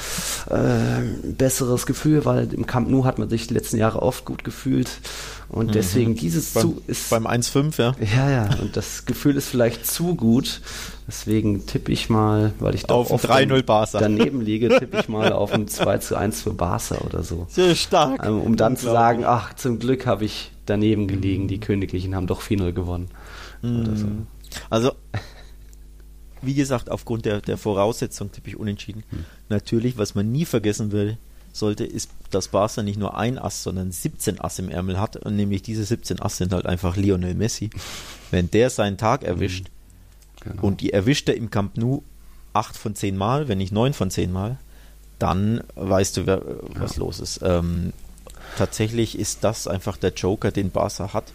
Äh, 0.48 1.32
besseres 1.32 1.84
Gefühl, 1.84 2.24
weil 2.24 2.54
im 2.54 2.64
Camp 2.64 2.88
Nou 2.88 3.04
hat 3.04 3.18
man 3.18 3.28
sich 3.28 3.48
die 3.48 3.54
letzten 3.54 3.78
Jahre 3.78 4.02
oft 4.02 4.24
gut 4.24 4.44
gefühlt 4.44 5.00
und 5.48 5.68
mhm. 5.68 5.72
deswegen 5.72 6.14
dieses 6.14 6.52
beim, 6.52 6.62
zu 6.62 6.82
ist. 6.86 7.08
Beim 7.10 7.26
1-5, 7.26 7.80
ja. 7.80 7.94
Ja, 8.16 8.30
ja. 8.30 8.50
Und 8.60 8.76
das 8.76 9.06
Gefühl 9.06 9.36
ist 9.36 9.48
vielleicht 9.48 9.86
zu 9.86 10.14
gut. 10.14 10.60
Deswegen 11.06 11.66
tippe 11.66 11.90
ich 11.90 12.10
mal, 12.10 12.52
weil 12.58 12.74
ich 12.74 12.82
doch 12.82 13.10
auf 13.10 13.24
3-0 13.24 13.62
Barca. 13.62 13.98
daneben 13.98 14.42
liege, 14.42 14.68
tippe 14.78 15.00
ich 15.00 15.08
mal 15.08 15.32
auf 15.32 15.52
ein 15.52 15.66
2 15.66 15.98
zu 15.98 16.16
1 16.16 16.42
für 16.42 16.52
Barca 16.52 16.98
oder 16.98 17.22
so. 17.22 17.46
Sehr 17.48 17.74
stark. 17.74 18.26
Um, 18.28 18.42
um 18.42 18.56
dann 18.56 18.76
zu 18.76 18.86
sagen, 18.86 19.24
ach, 19.24 19.54
zum 19.54 19.78
Glück 19.78 20.06
habe 20.06 20.26
ich 20.26 20.52
daneben 20.66 21.08
gelegen, 21.08 21.48
die 21.48 21.60
Königlichen 21.60 22.14
haben 22.14 22.26
doch 22.26 22.42
4-0 22.42 22.72
gewonnen. 22.72 23.08
Mhm. 23.62 23.96
So. 23.96 24.06
Also, 24.68 24.92
wie 26.42 26.54
gesagt, 26.54 26.90
aufgrund 26.90 27.24
der, 27.24 27.40
der 27.40 27.56
Voraussetzung 27.56 28.30
tippe 28.32 28.50
ich 28.50 28.58
unentschieden. 28.58 29.02
Mhm. 29.10 29.24
Natürlich, 29.48 29.96
was 29.96 30.14
man 30.14 30.30
nie 30.30 30.44
vergessen 30.44 30.92
will, 30.92 31.16
sollte, 31.58 31.84
ist, 31.84 32.10
dass 32.30 32.48
Barca 32.48 32.82
nicht 32.82 32.98
nur 32.98 33.16
ein 33.16 33.38
Ass, 33.38 33.62
sondern 33.62 33.92
17 33.92 34.40
Ass 34.40 34.58
im 34.58 34.68
Ärmel 34.68 35.00
hat. 35.00 35.16
Und 35.16 35.36
nämlich 35.36 35.62
diese 35.62 35.84
17 35.84 36.20
Ass 36.20 36.38
sind 36.38 36.52
halt 36.52 36.66
einfach 36.66 36.96
Lionel 36.96 37.34
Messi. 37.34 37.70
Wenn 38.30 38.50
der 38.50 38.70
seinen 38.70 38.96
Tag 38.96 39.24
erwischt, 39.24 39.66
genau. 40.40 40.62
und 40.62 40.80
die 40.80 40.92
erwischt 40.92 41.28
er 41.28 41.36
im 41.36 41.50
Camp 41.50 41.76
Nou, 41.76 42.02
acht 42.52 42.76
von 42.76 42.94
zehn 42.94 43.16
Mal, 43.16 43.48
wenn 43.48 43.58
nicht 43.58 43.72
neun 43.72 43.92
von 43.92 44.10
zehn 44.10 44.32
Mal, 44.32 44.58
dann 45.18 45.62
weißt 45.74 46.16
du, 46.16 46.26
wer, 46.26 46.42
was 46.74 46.96
ja. 46.96 47.00
los 47.00 47.20
ist. 47.20 47.40
Ähm, 47.42 47.92
tatsächlich 48.56 49.18
ist 49.18 49.44
das 49.44 49.66
einfach 49.66 49.96
der 49.96 50.12
Joker, 50.12 50.50
den 50.50 50.70
Barca 50.70 51.12
hat. 51.12 51.32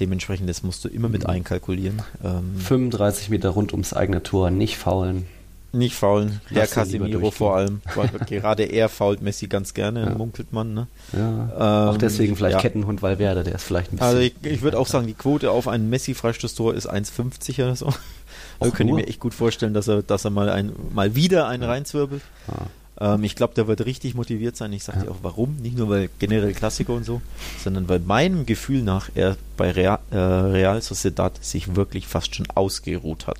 Dementsprechend, 0.00 0.48
das 0.48 0.62
musst 0.62 0.84
du 0.84 0.88
immer 0.88 1.08
mit 1.08 1.24
mhm. 1.24 1.30
einkalkulieren. 1.30 2.02
Ähm, 2.24 2.56
35 2.58 3.28
Meter 3.28 3.50
rund 3.50 3.72
ums 3.72 3.92
eigene 3.92 4.22
Tor, 4.22 4.50
nicht 4.50 4.78
faulen. 4.78 5.26
Nicht 5.72 5.94
faulen, 5.94 6.40
der 6.50 6.66
Casemiro 6.66 7.30
vor 7.30 7.56
allem. 7.56 7.80
gerade 8.26 8.64
er 8.64 8.88
fault 8.88 9.22
Messi 9.22 9.46
ganz 9.46 9.72
gerne, 9.72 10.04
ja. 10.04 10.10
munkelt 10.10 10.52
man. 10.52 10.74
Ne? 10.74 10.86
Ja. 11.12 11.88
Ähm, 11.88 11.94
auch 11.94 11.98
deswegen 11.98 12.34
vielleicht 12.34 12.56
ja. 12.56 12.60
Kettenhund 12.60 13.02
Valverde, 13.02 13.44
der 13.44 13.54
ist 13.54 13.62
vielleicht 13.62 13.92
ein 13.92 13.96
bisschen. 13.96 14.06
Also 14.06 14.18
ich, 14.18 14.34
ich 14.42 14.62
würde 14.62 14.78
auch 14.78 14.88
sagen, 14.88 15.06
die 15.06 15.14
Quote 15.14 15.50
auf 15.50 15.68
ein 15.68 15.88
Messi-Freistoßtor 15.88 16.74
ist 16.74 16.90
1,50 16.90 17.62
oder 17.62 17.76
so. 17.76 17.92
Also 18.58 18.74
könnte 18.74 18.92
ich 18.92 18.96
mir 18.96 19.08
echt 19.08 19.20
gut 19.20 19.32
vorstellen, 19.32 19.72
dass 19.72 19.88
er, 19.88 20.02
dass 20.02 20.24
er 20.24 20.30
mal, 20.30 20.50
ein, 20.50 20.72
mal 20.92 21.14
wieder 21.14 21.48
einen 21.48 21.62
reinzwirbelt. 21.62 22.22
Ähm, 23.00 23.24
ich 23.24 23.34
glaube, 23.34 23.54
der 23.54 23.66
wird 23.66 23.84
richtig 23.86 24.14
motiviert 24.14 24.56
sein. 24.56 24.72
Ich 24.72 24.84
sage 24.84 25.00
dir 25.00 25.10
auch 25.10 25.20
warum. 25.22 25.56
Nicht 25.56 25.76
nur 25.76 25.88
weil 25.88 26.10
generell 26.18 26.52
Klassiker 26.52 26.92
und 26.92 27.04
so, 27.04 27.22
sondern 27.62 27.88
weil 27.88 28.00
meinem 28.00 28.46
Gefühl 28.46 28.82
nach 28.82 29.08
er 29.14 29.36
bei 29.56 29.70
Real, 29.70 29.98
äh, 30.10 30.16
Real 30.16 30.82
Sociedad 30.82 31.42
sich 31.42 31.74
wirklich 31.74 32.06
fast 32.06 32.34
schon 32.34 32.46
ausgeruht 32.54 33.26
hat. 33.26 33.38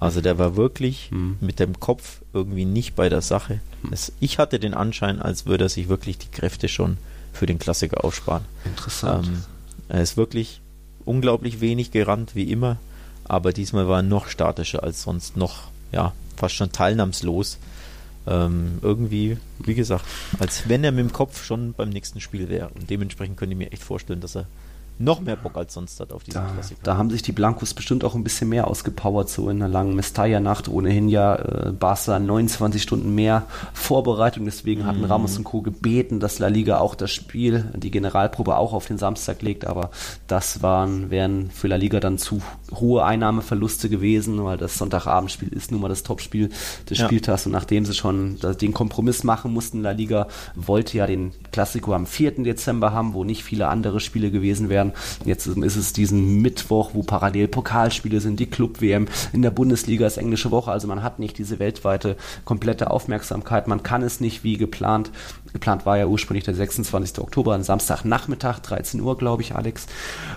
Also 0.00 0.22
der 0.22 0.38
war 0.38 0.56
wirklich 0.56 1.10
mhm. 1.10 1.36
mit 1.40 1.60
dem 1.60 1.78
Kopf 1.78 2.22
irgendwie 2.32 2.64
nicht 2.64 2.96
bei 2.96 3.10
der 3.10 3.20
Sache. 3.20 3.60
Mhm. 3.82 3.92
Es, 3.92 4.12
ich 4.18 4.38
hatte 4.38 4.58
den 4.58 4.74
Anschein, 4.74 5.20
als 5.20 5.46
würde 5.46 5.66
er 5.66 5.68
sich 5.68 5.88
wirklich 5.88 6.16
die 6.16 6.30
Kräfte 6.30 6.68
schon 6.68 6.96
für 7.32 7.46
den 7.46 7.58
Klassiker 7.58 8.02
aufsparen. 8.02 8.44
Interessant. 8.64 9.26
Ähm, 9.26 9.44
er 9.88 10.02
ist 10.02 10.16
wirklich 10.16 10.60
unglaublich 11.04 11.60
wenig 11.60 11.90
gerannt, 11.90 12.34
wie 12.34 12.50
immer, 12.50 12.78
aber 13.24 13.52
diesmal 13.52 13.88
war 13.88 13.98
er 13.98 14.02
noch 14.02 14.28
statischer 14.28 14.82
als 14.82 15.02
sonst, 15.02 15.36
noch, 15.36 15.64
ja, 15.92 16.12
fast 16.36 16.54
schon 16.54 16.72
teilnahmslos. 16.72 17.58
Ähm, 18.26 18.78
irgendwie, 18.82 19.38
wie 19.58 19.74
gesagt, 19.74 20.04
als 20.38 20.68
wenn 20.68 20.84
er 20.84 20.92
mit 20.92 21.06
dem 21.06 21.12
Kopf 21.12 21.44
schon 21.44 21.72
beim 21.72 21.88
nächsten 21.88 22.20
Spiel 22.20 22.48
wäre. 22.48 22.68
Und 22.68 22.90
dementsprechend 22.90 23.36
könnte 23.36 23.54
ich 23.54 23.58
mir 23.58 23.72
echt 23.72 23.82
vorstellen, 23.82 24.20
dass 24.20 24.36
er 24.36 24.46
noch 25.00 25.20
mehr 25.20 25.36
Bock 25.36 25.56
als 25.56 25.72
sonst 25.72 25.98
hat 25.98 26.12
auf 26.12 26.24
diesen 26.24 26.42
da, 26.42 26.50
Klassiker. 26.52 26.80
Da 26.82 26.96
haben 26.98 27.08
sich 27.08 27.22
die 27.22 27.32
Blancos 27.32 27.72
bestimmt 27.72 28.04
auch 28.04 28.14
ein 28.14 28.22
bisschen 28.22 28.50
mehr 28.50 28.66
ausgepowert, 28.68 29.30
so 29.30 29.48
in 29.48 29.62
einer 29.62 29.72
langen 29.72 29.96
Mestalla-Nacht. 29.96 30.68
Ohnehin 30.68 31.08
ja 31.08 31.36
äh, 31.36 31.72
Barca 31.72 32.18
29 32.18 32.82
Stunden 32.82 33.14
mehr 33.14 33.44
Vorbereitung, 33.72 34.44
deswegen 34.44 34.84
hatten 34.84 35.00
mm. 35.00 35.06
Ramos 35.06 35.38
und 35.38 35.44
Co. 35.44 35.62
gebeten, 35.62 36.20
dass 36.20 36.38
La 36.38 36.48
Liga 36.48 36.78
auch 36.78 36.94
das 36.94 37.10
Spiel, 37.10 37.72
die 37.74 37.90
Generalprobe 37.90 38.56
auch 38.56 38.74
auf 38.74 38.86
den 38.86 38.98
Samstag 38.98 39.40
legt, 39.40 39.64
aber 39.64 39.90
das 40.26 40.62
waren, 40.62 41.10
wären 41.10 41.50
für 41.50 41.68
La 41.68 41.76
Liga 41.76 41.98
dann 41.98 42.18
zu 42.18 42.42
hohe 42.74 43.02
Einnahmeverluste 43.02 43.88
gewesen, 43.88 44.44
weil 44.44 44.58
das 44.58 44.76
Sonntagabendspiel 44.76 45.48
ist 45.48 45.72
nun 45.72 45.80
mal 45.80 45.88
das 45.88 46.02
Topspiel 46.02 46.50
des 46.90 46.98
ja. 46.98 47.06
Spieltags 47.06 47.46
und 47.46 47.52
nachdem 47.52 47.86
sie 47.86 47.94
schon 47.94 48.38
den 48.60 48.74
Kompromiss 48.74 49.24
machen 49.24 49.52
mussten, 49.54 49.80
La 49.80 49.92
Liga 49.92 50.28
wollte 50.54 50.98
ja 50.98 51.06
den 51.06 51.32
Klassiko 51.52 51.94
am 51.94 52.04
4. 52.04 52.42
Dezember 52.42 52.92
haben, 52.92 53.14
wo 53.14 53.24
nicht 53.24 53.44
viele 53.44 53.68
andere 53.68 54.00
Spiele 54.00 54.30
gewesen 54.30 54.68
wären 54.68 54.89
Jetzt 55.24 55.46
ist 55.46 55.76
es 55.76 55.92
diesen 55.92 56.40
Mittwoch, 56.42 56.90
wo 56.94 57.02
parallel 57.02 57.48
Pokalspiele 57.48 58.20
sind, 58.20 58.40
die 58.40 58.46
Club-WM 58.46 59.08
in 59.32 59.42
der 59.42 59.50
Bundesliga 59.50 60.06
ist 60.06 60.16
englische 60.16 60.50
Woche. 60.50 60.70
Also 60.70 60.88
man 60.88 61.02
hat 61.02 61.18
nicht 61.18 61.38
diese 61.38 61.58
weltweite 61.58 62.16
komplette 62.44 62.90
Aufmerksamkeit. 62.90 63.68
Man 63.68 63.82
kann 63.82 64.02
es 64.02 64.20
nicht 64.20 64.44
wie 64.44 64.56
geplant. 64.56 65.10
Geplant 65.52 65.86
war 65.86 65.98
ja 65.98 66.06
ursprünglich 66.06 66.44
der 66.44 66.54
26. 66.54 67.18
Oktober, 67.18 67.54
ein 67.54 67.62
Samstagnachmittag, 67.62 68.60
13 68.60 69.00
Uhr, 69.00 69.18
glaube 69.18 69.42
ich, 69.42 69.54
Alex. 69.54 69.86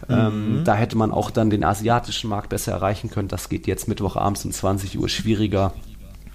Ähm, 0.10 0.16
mhm. 0.18 0.58
Ähm, 0.58 0.64
da 0.64 0.76
hätte 0.76 0.98
man 0.98 1.12
auch 1.12 1.32
dann 1.32 1.50
den 1.50 1.64
asiatischen 1.64 2.30
Markt 2.30 2.50
besser 2.50 2.72
erreichen 2.72 3.10
können. 3.10 3.28
Das 3.28 3.50
geht 3.50 3.68
jetzt 3.68 3.88
Mittwochabends 3.88 4.46
um 4.46 4.52
20 4.52 5.00
Uhr 5.00 5.10
schwieriger. 5.10 5.74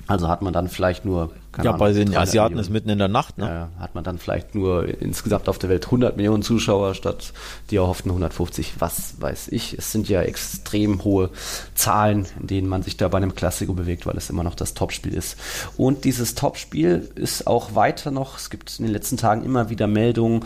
Also 0.08 0.28
hat 0.28 0.40
man 0.40 0.54
dann 0.54 0.68
vielleicht 0.68 1.04
nur. 1.04 1.30
ja, 1.58 1.64
Ahnung, 1.64 1.78
bei 1.78 1.92
den 1.92 2.16
Asiaten 2.16 2.56
ist 2.58 2.70
mitten 2.70 2.88
in 2.88 2.98
der 2.98 3.08
Nacht, 3.08 3.36
ne? 3.36 3.68
Äh, 3.76 3.80
hat 3.80 3.94
man 3.94 4.04
dann 4.04 4.18
vielleicht 4.18 4.54
nur 4.54 4.88
insgesamt 5.02 5.50
auf 5.50 5.58
der 5.58 5.68
Welt 5.68 5.84
100 5.84 6.16
Millionen 6.16 6.42
Zuschauer 6.42 6.94
statt 6.94 7.34
die 7.70 7.76
erhofften 7.76 8.10
150. 8.10 8.74
Was 8.78 9.20
weiß 9.20 9.48
ich. 9.48 9.76
Es 9.76 9.92
sind 9.92 10.08
ja 10.08 10.22
extrem 10.22 11.04
hohe 11.04 11.28
Zahlen, 11.74 12.26
in 12.40 12.46
denen 12.46 12.68
man 12.68 12.82
sich 12.82 12.96
da 12.96 13.08
bei 13.08 13.18
einem 13.18 13.34
Klassiker 13.34 13.74
bewegt, 13.74 14.06
weil 14.06 14.16
es 14.16 14.30
immer 14.30 14.44
noch 14.44 14.54
das 14.54 14.72
Topspiel 14.72 15.12
ist. 15.12 15.36
Und 15.76 16.04
dieses 16.04 16.34
Topspiel 16.34 17.10
ist 17.14 17.46
auch 17.46 17.74
weiter 17.74 18.10
noch. 18.10 18.38
Es 18.38 18.48
gibt 18.48 18.78
in 18.78 18.86
den 18.86 18.92
letzten 18.94 19.18
Tagen 19.18 19.44
immer 19.44 19.68
wieder 19.68 19.86
Meldungen, 19.86 20.42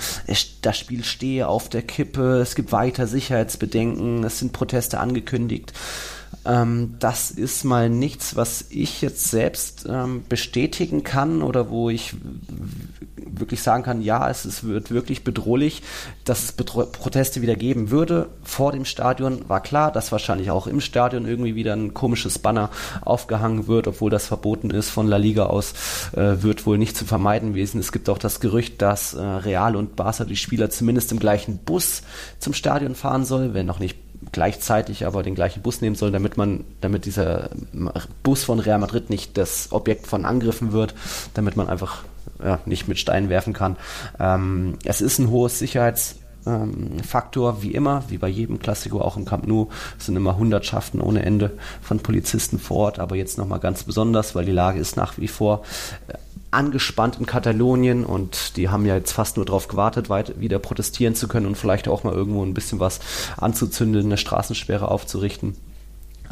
das 0.62 0.76
Spiel 0.76 1.05
stehe 1.05 1.47
auf 1.47 1.68
der 1.68 1.82
Kippe. 1.82 2.40
Es 2.40 2.56
gibt 2.56 2.72
weiter 2.72 3.06
Sicherheitsbedenken. 3.06 4.24
Es 4.24 4.40
sind 4.40 4.52
Proteste 4.52 4.98
angekündigt. 4.98 5.72
Ähm, 6.44 6.96
das 6.98 7.30
ist 7.30 7.64
mal 7.64 7.88
nichts, 7.88 8.36
was 8.36 8.66
ich 8.70 9.00
jetzt 9.02 9.28
selbst 9.28 9.86
ähm, 9.88 10.24
bestätigen 10.28 11.04
kann 11.04 11.42
oder 11.42 11.70
wo 11.70 11.90
ich 11.90 12.14
wirklich 13.16 13.62
sagen 13.62 13.82
kann, 13.82 14.02
ja, 14.02 14.28
es, 14.28 14.44
es 14.44 14.64
wird 14.64 14.90
wirklich 14.90 15.24
bedrohlich, 15.24 15.82
dass 16.24 16.44
es 16.44 16.52
Betro 16.52 16.84
Proteste 16.86 17.42
wieder 17.42 17.56
geben 17.56 17.90
würde. 17.90 18.28
Vor 18.42 18.72
dem 18.72 18.84
Stadion 18.84 19.48
war 19.48 19.60
klar, 19.60 19.92
dass 19.92 20.12
wahrscheinlich 20.12 20.50
auch 20.50 20.66
im 20.66 20.80
Stadion 20.80 21.26
irgendwie 21.26 21.54
wieder 21.54 21.74
ein 21.74 21.94
komisches 21.94 22.38
Banner 22.38 22.70
aufgehangen 23.00 23.68
wird, 23.68 23.86
obwohl 23.86 24.10
das 24.10 24.26
verboten 24.26 24.70
ist 24.70 24.90
von 24.90 25.06
La 25.06 25.16
Liga 25.16 25.46
aus, 25.46 25.74
äh, 26.12 26.42
wird 26.42 26.66
wohl 26.66 26.78
nicht 26.78 26.96
zu 26.96 27.04
vermeiden 27.04 27.50
gewesen. 27.50 27.80
Es 27.80 27.92
gibt 27.92 28.09
auch 28.09 28.18
das 28.18 28.40
Gerücht, 28.40 28.82
dass 28.82 29.14
äh, 29.14 29.22
Real 29.22 29.76
und 29.76 29.96
Barca 29.96 30.24
die 30.24 30.36
Spieler 30.36 30.68
zumindest 30.68 31.12
im 31.12 31.18
gleichen 31.18 31.59
Bus 31.59 32.02
zum 32.38 32.52
Stadion 32.52 32.94
fahren 32.94 33.24
soll, 33.24 33.54
wenn 33.54 33.66
noch 33.66 33.78
nicht 33.78 33.96
gleichzeitig 34.31 35.07
aber 35.07 35.23
den 35.23 35.35
gleichen 35.35 35.62
Bus 35.62 35.81
nehmen 35.81 35.97
soll, 35.97 36.12
damit 36.12 36.36
man, 36.36 36.65
damit 36.81 37.05
dieser 37.05 37.51
Bus 38.23 38.44
von 38.44 38.61
Real 38.61 38.78
Madrid 38.78 39.11
nicht 39.11 39.36
das 39.36 39.73
Objekt 39.73 40.07
von 40.07 40.24
Angriffen 40.24 40.73
wird, 40.73 40.94
damit 41.35 41.57
man 41.57 41.69
einfach 41.69 42.05
ja, 42.43 42.61
nicht 42.66 42.89
mit 42.89 42.99
Steinen 42.99 43.28
werfen 43.28 43.53
kann. 43.53 43.77
Ähm, 44.19 44.78
es 44.85 45.01
ist 45.01 45.19
ein 45.19 45.31
hohes 45.31 45.59
Sicherheitsfaktor, 45.59 47.51
ähm, 47.51 47.62
wie 47.62 47.73
immer, 47.73 48.05
wie 48.09 48.19
bei 48.19 48.28
jedem 48.28 48.59
Klassiker, 48.59 49.05
auch 49.05 49.16
im 49.16 49.24
Camp 49.24 49.47
Nou, 49.47 49.69
sind 49.99 50.16
immer 50.16 50.36
Hundertschaften 50.36 51.01
ohne 51.01 51.24
Ende 51.24 51.53
von 51.81 52.01
Polizisten 52.01 52.59
vor 52.59 52.77
Ort, 52.78 52.99
aber 52.99 53.16
jetzt 53.16 53.39
nochmal 53.39 53.61
ganz 53.61 53.85
besonders, 53.85 54.35
weil 54.35 54.44
die 54.44 54.53
Lage 54.53 54.78
ist 54.78 54.97
nach 54.97 55.19
wie 55.19 55.28
vor 55.28 55.62
angespannt 56.52 57.18
in 57.18 57.26
Katalonien 57.26 58.04
und 58.04 58.56
die 58.56 58.68
haben 58.68 58.86
ja 58.86 58.94
jetzt 58.94 59.12
fast 59.12 59.36
nur 59.36 59.46
darauf 59.46 59.68
gewartet, 59.68 60.08
weit, 60.08 60.38
wieder 60.38 60.58
protestieren 60.58 61.14
zu 61.14 61.26
können 61.26 61.46
und 61.46 61.56
vielleicht 61.56 61.88
auch 61.88 62.04
mal 62.04 62.14
irgendwo 62.14 62.44
ein 62.44 62.54
bisschen 62.54 62.78
was 62.78 63.00
anzuzünden, 63.38 64.04
eine 64.04 64.18
Straßensperre 64.18 64.88
aufzurichten. 64.88 65.56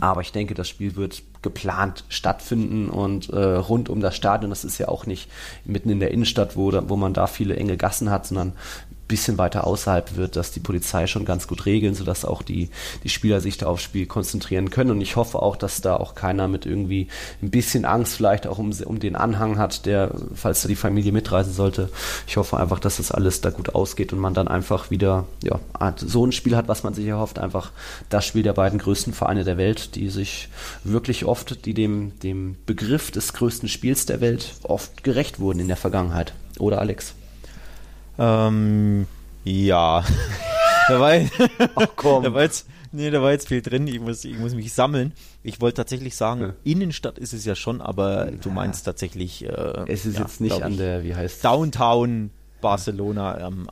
Aber 0.00 0.22
ich 0.22 0.32
denke, 0.32 0.54
das 0.54 0.68
Spiel 0.68 0.96
wird 0.96 1.22
geplant 1.42 2.04
stattfinden 2.08 2.88
und 2.88 3.28
äh, 3.30 3.38
rund 3.38 3.88
um 3.88 4.00
das 4.00 4.16
Stadion, 4.16 4.50
das 4.50 4.64
ist 4.64 4.78
ja 4.78 4.88
auch 4.88 5.04
nicht 5.04 5.30
mitten 5.64 5.90
in 5.90 6.00
der 6.00 6.10
Innenstadt, 6.10 6.56
wo, 6.56 6.72
wo 6.88 6.96
man 6.96 7.12
da 7.12 7.26
viele 7.26 7.56
enge 7.56 7.76
Gassen 7.76 8.10
hat, 8.10 8.26
sondern 8.26 8.54
bisschen 9.10 9.38
weiter 9.38 9.66
außerhalb 9.66 10.16
wird, 10.16 10.36
dass 10.36 10.52
die 10.52 10.60
Polizei 10.60 11.08
schon 11.08 11.24
ganz 11.24 11.48
gut 11.48 11.66
regeln, 11.66 11.94
sodass 11.94 12.24
auch 12.24 12.42
die, 12.42 12.70
die 13.02 13.08
Spieler 13.08 13.40
sich 13.40 13.58
da 13.58 13.66
aufs 13.66 13.82
Spiel 13.82 14.06
konzentrieren 14.06 14.70
können. 14.70 14.92
Und 14.92 15.00
ich 15.00 15.16
hoffe 15.16 15.42
auch, 15.42 15.56
dass 15.56 15.80
da 15.80 15.96
auch 15.96 16.14
keiner 16.14 16.46
mit 16.46 16.64
irgendwie 16.64 17.08
ein 17.42 17.50
bisschen 17.50 17.84
Angst 17.84 18.14
vielleicht 18.14 18.46
auch 18.46 18.58
um, 18.58 18.70
um 18.84 19.00
den 19.00 19.16
Anhang 19.16 19.58
hat, 19.58 19.84
der, 19.84 20.12
falls 20.34 20.62
da 20.62 20.68
die 20.68 20.76
Familie 20.76 21.10
mitreisen 21.10 21.52
sollte. 21.52 21.90
Ich 22.28 22.36
hoffe 22.36 22.56
einfach, 22.56 22.78
dass 22.78 22.98
das 22.98 23.10
alles 23.10 23.40
da 23.40 23.50
gut 23.50 23.74
ausgeht 23.74 24.12
und 24.12 24.20
man 24.20 24.32
dann 24.32 24.46
einfach 24.46 24.90
wieder 24.90 25.26
ja, 25.42 25.58
so 25.96 26.24
ein 26.24 26.32
Spiel 26.32 26.56
hat, 26.56 26.68
was 26.68 26.84
man 26.84 26.94
sich 26.94 27.06
erhofft. 27.06 27.40
Einfach 27.40 27.72
das 28.10 28.24
Spiel 28.24 28.44
der 28.44 28.52
beiden 28.52 28.78
größten 28.78 29.12
Vereine 29.12 29.42
der 29.42 29.58
Welt, 29.58 29.96
die 29.96 30.08
sich 30.08 30.48
wirklich 30.84 31.24
oft, 31.24 31.66
die 31.66 31.74
dem, 31.74 32.18
dem 32.20 32.56
Begriff 32.64 33.10
des 33.10 33.32
größten 33.32 33.68
Spiels 33.68 34.06
der 34.06 34.20
Welt 34.20 34.52
oft 34.62 35.02
gerecht 35.02 35.40
wurden 35.40 35.58
in 35.58 35.68
der 35.68 35.76
Vergangenheit. 35.76 36.32
Oder 36.60 36.80
Alex? 36.80 37.14
Ähm, 38.20 39.06
ja. 39.44 40.04
da, 40.88 41.00
war, 41.00 41.12
Ach 41.74 41.86
komm. 41.96 42.22
da 42.24 42.34
war 42.34 42.42
jetzt, 42.42 42.68
nee, 42.92 43.10
da 43.10 43.22
war 43.22 43.32
jetzt 43.32 43.48
viel 43.48 43.62
drin. 43.62 43.86
Ich 43.86 43.98
muss, 43.98 44.24
ich 44.24 44.38
muss 44.38 44.54
mich 44.54 44.72
sammeln. 44.72 45.12
Ich 45.42 45.60
wollte 45.60 45.76
tatsächlich 45.76 46.14
sagen, 46.14 46.40
ja. 46.42 46.54
Innenstadt 46.62 47.18
ist 47.18 47.32
es 47.32 47.44
ja 47.46 47.54
schon, 47.54 47.80
aber 47.80 48.30
du 48.30 48.50
meinst 48.50 48.84
tatsächlich. 48.84 49.44
Äh, 49.44 49.84
es 49.88 50.04
ist 50.04 50.16
ja, 50.16 50.22
jetzt 50.22 50.40
nicht 50.40 50.62
an 50.62 50.76
der, 50.76 51.02
wie 51.02 51.14
heißt 51.14 51.44
Downtown 51.44 52.30
Barcelona. 52.60 53.46
Ähm, 53.46 53.68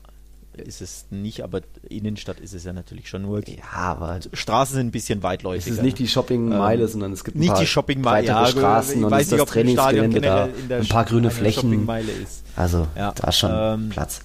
ist 0.59 0.81
es 0.81 1.07
nicht, 1.11 1.43
aber 1.43 1.61
Innenstadt 1.89 2.41
ist 2.41 2.53
es 2.53 2.65
ja 2.65 2.73
natürlich 2.73 3.09
schon 3.09 3.23
nur. 3.23 3.47
Ja, 3.49 3.63
aber 3.73 4.19
Straßen 4.33 4.75
sind 4.77 4.89
ein 4.89 4.91
bisschen 4.91 5.23
weitläufig. 5.23 5.67
Es 5.67 5.79
ist 5.79 5.83
nicht 5.83 5.99
die 5.99 6.09
Shoppingmeile, 6.09 6.83
ähm, 6.83 6.89
sondern 6.89 7.13
es 7.13 7.23
gibt 7.23 7.37
ein 7.37 7.41
nicht 7.41 7.51
paar 7.51 7.61
die 7.61 7.67
Shoppingmeile, 7.67 8.27
ja, 8.27 8.47
Straßen 8.47 9.05
und 9.05 9.13
ist 9.13 9.31
das 9.31 9.45
Trainingsgelände 9.45 10.21
da, 10.21 10.49
ein 10.69 10.89
paar 10.89 11.05
grüne 11.05 11.31
Flächen. 11.31 11.89
Also 12.57 12.89
ja, 12.97 13.13
da 13.13 13.31
schon 13.31 13.51
ähm, 13.53 13.91
Platz. 13.91 14.23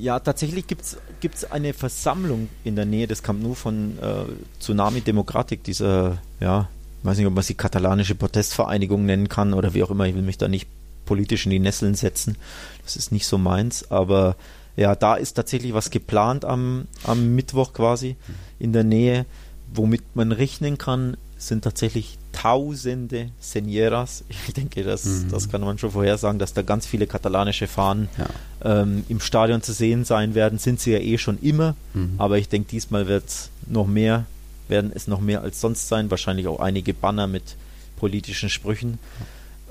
Ja, 0.00 0.20
tatsächlich 0.20 0.66
gibt 0.66 0.82
es 0.82 1.50
eine 1.50 1.74
Versammlung 1.74 2.48
in 2.62 2.76
der 2.76 2.84
Nähe 2.84 3.06
des 3.06 3.22
Camp 3.22 3.42
Nou 3.42 3.54
von 3.54 3.98
äh, 4.00 4.24
Tsunami 4.60 5.00
Demokratik, 5.00 5.64
dieser, 5.64 6.18
ja, 6.40 6.68
weiß 7.02 7.18
nicht, 7.18 7.26
ob 7.26 7.34
man 7.34 7.42
sie 7.42 7.54
katalanische 7.54 8.14
Protestvereinigung 8.14 9.04
nennen 9.04 9.28
kann 9.28 9.54
oder 9.54 9.74
wie 9.74 9.82
auch 9.82 9.90
immer. 9.90 10.06
Ich 10.06 10.14
will 10.14 10.22
mich 10.22 10.38
da 10.38 10.46
nicht 10.46 10.68
politisch 11.04 11.46
in 11.46 11.50
die 11.50 11.58
Nesseln 11.58 11.94
setzen. 11.94 12.36
Das 12.84 12.96
ist 12.96 13.12
nicht 13.12 13.26
so 13.26 13.38
meins, 13.38 13.90
aber 13.90 14.36
ja, 14.76 14.94
da 14.94 15.16
ist 15.16 15.34
tatsächlich 15.34 15.74
was 15.74 15.90
geplant 15.90 16.44
am, 16.44 16.86
am 17.04 17.34
Mittwoch 17.34 17.72
quasi 17.72 18.16
in 18.60 18.72
der 18.72 18.84
Nähe, 18.84 19.26
womit 19.74 20.02
man 20.14 20.30
rechnen 20.30 20.78
kann, 20.78 21.16
sind 21.36 21.64
tatsächlich 21.64 22.18
tausende 22.40 23.30
Senieras. 23.40 24.24
Ich 24.48 24.54
denke, 24.54 24.82
das, 24.84 25.04
mhm. 25.04 25.30
das 25.30 25.50
kann 25.50 25.60
man 25.60 25.78
schon 25.78 25.90
vorhersagen, 25.90 26.38
dass 26.38 26.54
da 26.54 26.62
ganz 26.62 26.86
viele 26.86 27.06
katalanische 27.06 27.66
Fahnen 27.66 28.08
ja. 28.16 28.82
ähm, 28.82 29.04
im 29.08 29.20
Stadion 29.20 29.62
zu 29.62 29.72
sehen 29.72 30.04
sein 30.04 30.34
werden. 30.34 30.58
Sind 30.58 30.80
sie 30.80 30.92
ja 30.92 30.98
eh 30.98 31.18
schon 31.18 31.38
immer, 31.40 31.74
mhm. 31.94 32.14
aber 32.18 32.38
ich 32.38 32.48
denke, 32.48 32.68
diesmal 32.70 33.08
wird 33.08 33.26
es 33.26 33.50
noch 33.66 33.86
mehr, 33.86 34.26
werden 34.68 34.92
es 34.94 35.06
noch 35.06 35.20
mehr 35.20 35.42
als 35.42 35.60
sonst 35.60 35.88
sein. 35.88 36.10
Wahrscheinlich 36.10 36.46
auch 36.46 36.60
einige 36.60 36.94
Banner 36.94 37.26
mit 37.26 37.56
politischen 37.96 38.48
Sprüchen. 38.48 38.98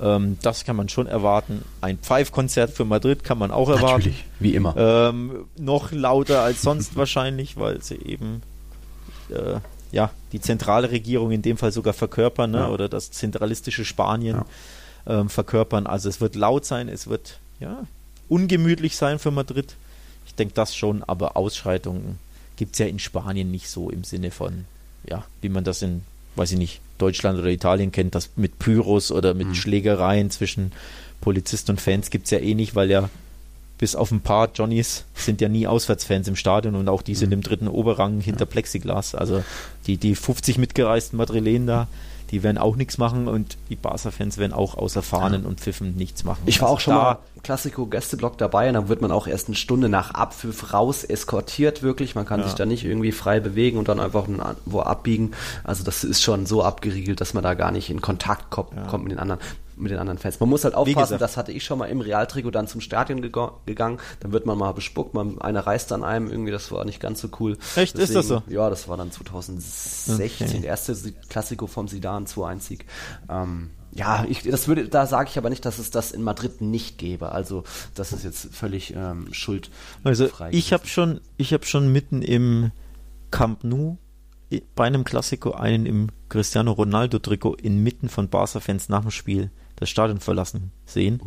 Ähm, 0.00 0.38
das 0.42 0.64
kann 0.64 0.76
man 0.76 0.88
schon 0.88 1.06
erwarten. 1.06 1.62
Ein 1.80 1.98
Pfeifkonzert 1.98 2.70
für 2.70 2.84
Madrid 2.84 3.24
kann 3.24 3.38
man 3.38 3.50
auch 3.50 3.68
erwarten. 3.68 3.98
Natürlich, 3.98 4.24
wie 4.38 4.54
immer. 4.54 4.76
Ähm, 4.76 5.46
noch 5.58 5.90
lauter 5.90 6.42
als 6.42 6.62
sonst 6.62 6.96
wahrscheinlich, 6.96 7.56
weil 7.56 7.82
sie 7.82 7.96
eben 7.96 8.42
äh, 9.30 9.58
ja, 9.92 10.10
die 10.32 10.40
zentrale 10.40 10.90
Regierung 10.90 11.30
in 11.30 11.42
dem 11.42 11.56
Fall 11.56 11.72
sogar 11.72 11.92
verkörpern 11.92 12.50
ne? 12.50 12.58
Ja. 12.58 12.68
oder 12.68 12.88
das 12.88 13.10
zentralistische 13.10 13.84
Spanien 13.84 14.44
ja. 15.06 15.20
ähm, 15.20 15.28
verkörpern. 15.28 15.86
Also 15.86 16.08
es 16.08 16.20
wird 16.20 16.34
laut 16.34 16.64
sein, 16.64 16.88
es 16.88 17.06
wird 17.06 17.38
ja 17.60 17.86
ungemütlich 18.28 18.96
sein 18.96 19.18
für 19.18 19.30
Madrid. 19.30 19.74
Ich 20.26 20.34
denke 20.34 20.54
das 20.54 20.76
schon, 20.76 21.02
aber 21.02 21.36
Ausschreitungen 21.36 22.18
gibt 22.56 22.74
es 22.74 22.78
ja 22.80 22.86
in 22.86 22.98
Spanien 22.98 23.50
nicht 23.50 23.68
so 23.68 23.88
im 23.88 24.04
Sinne 24.04 24.30
von, 24.30 24.64
ja, 25.08 25.24
wie 25.40 25.48
man 25.48 25.64
das 25.64 25.80
in, 25.80 26.02
weiß 26.36 26.52
ich 26.52 26.58
nicht, 26.58 26.80
Deutschland 26.98 27.38
oder 27.38 27.48
Italien 27.48 27.92
kennt, 27.92 28.14
das 28.14 28.30
mit 28.36 28.58
Pyros 28.58 29.10
oder 29.10 29.32
mit 29.32 29.48
mhm. 29.48 29.54
Schlägereien 29.54 30.30
zwischen 30.30 30.72
Polizisten 31.20 31.72
und 31.72 31.80
Fans 31.80 32.10
gibt 32.10 32.26
es 32.26 32.30
ja 32.32 32.38
eh 32.38 32.54
nicht, 32.54 32.74
weil 32.74 32.90
ja 32.90 33.08
bis 33.78 33.94
auf 33.94 34.10
ein 34.10 34.20
paar 34.20 34.50
Johnnies 34.54 35.04
sind 35.14 35.40
ja 35.40 35.48
nie 35.48 35.66
Auswärtsfans 35.66 36.28
im 36.28 36.36
Stadion 36.36 36.74
und 36.74 36.88
auch 36.88 37.02
die 37.02 37.14
sind 37.14 37.28
mhm. 37.28 37.34
im 37.34 37.42
dritten 37.42 37.68
Oberrang 37.68 38.20
hinter 38.20 38.44
Plexiglas. 38.44 39.14
Also 39.14 39.42
die, 39.86 39.96
die 39.96 40.14
50 40.14 40.58
mitgereisten 40.58 41.16
Madrilen 41.16 41.66
da, 41.66 41.86
die 42.30 42.42
werden 42.42 42.58
auch 42.58 42.76
nichts 42.76 42.98
machen 42.98 43.26
und 43.26 43.56
die 43.70 43.76
Barca-Fans 43.76 44.36
werden 44.36 44.52
auch 44.52 44.76
außer 44.76 45.02
Fahnen 45.02 45.46
und 45.46 45.60
Pfiffen 45.60 45.96
nichts 45.96 46.24
machen. 46.24 46.42
Ich 46.46 46.60
war 46.60 46.68
also 46.68 46.76
auch 46.76 46.80
schon 46.80 46.94
mal 46.94 47.18
Klassiko-Gästeblock 47.42 48.36
dabei 48.36 48.68
und 48.68 48.74
dann 48.74 48.88
wird 48.88 49.00
man 49.00 49.12
auch 49.12 49.26
erst 49.26 49.48
eine 49.48 49.56
Stunde 49.56 49.88
nach 49.88 50.10
Abpfiff 50.10 50.72
raus 50.72 51.04
eskortiert, 51.04 51.82
wirklich. 51.82 52.14
Man 52.14 52.26
kann 52.26 52.40
ja. 52.40 52.46
sich 52.46 52.54
da 52.54 52.66
nicht 52.66 52.84
irgendwie 52.84 53.12
frei 53.12 53.40
bewegen 53.40 53.78
und 53.78 53.88
dann 53.88 54.00
einfach 54.00 54.26
wo 54.66 54.80
abbiegen. 54.80 55.32
Also 55.64 55.84
das 55.84 56.04
ist 56.04 56.22
schon 56.22 56.44
so 56.44 56.62
abgeriegelt, 56.62 57.20
dass 57.20 57.32
man 57.32 57.42
da 57.42 57.54
gar 57.54 57.70
nicht 57.70 57.88
in 57.88 58.02
Kontakt 58.02 58.50
kommt, 58.50 58.74
ja. 58.76 58.82
kommt 58.84 59.04
mit 59.04 59.12
den 59.12 59.20
anderen 59.20 59.40
mit 59.78 59.90
den 59.90 59.98
anderen 59.98 60.18
Fans. 60.18 60.40
Man 60.40 60.48
muss 60.48 60.64
halt 60.64 60.74
aufpassen, 60.74 61.18
das 61.18 61.36
hatte 61.36 61.52
ich 61.52 61.64
schon 61.64 61.78
mal 61.78 61.86
im 61.86 62.00
Realtrikot 62.00 62.50
dann 62.50 62.68
zum 62.68 62.80
Stadion 62.80 63.22
gegangen, 63.22 63.98
dann 64.20 64.32
wird 64.32 64.46
man 64.46 64.58
mal 64.58 64.72
bespuckt, 64.72 65.14
man, 65.14 65.40
einer 65.40 65.66
reißt 65.66 65.92
an 65.92 66.04
einem, 66.04 66.30
irgendwie, 66.30 66.52
das 66.52 66.70
war 66.72 66.84
nicht 66.84 67.00
ganz 67.00 67.20
so 67.20 67.28
cool. 67.40 67.56
Echt, 67.76 67.96
Deswegen, 67.96 68.02
ist 68.02 68.14
das 68.14 68.28
so? 68.28 68.42
Ja, 68.48 68.70
das 68.70 68.88
war 68.88 68.96
dann 68.96 69.10
2016, 69.10 70.46
okay. 70.46 70.60
der 70.60 70.70
erste 70.70 70.94
Klassiko 71.28 71.66
vom 71.66 71.88
Sidan 71.88 72.26
2-1-Sieg. 72.26 72.86
Ähm, 73.28 73.70
ja, 73.92 74.26
ich, 74.28 74.42
das 74.42 74.68
würde, 74.68 74.88
da 74.88 75.06
sage 75.06 75.28
ich 75.30 75.38
aber 75.38 75.50
nicht, 75.50 75.64
dass 75.64 75.78
es 75.78 75.90
das 75.90 76.12
in 76.12 76.22
Madrid 76.22 76.60
nicht 76.60 76.98
gäbe. 76.98 77.32
Also 77.32 77.64
das 77.94 78.12
ist 78.12 78.22
jetzt 78.22 78.54
völlig 78.54 78.94
ähm, 78.94 79.32
schuld. 79.32 79.70
Also 80.04 80.28
ich 80.50 80.72
habe 80.72 80.86
schon, 80.86 81.20
ich 81.36 81.52
habe 81.52 81.64
schon 81.64 81.90
mitten 81.90 82.22
im 82.22 82.70
Camp 83.30 83.64
Nou 83.64 83.96
bei 84.74 84.86
einem 84.86 85.04
Klassiko 85.04 85.52
einen 85.52 85.86
im 85.86 86.08
Cristiano 86.28 86.72
Ronaldo 86.72 87.18
Trikot 87.18 87.54
inmitten 87.54 88.08
von 88.08 88.28
Barca-Fans 88.28 88.88
nach 88.88 89.02
dem 89.02 89.10
Spiel 89.10 89.50
das 89.78 89.90
Stadion 89.90 90.20
verlassen 90.20 90.72
sehen. 90.86 91.20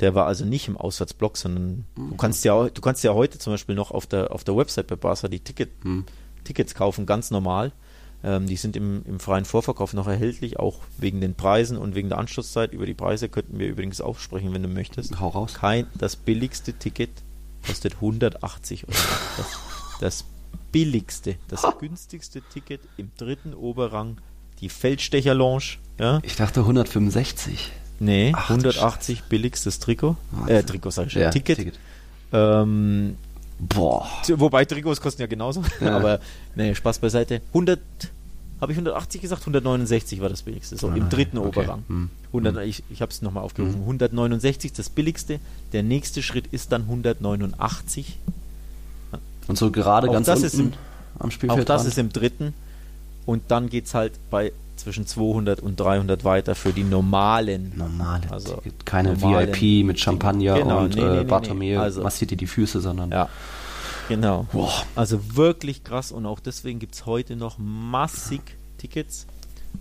Der 0.00 0.14
war 0.14 0.26
also 0.26 0.44
nicht 0.44 0.68
im 0.68 0.76
Auswärtsblock, 0.76 1.36
sondern 1.36 1.84
du 1.96 2.16
kannst 2.16 2.44
ja, 2.44 2.68
du 2.68 2.80
kannst 2.80 3.02
ja 3.02 3.14
heute 3.14 3.38
zum 3.38 3.52
Beispiel 3.52 3.74
noch 3.74 3.90
auf 3.90 4.06
der, 4.06 4.32
auf 4.32 4.44
der 4.44 4.56
Website 4.56 4.86
bei 4.86 4.96
Barca 4.96 5.26
die 5.26 5.40
Ticket, 5.40 5.70
hm. 5.82 6.04
Tickets 6.44 6.74
kaufen, 6.74 7.04
ganz 7.04 7.30
normal. 7.30 7.72
Ähm, 8.22 8.46
die 8.46 8.56
sind 8.56 8.76
im, 8.76 9.04
im 9.06 9.20
freien 9.20 9.44
Vorverkauf 9.44 9.94
noch 9.94 10.06
erhältlich, 10.06 10.58
auch 10.58 10.80
wegen 10.98 11.20
den 11.20 11.34
Preisen 11.34 11.76
und 11.76 11.94
wegen 11.94 12.08
der 12.08 12.18
Anschlusszeit. 12.18 12.72
Über 12.72 12.86
die 12.86 12.94
Preise 12.94 13.28
könnten 13.28 13.58
wir 13.58 13.68
übrigens 13.68 14.00
auch 14.00 14.18
sprechen, 14.18 14.52
wenn 14.52 14.62
du 14.62 14.68
möchtest. 14.68 15.20
Hau 15.20 15.28
raus. 15.28 15.54
Kein, 15.54 15.86
das 15.94 16.16
billigste 16.16 16.72
Ticket 16.72 17.10
kostet 17.66 17.94
180 17.94 18.88
Euro. 18.88 18.96
Das, 19.36 19.46
das 20.00 20.24
billigste, 20.72 21.36
das 21.48 21.64
günstigste 21.78 22.42
Ticket 22.52 22.80
im 22.96 23.10
dritten 23.16 23.54
Oberrang, 23.54 24.18
die 24.60 24.68
Feldstecher 24.68 25.34
Lounge. 25.34 25.78
Ja? 25.98 26.20
Ich 26.22 26.36
dachte 26.36 26.60
165. 26.60 27.72
Nee, 28.00 28.32
Ach, 28.34 28.50
180 28.50 29.24
billigstes 29.24 29.80
Trikot. 29.80 30.16
Äh, 30.46 30.62
Trikot 30.62 30.90
sag 30.90 31.06
ich 31.06 31.12
schon. 31.12 31.22
Ja, 31.22 31.30
Ticket. 31.30 31.56
Ticket. 31.58 31.78
Ähm, 32.32 33.16
Boah. 33.58 34.06
Wobei 34.28 34.64
Trikots 34.64 35.00
kosten 35.00 35.22
ja 35.22 35.26
genauso. 35.26 35.64
Ja. 35.80 35.96
Aber 35.96 36.20
nee, 36.54 36.74
Spaß 36.74 37.00
beiseite. 37.00 37.40
100, 37.48 37.80
habe 38.60 38.72
ich 38.72 38.78
180 38.78 39.20
gesagt? 39.20 39.42
169 39.42 40.20
war 40.20 40.28
das 40.28 40.42
billigste. 40.42 40.76
So, 40.76 40.88
im 40.90 41.08
dritten 41.08 41.38
okay. 41.38 41.60
Oberrang. 41.60 41.84
Hm. 41.88 42.10
100, 42.28 42.56
hm. 42.56 42.62
Ich, 42.62 42.84
ich 42.90 43.02
habe 43.02 43.10
es 43.10 43.20
nochmal 43.20 43.42
aufgerufen. 43.42 43.74
Hm. 43.74 43.82
169 43.82 44.72
das 44.72 44.90
billigste. 44.90 45.40
Der 45.72 45.82
nächste 45.82 46.22
Schritt 46.22 46.46
ist 46.52 46.70
dann 46.70 46.82
189. 46.82 48.18
Und 49.48 49.58
so 49.58 49.70
gerade 49.72 50.08
auch 50.08 50.12
ganz 50.12 50.26
das 50.26 50.42
unten 50.42 50.46
ist 50.46 50.58
im, 50.60 50.72
am 51.18 51.30
Spielfeld. 51.30 51.62
Auch 51.62 51.64
das 51.64 51.82
dran. 51.82 51.90
ist 51.90 51.98
im 51.98 52.12
dritten. 52.12 52.54
Und 53.26 53.42
dann 53.48 53.68
geht 53.68 53.86
es 53.86 53.94
halt 53.94 54.12
bei 54.30 54.52
zwischen 54.78 55.06
200 55.06 55.60
und 55.60 55.78
300 55.78 56.24
weiter 56.24 56.54
für 56.54 56.72
die 56.72 56.84
normalen. 56.84 57.72
Normale. 57.76 58.30
Also 58.30 58.60
keine 58.84 59.14
normalen 59.14 59.54
VIP 59.54 59.84
mit 59.84 60.00
Champagner 60.00 60.58
genau, 60.58 60.80
und 60.80 60.96
nee, 60.96 61.02
nee, 61.02 61.18
äh, 61.20 61.24
Bartomeu 61.24 61.64
nee, 61.64 61.76
also, 61.76 62.02
massiert 62.02 62.30
dir 62.30 62.36
die 62.36 62.46
Füße, 62.46 62.80
sondern. 62.80 63.10
Ja. 63.10 63.28
Genau. 64.08 64.46
Boah. 64.52 64.72
Also 64.96 65.36
wirklich 65.36 65.84
krass 65.84 66.12
und 66.12 66.24
auch 66.24 66.40
deswegen 66.40 66.78
gibt 66.78 66.94
es 66.94 67.04
heute 67.04 67.36
noch 67.36 67.58
massig 67.58 68.40
Tickets 68.78 69.26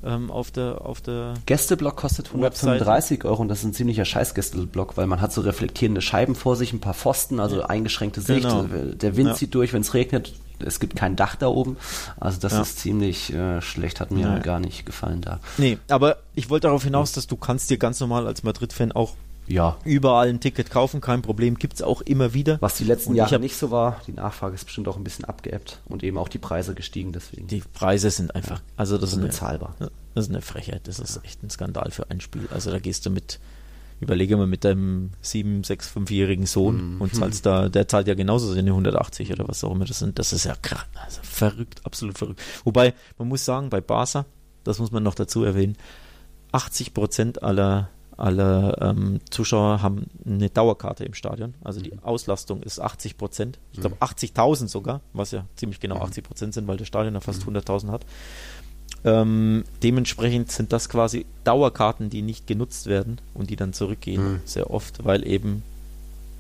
ähm, 0.03 0.29
auf 0.29 0.51
der 0.51 0.85
auf 0.85 1.01
der 1.01 1.33
Gästeblock 1.45 1.95
kostet 1.95 2.27
135 2.27 3.25
Euro 3.25 3.41
und 3.41 3.47
das 3.47 3.59
ist 3.59 3.65
ein 3.65 3.73
ziemlicher 3.73 4.05
Scheiß-Gästeblock, 4.05 4.97
weil 4.97 5.07
man 5.07 5.21
hat 5.21 5.33
so 5.33 5.41
reflektierende 5.41 6.01
Scheiben 6.01 6.35
vor 6.35 6.55
sich, 6.55 6.73
ein 6.73 6.79
paar 6.79 6.93
Pfosten, 6.93 7.39
also 7.39 7.63
eingeschränkte 7.63 8.21
Sicht. 8.21 8.43
Genau. 8.43 8.63
Der 8.63 9.17
Wind 9.17 9.29
ja. 9.29 9.35
zieht 9.35 9.55
durch, 9.55 9.73
wenn 9.73 9.81
es 9.81 9.93
regnet, 9.93 10.33
es 10.63 10.79
gibt 10.79 10.95
kein 10.95 11.15
Dach 11.15 11.35
da 11.35 11.47
oben. 11.47 11.77
Also 12.19 12.39
das 12.39 12.53
ja. 12.53 12.61
ist 12.61 12.79
ziemlich 12.79 13.33
äh, 13.33 13.61
schlecht, 13.61 13.99
hat 13.99 14.11
mir 14.11 14.21
ja. 14.21 14.39
gar 14.39 14.59
nicht 14.59 14.85
gefallen 14.85 15.21
da. 15.21 15.39
Nee, 15.57 15.77
aber 15.89 16.17
ich 16.35 16.49
wollte 16.49 16.67
darauf 16.67 16.83
hinaus, 16.83 17.11
dass 17.11 17.27
du 17.27 17.35
kannst 17.35 17.69
dir 17.69 17.77
ganz 17.77 17.99
normal 17.99 18.27
als 18.27 18.43
Madrid-Fan 18.43 18.91
auch 18.91 19.15
ja. 19.47 19.77
überall 19.83 20.29
ein 20.29 20.39
Ticket 20.39 20.69
kaufen, 20.69 21.01
kein 21.01 21.21
Problem, 21.21 21.57
gibt 21.57 21.75
es 21.75 21.81
auch 21.81 22.01
immer 22.01 22.33
wieder. 22.33 22.57
Was 22.61 22.75
die 22.75 22.83
letzten 22.83 23.15
Jahre 23.15 23.35
hab, 23.35 23.41
nicht 23.41 23.57
so 23.57 23.71
war, 23.71 24.01
die 24.07 24.13
Nachfrage 24.13 24.55
ist 24.55 24.65
bestimmt 24.65 24.87
auch 24.87 24.97
ein 24.97 25.03
bisschen 25.03 25.25
abgeebbt 25.25 25.79
und 25.85 26.03
eben 26.03 26.17
auch 26.17 26.29
die 26.29 26.37
Preise 26.37 26.73
gestiegen 26.73 27.13
deswegen. 27.13 27.47
Die 27.47 27.61
Preise 27.73 28.11
sind 28.11 28.35
einfach, 28.35 28.61
also 28.75 28.97
das 28.97 29.11
ist 29.11 29.17
eine, 29.17 29.27
bezahlbar. 29.27 29.75
Das 30.13 30.25
ist 30.25 30.29
eine 30.29 30.41
Frechheit, 30.41 30.81
das 30.87 30.99
ist 30.99 31.19
echt 31.23 31.43
ein 31.43 31.49
Skandal 31.49 31.91
für 31.91 32.09
ein 32.09 32.21
Spiel. 32.21 32.47
Also 32.53 32.71
da 32.71 32.79
gehst 32.79 33.05
du 33.05 33.09
mit 33.09 33.39
Überlege 33.99 34.37
mal 34.37 34.47
mit 34.47 34.63
deinem 34.63 35.11
sieben, 35.21 35.63
sechs, 35.63 35.87
fünfjährigen 35.87 36.45
Sohn 36.45 36.95
mhm. 36.95 37.01
und 37.01 37.15
zahlst 37.15 37.45
da, 37.45 37.67
der 37.67 37.87
zahlt 37.87 38.07
ja 38.07 38.13
genauso 38.13 38.53
seine 38.53 38.69
180 38.69 39.31
oder 39.31 39.47
was 39.47 39.63
auch 39.63 39.71
immer 39.71 39.85
das 39.85 39.99
sind. 39.99 40.19
Das 40.19 40.33
ist 40.33 40.45
ja 40.45 40.55
krass, 40.61 40.85
also 40.93 41.21
verrückt, 41.23 41.81
absolut 41.83 42.17
verrückt. 42.17 42.41
Wobei, 42.63 42.93
man 43.17 43.27
muss 43.27 43.43
sagen, 43.43 43.69
bei 43.69 43.81
Barca, 43.81 44.25
das 44.63 44.79
muss 44.79 44.91
man 44.91 45.03
noch 45.03 45.15
dazu 45.15 45.43
erwähnen, 45.43 45.77
80 46.51 46.93
Prozent 46.93 47.43
aller, 47.43 47.89
aller 48.15 48.81
ähm, 48.81 49.19
Zuschauer 49.29 49.81
haben 49.81 50.07
eine 50.25 50.49
Dauerkarte 50.49 51.03
im 51.03 51.13
Stadion. 51.13 51.55
Also 51.63 51.81
die 51.81 51.91
mhm. 51.91 52.03
Auslastung 52.03 52.61
ist 52.63 52.79
80 52.79 53.17
Prozent. 53.17 53.59
Ich 53.71 53.79
glaube 53.79 53.97
80.000 53.97 54.63
mhm. 54.63 54.67
sogar, 54.67 55.01
was 55.13 55.31
ja 55.31 55.45
ziemlich 55.55 55.79
genau 55.79 55.97
80 55.97 56.23
mhm. 56.23 56.27
Prozent 56.27 56.53
sind, 56.53 56.67
weil 56.67 56.77
der 56.77 56.85
Stadion 56.85 57.13
ja 57.13 57.19
fast 57.19 57.43
100.000 57.43 57.89
hat. 57.89 58.05
Ähm, 59.05 59.63
dementsprechend 59.83 60.51
sind 60.51 60.73
das 60.73 60.89
quasi 60.89 61.25
Dauerkarten, 61.43 62.09
die 62.09 62.21
nicht 62.21 62.47
genutzt 62.47 62.87
werden 62.87 63.19
und 63.33 63.49
die 63.49 63.55
dann 63.55 63.73
zurückgehen, 63.73 64.33
mhm. 64.33 64.39
sehr 64.45 64.71
oft, 64.71 65.05
weil 65.05 65.25
eben 65.25 65.63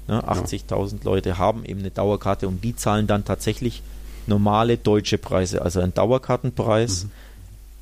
ne, 0.07 0.23
80.000 0.23 1.03
Leute 1.03 1.37
haben 1.37 1.63
eben 1.65 1.79
eine 1.79 1.91
Dauerkarte 1.91 2.47
und 2.47 2.63
die 2.63 2.75
zahlen 2.75 3.07
dann 3.07 3.25
tatsächlich 3.25 3.83
normale 4.25 4.77
deutsche 4.77 5.17
Preise, 5.17 5.61
also 5.61 5.79
ein 5.79 5.93
Dauerkartenpreis. 5.93 7.05
Mhm. 7.05 7.11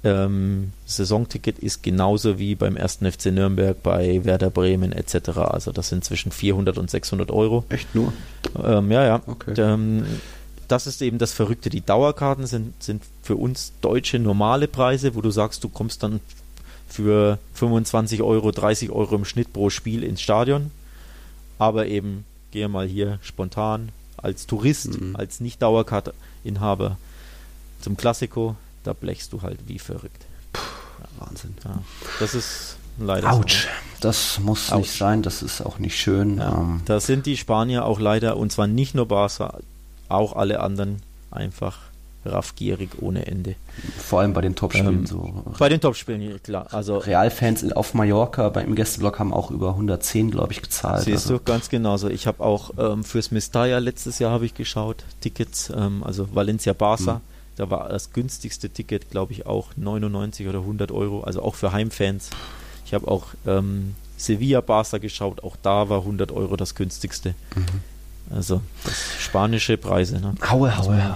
Ähm, 0.04 0.74
Saisonticket 0.86 1.58
ist 1.58 1.82
genauso 1.82 2.38
wie 2.38 2.54
beim 2.54 2.78
1. 2.78 2.98
FC 2.98 3.28
Nürnberg, 3.32 3.82
bei 3.82 4.24
Werder 4.24 4.52
Bremen 4.52 4.92
etc. 4.92 5.30
Also 5.40 5.72
das 5.72 5.90
sind 5.90 6.04
zwischen 6.04 6.32
400 6.32 6.78
und 6.78 6.92
600 6.92 7.32
Euro. 7.32 7.66
Echt 7.70 7.96
nur? 7.96 8.14
Ähm, 8.64 8.92
ja, 8.92 9.04
ja. 9.04 9.22
Okay. 9.26 9.56
Ähm, 9.58 10.06
das 10.68 10.88
ist 10.88 11.02
eben 11.02 11.18
das 11.18 11.34
Verrückte. 11.34 11.70
Die 11.70 11.82
Dauerkarten 11.82 12.48
sind, 12.48 12.82
sind 12.82 13.04
für 13.24 13.36
uns 13.36 13.74
deutsche 13.82 14.20
normale 14.20 14.68
Preise, 14.68 15.16
wo 15.16 15.22
du 15.22 15.32
sagst, 15.32 15.64
du 15.64 15.70
kommst 15.70 16.04
dann 16.04 16.20
für 16.88 17.40
25 17.54 18.22
Euro, 18.22 18.52
30 18.52 18.92
Euro 18.92 19.16
im 19.16 19.26
Schnitt 19.26 19.52
pro 19.54 19.70
Spiel 19.70 20.04
ins 20.04 20.22
Stadion. 20.22 20.72
Aber 21.58 21.88
eben, 21.88 22.26
gehe 22.52 22.68
mal 22.68 22.88
hier 22.88 23.20
spontan 23.22 23.90
als 24.18 24.48
Tourist, 24.48 25.00
mhm. 25.00 25.16
als 25.16 25.40
Nicht-Dauerkarteninhaber 25.40 26.98
zum 27.82 27.98
Klassiko, 27.98 28.56
da 28.84 28.94
blechst 28.94 29.34
du 29.34 29.42
halt 29.42 29.60
wie 29.68 29.80
verrückt. 29.80 30.26
Puh. 30.54 30.62
Wahnsinn. 31.20 31.56
Ja, 31.64 31.80
das 32.20 32.34
ist 32.34 32.78
leider 32.98 33.32
Autsch. 33.32 33.64
So. 33.64 33.70
Das 34.02 34.40
muss 34.40 34.72
Autsch. 34.72 34.82
nicht 34.82 34.98
sein, 34.98 35.22
das 35.22 35.42
ist 35.42 35.62
auch 35.62 35.80
nicht 35.80 36.00
schön. 36.00 36.38
Ja, 36.38 36.54
ähm. 36.54 36.82
Da 36.86 37.00
sind 37.00 37.26
die 37.26 37.38
Spanier 37.38 37.86
auch 37.86 38.00
leider, 38.00 38.38
und 38.38 38.52
zwar 38.52 38.68
nicht 38.68 38.96
nur 38.96 39.08
Barca, 39.08 39.60
auch 40.10 40.36
alle 40.36 40.60
anderen 40.60 41.02
einfach 41.32 41.80
raffgierig 42.26 42.90
ohne 43.02 43.28
Ende. 43.28 43.56
Vor 43.98 44.22
allem 44.22 44.34
bei 44.34 44.42
den 44.42 44.56
Topspielen 44.56 45.00
ähm, 45.00 45.06
so. 45.06 45.44
Bei 45.60 45.70
den 45.70 45.80
Topspielen, 45.80 46.42
klar. 46.42 46.68
Also 46.72 46.98
Realfans 46.98 47.72
auf 47.74 47.94
Mallorca 47.94 48.50
beim 48.50 48.76
Gästeblock 48.76 49.20
haben 49.20 49.34
auch 49.34 49.52
über 49.52 49.70
110, 49.70 50.32
glaube 50.32 50.54
ich, 50.54 50.62
gezahlt. 50.62 51.04
Siehst 51.04 51.26
also. 51.26 51.38
du, 51.38 51.44
ganz 51.44 51.70
genauso. 51.70 52.10
Ich 52.10 52.28
habe 52.28 52.44
auch 52.44 52.72
ähm, 52.78 53.04
fürs 53.04 53.32
Mestalla 53.32 53.78
letztes 53.80 54.20
Jahr 54.20 54.32
habe 54.32 54.46
ich 54.46 54.56
geschaut, 54.56 55.04
Tickets, 55.22 55.72
ähm, 55.76 56.04
also 56.04 56.28
Valencia 56.34 56.74
Barca. 56.74 57.16
Mhm. 57.16 57.22
Da 57.58 57.70
war 57.70 57.88
das 57.88 58.12
günstigste 58.12 58.70
Ticket, 58.70 59.12
glaube 59.12 59.32
ich, 59.32 59.46
auch 59.46 59.70
99 59.78 60.48
oder 60.48 60.60
100 60.60 60.92
Euro, 60.92 61.22
also 61.22 61.42
auch 61.42 61.56
für 61.56 61.72
Heimfans. 61.72 62.30
Ich 62.86 62.94
habe 62.94 63.08
auch 63.08 63.28
ähm, 63.46 63.96
Sevilla 64.18 64.62
Barca 64.62 64.98
geschaut, 64.98 65.44
auch 65.44 65.56
da 65.62 65.90
war 65.90 66.00
100 66.00 66.32
Euro 66.32 66.56
das 66.58 66.76
günstigste. 66.76 67.34
Mhm. 67.56 67.66
Also 68.30 68.62
spanische 69.20 69.78
Preise. 69.78 70.20
Ne? 70.20 70.36
Haue, 70.50 70.76
haue. 70.78 71.16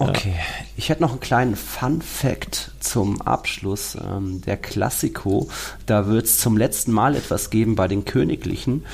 Okay, 0.00 0.34
ich 0.76 0.90
hätte 0.90 1.02
noch 1.02 1.10
einen 1.10 1.20
kleinen 1.20 1.56
Fun 1.56 2.00
Fact 2.02 2.70
zum 2.78 3.20
Abschluss. 3.20 3.96
Ähm, 4.00 4.40
der 4.42 4.56
Klassiko, 4.56 5.48
da 5.86 6.06
wird 6.06 6.26
es 6.26 6.38
zum 6.38 6.56
letzten 6.56 6.92
Mal 6.92 7.16
etwas 7.16 7.50
geben 7.50 7.74
bei 7.74 7.88
den 7.88 8.04
Königlichen. 8.04 8.84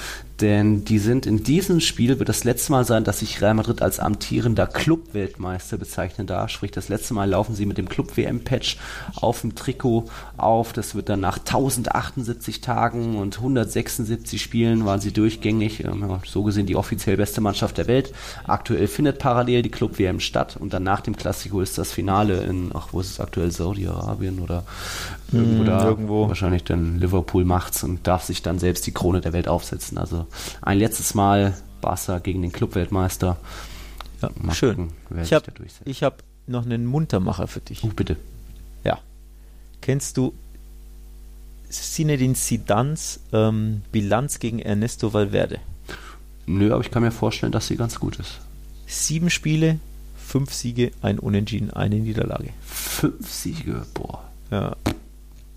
Denn 0.40 0.84
die 0.84 0.98
sind 0.98 1.26
in 1.26 1.44
diesem 1.44 1.78
Spiel, 1.78 2.18
wird 2.18 2.28
das 2.28 2.42
letzte 2.42 2.72
Mal 2.72 2.84
sein, 2.84 3.04
dass 3.04 3.20
sich 3.20 3.40
Real 3.40 3.54
Madrid 3.54 3.82
als 3.82 4.00
amtierender 4.00 4.66
Club-Weltmeister 4.66 5.78
bezeichnen 5.78 6.26
darf. 6.26 6.50
Sprich, 6.50 6.72
das 6.72 6.88
letzte 6.88 7.14
Mal 7.14 7.30
laufen 7.30 7.54
sie 7.54 7.66
mit 7.66 7.78
dem 7.78 7.88
Club-WM-Patch 7.88 8.78
auf 9.14 9.42
dem 9.42 9.54
Trikot 9.54 10.06
auf. 10.36 10.72
Das 10.72 10.96
wird 10.96 11.08
dann 11.08 11.20
nach 11.20 11.38
1078 11.38 12.60
Tagen 12.60 13.16
und 13.16 13.36
176 13.36 14.42
Spielen 14.42 14.84
waren 14.84 15.00
sie 15.00 15.12
durchgängig. 15.12 15.84
Ähm, 15.84 16.18
so 16.26 16.42
gesehen 16.42 16.66
die 16.66 16.76
offiziell 16.76 17.16
beste 17.16 17.40
Mannschaft 17.40 17.78
der 17.78 17.86
Welt. 17.86 18.12
Aktuell 18.44 18.88
findet 18.88 19.20
parallel 19.20 19.62
die 19.62 19.70
Club-WM 19.70 20.18
statt 20.18 20.56
und 20.58 20.72
dann 20.72 20.82
nach 20.82 21.00
dem 21.00 21.16
Klassiko 21.16 21.60
ist 21.60 21.78
das 21.78 21.92
Finale 21.92 22.42
in, 22.42 22.72
ach, 22.74 22.88
wo 22.90 23.00
ist 23.00 23.10
es 23.10 23.20
aktuell, 23.20 23.52
Saudi-Arabien 23.52 24.40
oder 24.40 24.64
irgendwo 25.36 25.60
hm, 25.60 25.66
da. 25.66 25.84
Irgendwo. 25.84 26.28
Wahrscheinlich 26.28 26.64
dann 26.64 26.98
Liverpool 26.98 27.44
macht's 27.44 27.84
und 27.84 28.06
darf 28.06 28.24
sich 28.24 28.42
dann 28.42 28.58
selbst 28.58 28.86
die 28.86 28.92
Krone 28.92 29.20
der 29.20 29.32
Welt 29.32 29.48
aufsetzen. 29.48 29.98
Also 29.98 30.26
ein 30.62 30.78
letztes 30.78 31.14
Mal 31.14 31.54
Barca 31.80 32.18
gegen 32.18 32.42
den 32.42 32.52
Clubweltmeister. 32.52 33.36
Ja, 34.22 34.30
Mal 34.40 34.54
schön. 34.54 34.76
Gucken, 34.76 34.92
ich 35.22 35.32
habe 35.32 36.16
hab 36.16 36.22
noch 36.46 36.64
einen 36.64 36.86
Muntermacher 36.86 37.46
für 37.46 37.60
dich. 37.60 37.84
Oh, 37.84 37.88
bitte. 37.88 38.16
Ja. 38.84 38.98
Kennst 39.80 40.16
du 40.16 40.32
Zinedine 41.68 42.34
Zidans 42.34 43.20
ähm, 43.32 43.82
Bilanz 43.92 44.38
gegen 44.38 44.60
Ernesto 44.60 45.12
Valverde? 45.12 45.58
Nö, 46.46 46.72
aber 46.72 46.82
ich 46.82 46.90
kann 46.90 47.02
mir 47.02 47.10
vorstellen, 47.10 47.52
dass 47.52 47.66
sie 47.66 47.76
ganz 47.76 47.98
gut 47.98 48.18
ist. 48.18 48.40
Sieben 48.86 49.30
Spiele, 49.30 49.78
fünf 50.16 50.52
Siege, 50.52 50.92
ein 51.02 51.18
Unentschieden, 51.18 51.70
eine 51.70 51.96
Niederlage. 51.96 52.50
Fünf 52.62 53.30
Siege, 53.30 53.86
boah. 53.94 54.22
Ja. 54.50 54.76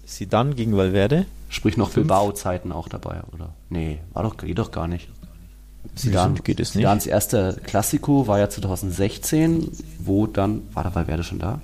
Zidane 0.08 0.56
gegen 0.56 0.76
Valverde. 0.76 1.26
Sprich 1.50 1.78
noch 1.78 1.92
Bilbao-Zeiten 1.92 2.72
auch 2.72 2.88
dabei, 2.88 3.22
oder? 3.34 3.54
Nee, 3.70 4.00
war 4.14 4.24
doch, 4.24 4.38
geht 4.38 4.58
doch 4.58 4.72
gar 4.72 4.88
nicht. 4.88 5.10
Zidane, 5.96 6.40
geht 6.42 6.60
es 6.60 6.76
nicht. 6.76 6.84
Zidanes 6.84 7.06
erster 7.06 7.54
Klassiko 7.54 8.28
war 8.28 8.40
ja 8.40 8.50
2016, 8.50 9.72
wo 10.00 10.28
dann, 10.28 10.64
war 10.74 10.84
da 10.84 10.96
Valverde 10.96 11.24
schon 11.24 11.40
da? 11.40 11.62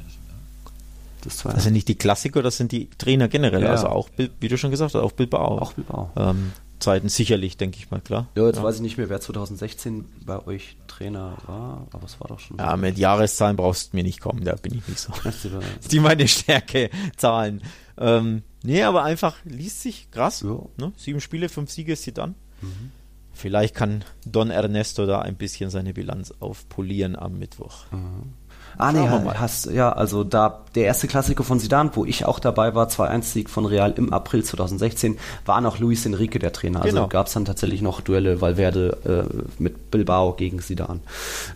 Das, 1.22 1.38
das 1.38 1.64
sind 1.64 1.74
nicht 1.74 1.88
die 1.88 1.96
Klassiker, 1.96 2.42
das 2.42 2.58
sind 2.58 2.74
die 2.74 2.90
Trainer 2.98 3.30
generell, 3.30 3.64
ja. 3.64 3.72
also 3.72 3.88
auch, 3.88 4.10
wie 4.18 4.48
du 4.48 4.58
schon 4.58 4.72
gesagt 4.72 4.94
hast, 4.94 5.02
auch 5.02 5.14
Bilbao. 5.14 5.58
Auch 5.60 5.74
Bilbao. 5.74 6.12
Ähm, 6.18 6.52
Zeiten 6.80 7.08
sicherlich, 7.08 7.56
denke 7.56 7.78
ich 7.78 7.92
mal, 7.92 8.02
klar. 8.02 8.28
Ja, 8.36 8.46
jetzt 8.46 8.58
ja. 8.58 8.64
weiß 8.64 8.76
ich 8.76 8.82
nicht 8.82 8.98
mehr, 8.98 9.08
wer 9.08 9.22
2016 9.22 10.04
bei 10.26 10.46
euch 10.46 10.76
Trainer 10.88 11.38
war, 11.48 11.88
aber 11.94 12.06
es 12.06 12.20
war 12.20 12.28
doch 12.28 12.40
schon. 12.40 12.58
Ja, 12.58 12.76
mit 12.76 12.98
Jahreszahlen 12.98 13.56
brauchst 13.56 13.94
du 13.94 13.98
mir 13.98 14.04
nicht 14.04 14.20
kommen, 14.20 14.44
da 14.44 14.56
bin 14.56 14.76
ich 14.76 14.88
nicht 14.88 15.00
so. 15.00 15.14
Das 15.24 15.46
ist 15.46 15.92
die 15.94 16.02
meine 16.02 16.28
Stärke, 16.28 16.90
Zahlen. 17.16 17.62
Ähm, 17.98 18.44
nee, 18.64 18.84
aber 18.84 19.04
einfach 19.04 19.38
liest 19.46 19.82
sich 19.82 20.10
krass. 20.12 20.42
Ja. 20.42 20.60
Ne? 20.78 20.94
Sieben 20.98 21.22
Spiele, 21.22 21.50
fünf 21.50 21.72
Siege 21.72 21.96
sie 21.96 22.14
dann. 22.14 22.36
Mhm. 22.62 22.92
Vielleicht 23.34 23.76
kann 23.76 24.06
Don 24.26 24.52
Ernesto 24.52 25.06
da 25.06 25.22
ein 25.22 25.36
bisschen 25.36 25.70
seine 25.70 25.94
Bilanz 25.94 26.32
aufpolieren 26.40 27.16
am 27.16 27.40
Mittwoch. 27.40 27.92
Mhm. 27.92 28.34
Ah, 28.78 28.92
nee, 28.92 29.08
hast, 29.08 29.66
ja, 29.68 29.92
also 29.92 30.24
da, 30.24 30.62
der 30.76 30.86
erste 30.86 31.08
Klassiker 31.08 31.44
von 31.44 31.60
Sidan, 31.60 31.92
wo 31.94 32.06
ich 32.06 32.26
auch 32.26 32.40
dabei 32.40 32.76
war, 32.76 32.88
2-1-Sieg 32.88 33.50
von 33.50 33.66
Real 33.66 33.94
im 33.98 34.12
April 34.12 34.44
2016, 34.44 35.18
war 35.46 35.62
noch 35.62 35.80
Luis 35.80 36.06
Enrique 36.06 36.40
der 36.40 36.52
Trainer. 36.54 36.82
Also 36.82 36.96
genau. 36.96 37.08
gab 37.08 37.28
es 37.28 37.34
dann 37.34 37.46
tatsächlich 37.46 37.82
noch 37.82 38.02
Duelle 38.02 38.42
Valverde 38.42 39.28
äh, 39.30 39.44
mit 39.62 39.92
Bilbao 39.92 40.34
gegen 40.34 40.60
Sidan. 40.60 41.02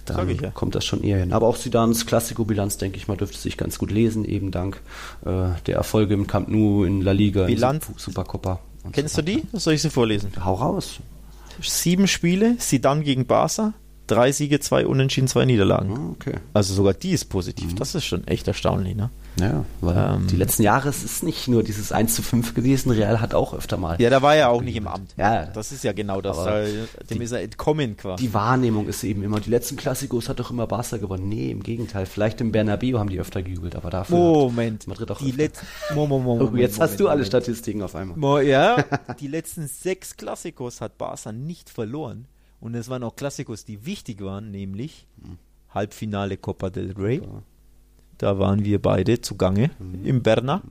Dann 0.06 0.30
ja. 0.30 0.52
kommt 0.52 0.76
das 0.76 0.86
schon 0.86 1.04
eher 1.04 1.18
hin. 1.20 1.34
Aber 1.34 1.48
auch 1.48 1.56
Sidans 1.56 2.06
Klassiko-Bilanz, 2.06 2.78
denke 2.78 2.98
ich 2.98 3.08
mal, 3.08 3.18
dürfte 3.18 3.38
sich 3.38 3.58
ganz 3.58 3.80
gut 3.80 3.92
lesen, 3.92 4.26
eben 4.26 4.52
dank 4.52 4.82
äh, 5.26 5.50
der 5.66 5.76
Erfolge 5.76 6.14
im 6.14 6.28
Camp 6.28 6.50
Nou, 6.50 6.84
in 6.84 7.02
La 7.02 7.12
Liga, 7.12 7.46
Bilanz. 7.46 7.90
in 7.90 7.96
Supercopa. 7.98 8.60
Kennst 8.92 9.16
so 9.16 9.22
du 9.22 9.32
die? 9.32 9.44
Soll 9.54 9.74
ich 9.74 9.82
sie 9.82 9.90
vorlesen? 9.90 10.32
Hau 10.44 10.54
raus. 10.54 11.00
Sieben 11.62 12.08
Spiele, 12.08 12.56
Sidan 12.60 13.04
gegen 13.04 13.26
Barca, 13.26 13.74
drei 14.08 14.32
Siege, 14.32 14.60
zwei 14.60 14.88
Unentschieden, 14.88 15.28
zwei 15.28 15.46
Niederlagen. 15.46 15.94
Ah, 15.96 16.10
okay. 16.12 16.40
Also 16.54 16.74
sogar 16.74 16.94
die 16.94 17.12
ist 17.12 17.26
positiv. 17.26 17.72
Mhm. 17.72 17.76
Das 17.76 17.96
ist 17.96 18.06
schon 18.06 18.26
echt 18.28 18.48
erstaunlich, 18.48 18.96
ne? 18.96 19.10
Ja, 19.40 19.66
weil 19.82 20.16
ähm, 20.16 20.28
die 20.28 20.36
letzten 20.36 20.64
Jahre 20.64 20.90
es 20.90 21.04
ist 21.04 21.22
nicht 21.22 21.48
nur 21.48 21.62
dieses 21.62 21.92
1 21.92 22.16
zu 22.16 22.24
5 22.24 22.56
gewesen, 22.56 22.92
Real 22.92 23.22
hat 23.22 23.36
auch 23.36 23.54
öfter 23.54 23.78
mal. 23.78 24.02
Ja, 24.02 24.10
da 24.10 24.22
war 24.22 24.36
er 24.36 24.50
auch 24.50 24.62
nicht 24.62 24.76
im 24.76 24.88
Amt. 24.88 25.14
Ja. 25.16 25.46
Das 25.46 25.72
ist 25.72 25.84
ja 25.84 25.94
genau 25.94 26.22
das. 26.22 26.38
dem 27.10 27.20
die, 27.20 27.24
ist 27.24 27.32
er 27.32 27.42
entkommen 27.42 27.98
quasi. 27.98 28.24
Die 28.24 28.34
Wahrnehmung 28.34 28.88
ist 28.88 29.04
eben 29.04 29.24
immer, 29.24 29.40
die 29.40 29.50
letzten 29.50 29.76
Klassikos 29.76 30.28
hat 30.30 30.40
doch 30.40 30.50
immer 30.50 30.66
Barca 30.66 30.98
gewonnen. 30.98 31.30
Nee, 31.30 31.52
im 31.52 31.62
Gegenteil. 31.62 32.06
Vielleicht 32.06 32.42
im 32.42 32.52
Bernabeu 32.52 32.98
haben 32.98 33.10
die 33.10 33.20
öfter 33.20 33.44
gejubelt, 33.44 33.76
aber 33.76 33.90
dafür 33.90 34.18
Moment. 34.18 34.88
Madrid 34.88 35.12
auch 35.12 35.20
die 35.20 35.32
letzten, 35.32 35.68
Moment, 35.94 36.26
Moment, 36.26 36.52
oh, 36.54 36.58
Jetzt 36.58 36.80
hast 36.80 37.00
du 37.00 37.08
alle 37.08 37.26
Statistiken 37.26 37.84
auf 37.84 37.96
einmal. 37.96 38.18
Mo, 38.18 38.40
ja, 38.40 38.84
die 39.20 39.28
letzten 39.28 39.68
sechs 39.68 40.18
Klassikos 40.18 40.82
hat 40.82 40.98
Barca 40.98 41.32
nicht 41.32 41.70
verloren. 41.70 42.26
Und 42.60 42.76
es 42.76 42.90
waren 42.90 43.04
auch 43.04 43.16
Klassikos, 43.16 43.66
die 43.66 43.86
wichtig 43.86 44.24
waren, 44.24 44.52
nämlich 44.52 45.08
mhm. 45.18 45.38
Halbfinale 45.70 46.38
Copa 46.38 46.70
del 46.70 46.94
Rey. 46.94 47.22
Ja. 47.22 47.44
Da 48.18 48.40
waren 48.40 48.66
wir 48.66 48.82
beide 48.82 49.22
zugange 49.22 49.70
mhm. 49.80 50.06
im 50.06 50.24
Berner. 50.24 50.62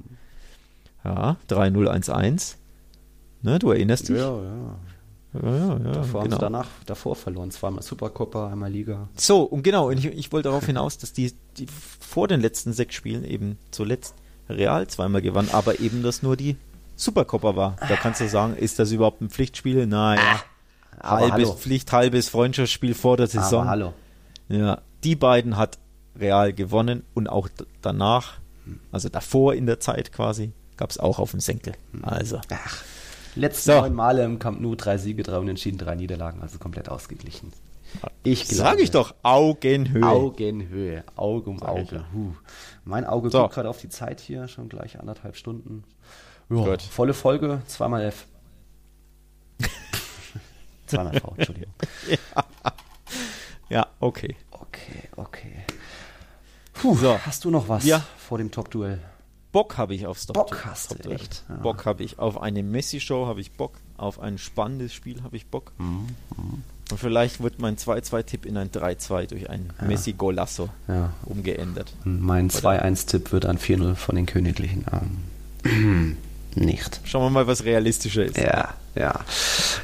Ja, 1.05 1.37
3-0-1-1. 1.49 2.57
Ne, 3.43 3.59
du 3.59 3.71
erinnerst 3.71 4.09
dich? 4.09 4.17
Ja, 4.17 4.43
ja. 4.43 4.79
Ja, 5.43 5.51
ja, 5.51 5.69
ja, 5.69 5.79
davor 5.79 6.23
genau. 6.23 6.37
haben 6.37 6.41
danach, 6.41 6.69
davor 6.87 7.15
verloren. 7.15 7.51
Zweimal 7.51 7.83
Supercopa, 7.83 8.51
einmal 8.51 8.71
Liga. 8.71 9.09
So, 9.15 9.43
und 9.43 9.63
genau, 9.63 9.89
und 9.89 9.99
ich, 9.99 10.07
ich 10.07 10.33
wollte 10.33 10.49
darauf 10.49 10.65
hinaus, 10.65 10.99
dass 10.99 11.13
die, 11.13 11.33
die 11.59 11.67
vor 11.67 12.27
den 12.27 12.41
letzten 12.41 12.73
sechs 12.73 12.95
Spielen 12.95 13.25
eben 13.25 13.59
zuletzt 13.71 14.15
Real 14.49 14.87
zweimal 14.87 15.23
gewann, 15.23 15.49
aber 15.53 15.81
eben 15.81 16.03
das 16.03 16.23
nur 16.23 16.37
die 16.37 16.57
Supercopa 16.95 17.57
war. 17.57 17.77
Da 17.81 17.97
kannst 17.97 18.21
du 18.21 18.29
sagen, 18.29 18.57
ist 18.57 18.79
das 18.79 18.93
überhaupt 18.93 19.21
ein 19.21 19.29
Pflichtspiel? 19.29 19.87
Naja. 19.87 20.41
Halbes 21.02 21.32
hallo. 21.32 21.52
Pflicht, 21.55 21.93
halbes 21.93 22.28
Freundschaftsspiel 22.28 22.94
vor 22.94 23.16
der 23.16 23.27
Saison. 23.27 23.62
Aber 23.62 23.70
hallo. 23.70 23.93
Ja, 24.48 24.81
die 25.05 25.16
beiden 25.16 25.56
hat 25.56 25.78
Real 26.18 26.52
gewonnen 26.52 27.05
und 27.14 27.28
auch 27.28 27.48
danach, 27.82 28.35
also 28.93 29.09
davor 29.09 29.55
in 29.55 29.66
der 29.66 29.81
Zeit 29.81 30.12
quasi, 30.12 30.52
gab 30.77 30.90
es 30.90 30.98
auch 30.98 31.18
auf 31.18 31.32
dem 31.32 31.40
Senkel. 31.40 31.74
Also. 32.02 32.40
Ach, 32.51 32.82
letzte 33.35 33.73
so. 33.73 33.81
neun 33.81 33.94
Male 33.94 34.24
im 34.24 34.39
Camp 34.39 34.60
Nou, 34.60 34.74
drei 34.74 34.98
Siege, 34.98 35.23
drei 35.23 35.39
Unentschieden, 35.39 35.78
drei 35.78 35.94
Niederlagen, 35.94 36.40
also 36.43 36.59
komplett 36.59 36.89
ausgeglichen. 36.89 37.52
Ich 38.24 38.47
Sag 38.48 38.81
ich 38.81 38.90
doch, 38.90 39.14
Augenhöhe. 39.23 40.05
Augenhöhe, 40.05 41.05
Auge 41.14 41.51
um 41.51 41.62
Auge. 41.62 42.05
Huh. 42.12 42.32
Mein 42.85 43.05
Auge 43.05 43.31
so. 43.31 43.40
guckt 43.43 43.55
gerade 43.55 43.68
auf 43.70 43.78
die 43.78 43.89
Zeit 43.89 44.20
hier, 44.20 44.48
schon 44.48 44.68
gleich 44.68 44.98
anderthalb 44.98 45.36
Stunden. 45.36 45.85
Ja, 46.51 46.78
volle 46.78 47.14
Folge, 47.14 47.62
zweimal 47.66 48.02
F. 50.87 50.91
zweimal 50.91 51.21
V, 51.21 51.35
Entschuldigung. 51.37 51.73
ja. 52.09 52.45
ja, 53.69 53.87
okay. 54.01 54.37
Okay, 54.51 55.09
okay. 55.17 55.65
Puh, 56.75 56.97
so. 56.97 57.19
Hast 57.25 57.45
du 57.45 57.51
noch 57.51 57.69
was 57.69 57.85
ja. 57.85 58.05
vor 58.19 58.39
dem 58.39 58.51
Top-Duell? 58.51 59.01
Bock 59.53 59.79
habe 59.79 59.95
ich 59.95 60.07
aufs 60.07 60.27
Top-Duell. 60.27 60.47
Bock 60.47 60.67
hast 60.67 60.89
Top 60.91 61.03
du 61.03 61.11
echt. 61.11 61.45
Ja. 61.49 61.57
Bock 61.57 61.87
habe 61.87 62.03
ich 62.03 62.19
auf 62.19 62.41
eine 62.41 62.63
Messi-Show, 62.63 63.27
habe 63.27 63.41
ich 63.41 63.53
Bock. 63.53 63.73
Auf 63.97 64.21
ein 64.21 64.37
spannendes 64.37 64.93
Spiel 64.93 65.23
habe 65.23 65.37
ich 65.37 65.47
Bock. 65.47 65.73
Mhm. 65.79 66.09
Mhm. 66.37 66.63
Und 66.91 67.01
vielleicht 67.01 67.43
wird 67.43 67.59
mein 67.59 67.77
2-2-Tipp 67.77 68.47
in 68.47 68.57
ein 68.57 68.71
3-2 68.71 69.27
durch 69.27 69.51
ein 69.51 69.73
ja. 69.81 69.87
Messi-Golasso 69.87 70.69
ja. 70.87 71.13
umgeändert. 71.25 71.93
Mein 72.05 72.51
2-1-Tipp 72.51 73.33
wird 73.33 73.47
ein 73.47 73.59
4-0 73.59 73.95
von 73.95 74.15
den 74.15 74.27
Königlichen. 74.27 74.85
Ähm, 75.65 76.17
nicht. 76.57 77.01
Schauen 77.05 77.23
wir 77.23 77.31
mal, 77.31 77.47
was 77.47 77.65
realistischer 77.65 78.24
ist. 78.24 78.39
Ja, 78.39 78.74
ja. 78.95 79.20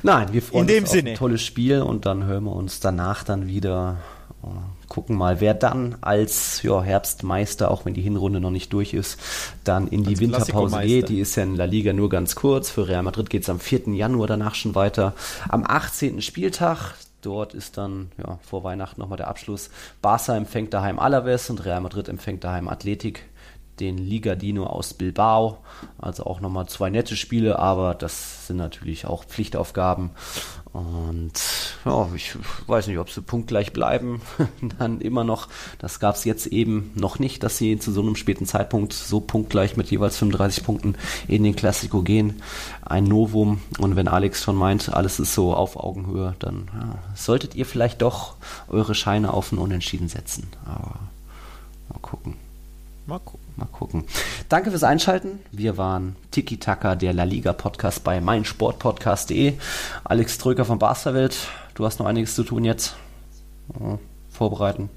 Nein, 0.03 0.33
wir 0.33 0.43
freuen 0.43 0.63
in 0.63 0.67
dem 0.67 0.85
uns 0.85 0.93
Sinne. 0.93 1.11
auf 1.11 1.15
ein 1.15 1.19
tolles 1.19 1.43
Spiel 1.43 1.83
und 1.83 2.07
dann 2.07 2.25
hören 2.25 2.45
wir 2.45 2.57
uns 2.57 2.81
danach 2.81 3.25
dann 3.25 3.47
wieder 3.47 3.99
gucken 4.89 5.17
mal, 5.17 5.41
wer 5.41 5.55
dann 5.55 5.97
als 6.03 6.63
ja, 6.63 6.83
Herbstmeister, 6.83 7.71
auch 7.71 7.87
wenn 7.87 7.95
die 7.95 8.03
Hinrunde 8.03 8.41
noch 8.41 8.51
nicht 8.51 8.73
durch 8.75 8.93
ist, 8.93 9.19
dann 9.65 9.89
in 9.89 10.03
die 10.03 10.11
als 10.11 10.21
Winterpause 10.21 10.81
geht. 10.81 11.09
Die 11.09 11.21
ist 11.21 11.37
ja 11.37 11.45
in 11.45 11.57
La 11.57 11.65
Liga 11.65 11.95
nur 11.95 12.11
ganz 12.11 12.35
kurz. 12.35 12.69
Für 12.69 12.89
Real 12.89 13.03
Madrid 13.03 13.31
geht 13.31 13.45
es 13.45 13.49
am 13.49 13.59
4. 13.59 13.95
Januar 13.95 14.27
danach 14.27 14.55
schon 14.55 14.75
weiter. 14.75 15.15
Am 15.49 15.65
18. 15.67 16.21
Spieltag 16.21 16.95
Dort 17.23 17.55
ist 17.55 17.79
dann 17.79 18.11
ja, 18.19 18.41
vor 18.43 18.65
Weihnachten 18.65 19.01
nochmal 19.01 19.17
der 19.17 19.29
Abschluss. 19.29 19.71
Barca 20.03 20.37
empfängt 20.37 20.75
daheim 20.75 20.99
Alaves 20.99 21.51
und 21.51 21.65
Real 21.65 21.81
Madrid 21.81 22.09
empfängt 22.09 22.43
daheim 22.43 22.67
Athletik 22.67 23.27
den 23.83 23.99
Liga 23.99 24.37
Dino 24.37 24.65
aus 24.65 24.95
Bilbao. 24.95 25.59
Also 25.99 26.25
auch 26.25 26.41
nochmal 26.41 26.69
zwei 26.69 26.89
nette 26.89 27.17
Spiele, 27.17 27.59
aber 27.59 27.95
das 27.95 28.47
sind 28.47 28.57
natürlich 28.57 29.07
auch 29.07 29.25
Pflichtaufgaben. 29.25 30.11
Und 30.73 31.33
ja, 31.85 32.09
ich 32.15 32.35
weiß 32.67 32.87
nicht, 32.87 32.99
ob 32.99 33.11
sie 33.11 33.21
punktgleich 33.21 33.73
bleiben. 33.73 34.23
Dann 34.79 35.01
immer 35.01 35.25
noch, 35.25 35.49
das 35.79 36.01
gab 36.01 36.15
es 36.15 36.25
jetzt 36.25 36.47
eben 36.47 36.93
noch 36.95 37.19
nicht, 37.19 37.43
dass 37.43 37.59
sie 37.59 37.79
zu 37.79 37.93
so 37.93 38.01
einem 38.01 38.17
späten 38.17 38.47
Zeitpunkt 38.47 38.93
so 38.95 39.21
punktgleich 39.21 39.77
mit 39.77 39.91
jeweils 39.91 40.17
35 40.17 40.65
Punkten 40.65 40.95
in 41.29 41.43
den 41.43 41.57
Klassiko 41.57 42.03
gehen. 42.03 42.41
Ein 42.83 43.05
Novum. 43.05 43.61
Und 43.79 43.97
wenn 43.97 44.09
Alex 44.09 44.43
schon 44.43 44.57
meint, 44.57 44.95
alles 44.95 45.19
ist 45.21 45.35
so 45.35 45.55
auf 45.55 45.77
Augenhöhe, 45.77 46.37
dann 46.39 46.71
ja, 46.73 46.99
solltet 47.17 47.55
ihr 47.55 47.67
vielleicht 47.67 48.01
doch 48.01 48.37
eure 48.69 48.95
Scheine 48.95 49.35
auf 49.35 49.53
ein 49.53 49.59
Unentschieden 49.59 50.09
setzen. 50.09 50.49
Aber 50.65 51.01
mal 51.91 52.01
gucken. 52.01 52.37
Mal 53.07 53.19
gucken. 53.19 53.42
Mal 53.57 53.67
gucken. 53.67 54.05
Danke 54.49 54.71
fürs 54.71 54.85
Einschalten. 54.85 55.41
Wir 55.51 55.77
waren 55.77 56.17
Tiki 56.31 56.59
Taka, 56.59 56.95
der 56.95 57.13
La 57.13 57.25
Liga 57.25 57.53
Podcast 57.53 58.03
bei 58.03 58.21
meinsportpodcast.de. 58.21 59.55
Alex 60.05 60.39
Tröker 60.39 60.65
von 60.65 60.79
Barsterwelt. 60.79 61.37
Du 61.75 61.85
hast 61.85 61.99
noch 61.99 62.07
einiges 62.07 62.35
zu 62.35 62.45
tun 62.45 62.65
jetzt. 62.65 62.97
Vorbereiten. 64.31 64.89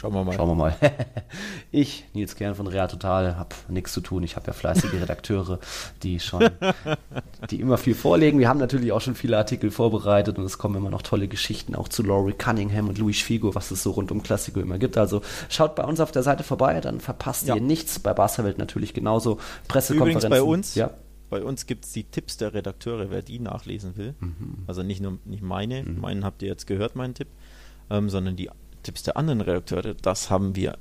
Schauen 0.00 0.14
wir 0.14 0.24
mal. 0.24 0.32
Schauen 0.32 0.48
wir 0.48 0.54
mal. 0.54 0.74
ich, 1.70 2.06
Nils 2.14 2.34
Kern 2.34 2.54
von 2.54 2.66
Real 2.66 2.88
Total, 2.88 3.36
habe 3.36 3.54
nichts 3.68 3.92
zu 3.92 4.00
tun. 4.00 4.22
Ich 4.22 4.34
habe 4.34 4.46
ja 4.46 4.54
fleißige 4.54 4.94
Redakteure, 4.94 5.58
die 6.02 6.20
schon, 6.20 6.48
die 7.50 7.60
immer 7.60 7.76
viel 7.76 7.94
vorlegen. 7.94 8.38
Wir 8.38 8.48
haben 8.48 8.58
natürlich 8.58 8.92
auch 8.92 9.02
schon 9.02 9.14
viele 9.14 9.36
Artikel 9.36 9.70
vorbereitet 9.70 10.38
und 10.38 10.44
es 10.46 10.56
kommen 10.56 10.76
immer 10.76 10.88
noch 10.88 11.02
tolle 11.02 11.28
Geschichten 11.28 11.74
auch 11.74 11.86
zu 11.86 12.02
Laurie 12.02 12.32
Cunningham 12.32 12.88
und 12.88 12.96
Luis 12.96 13.20
Figo, 13.20 13.54
was 13.54 13.70
es 13.72 13.82
so 13.82 13.90
rund 13.90 14.10
um 14.10 14.22
Klassiko 14.22 14.60
immer 14.60 14.78
gibt. 14.78 14.96
Also 14.96 15.20
schaut 15.50 15.74
bei 15.74 15.84
uns 15.84 16.00
auf 16.00 16.12
der 16.12 16.22
Seite 16.22 16.44
vorbei, 16.44 16.80
dann 16.80 17.00
verpasst 17.00 17.46
ja. 17.46 17.56
ihr 17.56 17.60
nichts. 17.60 17.98
Bei 17.98 18.14
Barca-Welt 18.14 18.56
natürlich 18.56 18.94
genauso. 18.94 19.38
Pressekonferenzen. 19.68 20.28
Übrigens 20.28 20.30
bei 20.30 20.42
uns, 20.42 20.74
ja. 20.76 20.90
Bei 21.28 21.44
uns 21.44 21.66
gibt 21.66 21.84
es 21.84 21.92
die 21.92 22.04
Tipps 22.04 22.38
der 22.38 22.54
Redakteure, 22.54 23.10
wer 23.10 23.20
die 23.20 23.38
nachlesen 23.38 23.98
will. 23.98 24.14
Mhm. 24.18 24.64
Also 24.66 24.82
nicht 24.82 25.02
nur 25.02 25.18
nicht 25.26 25.42
meine, 25.42 25.82
mhm. 25.82 26.00
meinen 26.00 26.24
habt 26.24 26.40
ihr 26.40 26.48
jetzt 26.48 26.66
gehört, 26.66 26.96
meinen 26.96 27.12
Tipp, 27.12 27.28
ähm, 27.90 28.08
sondern 28.08 28.34
die 28.34 28.50
Tipps 28.82 29.02
der 29.02 29.16
anderen 29.16 29.40
Redakteure, 29.40 29.94
das 29.94 30.30
haben 30.30 30.56
wir 30.56 30.78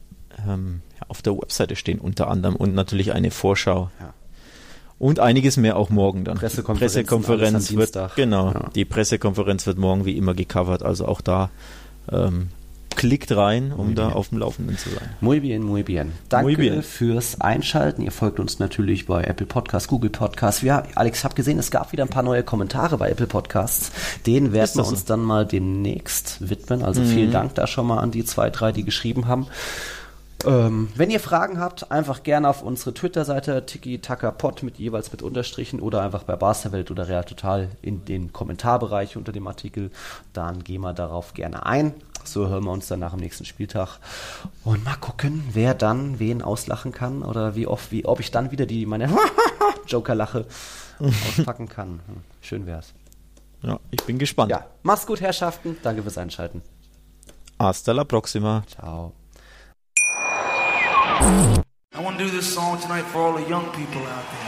ähm, 0.48 0.82
auf 1.08 1.22
der 1.22 1.34
Webseite 1.38 1.76
stehen 1.76 2.00
unter 2.00 2.30
anderem 2.30 2.56
und 2.56 2.74
natürlich 2.74 3.14
eine 3.14 3.32
Vorschau. 3.32 3.92
Ja. 4.00 4.14
Und 4.98 5.20
einiges 5.20 5.56
mehr 5.56 5.78
auch 5.78 5.90
morgen 5.90 6.26
dann. 6.26 6.38
Pressekonferenz, 6.38 6.94
Pressekonferenz 6.94 7.74
wird, 7.74 8.16
genau, 8.16 8.52
ja. 8.52 8.70
die 8.76 8.84
Pressekonferenz 8.84 9.66
wird 9.66 9.78
morgen 9.78 10.06
wie 10.06 10.18
immer 10.18 10.34
gecovert, 10.34 10.84
also 10.84 11.08
auch 11.08 11.22
da 11.22 11.50
ähm, 12.12 12.50
klickt 13.00 13.34
rein, 13.34 13.72
um 13.72 13.96
da 13.96 14.10
auf 14.10 14.28
dem 14.28 14.40
Laufenden 14.40 14.78
zu 14.78 14.90
sein. 14.90 15.10
Muy 15.22 15.40
bien, 15.40 15.64
muy 15.64 15.84
bien. 15.84 16.12
Danke 16.28 16.48
muy 16.48 16.56
bien. 16.58 16.84
fürs 16.84 17.40
Einschalten. 17.40 18.02
Ihr 18.02 18.12
folgt 18.12 18.42
uns 18.42 18.60
natürlich 18.60 19.06
bei 19.06 19.24
Apple 19.24 19.46
Podcasts, 19.46 19.88
Google 19.88 20.10
Podcasts. 20.10 20.62
Ja, 20.64 20.84
Alex, 20.96 21.20
ich 21.20 21.24
habe 21.24 21.34
gesehen, 21.34 21.58
es 21.60 21.72
gab 21.72 21.94
wieder 21.94 22.04
ein 22.04 22.10
paar 22.10 22.24
neue 22.24 22.44
Kommentare 22.44 22.98
bei 22.98 23.10
Apple 23.10 23.28
Podcasts. 23.28 23.94
Den 24.28 24.52
werden 24.52 24.72
wir 24.76 24.86
uns 24.86 25.00
so? 25.00 25.08
dann 25.08 25.22
mal 25.22 25.46
demnächst 25.46 26.50
widmen. 26.50 26.84
Also 26.84 27.00
mhm. 27.00 27.06
vielen 27.06 27.32
Dank 27.32 27.56
da 27.56 27.68
schon 27.68 27.88
mal 27.88 28.00
an 28.00 28.12
die 28.12 28.26
zwei, 28.26 28.50
drei, 28.50 28.74
die 28.74 28.84
geschrieben 28.84 29.28
haben. 29.28 29.48
Ähm, 30.46 30.90
wenn 30.96 31.10
ihr 31.10 31.22
Fragen 31.22 31.60
habt, 31.60 31.92
einfach 31.92 32.24
gerne 32.24 32.50
auf 32.50 32.62
unsere 32.62 32.94
Twitter-Seite 32.94 33.66
Tiki 33.66 34.00
Taka 34.00 34.32
Pod 34.32 34.62
mit 34.64 34.78
jeweils 34.78 35.12
mit 35.12 35.22
Unterstrichen 35.22 35.80
oder 35.80 36.02
einfach 36.02 36.24
bei 36.24 36.36
Barsterwelt 36.36 36.92
oder 36.92 37.08
Real 37.08 37.24
Total 37.24 37.70
in 37.82 38.04
den 38.04 38.34
Kommentarbereich 38.34 39.16
unter 39.16 39.32
dem 39.32 39.48
Artikel. 39.48 39.92
Dann 40.34 40.64
gehen 40.64 40.82
wir 40.82 40.94
darauf 40.94 41.34
gerne 41.34 41.66
ein. 41.66 41.94
So 42.24 42.48
hören 42.48 42.64
wir 42.66 42.72
uns 42.72 42.88
dann 42.88 43.00
nach 43.00 43.12
dem 43.12 43.20
nächsten 43.20 43.46
Spieltag 43.46 44.00
und 44.64 44.84
mal 44.84 44.96
gucken, 44.96 45.44
wer 45.54 45.74
dann 45.74 46.20
wen 46.20 46.42
auslachen 46.42 46.92
kann 46.92 47.24
oder 47.24 47.56
wie 47.56 47.68
oft, 47.68 47.92
wie 47.92 48.06
ob 48.06 48.20
ich 48.20 48.32
dann 48.32 48.52
wieder 48.52 48.66
die 48.66 48.86
meine 48.86 49.10
Joker-Lache 49.88 50.46
auspacken 51.00 51.68
kann. 51.68 52.00
Schön 52.42 52.66
wär's. 52.66 52.94
Ja, 53.62 53.80
ich 53.92 54.04
bin 54.04 54.18
gespannt. 54.20 54.52
Ja, 54.52 54.66
mach's 54.84 55.06
gut, 55.06 55.22
Herrschaften. 55.22 55.78
Danke 55.84 56.02
fürs 56.04 56.18
Einschalten. 56.18 56.62
Hasta 57.60 57.92
la 57.92 58.06
próxima. 58.06 58.64
Ciao. 58.68 59.14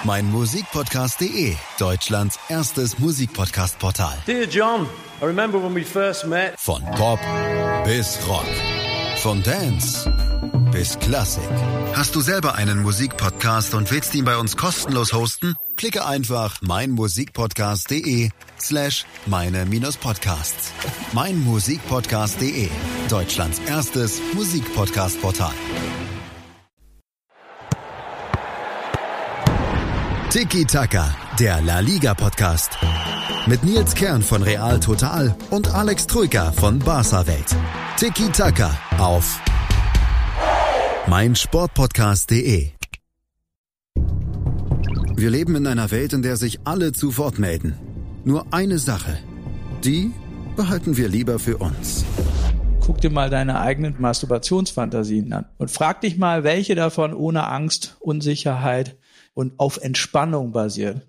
Mein 0.03 0.31
Musikpodcast.de, 0.31 1.55
Deutschlands 1.79 2.39
erstes 2.49 2.99
Musikpodcast-Portal. 2.99 4.17
Dear 4.27 4.45
John, 4.47 4.87
I 5.21 5.25
remember 5.25 5.61
when 5.61 5.73
we 5.75 5.83
first 5.83 6.25
met. 6.27 6.59
Von 6.59 6.83
Pop 6.95 7.19
bis 7.83 8.19
Rock. 8.27 8.45
Von 9.17 9.41
Dance 9.43 10.09
bis 10.71 10.97
Klassik. 10.99 11.43
Hast 11.93 12.15
du 12.15 12.21
selber 12.21 12.55
einen 12.55 12.81
Musikpodcast 12.83 13.73
und 13.73 13.91
willst 13.91 14.13
ihn 14.15 14.25
bei 14.25 14.37
uns 14.37 14.55
kostenlos 14.55 15.11
hosten? 15.11 15.55
Klicke 15.75 16.05
einfach 16.05 16.61
meinmusikpodcast.de 16.61 18.29
slash 18.59 19.05
meine-podcasts. 19.25 20.71
Meinmusikpodcast.de, 21.13 22.69
Deutschlands 23.09 23.59
erstes 23.67 24.21
Musikpodcast-Portal. 24.33 25.53
Tiki 30.31 30.63
Taka, 30.63 31.13
der 31.37 31.61
La 31.61 31.81
Liga 31.81 32.13
Podcast. 32.13 32.77
Mit 33.47 33.65
Nils 33.65 33.93
Kern 33.93 34.21
von 34.21 34.41
Real 34.41 34.79
Total 34.79 35.35
und 35.49 35.75
Alex 35.75 36.07
Troika 36.07 36.53
von 36.53 36.79
Barca 36.79 37.27
Welt. 37.27 37.53
Tiki 37.97 38.31
Taka 38.31 38.71
auf 38.97 39.41
meinsportpodcast.de. 41.07 42.69
Wir 45.17 45.29
leben 45.29 45.57
in 45.57 45.67
einer 45.67 45.91
Welt, 45.91 46.13
in 46.13 46.21
der 46.21 46.37
sich 46.37 46.61
alle 46.63 46.93
zu 46.93 47.17
Wort 47.17 47.37
melden. 47.37 47.77
Nur 48.23 48.53
eine 48.53 48.79
Sache. 48.79 49.17
Die 49.83 50.13
behalten 50.55 50.95
wir 50.95 51.09
lieber 51.09 51.39
für 51.39 51.57
uns. 51.57 52.05
Guck 52.79 53.01
dir 53.01 53.11
mal 53.11 53.29
deine 53.29 53.59
eigenen 53.59 53.95
Masturbationsfantasien 53.99 55.33
an 55.33 55.45
und 55.57 55.71
frag 55.71 55.99
dich 55.99 56.17
mal, 56.17 56.45
welche 56.45 56.75
davon 56.75 57.13
ohne 57.13 57.49
Angst, 57.49 57.97
Unsicherheit, 57.99 58.95
und 59.33 59.59
auf 59.59 59.77
Entspannung 59.77 60.51
basiert. 60.51 61.07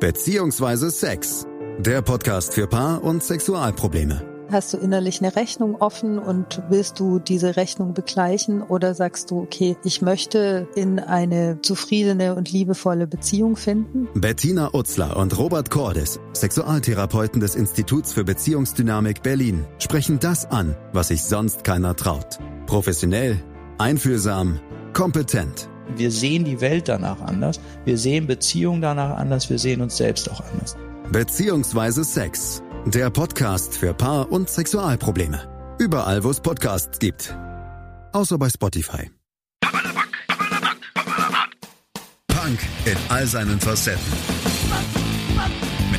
Beziehungsweise 0.00 0.90
Sex. 0.90 1.46
Der 1.78 2.02
Podcast 2.02 2.54
für 2.54 2.66
Paar- 2.66 3.02
und 3.02 3.22
Sexualprobleme. 3.22 4.32
Hast 4.52 4.74
du 4.74 4.76
innerlich 4.76 5.22
eine 5.22 5.34
Rechnung 5.34 5.76
offen 5.76 6.18
und 6.18 6.62
willst 6.68 7.00
du 7.00 7.18
diese 7.18 7.56
Rechnung 7.56 7.94
begleichen 7.94 8.60
oder 8.60 8.94
sagst 8.94 9.30
du, 9.30 9.40
okay, 9.40 9.78
ich 9.82 10.02
möchte 10.02 10.68
in 10.74 10.98
eine 10.98 11.62
zufriedene 11.62 12.34
und 12.34 12.52
liebevolle 12.52 13.06
Beziehung 13.06 13.56
finden? 13.56 14.08
Bettina 14.14 14.74
Utzler 14.74 15.16
und 15.16 15.38
Robert 15.38 15.70
Cordes, 15.70 16.20
Sexualtherapeuten 16.34 17.40
des 17.40 17.54
Instituts 17.54 18.12
für 18.12 18.24
Beziehungsdynamik 18.24 19.22
Berlin, 19.22 19.64
sprechen 19.78 20.18
das 20.20 20.44
an, 20.44 20.76
was 20.92 21.08
sich 21.08 21.22
sonst 21.24 21.64
keiner 21.64 21.96
traut. 21.96 22.38
Professionell, 22.66 23.42
einfühlsam, 23.78 24.60
kompetent. 24.92 25.70
Wir 25.96 26.10
sehen 26.10 26.44
die 26.44 26.60
Welt 26.60 26.88
danach 26.88 27.20
anders. 27.20 27.60
Wir 27.84 27.98
sehen 27.98 28.26
Beziehungen 28.26 28.80
danach 28.80 29.16
anders. 29.16 29.50
Wir 29.50 29.58
sehen 29.58 29.80
uns 29.80 29.96
selbst 29.96 30.30
auch 30.30 30.42
anders. 30.52 30.76
Beziehungsweise 31.10 32.04
Sex. 32.04 32.62
Der 32.86 33.10
Podcast 33.10 33.76
für 33.76 33.94
Paar- 33.94 34.30
und 34.32 34.48
Sexualprobleme. 34.48 35.76
Überall, 35.78 36.24
wo 36.24 36.30
es 36.30 36.40
Podcasts 36.40 36.98
gibt. 36.98 37.36
Außer 38.12 38.38
bei 38.38 38.48
Spotify. 38.48 39.10
Punk 42.28 42.58
in 42.86 42.96
all 43.08 43.26
seinen 43.26 43.60
Facetten 43.60 44.51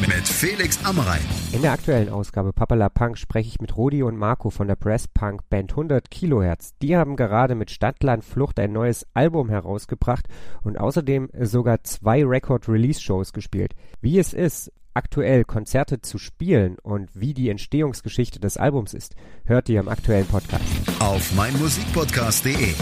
mit 0.07 0.27
Felix 0.27 0.83
Amrein. 0.83 1.21
In 1.51 1.61
der 1.61 1.71
aktuellen 1.71 2.09
Ausgabe 2.09 2.51
Papala 2.51 2.89
Punk 2.89 3.17
spreche 3.17 3.47
ich 3.47 3.61
mit 3.61 3.77
Rodi 3.77 4.03
und 4.03 4.17
Marco 4.17 4.49
von 4.49 4.67
der 4.67 4.75
Press 4.75 5.07
Punk 5.07 5.49
Band 5.49 5.71
100 5.71 6.09
Kilohertz. 6.11 6.73
Die 6.81 6.97
haben 6.97 7.15
gerade 7.15 7.55
mit 7.55 7.71
Stadtland 7.71 8.23
Flucht 8.23 8.59
ein 8.59 8.71
neues 8.73 9.05
Album 9.13 9.49
herausgebracht 9.49 10.27
und 10.61 10.79
außerdem 10.79 11.29
sogar 11.41 11.83
zwei 11.83 12.23
Record-Release-Shows 12.25 13.33
gespielt. 13.33 13.75
Wie 14.01 14.19
es 14.19 14.33
ist, 14.33 14.71
aktuell 14.93 15.43
Konzerte 15.45 16.01
zu 16.01 16.17
spielen 16.17 16.77
und 16.81 17.09
wie 17.13 17.33
die 17.33 17.49
Entstehungsgeschichte 17.49 18.39
des 18.39 18.57
Albums 18.57 18.93
ist, 18.93 19.15
hört 19.45 19.69
ihr 19.69 19.79
im 19.79 19.89
aktuellen 19.89 20.27
Podcast. 20.27 20.63
Auf 20.99 21.33
meinmusikpodcast.de 21.35 22.73